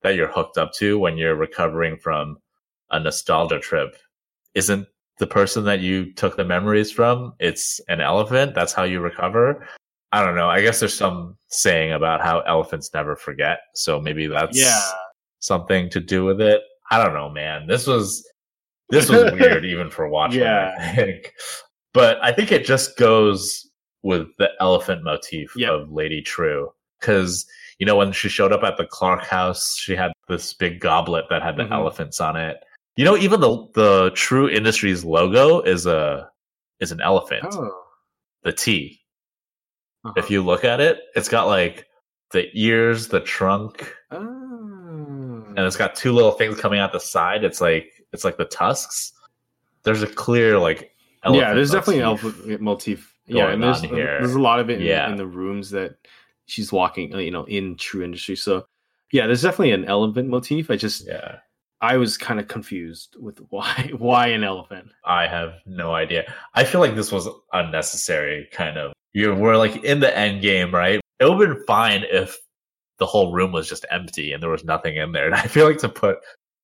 that 0.03 0.15
you're 0.15 0.33
hooked 0.33 0.57
up 0.57 0.73
to 0.79 0.99
when 0.99 1.19
you're 1.19 1.37
recovering 1.37 1.99
from 1.99 2.39
a 2.91 2.99
nostalgia 2.99 3.59
trip 3.59 3.95
isn't 4.55 4.89
the 5.19 5.27
person 5.27 5.65
that 5.65 5.81
you 5.81 6.15
took 6.15 6.39
the 6.39 6.47
memories 6.47 6.91
from. 6.91 7.35
It's 7.41 7.79
an 7.89 8.01
elephant. 8.01 8.55
That's 8.55 8.73
how 8.73 8.85
you 8.85 9.01
recover. 9.01 9.69
I 10.13 10.25
don't 10.25 10.35
know. 10.35 10.49
I 10.49 10.63
guess 10.63 10.81
there's 10.81 10.95
some 10.95 11.37
saying 11.49 11.93
about 11.93 12.23
how 12.23 12.41
elephants 12.41 12.89
never 12.95 13.17
forget. 13.17 13.59
So 13.75 14.01
maybe 14.01 14.27
that's 14.29 14.59
Yeah. 14.59 14.81
Something 15.43 15.91
to 15.91 16.01
do 16.01 16.25
with 16.25 16.41
it. 16.41 16.63
I 16.91 17.03
don't 17.03 17.15
know, 17.15 17.29
man. 17.29 17.67
This 17.67 17.87
was 17.87 18.27
this 18.91 19.09
was 19.11 19.33
weird 19.39 19.65
even 19.65 19.91
for 19.91 20.09
watching, 20.09 20.41
Yeah. 20.41 20.75
I 20.79 20.95
think. 20.95 21.33
But 21.93 22.19
I 22.23 22.33
think 22.33 22.53
it 22.53 22.65
just 22.65 22.97
goes 22.97 23.69
with 24.03 24.29
the 24.39 24.49
elephant 24.61 25.03
motif 25.05 25.53
Yep. 25.57 25.71
of 25.71 25.93
Lady 25.93 26.23
Trieu. 26.23 26.71
Cause, 27.01 27.45
you 27.79 27.87
know, 27.87 27.97
when 27.97 28.13
she 28.13 28.29
showed 28.29 28.53
up 28.53 28.63
at 28.63 28.77
the 28.77 28.87
Clark 28.87 29.25
house, 29.25 29.77
she 29.77 29.97
had 29.97 30.13
this 30.29 30.55
big 30.55 30.81
goblet 30.81 31.25
that 31.31 31.43
had 31.43 31.57
the 31.57 31.65
Mhm. 31.65 31.73
elephants 31.73 32.21
on 32.21 32.37
it. 32.37 32.59
You 32.97 33.05
know, 33.05 33.17
even 33.17 33.41
the 33.41 33.67
the 33.75 34.11
Trieu 34.15 34.49
Industries 34.49 35.05
logo 35.05 35.61
is 35.63 35.87
a 35.87 36.29
is 36.81 36.93
an 36.93 37.01
elephant. 37.01 37.47
Oh. 37.53 37.83
The 38.45 38.53
T. 38.53 39.01
Uh-huh. 40.05 40.15
If 40.17 40.31
you 40.31 40.43
look 40.43 40.65
at 40.65 40.81
it, 40.81 40.99
it's 41.17 41.29
got 41.29 41.47
like 41.47 41.87
the 42.33 42.49
ears, 42.55 43.09
the 43.09 43.21
trunk, 43.21 43.93
Oh. 44.11 44.62
And 45.57 45.67
it's 45.67 45.77
got 45.77 45.95
two 45.95 46.13
little 46.13 46.33
things 46.33 46.59
coming 46.61 46.79
out 46.81 46.93
the 46.93 47.01
side. 47.01 47.45
It's 47.45 47.61
like 47.61 47.93
it's 48.13 48.25
like 48.25 48.37
the 48.37 48.45
tusks. 48.47 49.13
There's 49.85 50.03
a 50.03 50.07
clear 50.07 50.59
like 50.59 50.95
yeah, 51.29 51.55
there's 51.55 51.71
definitely 51.71 51.99
an 51.99 52.05
elephant 52.07 52.61
motif. 52.61 53.15
Yeah, 53.27 53.51
and 53.51 53.63
there's 53.63 53.83
on 53.83 53.89
here. 53.91 54.19
there's 54.21 54.35
a 54.35 54.41
lot 54.41 54.59
of 54.59 54.69
it 54.69 54.81
in, 54.81 54.87
Yeah. 54.87 55.09
in 55.11 55.17
the 55.17 55.27
rooms 55.27 55.71
that 55.71 55.95
she's 56.47 56.73
walking, 56.73 57.15
uh, 57.15 57.19
you 57.19 57.31
know, 57.31 57.45
in 57.45 57.77
Trieu 57.77 58.03
Industry. 58.03 58.35
So 58.37 58.67
yeah, 59.13 59.27
there's 59.27 59.43
definitely 59.43 59.73
an 59.73 59.85
elephant 59.85 60.29
motif. 60.29 60.71
I 60.71 60.77
just 60.77 61.07
Yeah, 61.07 61.37
I 61.81 61.97
was 61.97 62.19
kind 62.19 62.41
of 62.41 62.49
confused 62.49 63.17
with 63.21 63.39
why 63.51 63.91
why 63.97 64.27
an 64.29 64.43
elephant. 64.45 64.89
I 65.05 65.27
have 65.29 65.55
no 65.67 65.95
idea. 65.95 66.33
I 66.55 66.65
feel 66.65 66.81
like 66.81 66.97
this 66.97 67.13
was 67.13 67.29
unnecessary. 67.53 68.49
Kind 68.53 68.77
of. 68.79 68.93
You 69.13 69.35
we're 69.35 69.57
like 69.57 69.85
in 69.85 70.01
the 70.01 70.17
end 70.17 70.43
game, 70.43 70.75
right? 70.75 71.01
It 71.21 71.25
would 71.31 71.49
have 71.49 71.57
been 71.59 71.67
fine 71.67 72.05
if 72.11 72.37
the 72.99 73.07
whole 73.07 73.33
room 73.33 73.53
was 73.53 73.69
just 73.69 73.87
empty 73.91 74.33
and 74.33 74.43
there 74.43 74.51
was 74.51 74.65
nothing 74.65 74.97
in 74.97 75.13
there. 75.13 75.27
And 75.33 75.35
I 75.35 75.43
feel 75.43 75.67
like 75.67 75.79
to 75.79 75.89
put 75.89 76.19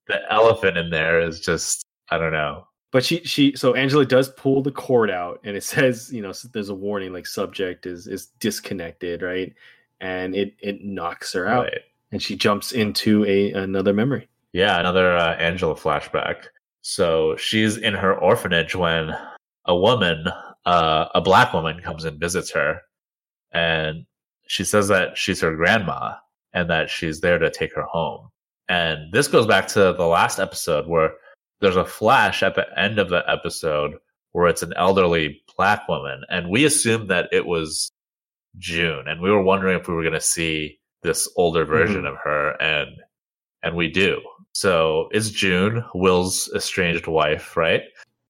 the 0.07 0.21
elephant 0.33 0.77
in 0.77 0.91
there 0.91 1.21
is 1.21 1.41
just 1.41 1.85
I 2.11 2.19
don't 2.19 2.33
know. 2.33 2.67
But 2.91 3.05
she 3.05 3.21
she 3.25 3.55
so 3.55 3.75
Angela 3.75 4.07
does 4.07 4.31
pull 4.31 4.63
the 4.63 4.73
cord 4.73 5.11
out, 5.11 5.41
and 5.45 5.57
it 5.57 5.63
says 5.75 6.11
you 6.13 6.23
know 6.23 6.33
there's 6.53 6.71
a 6.71 6.75
warning 6.75 7.13
like 7.13 7.27
subject 7.27 7.87
is 7.87 8.07
is 8.07 8.27
disconnected, 8.41 9.23
right? 9.23 9.53
And 10.01 10.35
it 10.35 10.55
it 10.61 10.83
knocks 10.85 11.33
her 11.35 11.47
out, 11.47 11.65
Right. 11.65 11.81
and 12.13 12.23
she 12.23 12.37
jumps 12.37 12.73
into 12.73 13.25
a 13.27 13.53
another 13.53 13.93
memory. 13.93 14.29
Yeah, 14.53 14.81
another 14.81 15.17
uh, 15.17 15.35
Angela 15.35 15.75
flashback. 15.75 16.45
So 16.81 17.37
she's 17.37 17.77
in 17.77 17.93
her 17.95 18.15
orphanage 18.19 18.75
when 18.75 19.11
a 19.67 19.77
woman, 19.77 20.25
uh, 20.65 21.07
a 21.15 21.21
black 21.21 21.53
woman, 21.53 21.81
comes 21.83 22.05
and 22.07 22.19
visits 22.19 22.51
her, 22.53 22.81
and 23.53 24.07
she 24.49 24.65
says 24.65 24.89
that 24.89 25.17
she's 25.17 25.41
her 25.41 25.55
grandma 25.55 26.15
and 26.53 26.69
that 26.69 26.91
she's 26.91 27.21
there 27.21 27.39
to 27.39 27.51
take 27.51 27.75
her 27.75 27.85
home. 27.85 28.29
And 28.69 29.13
this 29.13 29.29
goes 29.29 29.47
back 29.47 29.69
to 29.69 29.93
the 29.93 30.07
last 30.07 30.39
episode 30.41 30.89
where 30.89 31.13
there's 31.61 31.77
a 31.77 31.85
flash 31.85 32.43
at 32.43 32.55
the 32.57 32.67
end 32.79 32.99
of 32.99 33.09
the 33.11 33.23
episode 33.29 33.93
where 34.33 34.49
it's 34.49 34.63
an 34.63 34.73
elderly 34.77 35.43
black 35.57 35.89
woman, 35.89 36.23
and 36.29 36.51
we 36.51 36.65
assumed 36.65 37.09
that 37.11 37.29
it 37.33 37.47
was 37.47 37.91
June, 38.59 39.07
and 39.09 39.21
we 39.21 39.31
were 39.31 39.43
wondering 39.43 39.79
if 39.79 39.89
we 39.89 39.95
were 39.95 40.03
going 40.03 40.13
to 40.13 40.21
see 40.21 40.79
this 41.03 41.31
older 41.37 41.65
version 41.65 42.03
Mhm. 42.03 42.11
of 42.11 42.17
her, 42.25 42.51
and 42.61 42.91
and 43.63 43.75
we 43.75 43.89
do. 43.89 44.21
So 44.53 45.09
it's 45.13 45.31
June, 45.31 45.85
Will's 45.95 46.49
estranged 46.55 47.07
wife, 47.09 47.57
right? 47.57 47.83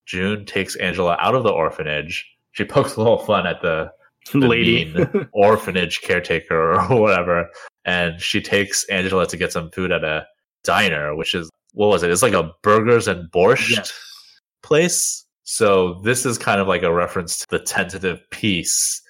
June 0.06 0.46
takes 0.46 0.74
Angela 0.76 1.16
out 1.20 1.34
of 1.34 1.42
the 1.42 1.50
orphanage. 1.52 2.26
She 2.52 2.64
pokes 2.64 2.96
a 2.96 3.00
little 3.00 3.18
fun 3.18 3.46
at 3.46 3.60
the 3.60 3.92
Lady, 4.34 4.84
mean 4.86 5.28
orphanage 5.32 6.00
caretaker 6.02 6.74
or 6.74 6.80
whatever, 7.00 7.48
and 7.84 8.20
she 8.20 8.40
takes 8.40 8.84
Angela 8.84 9.26
to 9.26 9.36
get 9.36 9.52
some 9.52 9.70
food 9.70 9.92
at 9.92 10.04
a 10.04 10.26
diner, 10.64 11.14
which 11.16 11.34
is 11.34 11.50
what 11.72 11.88
was 11.88 12.02
it? 12.02 12.10
It's 12.10 12.22
like 12.22 12.32
a 12.32 12.50
burgers 12.62 13.08
and 13.08 13.30
borscht 13.30 13.70
yes, 13.70 13.92
place. 14.62 15.24
So 15.44 16.00
this 16.04 16.26
is 16.26 16.36
kind 16.36 16.60
of 16.60 16.68
like 16.68 16.82
a 16.82 16.92
reference 16.92 17.38
to 17.38 17.46
the 17.50 17.58
tentative 17.58 18.20
peace 18.30 19.00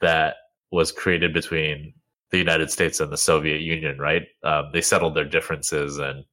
that 0.00 0.36
was 0.70 0.92
created 0.92 1.32
between 1.32 1.92
the 2.30 2.38
United 2.38 2.70
States 2.70 3.00
and 3.00 3.12
the 3.12 3.16
Soviet 3.16 3.60
Union, 3.60 3.98
right? 3.98 4.22
Um, 4.42 4.70
they 4.72 4.80
settled 4.80 5.14
their 5.14 5.24
differences 5.24 5.98
and 5.98 6.24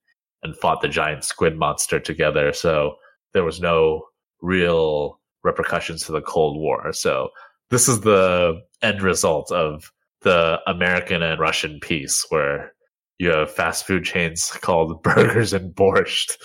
and 0.44 0.58
fought 0.58 0.82
the 0.82 0.88
giant 0.88 1.24
squid 1.24 1.58
monster 1.58 2.00
together. 2.00 2.52
So 2.52 2.96
there 3.34 3.44
was 3.44 3.62
no 3.62 4.06
real 4.42 5.20
repercussions 5.44 6.04
to 6.06 6.12
the 6.12 6.22
Cold 6.22 6.58
War. 6.58 6.92
So 6.94 7.30
this 7.72 7.88
is 7.88 8.02
the 8.02 8.62
end 8.84 9.02
result 9.02 9.52
of 9.52 9.92
the 10.22 10.60
American 10.68 11.24
and 11.24 11.40
Russian 11.40 11.80
peace, 11.82 12.26
where 12.30 12.74
you 13.18 13.30
have 13.30 13.52
fast 13.52 13.88
food 13.88 14.04
chains 14.04 14.52
called 14.62 15.02
Burgers 15.04 15.54
and 15.54 15.74
Borscht. 15.74 16.38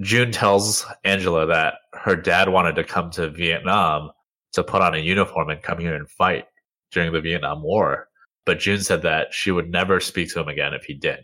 June 0.00 0.32
tells 0.32 0.84
Angela 1.04 1.46
that 1.46 1.74
her 1.94 2.16
dad 2.16 2.48
wanted 2.48 2.74
to 2.74 2.84
come 2.84 3.10
to 3.12 3.30
Vietnam 3.30 4.10
to 4.52 4.64
put 4.64 4.82
on 4.82 4.94
a 4.94 4.98
uniform 4.98 5.48
and 5.48 5.62
come 5.62 5.78
here 5.78 5.94
and 5.94 6.10
fight 6.10 6.44
during 6.90 7.12
the 7.12 7.20
Vietnam 7.20 7.62
War. 7.62 8.08
But 8.44 8.58
June 8.58 8.80
said 8.80 9.02
that 9.02 9.32
she 9.32 9.52
would 9.52 9.70
never 9.70 10.00
speak 10.00 10.32
to 10.32 10.40
him 10.40 10.48
again 10.48 10.74
if 10.74 10.84
he 10.84 10.94
did. 10.94 11.20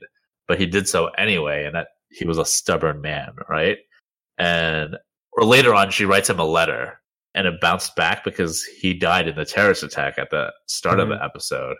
But 0.47 0.61
he 0.61 0.67
did 0.67 0.89
so 0.89 1.09
anyway, 1.19 1.65
and 1.65 1.75
that 1.75 1.89
he 2.11 2.25
was 2.25 2.39
a 2.39 2.45
stubborn 2.45 3.01
man, 3.01 3.33
right? 3.49 3.79
And 4.39 4.97
or 5.33 5.45
later 5.45 5.75
on, 5.75 5.91
she 5.91 6.05
writes 6.05 6.31
him 6.31 6.39
a 6.39 6.45
letter, 6.45 6.98
and 7.39 7.47
it 7.47 7.61
bounced 7.61 7.95
back 7.95 8.25
because 8.25 8.65
he 8.65 8.93
died 8.93 9.29
in 9.29 9.37
the 9.37 9.45
terrorist 9.45 9.85
attack 9.85 10.19
at 10.19 10.29
the 10.31 10.53
start 10.67 10.99
of 10.99 11.09
the 11.09 11.23
episode, 11.23 11.77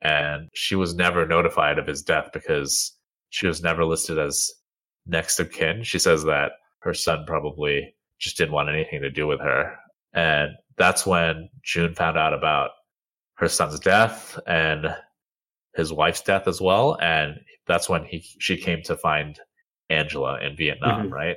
and 0.00 0.48
she 0.54 0.74
was 0.74 0.94
never 0.94 1.26
notified 1.26 1.78
of 1.78 1.86
his 1.86 2.00
death 2.02 2.30
because 2.32 2.96
she 3.28 3.46
was 3.46 3.62
never 3.62 3.84
listed 3.84 4.18
as 4.18 4.50
next 5.04 5.38
of 5.38 5.52
kin. 5.52 5.82
She 5.82 5.98
says 5.98 6.24
that 6.24 6.52
her 6.78 6.94
son 6.94 7.24
probably 7.26 7.94
just 8.18 8.38
didn't 8.38 8.54
want 8.54 8.70
anything 8.70 9.02
to 9.02 9.10
do 9.10 9.26
with 9.26 9.38
her. 9.40 9.76
And 10.14 10.52
that's 10.78 11.04
when 11.04 11.50
June 11.62 11.94
found 11.94 12.16
out 12.16 12.32
about 12.32 12.70
her 13.34 13.48
son's 13.48 13.78
death 13.78 14.38
and 14.46 14.86
his 15.74 15.92
wife's 15.92 16.22
death 16.22 16.48
as 16.48 16.58
well. 16.58 16.96
And 17.02 17.38
that's 17.66 17.86
when 17.86 18.04
he 18.04 18.24
she 18.38 18.56
came 18.56 18.80
to 18.84 18.96
find 18.96 19.38
Angela 19.90 20.40
in 20.40 20.56
Vietnam, 20.56 21.08
Mhm. 21.08 21.12
right? 21.12 21.36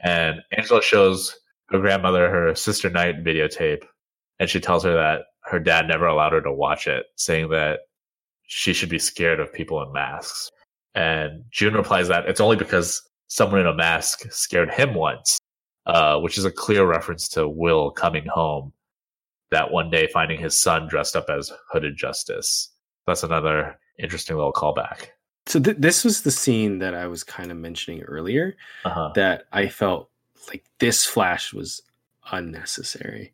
And 0.00 0.40
Angela 0.50 0.82
shows 0.82 1.38
her 1.70 1.78
grandmother 1.80 2.30
her 2.30 2.54
sister 2.54 2.88
night 2.90 3.24
videotape 3.24 3.82
and 4.38 4.48
she 4.48 4.60
tells 4.60 4.84
her 4.84 4.94
that 4.94 5.22
her 5.44 5.58
dad 5.58 5.88
never 5.88 6.06
allowed 6.06 6.32
her 6.32 6.42
to 6.42 6.52
watch 6.52 6.86
it, 6.88 7.06
saying 7.16 7.48
that 7.50 7.80
she 8.48 8.72
should 8.72 8.88
be 8.88 8.98
scared 8.98 9.40
of 9.40 9.52
people 9.52 9.82
in 9.82 9.92
masks. 9.92 10.50
And 10.94 11.44
June 11.50 11.74
replies 11.74 12.08
that 12.08 12.26
it's 12.26 12.40
only 12.40 12.56
because 12.56 13.02
someone 13.28 13.60
in 13.60 13.66
a 13.66 13.74
mask 13.74 14.30
scared 14.30 14.70
him 14.72 14.94
once, 14.94 15.38
uh, 15.86 16.18
which 16.18 16.36
is 16.36 16.44
a 16.44 16.50
clear 16.50 16.84
reference 16.84 17.28
to 17.30 17.48
Will 17.48 17.90
coming 17.90 18.26
home 18.26 18.72
that 19.50 19.70
one 19.70 19.88
day 19.90 20.08
finding 20.12 20.38
his 20.40 20.60
son 20.60 20.86
dressed 20.88 21.16
up 21.16 21.30
as 21.30 21.52
Hooded 21.70 21.96
Justice. 21.96 22.72
That's 23.06 23.22
another 23.22 23.78
interesting 23.98 24.36
little 24.36 24.52
callback. 24.52 25.08
So 25.46 25.60
th- 25.60 25.76
this 25.78 26.04
was 26.04 26.22
the 26.22 26.30
scene 26.32 26.80
that 26.80 26.94
I 26.94 27.06
was 27.06 27.22
kind 27.22 27.50
of 27.52 27.56
mentioning 27.56 28.02
earlier 28.02 28.56
Uh-huh. 28.84 29.12
that 29.14 29.44
I 29.52 29.68
felt 29.68 30.10
like 30.48 30.64
this 30.78 31.04
flash 31.04 31.52
was 31.52 31.82
unnecessary. 32.30 33.32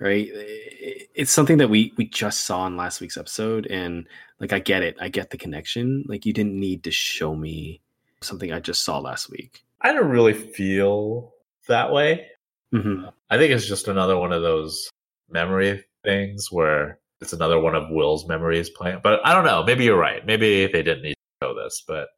Right? 0.00 0.28
It's 0.32 1.30
something 1.30 1.58
that 1.58 1.70
we 1.70 1.92
we 1.96 2.06
just 2.06 2.40
saw 2.40 2.66
in 2.66 2.76
last 2.76 3.00
week's 3.00 3.16
episode 3.16 3.66
and 3.66 4.06
like 4.40 4.52
I 4.52 4.58
get 4.58 4.82
it. 4.82 4.96
I 5.00 5.08
get 5.08 5.30
the 5.30 5.38
connection. 5.38 6.04
Like 6.08 6.26
you 6.26 6.32
didn't 6.32 6.58
need 6.58 6.84
to 6.84 6.90
show 6.90 7.36
me 7.36 7.80
something 8.20 8.52
I 8.52 8.58
just 8.58 8.84
saw 8.84 8.98
last 8.98 9.30
week. 9.30 9.64
I 9.80 9.92
don't 9.92 10.10
really 10.10 10.32
feel 10.32 11.32
that 11.68 11.92
way. 11.92 12.26
hmm 12.72 13.04
I 13.30 13.38
think 13.38 13.52
it's 13.52 13.68
just 13.68 13.88
another 13.88 14.18
one 14.18 14.32
of 14.32 14.42
those 14.42 14.90
memory 15.30 15.84
things 16.04 16.50
where 16.50 16.98
it's 17.20 17.32
another 17.32 17.60
one 17.60 17.76
of 17.76 17.88
Will's 17.90 18.26
memories 18.26 18.70
playing. 18.70 19.00
But 19.02 19.20
I 19.24 19.32
don't 19.32 19.44
know. 19.44 19.62
Maybe 19.64 19.84
you're 19.84 19.96
right. 19.96 20.26
Maybe 20.26 20.66
they 20.66 20.82
didn't 20.82 21.04
need 21.04 21.14
to 21.14 21.46
show 21.46 21.54
this, 21.54 21.84
but 21.86 22.08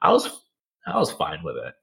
I 0.00 0.10
was 0.12 0.28
I 0.86 0.98
was 0.98 1.12
fine 1.12 1.42
with 1.42 1.56
it. 1.56 1.74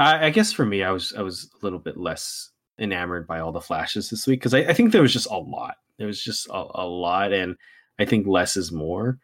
I, 0.00 0.26
I 0.26 0.30
guess 0.30 0.52
for 0.52 0.64
me, 0.66 0.82
I 0.82 0.90
was 0.90 1.12
I 1.16 1.22
was 1.22 1.50
a 1.60 1.64
little 1.64 1.78
bit 1.78 1.96
less 1.96 2.50
enamored 2.78 3.26
by 3.26 3.40
all 3.40 3.52
the 3.52 3.60
flashes 3.60 4.10
this 4.10 4.26
week 4.26 4.40
because 4.40 4.54
I, 4.54 4.60
I 4.60 4.72
think 4.72 4.92
there 4.92 5.02
was 5.02 5.12
just 5.12 5.30
a 5.30 5.36
lot. 5.36 5.76
There 5.98 6.06
was 6.06 6.22
just 6.22 6.48
a, 6.48 6.64
a 6.74 6.86
lot, 6.86 7.32
and 7.32 7.56
I 7.98 8.06
think 8.06 8.26
less 8.26 8.56
is 8.56 8.72
more, 8.72 9.18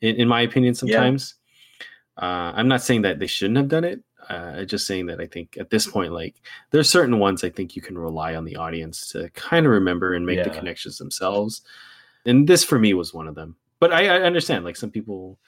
in, 0.00 0.16
in 0.16 0.28
my 0.28 0.42
opinion. 0.42 0.74
Sometimes, 0.74 1.34
Uh, 2.16 2.52
I'm 2.54 2.68
not 2.68 2.82
saying 2.82 3.02
that 3.02 3.18
they 3.18 3.26
shouldn't 3.26 3.56
have 3.56 3.68
done 3.68 3.84
it. 3.84 4.02
Uh, 4.28 4.52
I'm 4.58 4.66
just 4.66 4.86
saying 4.86 5.06
that 5.06 5.20
I 5.20 5.26
think 5.26 5.56
at 5.58 5.70
this 5.70 5.86
point, 5.86 6.12
like 6.12 6.36
there's 6.70 6.88
certain 6.88 7.18
ones 7.18 7.42
I 7.42 7.50
think 7.50 7.74
you 7.74 7.82
can 7.82 7.96
rely 7.96 8.36
on 8.36 8.44
the 8.44 8.56
audience 8.56 9.10
to 9.12 9.30
kind 9.30 9.64
of 9.66 9.72
remember 9.72 10.14
and 10.14 10.26
make 10.26 10.36
yeah. 10.36 10.44
the 10.44 10.50
connections 10.50 10.98
themselves. 10.98 11.62
And 12.26 12.46
this 12.46 12.62
for 12.62 12.78
me 12.78 12.92
was 12.92 13.14
one 13.14 13.26
of 13.26 13.34
them. 13.34 13.56
But 13.78 13.92
I, 13.92 14.06
I 14.06 14.22
understand, 14.22 14.64
like 14.64 14.76
some 14.76 14.90
people, 14.90 15.38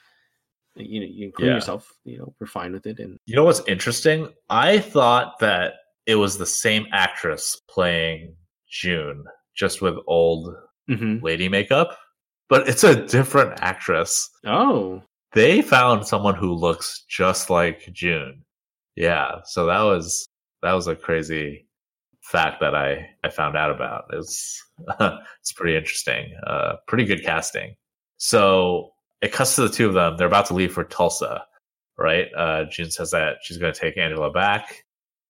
you 0.75 0.99
know, 0.99 1.05
you 1.05 1.25
include 1.27 1.47
yeah. 1.47 1.55
yourself, 1.55 1.91
you 2.03 2.17
know, 2.17 2.33
we're 2.39 2.47
fine 2.47 2.73
with 2.73 2.85
it. 2.85 2.99
And 2.99 3.17
you 3.25 3.35
know 3.35 3.43
what's 3.43 3.61
interesting? 3.67 4.29
I 4.49 4.79
thought 4.79 5.39
that 5.39 5.73
it 6.05 6.15
was 6.15 6.37
the 6.37 6.45
same 6.45 6.87
actress 6.91 7.61
playing 7.69 8.35
June, 8.69 9.23
just 9.55 9.81
with 9.81 9.95
old 10.07 10.55
mm-hmm. 10.89 11.23
lady 11.23 11.47
makeup, 11.47 11.97
but 12.49 12.67
it's 12.67 12.83
a 12.83 13.05
different 13.05 13.59
actress. 13.61 14.29
Oh, 14.45 15.01
they 15.33 15.61
found 15.61 16.05
someone 16.05 16.35
who 16.35 16.53
looks 16.53 17.05
just 17.09 17.49
like 17.49 17.89
June. 17.93 18.43
Yeah, 18.95 19.41
so 19.45 19.65
that 19.67 19.81
was 19.81 20.27
that 20.61 20.73
was 20.73 20.87
a 20.87 20.95
crazy 20.95 21.67
fact 22.21 22.59
that 22.61 22.75
I 22.75 23.09
I 23.23 23.29
found 23.29 23.55
out 23.55 23.71
about. 23.71 24.05
It's 24.11 24.63
it's 24.99 25.53
pretty 25.53 25.75
interesting. 25.75 26.33
Uh, 26.45 26.75
pretty 26.87 27.05
good 27.05 27.23
casting. 27.23 27.75
So 28.17 28.92
it 29.23 29.31
cuts 29.31 29.55
to 29.55 29.61
the 29.61 29.69
two 29.69 29.87
of 29.87 29.93
them. 29.93 30.17
They're 30.17 30.27
about 30.27 30.47
to 30.47 30.53
leave 30.53 30.73
for 30.73 30.83
Tulsa, 30.83 31.45
right? 31.97 32.27
Uh, 32.35 32.65
June 32.65 32.91
says 32.91 33.11
that 33.11 33.37
she's 33.41 33.57
going 33.57 33.73
to 33.73 33.79
take 33.79 33.97
Angela 33.97 34.29
back, 34.29 34.83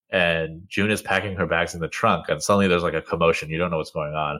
and 0.10 0.64
June 0.68 0.90
is 0.90 1.04
packing 1.04 1.36
her 1.36 1.46
bags 1.46 1.76
in 1.76 1.80
the 1.80 1.88
trunk. 1.88 2.26
And 2.28 2.42
suddenly 2.42 2.68
there's 2.68 2.82
like 2.82 2.96
a 2.96 3.04
commotion. 3.04 3.52
You 3.52 3.60
don't 3.60 3.70
know 3.70 3.78
what's 3.78 3.92
going 3.92 4.16
on. 4.16 4.40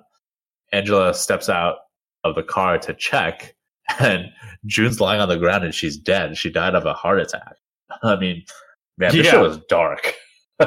Angela 0.72 1.14
steps 1.14 1.50
out 1.50 1.76
of 2.24 2.34
the 2.34 2.42
car 2.42 2.80
to 2.80 2.96
check, 2.96 3.56
and 4.00 4.26
June's 4.66 5.00
lying 5.00 5.22
on 5.22 5.30
the 5.30 5.38
ground 5.38 5.64
and 5.64 5.74
she's 5.74 5.98
dead. 5.98 6.36
She 6.36 6.50
died 6.50 6.74
of 6.74 6.86
a 6.88 6.94
heart 6.94 7.20
attack. 7.20 7.54
I 8.04 8.16
mean, 8.16 8.44
man, 8.98 9.12
this 9.12 9.28
yeah. 9.28 9.34
show 9.34 9.44
was 9.44 9.60
dark. 9.70 10.16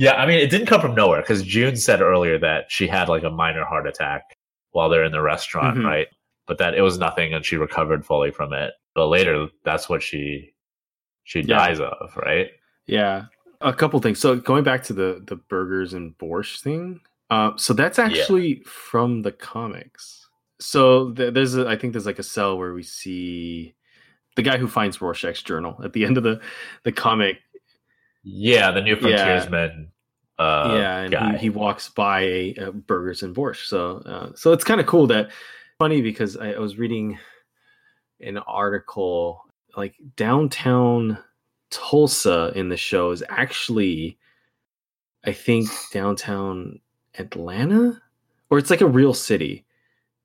yeah, 0.00 0.14
I 0.14 0.26
mean, 0.26 0.40
it 0.40 0.50
didn't 0.50 0.66
come 0.66 0.80
from 0.80 0.96
nowhere 0.96 1.20
because 1.20 1.44
June 1.44 1.76
said 1.76 2.00
earlier 2.00 2.36
that 2.40 2.64
she 2.68 2.88
had 2.88 3.08
like 3.08 3.22
a 3.22 3.30
minor 3.30 3.64
heart 3.64 3.86
attack 3.86 4.36
while 4.72 4.88
they're 4.88 5.04
in 5.04 5.12
the 5.12 5.22
restaurant, 5.22 5.76
mm-hmm. 5.76 5.86
right? 5.86 6.06
But 6.46 6.58
that 6.58 6.74
it 6.74 6.82
was 6.82 6.98
nothing 6.98 7.34
and 7.34 7.44
she 7.44 7.56
recovered 7.56 8.04
fully 8.04 8.30
from 8.30 8.52
it. 8.52 8.72
But 8.94 9.08
later, 9.08 9.48
that's 9.64 9.88
what 9.88 10.02
she 10.02 10.52
she 11.24 11.40
yeah. 11.40 11.56
dies 11.58 11.80
of, 11.80 12.16
right? 12.16 12.48
Yeah, 12.86 13.24
a 13.60 13.72
couple 13.72 13.98
things. 14.00 14.20
So 14.20 14.36
going 14.36 14.64
back 14.64 14.84
to 14.84 14.92
the 14.92 15.22
the 15.26 15.36
burgers 15.36 15.92
and 15.92 16.16
borscht 16.18 16.60
thing, 16.60 17.00
uh, 17.30 17.52
so 17.56 17.74
that's 17.74 17.98
actually 17.98 18.58
yeah. 18.58 18.62
from 18.64 19.22
the 19.22 19.32
comics 19.32 20.26
so 20.58 21.12
th- 21.12 21.34
there's 21.34 21.56
a, 21.56 21.66
I 21.66 21.76
think 21.76 21.92
there's 21.92 22.06
like 22.06 22.18
a 22.18 22.24
cell 22.24 22.58
where 22.58 22.72
we 22.72 22.82
see 22.82 23.74
the 24.36 24.42
guy 24.42 24.56
who 24.56 24.68
finds 24.68 24.98
Rorschach's 24.98 25.42
journal 25.42 25.80
at 25.84 25.92
the 25.92 26.04
end 26.06 26.16
of 26.16 26.22
the 26.22 26.40
the 26.84 26.92
comic. 26.92 27.38
Yeah, 28.22 28.70
the 28.72 28.82
new 28.82 28.96
frontiersman. 28.96 29.92
Yeah, 30.38 30.44
uh, 30.44 30.74
yeah 30.76 31.22
and 31.22 31.36
he, 31.36 31.44
he, 31.44 31.50
walks 31.50 31.88
by 31.88 32.20
a, 32.20 32.54
a, 32.56 32.72
burgers 32.72 33.22
and 33.22 33.34
borscht. 33.34 33.66
So 33.66 33.98
uh, 33.98 34.32
so 34.34 34.52
it's 34.52 34.64
kind 34.64 34.80
of 34.80 34.86
cool 34.86 35.06
that 35.08 35.30
funny 35.78 36.00
because 36.00 36.36
I, 36.36 36.52
I 36.52 36.58
was 36.58 36.78
reading 36.78 37.18
an 38.20 38.38
article 38.38 39.42
like 39.76 39.94
downtown 40.16 41.18
Tulsa 41.70 42.52
in 42.54 42.68
the 42.68 42.76
show 42.76 43.10
is 43.10 43.22
actually 43.28 44.18
I 45.24 45.32
think 45.32 45.68
downtown 45.92 46.80
Atlanta? 47.18 48.00
Or 48.48 48.58
it's 48.58 48.70
like 48.70 48.80
a 48.80 48.86
real 48.86 49.12
city 49.12 49.66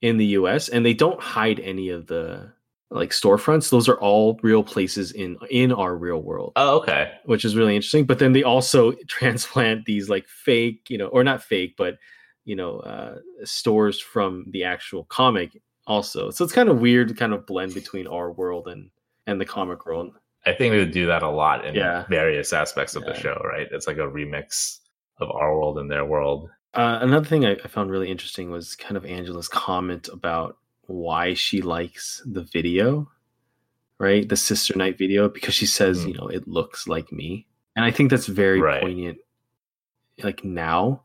in 0.01 0.17
the 0.17 0.27
US 0.27 0.69
and 0.69 0.85
they 0.85 0.93
don't 0.93 1.19
hide 1.19 1.59
any 1.59 1.89
of 1.89 2.07
the 2.07 2.51
like 2.91 3.09
storefronts. 3.11 3.69
Those 3.69 3.89
are 3.89 3.99
all 3.99 4.39
real 4.43 4.63
places 4.63 5.11
in 5.11 5.37
in 5.49 5.71
our 5.71 5.95
real 5.95 6.21
world. 6.21 6.53
Oh 6.55 6.77
okay. 6.79 7.13
Which 7.25 7.45
is 7.45 7.55
really 7.55 7.75
interesting 7.75 8.05
but 8.05 8.19
then 8.19 8.33
they 8.33 8.43
also 8.43 8.91
transplant 9.07 9.85
these 9.85 10.07
like 10.09 10.27
fake 10.27 10.89
you 10.89 10.97
know 10.97 11.07
or 11.07 11.23
not 11.23 11.43
fake 11.43 11.75
but 11.77 11.97
you 12.45 12.55
know 12.55 12.79
uh 12.79 13.17
stores 13.43 13.99
from 13.99 14.45
the 14.49 14.63
actual 14.63 15.03
comic 15.05 15.61
also 15.87 16.29
so 16.29 16.43
it's 16.43 16.53
kind 16.53 16.69
of 16.69 16.79
weird 16.79 17.07
to 17.07 17.13
kind 17.13 17.33
of 17.33 17.45
blend 17.45 17.73
between 17.73 18.07
our 18.07 18.31
world 18.31 18.67
and 18.67 18.89
and 19.27 19.39
the 19.39 19.45
comic 19.45 19.85
world 19.85 20.13
i 20.45 20.53
think 20.53 20.71
we 20.71 20.79
would 20.79 20.91
do 20.91 21.05
that 21.05 21.23
a 21.23 21.29
lot 21.29 21.65
in 21.65 21.75
yeah. 21.75 22.05
various 22.09 22.53
aspects 22.53 22.95
of 22.95 23.03
yeah. 23.03 23.13
the 23.13 23.19
show 23.19 23.41
right 23.45 23.67
it's 23.71 23.87
like 23.87 23.97
a 23.97 24.01
remix 24.01 24.79
of 25.19 25.29
our 25.31 25.55
world 25.55 25.77
and 25.77 25.89
their 25.89 26.05
world 26.05 26.49
uh, 26.73 26.99
another 27.01 27.25
thing 27.25 27.45
I, 27.45 27.51
I, 27.51 27.67
found 27.67 27.91
really 27.91 28.09
interesting 28.09 28.49
was 28.49 28.77
kind 28.77 28.95
of 28.95 29.05
Angela's 29.05 29.49
comment 29.49 30.07
about 30.07 30.57
why 30.83 31.33
she 31.33 31.61
likes 31.61 32.21
the 32.25 32.43
video, 32.43 33.09
right? 33.99 34.27
The 34.27 34.37
Sister 34.37 34.77
Night 34.77 34.97
video, 34.97 35.27
because 35.27 35.53
she 35.53 35.65
says, 35.65 36.05
mm. 36.05 36.09
you 36.09 36.13
know, 36.13 36.27
it 36.27 36.47
looks 36.47 36.87
like 36.87 37.11
me. 37.11 37.45
And 37.75 37.83
I 37.83 37.91
think 37.91 38.09
that's 38.09 38.27
very 38.27 38.61
right. 38.61 38.81
poignant, 38.81 39.17
like 40.23 40.45
now, 40.45 41.03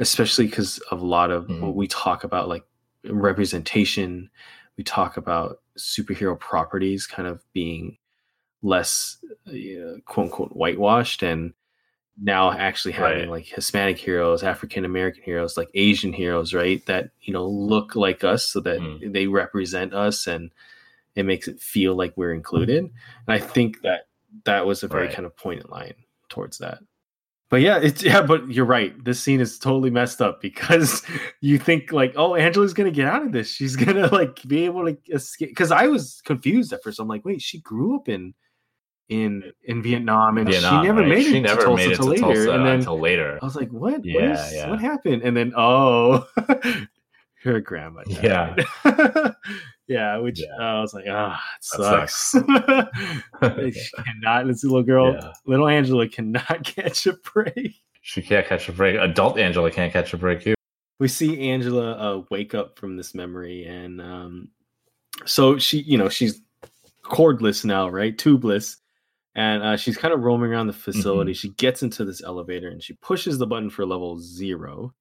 especially 0.00 0.46
because 0.46 0.78
of 0.90 1.00
a 1.00 1.06
lot 1.06 1.30
of 1.30 1.46
mm. 1.46 1.60
what 1.60 1.76
we 1.76 1.86
talk 1.86 2.24
about, 2.24 2.48
like 2.48 2.64
representation. 3.04 4.30
We 4.76 4.84
talk 4.84 5.16
about 5.16 5.60
superhero 5.78 6.38
properties 6.38 7.06
kind 7.06 7.28
of 7.28 7.44
being 7.52 7.98
less, 8.62 9.18
uh, 9.46 10.00
quote 10.06 10.26
unquote, 10.26 10.52
whitewashed. 10.52 11.22
And 11.22 11.52
now 12.20 12.52
actually 12.52 12.92
having 12.92 13.20
right. 13.20 13.28
like 13.28 13.46
Hispanic 13.46 13.98
heroes, 13.98 14.42
African 14.42 14.84
American 14.84 15.22
heroes, 15.22 15.56
like 15.56 15.68
Asian 15.74 16.12
heroes, 16.12 16.52
right? 16.52 16.84
That 16.86 17.10
you 17.22 17.32
know 17.32 17.46
look 17.46 17.94
like 17.96 18.24
us, 18.24 18.46
so 18.46 18.60
that 18.60 18.80
mm. 18.80 19.12
they 19.12 19.26
represent 19.26 19.94
us, 19.94 20.26
and 20.26 20.50
it 21.14 21.24
makes 21.24 21.48
it 21.48 21.60
feel 21.60 21.94
like 21.94 22.12
we're 22.16 22.34
included. 22.34 22.78
And 22.78 22.92
I 23.28 23.38
think 23.38 23.82
that 23.82 24.08
that 24.44 24.66
was 24.66 24.82
a 24.82 24.88
very 24.88 25.06
right. 25.06 25.14
kind 25.14 25.26
of 25.26 25.36
pointed 25.36 25.68
line 25.70 25.94
towards 26.28 26.58
that. 26.58 26.78
But 27.50 27.60
yeah, 27.60 27.78
it's 27.78 28.02
yeah, 28.02 28.22
but 28.22 28.50
you're 28.50 28.64
right. 28.64 29.04
This 29.04 29.20
scene 29.20 29.40
is 29.40 29.58
totally 29.58 29.90
messed 29.90 30.22
up 30.22 30.40
because 30.40 31.02
you 31.40 31.58
think 31.58 31.92
like, 31.92 32.14
oh, 32.16 32.36
Angela's 32.36 32.72
gonna 32.72 32.90
get 32.90 33.06
out 33.06 33.22
of 33.22 33.32
this. 33.32 33.50
She's 33.50 33.76
gonna 33.84 34.06
like 34.06 34.42
be 34.44 34.64
able 34.64 34.86
to 34.86 34.96
escape. 35.12 35.50
Because 35.50 35.70
I 35.70 35.88
was 35.88 36.22
confused 36.24 36.72
at 36.72 36.82
first. 36.82 36.98
I'm 36.98 37.08
like, 37.08 37.24
wait, 37.24 37.42
she 37.42 37.60
grew 37.60 37.96
up 37.96 38.08
in 38.08 38.32
in 39.08 39.52
in 39.64 39.82
Vietnam, 39.82 40.38
and 40.38 40.48
Vietnam, 40.48 40.82
she 40.82 40.86
never 40.86 41.00
right? 41.00 41.08
made 41.08 41.26
it. 41.26 41.30
She 41.30 41.40
never 41.40 41.62
Tulsa 41.62 41.76
made 41.76 41.92
it 41.92 41.96
to 41.96 42.04
later, 42.04 42.20
Tulsa 42.20 42.50
and 42.52 42.64
then 42.64 42.74
until 42.76 43.00
later. 43.00 43.38
I 43.42 43.44
was 43.44 43.56
like, 43.56 43.70
"What? 43.70 44.04
Yeah, 44.04 44.14
what, 44.14 44.24
is, 44.24 44.54
yeah. 44.54 44.70
what 44.70 44.80
happened?" 44.80 45.22
And 45.22 45.36
then, 45.36 45.52
oh, 45.56 46.28
her 47.42 47.60
grandma. 47.60 48.04
Died. 48.04 48.64
Yeah, 48.84 49.32
yeah. 49.90 50.16
Which 50.18 50.40
yeah. 50.40 50.46
Uh, 50.58 50.78
I 50.78 50.80
was 50.80 50.94
like, 50.94 51.04
ah, 51.08 51.38
oh, 51.38 51.56
it 51.56 51.64
sucks. 51.64 52.16
sucks. 52.16 53.74
she 53.76 53.90
cannot. 54.04 54.46
This 54.46 54.64
little 54.64 54.82
girl, 54.82 55.12
yeah. 55.12 55.32
little 55.46 55.68
Angela, 55.68 56.08
cannot 56.08 56.64
catch 56.64 57.06
a 57.06 57.14
break. 57.14 57.74
She 58.02 58.22
can't 58.22 58.46
catch 58.46 58.68
a 58.68 58.72
break. 58.72 58.96
Adult 58.96 59.38
Angela 59.38 59.70
can't 59.70 59.92
catch 59.92 60.14
a 60.14 60.16
break 60.16 60.42
here. 60.42 60.54
We 60.98 61.08
see 61.08 61.50
Angela 61.50 61.92
uh, 61.92 62.22
wake 62.30 62.54
up 62.54 62.78
from 62.78 62.96
this 62.96 63.14
memory, 63.14 63.64
and 63.64 64.00
um, 64.00 64.48
so 65.24 65.58
she, 65.58 65.80
you 65.80 65.98
know, 65.98 66.08
she's 66.08 66.40
cordless 67.04 67.64
now, 67.64 67.88
right? 67.88 68.16
Tubeless 68.16 68.76
and 69.34 69.62
uh, 69.62 69.76
she's 69.76 69.96
kind 69.96 70.12
of 70.12 70.20
roaming 70.20 70.52
around 70.52 70.66
the 70.66 70.72
facility. 70.72 71.32
Mm-hmm. 71.32 71.38
She 71.38 71.48
gets 71.50 71.82
into 71.82 72.04
this 72.04 72.22
elevator 72.22 72.68
and 72.68 72.82
she 72.82 72.94
pushes 72.94 73.38
the 73.38 73.46
button 73.46 73.70
for 73.70 73.86
level 73.86 74.18
zero. 74.18 74.92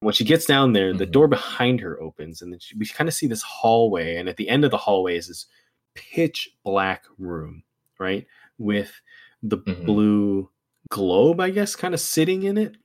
When 0.00 0.12
she 0.12 0.24
gets 0.24 0.44
down 0.44 0.72
there, 0.72 0.90
mm-hmm. 0.90 0.98
the 0.98 1.06
door 1.06 1.26
behind 1.26 1.80
her 1.80 2.00
opens, 2.00 2.42
and 2.42 2.52
then 2.52 2.60
she, 2.60 2.76
we 2.76 2.86
kind 2.86 3.08
of 3.08 3.14
see 3.14 3.26
this 3.26 3.42
hallway. 3.42 4.16
And 4.16 4.28
at 4.28 4.36
the 4.36 4.48
end 4.48 4.64
of 4.64 4.70
the 4.70 4.76
hallway 4.76 5.16
is 5.16 5.28
this 5.28 5.46
pitch 5.94 6.50
black 6.64 7.04
room, 7.18 7.62
right, 7.98 8.26
with 8.58 9.00
the 9.42 9.58
mm-hmm. 9.58 9.86
blue 9.86 10.50
globe, 10.90 11.40
I 11.40 11.50
guess, 11.50 11.76
kind 11.76 11.94
of 11.94 12.00
sitting 12.00 12.42
in 12.42 12.58
it. 12.58 12.76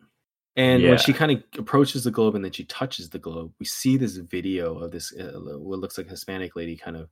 And 0.55 0.81
yeah. 0.81 0.89
when 0.89 0.97
she 0.99 1.13
kind 1.13 1.31
of 1.31 1.43
approaches 1.57 2.03
the 2.03 2.11
globe 2.11 2.35
and 2.35 2.43
then 2.43 2.51
she 2.51 2.65
touches 2.65 3.09
the 3.09 3.19
globe, 3.19 3.53
we 3.59 3.65
see 3.65 3.97
this 3.97 4.17
video 4.17 4.77
of 4.77 4.91
this 4.91 5.13
uh, 5.13 5.39
what 5.59 5.79
looks 5.79 5.97
like 5.97 6.07
a 6.07 6.11
Hispanic 6.11 6.55
lady 6.55 6.75
kind 6.75 6.97
of 6.97 7.09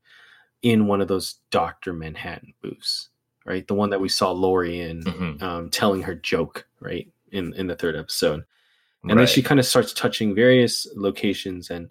in 0.62 0.88
one 0.88 1.00
of 1.00 1.08
those 1.08 1.36
Doctor 1.50 1.94
Manhattan 1.94 2.54
booths 2.62 3.10
right? 3.50 3.68
The 3.68 3.74
one 3.74 3.90
that 3.90 4.00
we 4.00 4.10
saw 4.10 4.32
Laurie 4.32 4.80
in 4.80 5.02
mm-hmm. 5.02 5.44
um, 5.44 5.70
telling 5.70 6.04
her 6.04 6.16
joke, 6.16 6.68
right? 6.80 7.12
In 7.32 7.54
in 7.56 7.68
the 7.68 7.76
third 7.76 7.96
episode, 7.96 8.46
and 9.04 9.12
right. 9.12 9.18
then 9.18 9.28
she 9.28 9.42
kind 9.42 9.60
of 9.60 9.66
starts 9.66 9.94
touching 9.94 10.36
various 10.36 10.88
locations, 10.96 11.70
and 11.70 11.90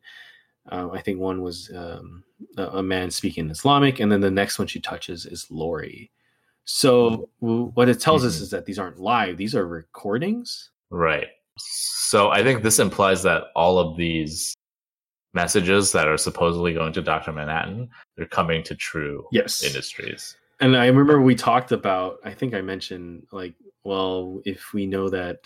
uh, 0.71 0.89
I 0.93 1.01
think 1.01 1.19
one 1.19 1.43
was 1.43 1.71
um, 1.75 2.25
a, 2.57 2.67
a, 2.79 2.83
man 2.83 3.11
speaking 3.11 3.51
Islamic, 3.51 4.01
and 4.01 4.13
then 4.13 4.21
the 4.21 4.31
next 4.31 4.59
one 4.59 4.69
she 4.69 4.81
touches 4.81 5.27
is 5.27 5.47
Laurie. 5.51 6.11
So 6.65 7.31
w- 7.41 7.71
what 7.75 7.89
it 7.89 8.01
tells 8.01 8.23
mm-hmm. 8.23 8.29
us 8.29 8.41
is 8.41 8.51
that 8.51 8.67
these 8.67 8.79
aren't 8.79 8.99
live; 8.99 9.37
these 9.37 9.55
are 9.55 9.67
recordings. 9.67 10.71
Right. 10.91 11.29
So 11.59 12.31
I 12.31 12.43
think 12.43 12.63
this 12.63 12.79
implies 12.79 13.23
that 13.25 13.45
all 13.57 13.79
of 13.79 13.97
these 13.97 14.55
messages 15.35 15.93
that 15.93 16.09
are 16.09 16.17
supposedly 16.17 16.73
going 16.73 16.93
to 16.93 17.03
Dr. 17.03 17.33
Manhattan, 17.33 17.91
they're 18.17 18.27
coming 18.27 18.63
to 18.65 18.75
Trieu 18.75 19.25
yes. 19.33 19.63
Industries 19.63 20.37
and 20.61 20.77
I 20.77 20.87
remember 20.87 21.21
we 21.21 21.35
talked 21.35 21.73
about. 21.73 22.19
I 22.25 22.33
think 22.33 22.55
I 22.55 22.61
mentioned 22.61 23.27
like, 23.33 23.55
well, 23.85 24.41
if 24.45 24.73
we 24.73 24.87
know 24.87 25.09
that 25.09 25.39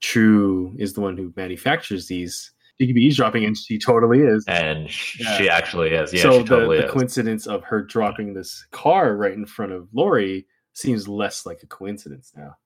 Trieu 0.00 0.74
is 0.78 0.94
the 0.94 1.00
one 1.00 1.16
who 1.16 1.32
manufactures 1.36 2.06
these, 2.06 2.52
she 2.80 2.86
could 2.86 2.94
be 2.94 3.04
eavesdropping, 3.04 3.44
and 3.44 3.56
she 3.56 3.78
totally 3.78 4.20
is. 4.20 4.44
And 4.48 4.88
yeah. 5.18 5.36
she 5.36 5.50
actually 5.50 5.90
is. 5.90 6.14
Yeah, 6.14 6.22
so 6.22 6.38
she 6.38 6.44
totally 6.44 6.78
the, 6.78 6.82
the 6.84 6.88
is. 6.88 6.92
coincidence 6.94 7.46
of 7.46 7.62
her 7.64 7.82
dropping 7.82 8.32
this 8.32 8.66
car 8.70 9.16
right 9.16 9.34
in 9.34 9.44
front 9.44 9.72
of 9.72 9.88
Laurie 9.92 10.46
seems 10.72 11.06
less 11.06 11.44
like 11.44 11.62
a 11.62 11.66
coincidence 11.66 12.32
now. 12.36 12.56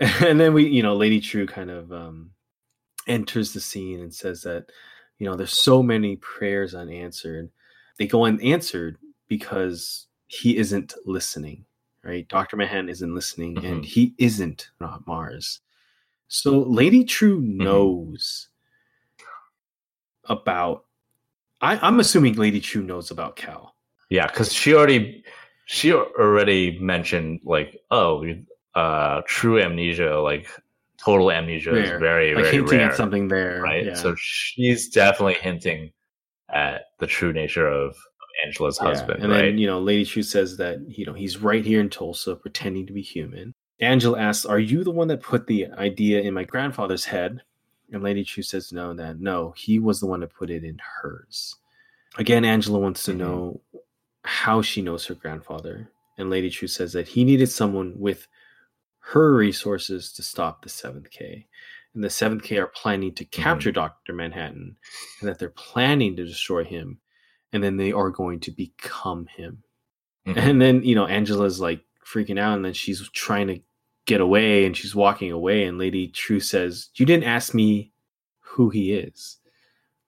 And 0.26 0.38
then 0.40 0.52
we, 0.52 0.66
you 0.66 0.82
know, 0.82 0.94
Lady 0.94 1.20
Trieu 1.20 1.46
kind 1.46 1.70
of 1.70 1.92
um, 1.92 2.30
enters 3.06 3.52
the 3.54 3.60
scene 3.60 4.00
and 4.00 4.12
says 4.12 4.42
that, 4.42 4.66
you 5.18 5.26
know, 5.26 5.36
there's 5.36 5.58
so 5.58 5.82
many 5.82 6.16
prayers 6.16 6.74
unanswered. 6.74 7.48
They 7.98 8.06
go 8.06 8.24
unanswered 8.24 8.98
because 9.28 10.08
he 10.26 10.56
isn't 10.56 10.94
listening, 11.06 11.64
right? 12.02 12.28
Dr. 12.28 12.56
Mahan 12.56 12.88
isn't 12.88 13.14
listening 13.14 13.54
mm-hmm. 13.54 13.66
and 13.66 13.84
he 13.84 14.14
isn't 14.18 14.68
not 14.80 15.06
Mars. 15.06 15.60
So 16.34 16.62
Lady 16.62 17.04
Trieu 17.04 17.38
mm-hmm. 17.38 17.62
knows 17.62 18.48
mm-hmm. 19.20 20.32
about 20.32 20.84
I, 21.60 21.78
I'm 21.80 22.00
assuming 22.00 22.34
Lady 22.34 22.60
Trieu 22.60 22.82
knows 22.82 23.10
about 23.10 23.36
Cal. 23.36 23.74
Yeah, 24.10 24.26
because 24.26 24.52
she 24.52 24.74
already 24.74 25.24
she 25.66 25.92
already 25.92 26.78
mentioned 26.80 27.40
like, 27.44 27.80
oh, 27.90 28.24
uh 28.74 29.22
true 29.26 29.60
amnesia, 29.60 30.20
like 30.20 30.48
total 30.98 31.30
amnesia 31.30 31.72
rare. 31.72 31.82
is 31.82 32.00
very, 32.00 32.34
like 32.34 32.44
very 32.44 32.56
hinting 32.56 32.78
rare, 32.78 32.90
at 32.90 32.96
something 32.96 33.28
there. 33.28 33.60
Right. 33.62 33.86
Yeah. 33.86 33.94
So 33.94 34.14
she's 34.18 34.88
definitely 34.88 35.34
hinting 35.34 35.92
at 36.52 36.82
the 36.98 37.06
true 37.06 37.32
nature 37.32 37.68
of 37.68 37.96
Angela's 38.44 38.78
yeah. 38.80 38.88
husband. 38.88 39.22
And 39.22 39.32
right? 39.32 39.42
then, 39.42 39.58
you 39.58 39.66
know, 39.66 39.80
Lady 39.80 40.04
Trieu 40.04 40.22
says 40.22 40.56
that, 40.56 40.78
you 40.88 41.06
know, 41.06 41.12
he's 41.12 41.38
right 41.38 41.64
here 41.64 41.80
in 41.80 41.90
Tulsa 41.90 42.34
pretending 42.34 42.86
to 42.86 42.92
be 42.92 43.02
human. 43.02 43.54
Angela 43.80 44.18
asks, 44.18 44.44
Are 44.44 44.58
you 44.58 44.84
the 44.84 44.90
one 44.90 45.08
that 45.08 45.22
put 45.22 45.46
the 45.46 45.68
idea 45.72 46.20
in 46.20 46.34
my 46.34 46.44
grandfather's 46.44 47.04
head? 47.04 47.42
And 47.92 48.02
Lady 48.02 48.24
Trieu 48.24 48.42
says, 48.42 48.72
No, 48.72 48.94
that 48.94 49.20
no, 49.20 49.52
he 49.56 49.78
was 49.78 50.00
the 50.00 50.06
one 50.06 50.20
that 50.20 50.34
put 50.34 50.50
it 50.50 50.64
in 50.64 50.80
hers. 51.00 51.56
Again, 52.16 52.44
Angela 52.44 52.78
wants 52.78 53.04
to 53.04 53.10
mm-hmm. 53.10 53.20
know 53.20 53.60
how 54.24 54.62
she 54.62 54.82
knows 54.82 55.06
her 55.06 55.14
grandfather. 55.14 55.90
And 56.16 56.30
Lady 56.30 56.48
Trieu 56.50 56.68
says 56.68 56.92
that 56.92 57.08
he 57.08 57.24
needed 57.24 57.50
someone 57.50 57.94
with 57.96 58.28
her 59.00 59.34
resources 59.34 60.12
to 60.12 60.22
stop 60.22 60.62
the 60.62 60.70
7th 60.70 61.10
K. 61.10 61.46
And 61.94 62.02
the 62.02 62.08
7th 62.08 62.42
K 62.42 62.58
are 62.58 62.68
planning 62.68 63.12
to 63.14 63.24
capture 63.24 63.70
mm-hmm. 63.70 63.80
Dr. 63.80 64.12
Manhattan 64.12 64.76
and 65.20 65.28
that 65.28 65.38
they're 65.38 65.50
planning 65.50 66.16
to 66.16 66.24
destroy 66.24 66.64
him 66.64 66.98
and 67.52 67.62
then 67.62 67.76
they 67.76 67.92
are 67.92 68.10
going 68.10 68.40
to 68.40 68.50
become 68.50 69.26
him. 69.26 69.62
Mm-hmm. 70.26 70.38
And 70.38 70.60
then, 70.60 70.82
you 70.82 70.94
know, 70.94 71.06
Angela's 71.06 71.60
like 71.60 71.84
freaking 72.04 72.38
out 72.38 72.56
and 72.56 72.64
then 72.64 72.72
she's 72.72 73.08
trying 73.10 73.46
to 73.48 73.60
get 74.06 74.20
away 74.20 74.66
and 74.66 74.76
she's 74.76 74.94
walking 74.94 75.32
away 75.32 75.64
and 75.64 75.78
Lady 75.78 76.08
Trieu 76.08 76.40
says, 76.40 76.90
"You 76.94 77.06
didn't 77.06 77.24
ask 77.24 77.54
me 77.54 77.92
who 78.40 78.70
he 78.70 78.92
is." 78.92 79.38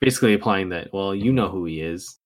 Basically 0.00 0.34
implying 0.34 0.68
that, 0.70 0.92
well, 0.92 1.14
you 1.14 1.32
know 1.32 1.48
who 1.48 1.64
he 1.64 1.80
is. 1.80 2.18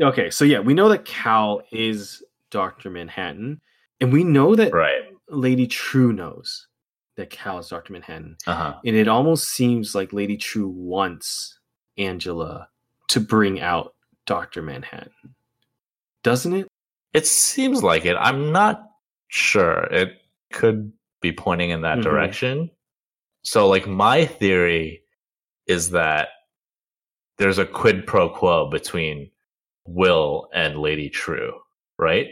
Okay, 0.00 0.30
so 0.30 0.44
yeah, 0.44 0.58
we 0.58 0.74
know 0.74 0.88
that 0.88 1.04
Cal 1.04 1.62
is 1.70 2.22
Dr. 2.50 2.90
Manhattan 2.90 3.60
and 4.00 4.12
we 4.12 4.24
know 4.24 4.54
that 4.56 4.72
right. 4.72 5.02
Lady 5.28 5.66
Trieu 5.66 6.12
knows 6.12 6.66
that 7.16 7.30
Cal 7.30 7.58
is 7.58 7.68
Dr. 7.68 7.92
Manhattan. 7.92 8.36
Uh-huh. 8.46 8.74
And 8.84 8.96
it 8.96 9.08
almost 9.08 9.48
seems 9.50 9.94
like 9.94 10.12
Lady 10.12 10.36
Trieu 10.36 10.68
wants 10.68 11.58
Angela 11.98 12.68
to 13.08 13.20
bring 13.20 13.60
out 13.60 13.94
Dr. 14.26 14.62
Manhattan. 14.62 15.34
Doesn't 16.22 16.52
it? 16.52 16.68
It 17.12 17.26
seems 17.26 17.82
like 17.82 18.04
it. 18.04 18.16
I'm 18.16 18.52
not 18.52 18.82
sure. 19.28 19.88
It 19.90 20.12
could 20.52 20.92
be 21.20 21.32
pointing 21.32 21.70
in 21.70 21.82
that 21.82 21.98
mm-hmm. 21.98 22.08
direction. 22.08 22.70
So, 23.42 23.68
like, 23.68 23.86
my 23.86 24.26
theory 24.26 25.02
is 25.66 25.90
that 25.90 26.28
there's 27.38 27.58
a 27.58 27.66
quid 27.66 28.06
pro 28.06 28.28
quo 28.28 28.68
between 28.68 29.30
Will 29.86 30.48
and 30.52 30.78
Lady 30.78 31.08
Trieu, 31.08 31.52
right? 31.98 32.26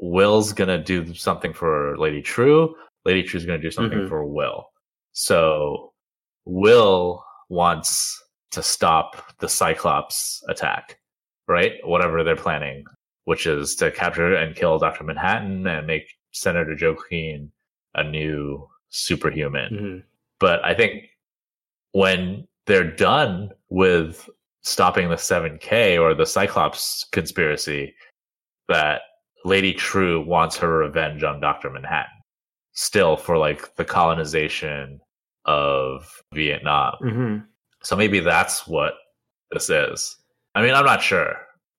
Will's 0.00 0.52
gonna 0.52 0.82
do 0.82 1.14
something 1.14 1.52
for 1.52 1.96
Lady 1.98 2.22
Trieu. 2.22 2.74
Lady 3.04 3.22
Trieu's 3.22 3.46
gonna 3.46 3.58
do 3.58 3.70
something 3.70 4.00
mm-hmm. 4.00 4.08
for 4.08 4.24
Will. 4.26 4.66
So 5.12 5.92
Will 6.44 7.24
wants 7.48 8.22
to 8.52 8.62
stop 8.62 9.22
the 9.38 9.48
Cyclops 9.48 10.42
attack 10.48 10.98
right? 11.48 11.72
Whatever 11.84 12.24
they're 12.24 12.36
planning, 12.36 12.84
which 13.26 13.46
is 13.46 13.74
to 13.76 13.90
capture 13.90 14.34
and 14.34 14.56
kill 14.56 14.78
Dr. 14.78 15.04
Manhattan 15.04 15.66
and 15.66 15.86
make 15.86 16.08
Senator 16.32 16.74
Joe 16.74 16.96
Keene 17.08 17.52
a 17.94 18.02
new 18.02 18.66
superhuman. 18.88 19.72
Mm-hmm. 19.72 19.98
But 20.40 20.64
I 20.64 20.74
think 20.74 21.04
when 21.92 22.46
they're 22.66 22.90
done 22.90 23.50
with 23.68 24.28
stopping 24.62 25.08
the 25.08 25.16
7K 25.16 26.00
or 26.00 26.14
the 26.14 26.26
Cyclops 26.26 27.04
conspiracy, 27.12 27.94
that 28.68 29.02
Lady 29.44 29.72
Trieu 29.72 30.20
wants 30.20 30.56
her 30.56 30.78
revenge 30.78 31.22
on 31.22 31.40
Dr. 31.40 31.70
Manhattan. 31.70 32.10
Still 32.72 33.16
for 33.16 33.38
like 33.38 33.74
the 33.76 33.84
colonization 33.84 35.00
of 35.46 36.22
Vietnam. 36.34 36.94
Mm-hmm. 37.02 37.36
So 37.82 37.96
maybe 37.96 38.20
that's 38.20 38.66
what 38.66 38.94
this 39.50 39.70
is. 39.70 40.16
I 40.54 40.62
mean, 40.62 40.74
I'm 40.74 40.84
not 40.84 41.02
sure, 41.02 41.36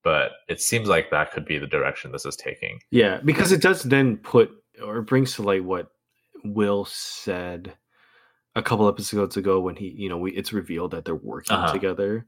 but 0.08 0.32
it 0.48 0.62
seems 0.62 0.88
like 0.88 1.12
that 1.12 1.34
could 1.34 1.44
be 1.44 1.58
the 1.58 1.68
direction 1.68 2.14
this 2.14 2.26
is 2.26 2.38
taking. 2.38 2.80
Yeah, 2.92 3.20
because 3.26 3.52
it 3.52 3.62
does 3.62 3.84
then 3.84 4.16
put 4.16 4.50
or 4.82 5.02
brings 5.02 5.34
to 5.34 5.42
light 5.42 5.66
what 5.66 5.90
Will 6.46 6.86
said 6.86 7.74
a 8.56 8.64
couple 8.64 8.88
episodes 8.88 9.36
ago 9.36 9.60
when 9.60 9.76
he, 9.76 9.90
you 9.90 10.08
know, 10.08 10.18
we, 10.18 10.32
it's 10.32 10.54
revealed 10.54 10.92
that 10.92 11.04
they're 11.04 11.14
working 11.14 11.58
uh-huh. 11.58 11.74
together. 11.74 12.26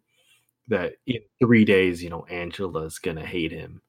That 0.67 0.95
in 1.07 1.21
three 1.39 1.63
days, 1.63 2.03
you 2.03 2.09
know, 2.09 2.25
Angela's 2.29 2.99
gonna 2.99 3.25
hate 3.25 3.53
him, 3.53 3.81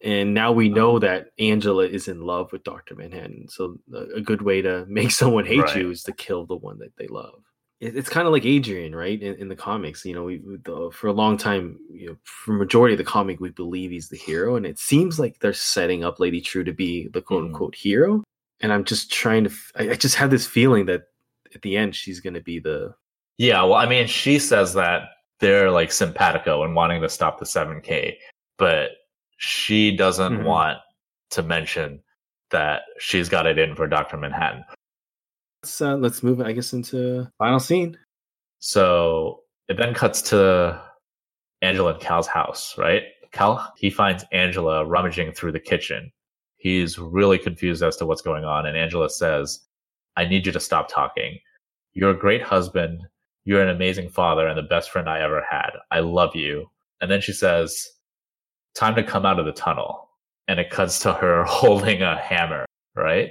and 0.00 0.32
now 0.32 0.52
we 0.52 0.68
know 0.68 0.90
uh-huh. 0.90 0.98
that 1.00 1.26
Angela 1.40 1.84
is 1.84 2.06
in 2.06 2.20
love 2.20 2.52
with 2.52 2.62
Doctor 2.62 2.94
Manhattan. 2.94 3.48
So 3.48 3.76
a 4.14 4.20
good 4.20 4.42
way 4.42 4.62
to 4.62 4.86
make 4.88 5.10
someone 5.10 5.46
hate 5.46 5.62
right. 5.62 5.76
you 5.76 5.90
is 5.90 6.04
to 6.04 6.12
kill 6.12 6.46
the 6.46 6.54
one 6.54 6.78
that 6.78 6.96
they 6.96 7.08
love 7.08 7.42
it's 7.82 8.08
kind 8.08 8.28
of 8.28 8.32
like 8.32 8.46
Adrian, 8.46 8.94
right? 8.94 9.20
In, 9.20 9.34
in 9.34 9.48
the 9.48 9.56
comics, 9.56 10.04
you 10.04 10.14
know, 10.14 10.22
we, 10.22 10.40
the, 10.62 10.90
for 10.92 11.08
a 11.08 11.12
long 11.12 11.36
time, 11.36 11.78
you 11.90 12.06
know, 12.06 12.16
for 12.22 12.52
majority 12.52 12.94
of 12.94 12.98
the 12.98 13.04
comic, 13.04 13.40
we 13.40 13.50
believe 13.50 13.90
he's 13.90 14.08
the 14.08 14.16
hero, 14.16 14.54
and 14.54 14.64
it 14.64 14.78
seems 14.78 15.18
like 15.18 15.40
they're 15.40 15.52
setting 15.52 16.04
up 16.04 16.20
Lady 16.20 16.40
Trieu 16.40 16.62
to 16.62 16.72
be 16.72 17.08
the 17.08 17.20
quote 17.20 17.44
unquote 17.44 17.74
mm. 17.74 17.78
hero. 17.78 18.24
And 18.60 18.72
I'm 18.72 18.84
just 18.84 19.12
trying 19.12 19.44
to, 19.44 19.50
I, 19.74 19.90
I 19.90 19.94
just 19.96 20.14
have 20.14 20.30
this 20.30 20.46
feeling 20.46 20.86
that 20.86 21.02
at 21.56 21.62
the 21.62 21.76
end 21.76 21.96
she's 21.96 22.20
going 22.20 22.34
to 22.34 22.40
be 22.40 22.60
the. 22.60 22.94
Yeah, 23.36 23.64
well, 23.64 23.74
I 23.74 23.86
mean, 23.86 24.06
she 24.06 24.38
says 24.38 24.74
that 24.74 25.08
they're 25.40 25.72
like 25.72 25.90
simpatico 25.90 26.62
and 26.62 26.76
wanting 26.76 27.02
to 27.02 27.08
stop 27.08 27.40
the 27.40 27.44
7K, 27.44 28.14
but 28.58 28.90
she 29.38 29.96
doesn't 29.96 30.34
mm-hmm. 30.34 30.44
want 30.44 30.78
to 31.30 31.42
mention 31.42 32.00
that 32.52 32.82
she's 33.00 33.28
got 33.28 33.46
it 33.46 33.58
in 33.58 33.74
for 33.74 33.88
Doctor 33.88 34.16
Manhattan 34.16 34.64
let's 35.62 35.80
uh, 35.80 35.96
let's 35.96 36.22
move, 36.22 36.40
I 36.40 36.52
guess, 36.52 36.72
into 36.72 37.30
final 37.38 37.60
scene. 37.60 37.96
So 38.58 39.40
it 39.68 39.76
then 39.76 39.94
cuts 39.94 40.22
to 40.22 40.80
Angela 41.62 41.92
and 41.92 42.00
Cal's 42.00 42.26
house, 42.26 42.76
right? 42.76 43.04
Cal 43.32 43.72
he 43.76 43.90
finds 43.90 44.24
Angela 44.32 44.84
rummaging 44.84 45.32
through 45.32 45.52
the 45.52 45.60
kitchen. 45.60 46.12
He's 46.56 46.98
really 46.98 47.38
confused 47.38 47.82
as 47.82 47.96
to 47.96 48.06
what's 48.06 48.22
going 48.22 48.44
on, 48.44 48.66
and 48.66 48.76
Angela 48.76 49.08
says, 49.08 49.60
"I 50.16 50.26
need 50.26 50.46
you 50.46 50.52
to 50.52 50.60
stop 50.60 50.88
talking. 50.88 51.38
You're 51.92 52.10
a 52.10 52.18
great 52.18 52.42
husband. 52.42 53.02
You're 53.44 53.62
an 53.62 53.68
amazing 53.68 54.08
father 54.08 54.46
and 54.46 54.56
the 54.58 54.62
best 54.62 54.90
friend 54.90 55.08
I 55.08 55.20
ever 55.20 55.44
had. 55.48 55.70
I 55.90 56.00
love 56.00 56.34
you." 56.36 56.70
And 57.00 57.10
then 57.10 57.20
she 57.20 57.32
says, 57.32 57.88
"Time 58.74 58.94
to 58.96 59.02
come 59.02 59.26
out 59.26 59.38
of 59.38 59.46
the 59.46 59.52
tunnel." 59.52 60.08
And 60.48 60.58
it 60.60 60.70
cuts 60.70 60.98
to 61.00 61.12
her 61.12 61.44
holding 61.48 62.02
a 62.02 62.18
hammer, 62.20 62.66
right? 62.96 63.30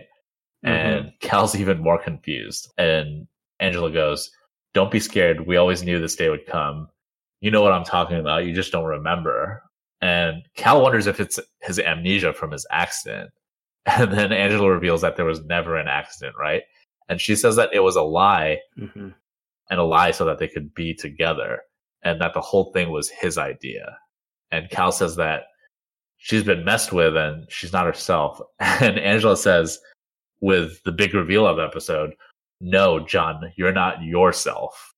Mm-hmm. 0.66 0.68
And 0.70 1.12
Cal's 1.20 1.56
even 1.56 1.80
more 1.80 2.02
confused. 2.02 2.72
And 2.78 3.28
Angela 3.60 3.92
goes, 3.92 4.32
Don't 4.74 4.92
be 4.92 5.00
scared. 5.00 5.48
We 5.48 5.58
always 5.58 5.84
knew 5.84 6.00
this 6.00 6.16
day 6.16 6.30
would 6.30 6.46
come. 6.46 6.88
You 7.40 7.52
know 7.52 7.62
what 7.62 7.74
I'm 7.74 7.84
talking 7.84 8.18
about. 8.18 8.46
You 8.46 8.54
just 8.54 8.72
don't 8.72 8.86
remember. 8.86 9.64
And 10.02 10.44
Cal 10.56 10.82
wonders 10.82 11.08
if 11.08 11.20
it's 11.20 11.40
his 11.62 11.80
amnesia 11.80 12.34
from 12.34 12.52
his 12.52 12.66
accident. 12.72 13.32
And 13.88 14.14
then 14.14 14.32
Angela 14.32 14.70
reveals 14.70 15.02
that 15.02 15.16
there 15.16 15.26
was 15.26 15.44
never 15.46 15.76
an 15.76 15.88
accident, 15.88 16.36
right? 16.40 16.62
And 17.10 17.20
she 17.20 17.36
says 17.36 17.56
that 17.56 17.74
it 17.74 17.80
was 17.80 17.96
a 17.96 18.04
lie 18.04 18.60
mm-hmm. 18.80 19.10
and 19.72 19.80
a 19.80 19.84
lie 19.84 20.12
so 20.12 20.24
that 20.26 20.38
they 20.38 20.48
could 20.48 20.72
be 20.76 20.94
together 20.94 21.62
and 22.04 22.22
that 22.22 22.36
the 22.36 22.42
whole 22.42 22.72
thing 22.74 22.92
was 22.92 23.10
his 23.10 23.40
idea. 23.40 23.98
And 24.52 24.70
Cal 24.70 24.92
says 24.92 25.16
that 25.16 25.46
she's 26.18 26.44
been 26.44 26.64
messed 26.64 26.94
with 26.94 27.18
and 27.18 27.50
she's 27.50 27.74
not 27.74 27.88
herself. 27.88 28.40
And 28.60 29.00
Angela 29.00 29.36
says, 29.36 29.80
with 30.42 30.84
the 30.84 30.92
big 30.92 31.14
reveal 31.14 31.48
of 31.48 31.60
episode, 31.60 32.14
no, 32.60 33.00
John, 33.00 33.52
you're 33.56 33.72
not 33.72 34.04
yourself. 34.04 34.94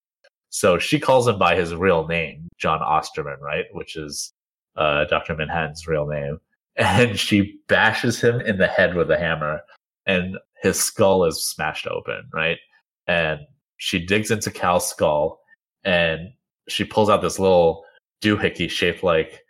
So 0.50 0.78
she 0.78 1.00
calls 1.00 1.28
him 1.28 1.38
by 1.38 1.56
his 1.56 1.74
real 1.74 2.08
name, 2.08 2.48
John 2.58 2.80
Osterman, 2.82 3.40
right? 3.42 3.66
Which 3.72 3.96
is 3.96 4.34
uh, 4.76 5.06
Dr. 5.06 5.36
Manhattan's 5.36 5.88
real 5.88 6.08
name. 6.08 6.40
And 6.76 7.20
she 7.20 7.60
bashes 7.68 8.20
him 8.20 8.42
in 8.42 8.58
the 8.58 8.66
head 8.66 8.96
with 8.96 9.12
a 9.12 9.18
hammer, 9.18 9.62
and 10.08 10.40
his 10.64 10.80
skull 10.80 11.24
is 11.24 11.46
smashed 11.46 11.86
open, 11.86 12.28
right? 12.34 12.58
And 13.06 13.42
she 13.78 14.04
digs 14.04 14.32
into 14.32 14.50
Cal's 14.50 14.90
skull, 14.90 15.40
and 15.84 16.30
she 16.68 16.84
pulls 16.84 17.12
out 17.12 17.22
this 17.22 17.38
little 17.38 17.86
doohickey 18.24 18.72
shaped 18.72 19.04
like 19.04 19.44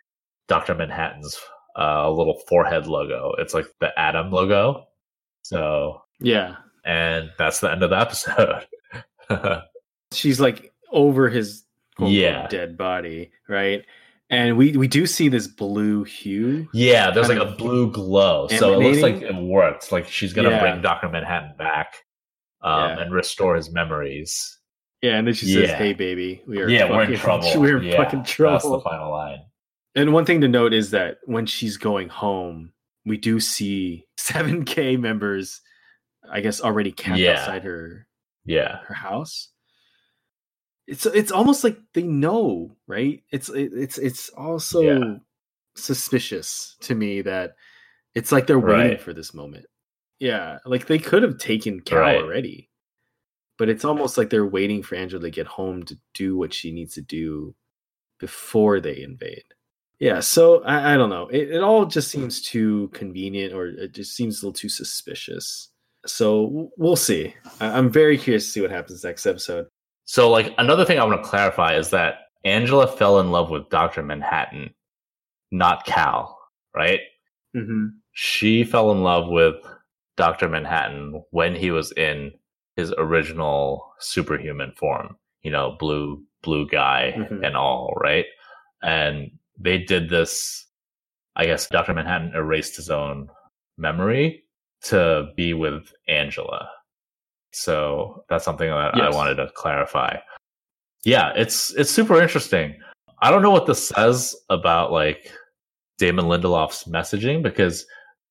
Dr. 0.48 0.74
Manhattan's 0.74 1.40
uh, 1.78 2.10
little 2.10 2.42
forehead 2.46 2.86
logo. 2.86 3.32
It's 3.38 3.54
like 3.54 3.66
the 3.80 3.98
Atom 3.98 4.30
logo. 4.30 4.86
So 5.44 6.02
yeah, 6.20 6.56
and 6.84 7.30
that's 7.38 7.60
the 7.60 7.70
end 7.70 7.82
of 7.82 7.90
the 7.90 8.00
episode. 8.00 8.66
She's 10.12 10.40
like 10.40 10.72
over 10.90 11.28
his 11.28 11.64
yeah 11.98 12.48
dead 12.48 12.76
body, 12.78 13.30
right? 13.48 13.84
And 14.30 14.56
we 14.56 14.74
we 14.76 14.88
do 14.88 15.06
see 15.06 15.28
this 15.28 15.46
blue 15.46 16.02
hue. 16.04 16.66
Yeah, 16.72 17.10
there's 17.10 17.28
like 17.28 17.38
a 17.38 17.52
blue 17.56 17.92
glow, 17.92 18.48
so 18.48 18.72
it 18.72 18.82
looks 18.82 19.02
like 19.02 19.16
it 19.16 19.34
works. 19.34 19.92
Like 19.92 20.08
she's 20.08 20.32
gonna 20.32 20.48
yeah. 20.48 20.60
bring 20.60 20.80
Doctor 20.80 21.10
Manhattan 21.10 21.56
back 21.58 21.94
um, 22.62 22.90
yeah. 22.90 23.00
and 23.02 23.12
restore 23.12 23.54
his 23.54 23.70
memories. 23.70 24.58
Yeah, 25.02 25.18
and 25.18 25.26
then 25.26 25.34
she 25.34 25.52
says, 25.52 25.68
yeah. 25.68 25.76
"Hey, 25.76 25.92
baby, 25.92 26.42
we 26.48 26.58
are 26.62 26.68
yeah, 26.68 26.88
fucking, 26.88 26.96
we're 26.96 27.02
in 27.04 27.18
trouble. 27.18 27.52
We're 27.60 27.82
yeah, 27.82 27.96
fucking 27.98 28.24
trouble." 28.24 28.70
That's 28.70 28.84
the 28.84 28.90
final 28.90 29.10
line. 29.10 29.40
And 29.94 30.14
one 30.14 30.24
thing 30.24 30.40
to 30.40 30.48
note 30.48 30.72
is 30.72 30.90
that 30.92 31.18
when 31.26 31.44
she's 31.44 31.76
going 31.76 32.08
home, 32.08 32.72
we 33.04 33.16
do 33.16 33.40
see 33.40 34.06
7K 34.16 34.98
members, 34.98 35.60
I 36.30 36.40
guess, 36.40 36.60
already 36.60 36.92
camped 36.92 37.20
yeah. 37.20 37.40
outside 37.40 37.64
her, 37.64 38.06
yeah, 38.44 38.78
her 38.86 38.94
house. 38.94 39.48
It's 40.86 41.06
it's 41.06 41.32
almost 41.32 41.64
like 41.64 41.78
they 41.94 42.02
know, 42.02 42.76
right? 42.86 43.22
It's 43.30 43.48
it, 43.48 43.72
it's 43.74 43.96
it's 43.96 44.28
also 44.30 44.80
yeah. 44.80 45.14
suspicious 45.76 46.76
to 46.80 46.94
me 46.94 47.22
that 47.22 47.54
it's 48.14 48.30
like 48.30 48.46
they're 48.46 48.58
waiting 48.58 48.90
right. 48.92 49.00
for 49.00 49.14
this 49.14 49.32
moment. 49.32 49.64
Yeah, 50.18 50.58
like 50.66 50.86
they 50.86 50.98
could 50.98 51.22
have 51.22 51.38
taken 51.38 51.80
Cal 51.80 52.00
right. 52.00 52.16
already, 52.16 52.68
but 53.56 53.70
it's 53.70 53.84
almost 53.84 54.18
like 54.18 54.28
they're 54.28 54.46
waiting 54.46 54.82
for 54.82 54.94
Angela 54.94 55.22
to 55.22 55.30
get 55.30 55.46
home 55.46 55.84
to 55.84 55.96
do 56.12 56.36
what 56.36 56.52
she 56.52 56.70
needs 56.70 56.94
to 56.94 57.02
do 57.02 57.54
before 58.20 58.78
they 58.80 59.00
invade. 59.00 59.53
Yeah, 60.00 60.20
so 60.20 60.62
I, 60.64 60.94
I 60.94 60.96
don't 60.96 61.10
know. 61.10 61.28
It, 61.28 61.50
it, 61.50 61.62
all 61.62 61.86
just 61.86 62.10
seems 62.10 62.42
too 62.42 62.88
convenient, 62.92 63.54
or 63.54 63.68
it 63.68 63.92
just 63.92 64.16
seems 64.16 64.42
a 64.42 64.46
little 64.46 64.52
too 64.52 64.68
suspicious. 64.68 65.70
So 66.06 66.70
we'll 66.76 66.96
see. 66.96 67.34
I, 67.60 67.78
am 67.78 67.90
very 67.90 68.18
curious 68.18 68.44
to 68.46 68.50
see 68.50 68.60
what 68.60 68.70
happens 68.70 69.04
next 69.04 69.24
episode. 69.24 69.66
So, 70.04 70.30
like 70.30 70.52
another 70.58 70.84
thing 70.84 70.98
I 70.98 71.04
want 71.04 71.22
to 71.22 71.28
clarify 71.28 71.76
is 71.76 71.90
that 71.90 72.16
Angela 72.44 72.86
fell 72.86 73.20
in 73.20 73.30
love 73.30 73.50
with 73.50 73.70
Doctor 73.70 74.02
Manhattan, 74.02 74.74
not 75.50 75.86
Cal. 75.86 76.38
Right? 76.74 77.00
Mm-hmm. 77.56 77.86
She 78.12 78.64
fell 78.64 78.90
in 78.90 79.02
love 79.02 79.28
with 79.28 79.54
Doctor 80.16 80.48
Manhattan 80.48 81.22
when 81.30 81.54
he 81.54 81.70
was 81.70 81.92
in 81.92 82.32
his 82.76 82.92
original 82.98 83.92
superhuman 84.00 84.72
form. 84.72 85.16
You 85.42 85.52
know, 85.52 85.76
blue 85.78 86.22
blue 86.42 86.68
guy 86.68 87.14
mm-hmm. 87.16 87.44
and 87.44 87.56
all, 87.56 87.94
right? 88.00 88.26
And 88.82 89.30
they 89.58 89.78
did 89.78 90.08
this. 90.08 90.66
I 91.36 91.46
guess 91.46 91.68
Dr. 91.68 91.94
Manhattan 91.94 92.32
erased 92.34 92.76
his 92.76 92.90
own 92.90 93.28
memory 93.76 94.44
to 94.82 95.28
be 95.36 95.52
with 95.52 95.92
Angela. 96.08 96.68
So 97.52 98.24
that's 98.28 98.44
something 98.44 98.68
that 98.68 98.96
yes. 98.96 99.12
I 99.12 99.16
wanted 99.16 99.36
to 99.36 99.50
clarify. 99.54 100.16
Yeah, 101.04 101.32
it's 101.36 101.72
it's 101.74 101.90
super 101.90 102.20
interesting. 102.20 102.76
I 103.20 103.30
don't 103.30 103.42
know 103.42 103.50
what 103.50 103.66
this 103.66 103.88
says 103.88 104.34
about 104.50 104.92
like 104.92 105.30
Damon 105.98 106.26
Lindelof's 106.26 106.84
messaging 106.84 107.42
because 107.42 107.86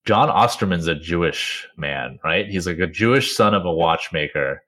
John 0.05 0.29
Osterman's 0.29 0.87
a 0.87 0.95
Jewish 0.95 1.67
man, 1.77 2.19
right? 2.23 2.47
He's 2.47 2.67
like 2.67 2.79
a 2.79 2.87
Jewish 2.87 3.35
son 3.35 3.53
of 3.53 3.65
a 3.65 3.73
watchmaker. 3.73 4.61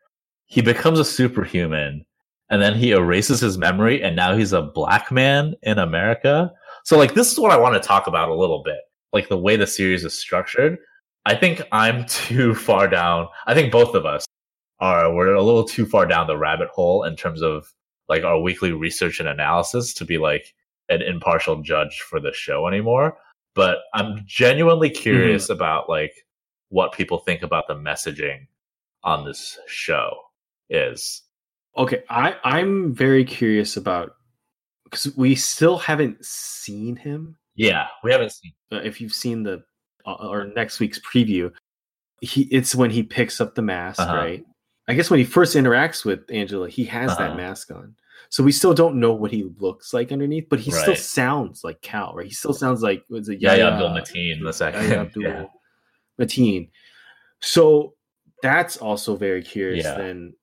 He 0.45 0.61
becomes 0.61 0.99
a 0.99 1.05
superhuman 1.05 2.05
and 2.49 2.61
then 2.61 2.75
he 2.75 2.91
erases 2.91 3.39
his 3.39 3.57
memory 3.57 4.03
and 4.03 4.15
now 4.15 4.35
he's 4.35 4.53
a 4.53 4.61
black 4.61 5.11
man 5.11 5.55
in 5.63 5.79
America. 5.79 6.51
So 6.83 6.97
like 6.97 7.13
this 7.13 7.31
is 7.31 7.39
what 7.39 7.51
I 7.51 7.57
want 7.57 7.81
to 7.81 7.87
talk 7.87 8.07
about 8.07 8.29
a 8.29 8.35
little 8.35 8.61
bit. 8.63 8.79
Like 9.13 9.29
the 9.29 9.37
way 9.37 9.55
the 9.55 9.67
series 9.67 10.03
is 10.03 10.13
structured. 10.13 10.77
I 11.25 11.35
think 11.35 11.61
I'm 11.71 12.05
too 12.07 12.53
far 12.53 12.87
down. 12.87 13.27
I 13.47 13.53
think 13.53 13.71
both 13.71 13.95
of 13.95 14.05
us 14.05 14.25
are 14.79 15.13
we're 15.13 15.33
a 15.33 15.41
little 15.41 15.63
too 15.63 15.85
far 15.85 16.05
down 16.05 16.27
the 16.27 16.37
rabbit 16.37 16.69
hole 16.69 17.03
in 17.03 17.15
terms 17.15 17.41
of 17.41 17.71
like 18.07 18.23
our 18.23 18.39
weekly 18.39 18.71
research 18.71 19.19
and 19.19 19.29
analysis 19.29 19.93
to 19.95 20.05
be 20.05 20.17
like 20.17 20.53
an 20.89 21.01
impartial 21.01 21.61
judge 21.61 22.01
for 22.01 22.19
the 22.19 22.33
show 22.33 22.67
anymore. 22.67 23.17
But 23.55 23.79
I'm 23.93 24.21
genuinely 24.25 24.89
curious 24.89 25.45
mm-hmm. 25.45 25.53
about 25.53 25.89
like 25.89 26.13
what 26.69 26.93
people 26.93 27.19
think 27.19 27.41
about 27.41 27.67
the 27.67 27.75
messaging 27.75 28.47
on 29.03 29.25
this 29.25 29.57
show 29.67 30.17
is 30.69 31.21
Okay, 31.77 32.03
I 32.09 32.35
I'm 32.43 32.93
very 32.93 33.25
curious 33.25 33.75
about 33.77 34.15
because 34.85 35.15
we 35.17 35.35
still 35.35 35.77
haven't 35.77 36.23
seen 36.25 36.95
him. 36.95 37.37
Yeah, 37.55 37.87
we 38.03 38.11
haven't 38.11 38.31
seen. 38.31 38.53
Uh, 38.71 38.77
if 38.77 39.01
you've 39.01 39.13
seen 39.13 39.43
the 39.43 39.63
uh, 40.05 40.13
or 40.13 40.45
next 40.45 40.79
week's 40.79 40.99
preview, 40.99 41.51
he 42.21 42.43
it's 42.43 42.75
when 42.75 42.91
he 42.91 43.03
picks 43.03 43.41
up 43.41 43.55
the 43.55 43.61
mask, 43.61 43.99
uh-huh. 43.99 44.15
right? 44.15 44.45
I 44.87 44.93
guess 44.93 45.09
when 45.09 45.19
he 45.19 45.25
first 45.25 45.55
interacts 45.55 46.05
with 46.05 46.21
Angela, 46.29 46.69
he 46.69 46.85
has 46.85 47.11
uh-huh. 47.11 47.27
that 47.27 47.37
mask 47.37 47.71
on. 47.71 47.95
So 48.29 48.43
we 48.43 48.51
still 48.51 48.73
don't 48.73 48.99
know 48.99 49.13
what 49.13 49.31
he 49.31 49.49
looks 49.59 49.93
like 49.93 50.11
underneath, 50.11 50.47
but 50.49 50.59
he 50.59 50.71
right. 50.71 50.81
still 50.81 50.95
sounds 50.95 51.63
like 51.63 51.81
Cal, 51.81 52.13
right? 52.15 52.25
He 52.25 52.33
still 52.33 52.53
sounds 52.53 52.81
like 52.81 53.03
was 53.09 53.29
it 53.29 53.39
Yahya 53.39 53.71
Abdul 53.71 53.89
Mateen 53.89 54.43
the 54.43 54.53
second 54.53 54.91
Abdul 54.91 55.23
yeah. 55.23 55.45
Mateen. 56.19 56.69
So 57.41 57.93
that's 58.41 58.77
also 58.77 59.15
very 59.15 59.43
curious. 59.43 59.85
Yeah. 59.85 59.97
Then 59.97 60.33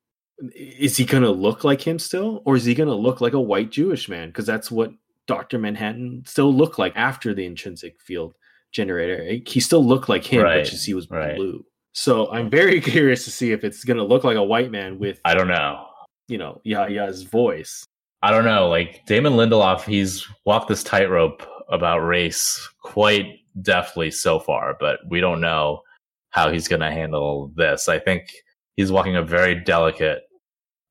is 0.55 0.97
he 0.97 1.05
going 1.05 1.23
to 1.23 1.31
look 1.31 1.65
like 1.65 1.87
him 1.87 1.99
still? 1.99 2.43
Or 2.45 2.57
is 2.57 2.65
he 2.65 2.75
going 2.75 2.89
to 2.89 2.95
look 2.95 3.21
like 3.21 3.33
a 3.33 3.41
white 3.41 3.71
jewish 3.71 4.09
man? 4.09 4.29
Because 4.29 4.47
that's 4.47 4.71
what 4.71 4.93
dr 5.29 5.57
manhattan 5.57 6.21
still 6.27 6.53
looked 6.53 6.81
like 6.81 6.93
after 6.97 7.33
the 7.33 7.47
intrinsic 7.47 8.01
field 8.01 8.35
generator. 8.73 9.41
He 9.47 9.61
still 9.61 9.85
looked 9.85 10.09
like 10.09 10.25
him 10.25 10.43
right. 10.43 10.65
but 10.65 10.71
just 10.71 10.87
he 10.87 10.95
was 10.95 11.09
right. 11.11 11.37
blue. 11.37 11.65
So 11.93 12.31
i'm 12.33 12.51
very 12.51 12.81
curious 12.95 13.25
to 13.25 13.31
see 13.31 13.53
if 13.53 13.65
it's 13.65 13.85
going 13.85 13.99
to 13.99 14.05
look 14.05 14.25
like 14.25 14.37
a 14.37 14.43
white 14.43 14.71
man 14.71 14.99
with 14.99 15.21
i 15.25 15.35
don't 15.35 15.49
know. 15.49 15.87
you 16.29 16.39
know 16.39 16.61
yeah 16.65 16.89
yeah 16.89 17.07
his 17.07 17.23
voice. 17.23 17.87
I 18.25 18.31
don't 18.31 18.45
know. 18.45 18.69
Like 18.69 19.05
damon 19.07 19.35
lindelof 19.35 19.85
he's 19.85 20.27
walked 20.45 20.69
this 20.69 20.83
tightrope 20.83 21.47
about 21.69 21.99
race 21.99 22.69
quite 22.83 23.39
deftly 23.61 24.11
so 24.11 24.41
far 24.41 24.77
but 24.81 24.99
we 25.09 25.21
don't 25.21 25.41
know 25.41 25.83
how 26.31 26.51
he's 26.51 26.67
going 26.67 26.81
to 26.81 26.91
handle 26.91 27.53
this. 27.55 27.89
I 27.89 27.99
think 27.99 28.33
he's 28.77 28.91
walking 28.91 29.17
a 29.17 29.23
very 29.23 29.55
delicate 29.55 30.23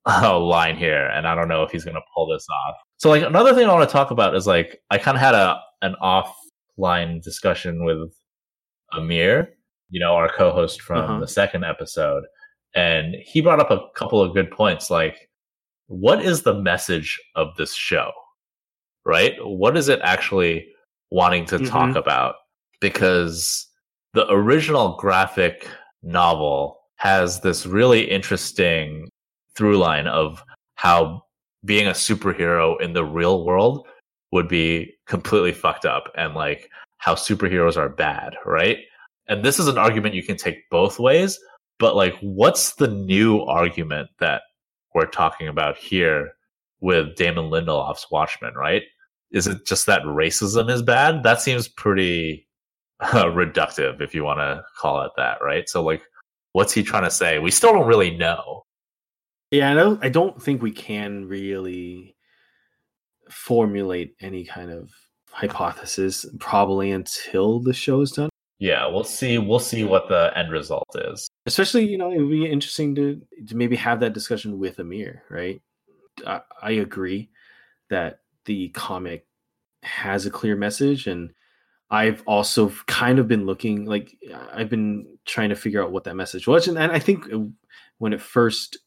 uh, 0.06 0.40
line 0.40 0.78
here, 0.78 1.08
and 1.08 1.28
I 1.28 1.36
don't 1.36 1.48
know 1.48 1.64
if 1.64 1.72
he's 1.72 1.84
going 1.84 1.96
to 1.96 2.02
pull 2.16 2.28
this 2.28 2.46
off. 2.68 2.76
So, 2.98 3.10
like 3.10 3.24
another 3.24 3.54
thing 3.54 3.68
I 3.68 3.74
want 3.74 3.88
to 3.88 3.94
talk 3.94 4.12
about 4.12 4.36
is 4.36 4.48
like 4.48 4.80
I 4.90 4.98
kind 4.98 5.16
of 5.16 5.22
had 5.22 5.36
a 5.36 5.60
an 5.82 5.96
offline 6.02 7.22
discussion 7.22 7.86
with 7.86 8.12
Amir, 8.94 9.54
you 9.90 10.00
know, 10.00 10.14
our 10.14 10.32
co-host 10.32 10.82
from 10.82 11.04
uh-huh. 11.04 11.20
the 11.20 11.28
second 11.28 11.66
episode, 11.66 12.24
and 12.76 13.16
he 13.24 13.42
brought 13.42 13.60
up 13.60 13.72
a 13.72 13.82
couple 13.96 14.22
of 14.22 14.34
good 14.34 14.52
points. 14.52 14.90
Like, 14.90 15.30
what 15.88 16.24
is 16.24 16.44
the 16.44 16.54
message 16.54 17.20
of 17.36 17.56
this 17.58 17.76
show? 17.76 18.12
Right? 19.06 19.36
What 19.40 19.78
is 19.78 19.90
it 19.90 20.00
actually 20.04 20.68
wanting 21.10 21.46
to 21.46 21.58
mm-hmm. 21.58 21.66
talk 21.66 21.96
about? 21.96 22.36
Because 22.80 23.68
the 24.14 24.30
original 24.32 24.98
graphic 24.98 25.68
novel 26.04 26.80
has 26.98 27.42
this 27.42 27.66
really 27.66 28.10
interesting 28.10 29.10
through 29.62 29.78
line 29.78 30.08
of 30.08 30.44
how 30.74 31.22
being 31.64 31.86
a 31.86 31.92
superhero 31.92 32.82
in 32.82 32.94
the 32.94 33.06
real 33.06 33.46
world 33.46 33.88
would 34.32 34.48
be 34.48 34.92
completely 35.06 35.52
fucked 35.52 35.86
up 35.86 36.12
and 36.18 36.34
like 36.34 36.68
how 36.98 37.14
superheroes 37.14 37.78
are 37.78 37.88
bad, 37.88 38.34
right? 38.44 38.80
And 39.28 39.46
this 39.46 39.60
is 39.60 39.68
an 39.68 39.78
argument 39.78 40.16
you 40.16 40.24
can 40.24 40.36
take 40.36 40.68
both 40.72 40.98
ways, 40.98 41.38
but 41.78 41.96
like 41.96 42.16
what's 42.22 42.74
the 42.74 42.88
new 42.88 43.42
argument 43.42 44.10
that 44.20 44.42
we're 44.96 45.06
talking 45.06 45.48
about 45.48 45.78
here 45.78 46.32
with 46.80 47.16
Damon 47.16 47.52
Lindelof's 47.52 48.08
Watchmen, 48.10 48.56
right? 48.56 48.82
Is 49.32 49.46
it 49.46 49.64
just 49.68 49.86
that 49.86 50.02
racism 50.02 50.72
is 50.72 50.82
bad? 50.82 51.22
That 51.22 51.40
seems 51.40 51.68
pretty 51.68 52.48
uh, 53.00 53.26
reductive 53.26 54.02
if 54.02 54.16
you 54.16 54.24
want 54.24 54.40
to 54.40 54.64
call 54.80 55.04
it 55.04 55.12
that, 55.18 55.38
right? 55.40 55.70
So 55.70 55.84
like 55.84 56.02
what's 56.54 56.74
he 56.74 56.82
trying 56.82 57.04
to 57.04 57.12
say? 57.12 57.38
We 57.38 57.52
still 57.52 57.74
don't 57.74 57.88
really 57.88 58.18
know. 58.18 58.64
Yeah, 59.52 59.72
I 59.72 59.74
don't. 59.76 60.04
I 60.04 60.10
don't 60.10 60.42
think 60.42 60.62
we 60.62 60.72
can 60.72 61.28
really 61.28 62.16
formulate 63.30 64.16
any 64.22 64.46
kind 64.46 64.72
of 64.72 64.90
hypothesis 65.30 66.26
probably 66.40 66.92
until 66.92 67.60
the 67.60 67.74
show 67.74 68.02
is 68.02 68.12
done. 68.12 68.30
Yeah, 68.60 68.88
we'll 68.88 69.04
see. 69.04 69.38
We'll 69.38 69.60
see 69.60 69.84
what 69.84 70.08
the 70.08 70.32
end 70.36 70.52
result 70.52 70.88
is. 70.96 71.28
Especially, 71.46 71.86
you 71.86 71.98
know, 71.98 72.12
it 72.12 72.20
would 72.20 72.30
be 72.30 72.50
interesting 72.50 72.96
to 72.96 73.22
to 73.48 73.56
maybe 73.58 73.76
have 73.76 74.00
that 74.00 74.14
discussion 74.14 74.58
with 74.60 74.80
Amir. 74.80 75.24
Right? 75.30 75.62
I, 76.26 76.42
I 76.62 76.72
agree 76.72 77.30
that 77.90 78.20
the 78.46 78.70
comic 78.70 79.26
has 79.84 80.26
a 80.26 80.32
clear 80.32 80.56
message, 80.56 81.08
and 81.08 81.32
I've 81.90 82.24
also 82.26 82.72
kind 82.86 83.20
of 83.20 83.28
been 83.28 83.46
looking 83.46 83.86
like 83.86 84.16
I've 84.54 84.70
been 84.70 85.18
trying 85.26 85.50
to 85.50 85.56
figure 85.56 85.84
out 85.84 85.92
what 85.92 86.06
that 86.06 86.16
message 86.16 86.48
was, 86.48 86.70
and, 86.70 86.78
and 86.78 86.92
I 86.92 87.00
think 87.00 87.34
uh, 87.34 87.40
when 87.98 88.14
it 88.14 88.22
first 88.22 88.78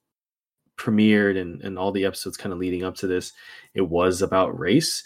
premiered 0.77 1.41
and, 1.41 1.61
and 1.63 1.79
all 1.79 1.93
the 1.93 2.05
episodes 2.05 2.37
kind 2.37 2.53
of 2.53 2.59
leading 2.59 2.85
up 2.85 2.97
to 2.97 3.07
this, 3.07 3.33
it 3.75 3.89
was 3.89 4.23
about 4.23 4.59
race. 4.59 5.05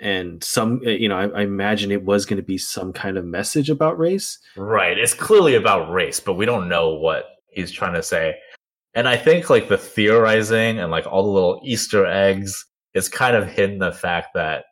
And 0.00 0.42
some, 0.42 0.80
eh, 0.84 0.90
you 0.90 1.08
know, 1.08 1.16
I, 1.16 1.28
I 1.28 1.42
imagine 1.42 1.92
it 1.92 2.04
was 2.04 2.26
going 2.26 2.38
to 2.38 2.42
be 2.42 2.58
some 2.58 2.92
kind 2.92 3.16
of 3.16 3.24
message 3.24 3.70
about 3.70 3.98
race. 3.98 4.38
Right. 4.56 4.98
It's 4.98 5.14
clearly 5.14 5.54
about 5.54 5.90
race, 5.92 6.20
but 6.20 6.34
we 6.34 6.46
don't 6.46 6.68
know 6.68 6.94
what 6.94 7.26
he's 7.50 7.70
trying 7.70 7.94
to 7.94 8.02
say. 8.02 8.36
And 8.94 9.08
I 9.08 9.16
think 9.16 9.48
like 9.48 9.68
the 9.68 9.78
theorizing 9.78 10.78
and 10.78 10.90
like 10.90 11.06
all 11.06 11.22
the 11.22 11.30
little 11.30 11.60
Easter 11.64 12.04
eggs 12.04 12.66
is 12.94 13.08
kind 13.08 13.36
of 13.36 13.48
hidden 13.48 13.78
the 13.78 13.92
fact 13.92 14.34
that 14.34 14.64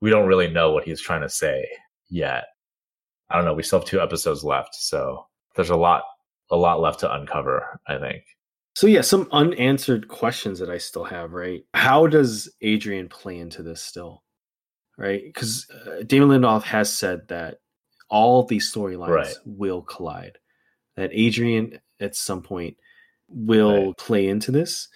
we 0.00 0.10
don't 0.10 0.26
really 0.26 0.48
know 0.48 0.72
what 0.72 0.84
he's 0.84 1.00
trying 1.00 1.22
to 1.22 1.28
say 1.28 1.66
yet. 2.08 2.44
I 3.30 3.36
don't 3.36 3.44
know. 3.44 3.54
We 3.54 3.62
still 3.62 3.80
have 3.80 3.88
two 3.88 4.00
episodes 4.00 4.44
left, 4.44 4.74
so 4.74 5.26
there's 5.56 5.70
a 5.70 5.76
lot, 5.76 6.04
a 6.50 6.56
lot 6.56 6.80
left 6.80 7.00
to 7.00 7.12
uncover. 7.12 7.80
I 7.88 7.98
think. 7.98 8.22
So 8.76 8.86
yeah, 8.86 9.00
some 9.00 9.26
unanswered 9.32 10.06
questions 10.08 10.58
that 10.58 10.68
I 10.68 10.76
still 10.76 11.04
have. 11.04 11.32
Right, 11.32 11.64
how 11.72 12.06
does 12.06 12.54
Adrian 12.60 13.08
play 13.08 13.38
into 13.38 13.62
this 13.62 13.82
still? 13.82 14.22
Right, 14.98 15.22
because 15.24 15.66
uh, 15.70 16.02
Damon 16.02 16.28
Lindelof 16.28 16.62
has 16.64 16.92
said 16.92 17.26
that 17.28 17.60
all 18.10 18.44
these 18.44 18.70
storylines 18.70 19.08
right. 19.08 19.34
will 19.46 19.80
collide. 19.80 20.36
That 20.94 21.08
Adrian 21.14 21.78
at 22.00 22.16
some 22.16 22.42
point 22.42 22.76
will 23.28 23.86
right. 23.86 23.96
play 23.96 24.28
into 24.28 24.52
this. 24.52 24.88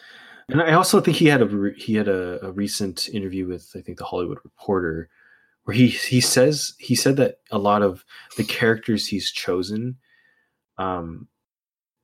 And 0.51 0.61
I 0.61 0.75
also 0.75 1.01
think 1.01 1.17
he 1.17 1.29
had 1.29 1.41
a 1.41 1.73
he 1.75 1.95
had 1.95 2.09
a, 2.09 2.45
a, 2.45 2.53
recent 2.53 3.09
interview 3.09 3.47
with 3.47 3.73
I 3.75 3.81
think 3.81 3.97
the 3.97 4.05
Hollywood 4.05 4.41
Reporter 4.45 5.09
where 5.65 5.75
he 5.75 5.89
he 5.89 6.21
says 6.21 6.75
he 6.79 6.95
said 6.95 7.17
that 7.17 7.37
a 7.51 7.59
lot 7.59 7.81
of 7.81 8.05
the 8.37 8.45
characters 8.45 9.07
he's 9.07 9.33
chosen 9.33 9.97
um 10.77 11.29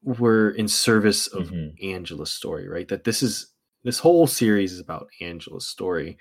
were 0.02 0.50
in 0.50 0.68
service 0.68 1.26
of 1.28 1.48
mm-hmm. 1.48 1.84
Angela's 1.84 2.30
story, 2.30 2.68
right? 2.68 2.88
That 2.88 3.04
this 3.04 3.22
is 3.22 3.48
this 3.84 3.98
whole 3.98 4.26
series 4.26 4.72
is 4.72 4.80
about 4.80 5.08
Angela's 5.20 5.66
story. 5.66 6.18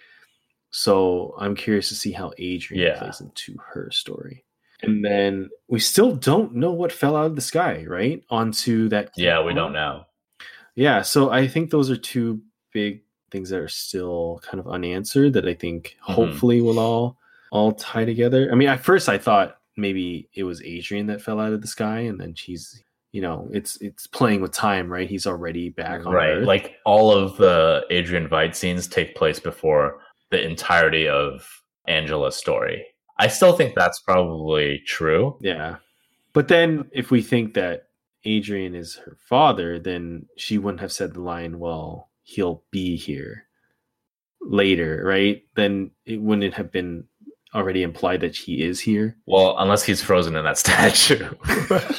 So 0.72 1.36
I'm 1.40 1.56
curious 1.56 1.90
to 1.90 1.96
see 1.96 2.12
how 2.12 2.34
Adrian 2.38 2.86
yeah. 2.86 3.00
plays 3.00 3.22
into 3.22 3.56
her 3.74 3.90
story. 3.92 4.44
And 4.82 5.04
then 5.04 5.50
we 5.68 5.80
still 5.80 6.16
don't 6.16 6.54
know 6.54 6.72
what 6.72 6.92
fell 6.92 7.16
out 7.16 7.28
of 7.28 7.36
the 7.36 7.42
sky, 7.42 7.86
right? 7.88 8.24
Onto 8.30 8.90
that. 8.90 9.12
Yeah, 9.16 9.42
we 9.44 9.54
don't 9.54 9.74
know. 9.74 10.04
Yeah, 10.76 11.02
so 11.02 11.32
I 11.32 11.48
think 11.48 11.72
those 11.72 11.90
are 11.90 11.96
two 11.96 12.42
big 12.74 13.02
things 13.32 13.50
that 13.50 13.60
are 13.60 13.70
still 13.70 14.42
kind 14.44 14.60
of 14.60 14.68
unanswered 14.68 15.34
that 15.34 15.48
I 15.48 15.54
think 15.54 15.96
mm-hmm. 16.04 16.14
hopefully 16.14 16.62
will 16.62 16.80
all 16.80 17.18
all 17.52 17.72
tie 17.72 18.06
together. 18.06 18.50
I 18.52 18.56
mean, 18.56 18.68
at 18.68 18.84
first 18.84 19.08
I 19.08 19.18
thought 19.18 19.58
maybe 19.78 20.30
it 20.34 20.44
was 20.44 20.62
Adrian 20.62 21.08
that 21.08 21.22
fell 21.22 21.40
out 21.40 21.54
of 21.54 21.62
the 21.62 21.68
sky, 21.68 22.00
and 22.00 22.20
then 22.20 22.36
she's 22.36 22.84
you 23.16 23.22
know 23.22 23.48
it's 23.54 23.78
it's 23.80 24.08
playing 24.08 24.42
with 24.42 24.52
time, 24.52 24.92
right? 24.92 25.10
He's 25.10 25.26
already 25.26 25.70
back 25.70 26.06
on 26.06 26.12
right. 26.12 26.32
Earth. 26.32 26.46
Like 26.46 26.76
all 26.86 27.14
of 27.14 27.38
the 27.38 27.86
Adrian 27.90 28.28
Veidt 28.28 28.54
scenes 28.54 28.88
take 28.88 29.16
place 29.16 29.40
before 29.40 30.02
the 30.32 30.46
entirety 30.46 31.08
of 31.08 31.48
Angela's 31.88 32.36
story. 32.36 32.86
I 33.18 33.28
still 33.28 33.54
think 33.54 33.74
that's 33.74 34.02
probably 34.02 34.82
true. 34.86 35.38
Yeah. 35.40 35.78
But 36.34 36.50
then 36.50 36.90
if 36.92 37.10
we 37.10 37.22
think 37.22 37.54
that 37.54 37.84
Adrian 38.26 38.76
is 38.76 38.96
her 38.96 39.16
father, 39.30 39.80
then 39.80 40.26
she 40.36 40.58
wouldn't 40.58 40.82
have 40.82 40.92
said 40.92 41.14
the 41.14 41.22
line, 41.22 41.58
well, 41.58 42.10
he'll 42.24 42.64
be 42.70 42.98
here 42.98 43.46
later, 44.42 45.02
right? 45.06 45.42
Then 45.56 45.92
it 46.06 46.22
wouldn't 46.22 46.54
have 46.56 46.70
been 46.70 47.06
already 47.56 47.84
implied 47.84 48.22
that 48.22 48.36
he 48.36 48.64
is 48.64 48.80
here. 48.80 49.16
Well, 49.26 49.56
unless 49.58 49.84
he's 49.84 50.02
frozen 50.02 50.36
in 50.36 50.44
that 50.44 50.58
statue. 50.66 51.30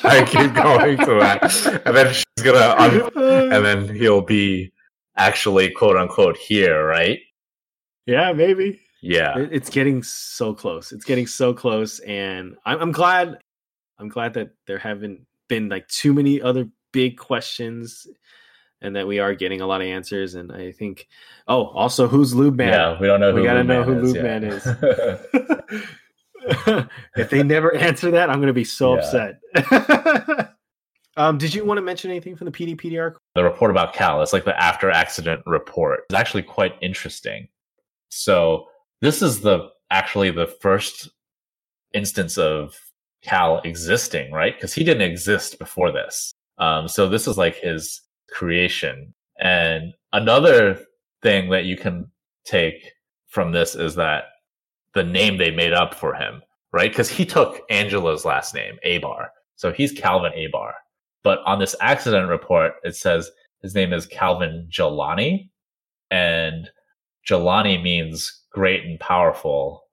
I 0.04 0.24
keep 0.24 0.54
going 0.54 0.98
to 0.98 1.18
that. 1.20 1.82
And 1.86 1.96
then 1.96 2.12
she's 2.12 2.44
gonna 2.44 2.74
un- 2.78 3.52
and 3.52 3.64
then 3.64 3.94
he'll 3.94 4.20
be 4.20 4.72
actually 5.16 5.70
quote 5.70 5.96
unquote 5.96 6.36
here, 6.36 6.86
right? 6.86 7.18
Yeah, 8.06 8.32
maybe. 8.32 8.80
Yeah. 9.02 9.34
It's 9.36 9.70
getting 9.70 10.02
so 10.02 10.54
close. 10.54 10.92
It's 10.92 11.04
getting 11.04 11.26
so 11.26 11.52
close. 11.52 11.98
And 12.00 12.56
I'm, 12.64 12.80
I'm 12.80 12.92
glad 12.92 13.38
I'm 13.98 14.08
glad 14.08 14.34
that 14.34 14.50
there 14.66 14.78
haven't 14.78 15.20
been 15.48 15.68
like 15.68 15.88
too 15.88 16.12
many 16.12 16.40
other 16.40 16.68
big 16.92 17.16
questions 17.16 18.06
and 18.82 18.96
that 18.96 19.06
we 19.06 19.18
are 19.18 19.34
getting 19.34 19.60
a 19.60 19.66
lot 19.66 19.80
of 19.80 19.86
answers. 19.86 20.34
And 20.34 20.52
I 20.52 20.72
think, 20.72 21.08
oh, 21.48 21.66
also 21.66 22.08
who's 22.08 22.34
Lube 22.34 22.56
Man? 22.56 22.68
Yeah, 22.68 23.00
we 23.00 23.06
don't 23.06 23.20
know. 23.20 23.34
We 23.34 23.42
gotta 23.42 23.64
know 23.64 23.82
who 23.82 23.94
Lube 23.94 24.22
Man 24.22 24.44
is. 24.44 24.66
if 27.16 27.30
they 27.30 27.42
never 27.42 27.74
answer 27.74 28.10
that, 28.12 28.30
I'm 28.30 28.40
gonna 28.40 28.52
be 28.52 28.64
so 28.64 28.94
yeah. 28.94 29.00
upset. 29.00 30.54
um, 31.16 31.38
did 31.38 31.54
you 31.54 31.64
want 31.64 31.78
to 31.78 31.82
mention 31.82 32.10
anything 32.10 32.36
from 32.36 32.44
the 32.44 32.52
Peteypedia 32.52 33.14
The 33.34 33.44
report 33.44 33.70
about 33.70 33.94
Cal, 33.94 34.22
it's 34.22 34.32
like 34.32 34.44
the 34.44 34.60
after 34.60 34.90
accident 34.90 35.42
report. 35.46 36.00
It's 36.08 36.18
actually 36.18 36.42
quite 36.42 36.74
interesting. 36.80 37.48
So 38.10 38.66
this 39.00 39.22
is 39.22 39.40
the 39.40 39.68
actually 39.90 40.30
the 40.30 40.46
first 40.46 41.10
instance 41.94 42.38
of 42.38 42.78
Cal 43.22 43.60
existing, 43.62 44.30
right? 44.32 44.54
Because 44.54 44.72
he 44.72 44.84
didn't 44.84 45.10
exist 45.10 45.58
before 45.58 45.90
this. 45.90 46.32
Um, 46.58 46.86
so 46.86 47.08
this 47.08 47.26
is 47.26 47.36
like 47.36 47.56
his 47.56 48.00
creation. 48.30 49.14
And 49.38 49.92
another 50.12 50.80
thing 51.22 51.50
that 51.50 51.64
you 51.64 51.76
can 51.76 52.10
take 52.44 52.92
from 53.28 53.52
this 53.52 53.74
is 53.74 53.94
that 53.96 54.24
the 54.94 55.04
name 55.04 55.36
they 55.36 55.50
made 55.50 55.72
up 55.72 55.94
for 55.94 56.14
him, 56.14 56.42
right? 56.72 56.90
Because 56.90 57.10
he 57.10 57.26
took 57.26 57.60
Angela's 57.70 58.24
last 58.24 58.54
name, 58.54 58.78
Abar. 58.84 59.28
So 59.56 59.72
he's 59.72 59.92
Calvin 59.92 60.32
Abar. 60.32 60.72
But 61.22 61.40
on 61.44 61.58
this 61.58 61.74
accident 61.80 62.28
report, 62.28 62.74
it 62.84 62.94
says 62.94 63.30
his 63.62 63.74
name 63.74 63.92
is 63.92 64.06
Calvin 64.06 64.68
Jelani. 64.70 65.50
And 66.10 66.70
Jelani 67.28 67.82
means 67.82 68.44
great 68.52 68.84
and 68.84 68.98
powerful 69.00 69.84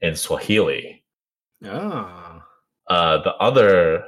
in 0.00 0.16
Swahili. 0.16 1.04
Oh. 1.64 2.42
Uh, 2.88 3.22
the 3.22 3.34
other 3.36 4.04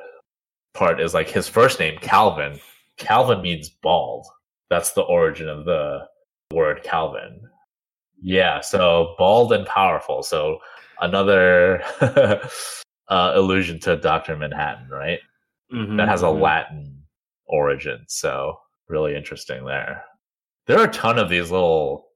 part 0.75 1.01
is 1.01 1.15
like 1.15 1.29
his 1.29 1.49
first 1.49 1.79
name, 1.79 1.99
Calvin. 2.01 2.59
Calvin 2.99 3.43
means 3.43 3.69
bald. 3.71 4.27
That's 4.71 4.93
the 4.93 5.03
origin 5.03 5.49
of 5.49 5.65
the 5.65 6.07
word 6.53 6.83
Calvin. 6.83 7.41
Yeah, 8.21 8.61
so 8.61 9.15
bald 9.19 9.53
and 9.53 9.67
powerful. 9.67 10.23
So 10.23 10.59
another 11.01 11.83
uh, 12.01 13.33
allusion 13.35 13.81
to 13.81 13.97
Dr. 13.97 14.37
Manhattan, 14.37 14.89
right? 14.89 15.19
Mm-hmm, 15.73 15.97
that 15.97 16.09
has 16.09 16.23
a 16.23 16.27
mm-hmm. 16.27 16.43
Latin 16.43 17.03
origin. 17.47 18.05
So 18.09 18.59
really 18.89 19.17
interesting 19.17 19.65
there. 19.65 20.05
There 20.67 20.79
are 20.79 20.85
a 20.85 20.93
ton 20.93 21.19
of 21.19 21.29
these 21.29 21.51
little 21.51 22.09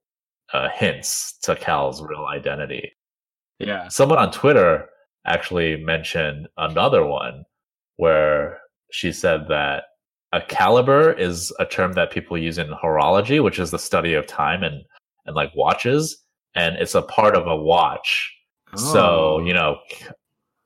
uh, 0.53 0.69
hints 0.69 1.39
to 1.43 1.57
Cal's 1.57 2.03
real 2.03 2.27
identity. 2.27 2.93
Yeah. 3.59 3.89
Someone 3.89 4.19
on 4.19 4.31
Twitter 4.31 4.86
actually 5.27 5.82
mentioned 5.82 6.47
another 6.57 7.05
one 7.05 7.44
where 7.97 8.61
she 8.93 9.11
said 9.12 9.48
that 9.48 9.85
a 10.32 10.40
caliber 10.40 11.12
is 11.12 11.53
a 11.59 11.66
term 11.66 11.93
that 11.94 12.11
people 12.11 12.36
use 12.36 12.59
in 12.59 12.69
horology, 12.69 13.43
which 13.43 13.59
is 13.59 13.70
the 13.70 13.78
study 13.78 14.15
of 14.15 14.27
time 14.27 14.62
and, 14.62 14.82
and 15.24 15.36
like 15.36 15.55
watches. 15.55 16.23
And 16.55 16.77
it's 16.77 16.94
a 16.94 17.03
part 17.03 17.36
of 17.36 17.47
a 17.47 17.57
watch. 17.57 18.35
Oh. 18.73 18.77
So, 18.77 19.39
you 19.40 19.55
know, 19.55 19.78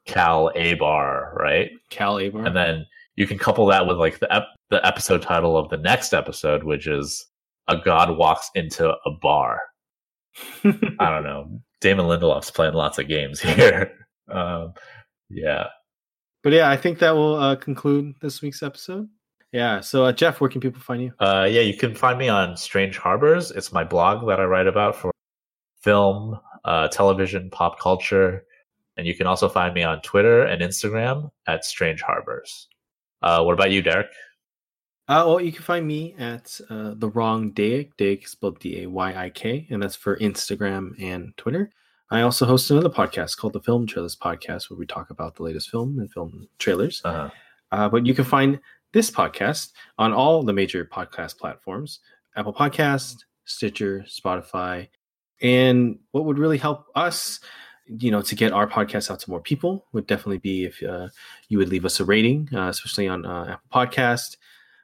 Cal 0.07 0.51
Abar, 0.57 1.35
right? 1.35 1.71
Cal 1.91 2.17
Abar. 2.17 2.47
And 2.47 2.57
then 2.57 2.87
you 3.17 3.27
can 3.27 3.39
couple 3.39 3.67
that 3.67 3.87
with 3.87 3.99
like 3.99 4.19
the, 4.19 4.33
ep- 4.35 4.57
the 4.71 4.85
episode 4.87 5.23
title 5.23 5.57
of 5.57 5.69
the 5.69 5.77
next 5.77 6.15
episode, 6.15 6.65
which 6.65 6.87
is 6.87 7.27
A 7.69 7.77
God 7.77 8.17
Walks 8.17 8.51
into 8.55 8.89
a 8.89 9.11
Bar. 9.21 9.61
I 10.65 11.11
don't 11.11 11.25
know. 11.25 11.61
Damon 11.81 12.07
Lindelof's 12.07 12.51
playing 12.51 12.75
lots 12.75 12.99
of 12.99 13.09
games 13.09 13.41
here. 13.41 13.93
Um, 14.31 14.75
yeah. 15.29 15.67
But 16.43 16.53
yeah, 16.53 16.71
I 16.71 16.77
think 16.77 16.99
that 17.01 17.15
will 17.15 17.37
uh, 17.37 17.57
conclude 17.57 18.15
this 18.23 18.41
week's 18.41 18.63
episode. 18.63 19.09
Yeah. 19.53 19.81
So, 19.81 20.05
uh, 20.05 20.13
Jeff, 20.13 20.41
where 20.41 20.51
can 20.51 20.61
people 20.61 20.81
find 20.81 21.03
you? 21.03 21.13
Uh, 21.19 21.49
yeah, 21.51 21.61
you 21.61 21.75
can 21.75 21.95
find 21.95 22.19
me 22.19 22.29
on 22.29 22.57
Strange 22.57 22.99
Harbors. 22.99 23.51
It's 23.51 23.73
my 23.73 23.85
blog 23.85 24.27
that 24.29 24.39
I 24.39 24.45
write 24.45 24.67
about 24.67 24.95
for 24.95 25.13
film, 25.81 26.39
uh, 26.65 26.89
television, 26.89 27.51
pop 27.51 27.81
culture. 27.81 28.45
And 28.97 29.07
you 29.07 29.15
can 29.15 29.27
also 29.27 29.49
find 29.49 29.75
me 29.75 29.83
on 29.83 30.03
Twitter 30.03 30.43
and 30.43 30.63
Instagram 30.63 31.31
at 31.47 31.65
Strange 31.65 32.03
Harbors. 32.03 32.69
Uh, 33.23 33.43
what 33.43 33.55
about 33.55 33.71
you, 33.71 33.83
Derek? 33.83 34.09
Uh, 35.09 35.25
well, 35.27 35.41
you 35.41 35.51
can 35.51 35.63
find 35.63 35.87
me 35.87 36.15
at 36.19 36.61
uh, 36.71 36.95
the 36.97 37.09
wrong 37.09 37.51
Dayik. 37.53 37.91
Dayik 37.99 38.29
spelled 38.29 38.61
D 38.61 38.83
A 38.83 38.87
Y 38.89 39.25
I 39.25 39.31
K, 39.31 39.67
and 39.71 39.83
that's 39.83 39.97
for 39.97 40.17
Instagram 40.19 40.93
and 41.03 41.37
Twitter. 41.37 41.71
I 42.11 42.21
also 42.23 42.47
host 42.47 42.71
another 42.71 42.91
podcast 42.91 43.37
called 43.37 43.55
the 43.55 43.61
Film 43.61 43.87
Trailers 43.87 44.17
Podcast, 44.17 44.71
where 44.71 44.79
we 44.79 44.87
talk 44.87 45.11
about 45.11 45.35
the 45.35 45.43
latest 45.43 45.71
film 45.71 45.99
and 45.99 46.13
film 46.13 46.47
trailers. 46.59 47.03
Uh-huh. 47.05 47.31
Uh, 47.73 47.89
but 47.89 48.07
you 48.07 48.15
can 48.15 48.25
find 48.25 48.61
this 48.93 49.11
podcast 49.11 49.73
on 49.99 50.13
all 50.13 50.43
the 50.43 50.53
major 50.53 50.85
podcast 50.85 51.39
platforms: 51.39 52.01
Apple 52.37 52.55
Podcast, 52.55 53.25
Stitcher, 53.45 54.05
Spotify. 54.09 54.89
And 55.43 55.99
what 56.11 56.27
would 56.27 56.39
really 56.39 56.59
help 56.59 56.87
us, 56.95 57.41
you 57.87 58.11
know, 58.11 58.21
to 58.21 58.35
get 58.35 58.53
our 58.53 58.69
podcast 58.69 59.11
out 59.11 59.21
to 59.21 59.31
more 59.31 59.41
people 59.41 59.87
would 59.93 60.07
definitely 60.07 60.39
be 60.39 60.65
if 60.65 60.83
uh, 60.83 61.09
you 61.49 61.57
would 61.57 61.71
leave 61.71 61.87
us 61.87 61.99
a 61.99 62.05
rating, 62.05 62.49
uh, 62.55 62.69
especially 62.69 63.09
on 63.09 63.25
uh, 63.25 63.53
Apple 63.53 63.71
Podcast 63.73 64.37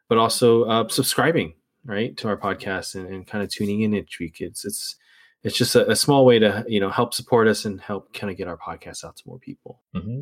but 0.09 0.19
also 0.19 0.65
uh, 0.65 0.89
subscribing 0.89 1.55
right, 1.85 2.17
to 2.17 2.29
our 2.29 2.37
podcast 2.37 2.95
and, 2.95 3.09
and 3.09 3.27
kind 3.27 3.43
of 3.43 3.51
tuning 3.51 3.83
in 3.83 3.95
each 3.95 4.19
week. 4.19 4.41
It's 4.41 4.65
it's 4.65 4.97
it's 5.43 5.57
just 5.57 5.75
a, 5.75 5.91
a, 5.91 5.97
small 5.97 6.25
way 6.25 6.39
to 6.39 6.65
you 6.69 6.81
know 6.81 6.91
help 6.91 7.15
support 7.15 7.47
us 7.47 7.65
and 7.65 7.81
help 7.81 8.13
kind 8.13 8.31
of 8.31 8.37
get 8.37 8.49
our 8.49 8.57
podcast 8.57 9.05
out 9.05 9.17
to 9.17 9.23
more 9.27 9.39
people. 9.39 9.83
Mm-hmm. 9.95 10.21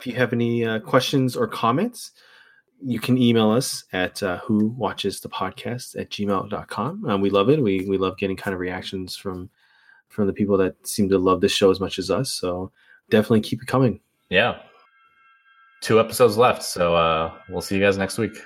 If 0.00 0.06
you 0.06 0.14
have 0.14 0.32
any 0.32 0.64
uh, 0.64 0.80
questions 0.80 1.36
or 1.36 1.46
comments, 1.46 2.12
you 2.84 3.00
can 3.00 3.16
email 3.16 3.50
us 3.50 3.84
at 3.92 4.22
uh, 4.22 4.38
who 4.38 4.68
watches 4.68 5.20
the 5.20 5.28
podcast 5.28 5.98
at 5.98 6.10
gmail.com. 6.10 7.04
Um, 7.06 7.20
we 7.20 7.30
love 7.30 7.48
it. 7.48 7.62
We, 7.62 7.86
we 7.88 7.96
love 7.96 8.18
getting 8.18 8.36
kind 8.36 8.52
of 8.52 8.60
reactions 8.60 9.16
from, 9.16 9.48
from 10.08 10.26
the 10.26 10.32
people 10.32 10.56
that 10.58 10.86
seem 10.86 11.08
to 11.08 11.18
love 11.18 11.40
this 11.40 11.52
show 11.52 11.70
as 11.70 11.80
much 11.80 11.98
as 11.98 12.10
us. 12.10 12.32
So 12.32 12.70
definitely 13.10 13.40
keep 13.40 13.62
it 13.62 13.66
coming. 13.66 14.00
Yeah. 14.28 14.58
Two 15.80 15.98
episodes 15.98 16.36
left. 16.36 16.62
So 16.62 16.94
uh, 16.94 17.32
we'll 17.48 17.62
see 17.62 17.76
you 17.76 17.82
guys 17.82 17.96
next 17.96 18.18
week. 18.18 18.36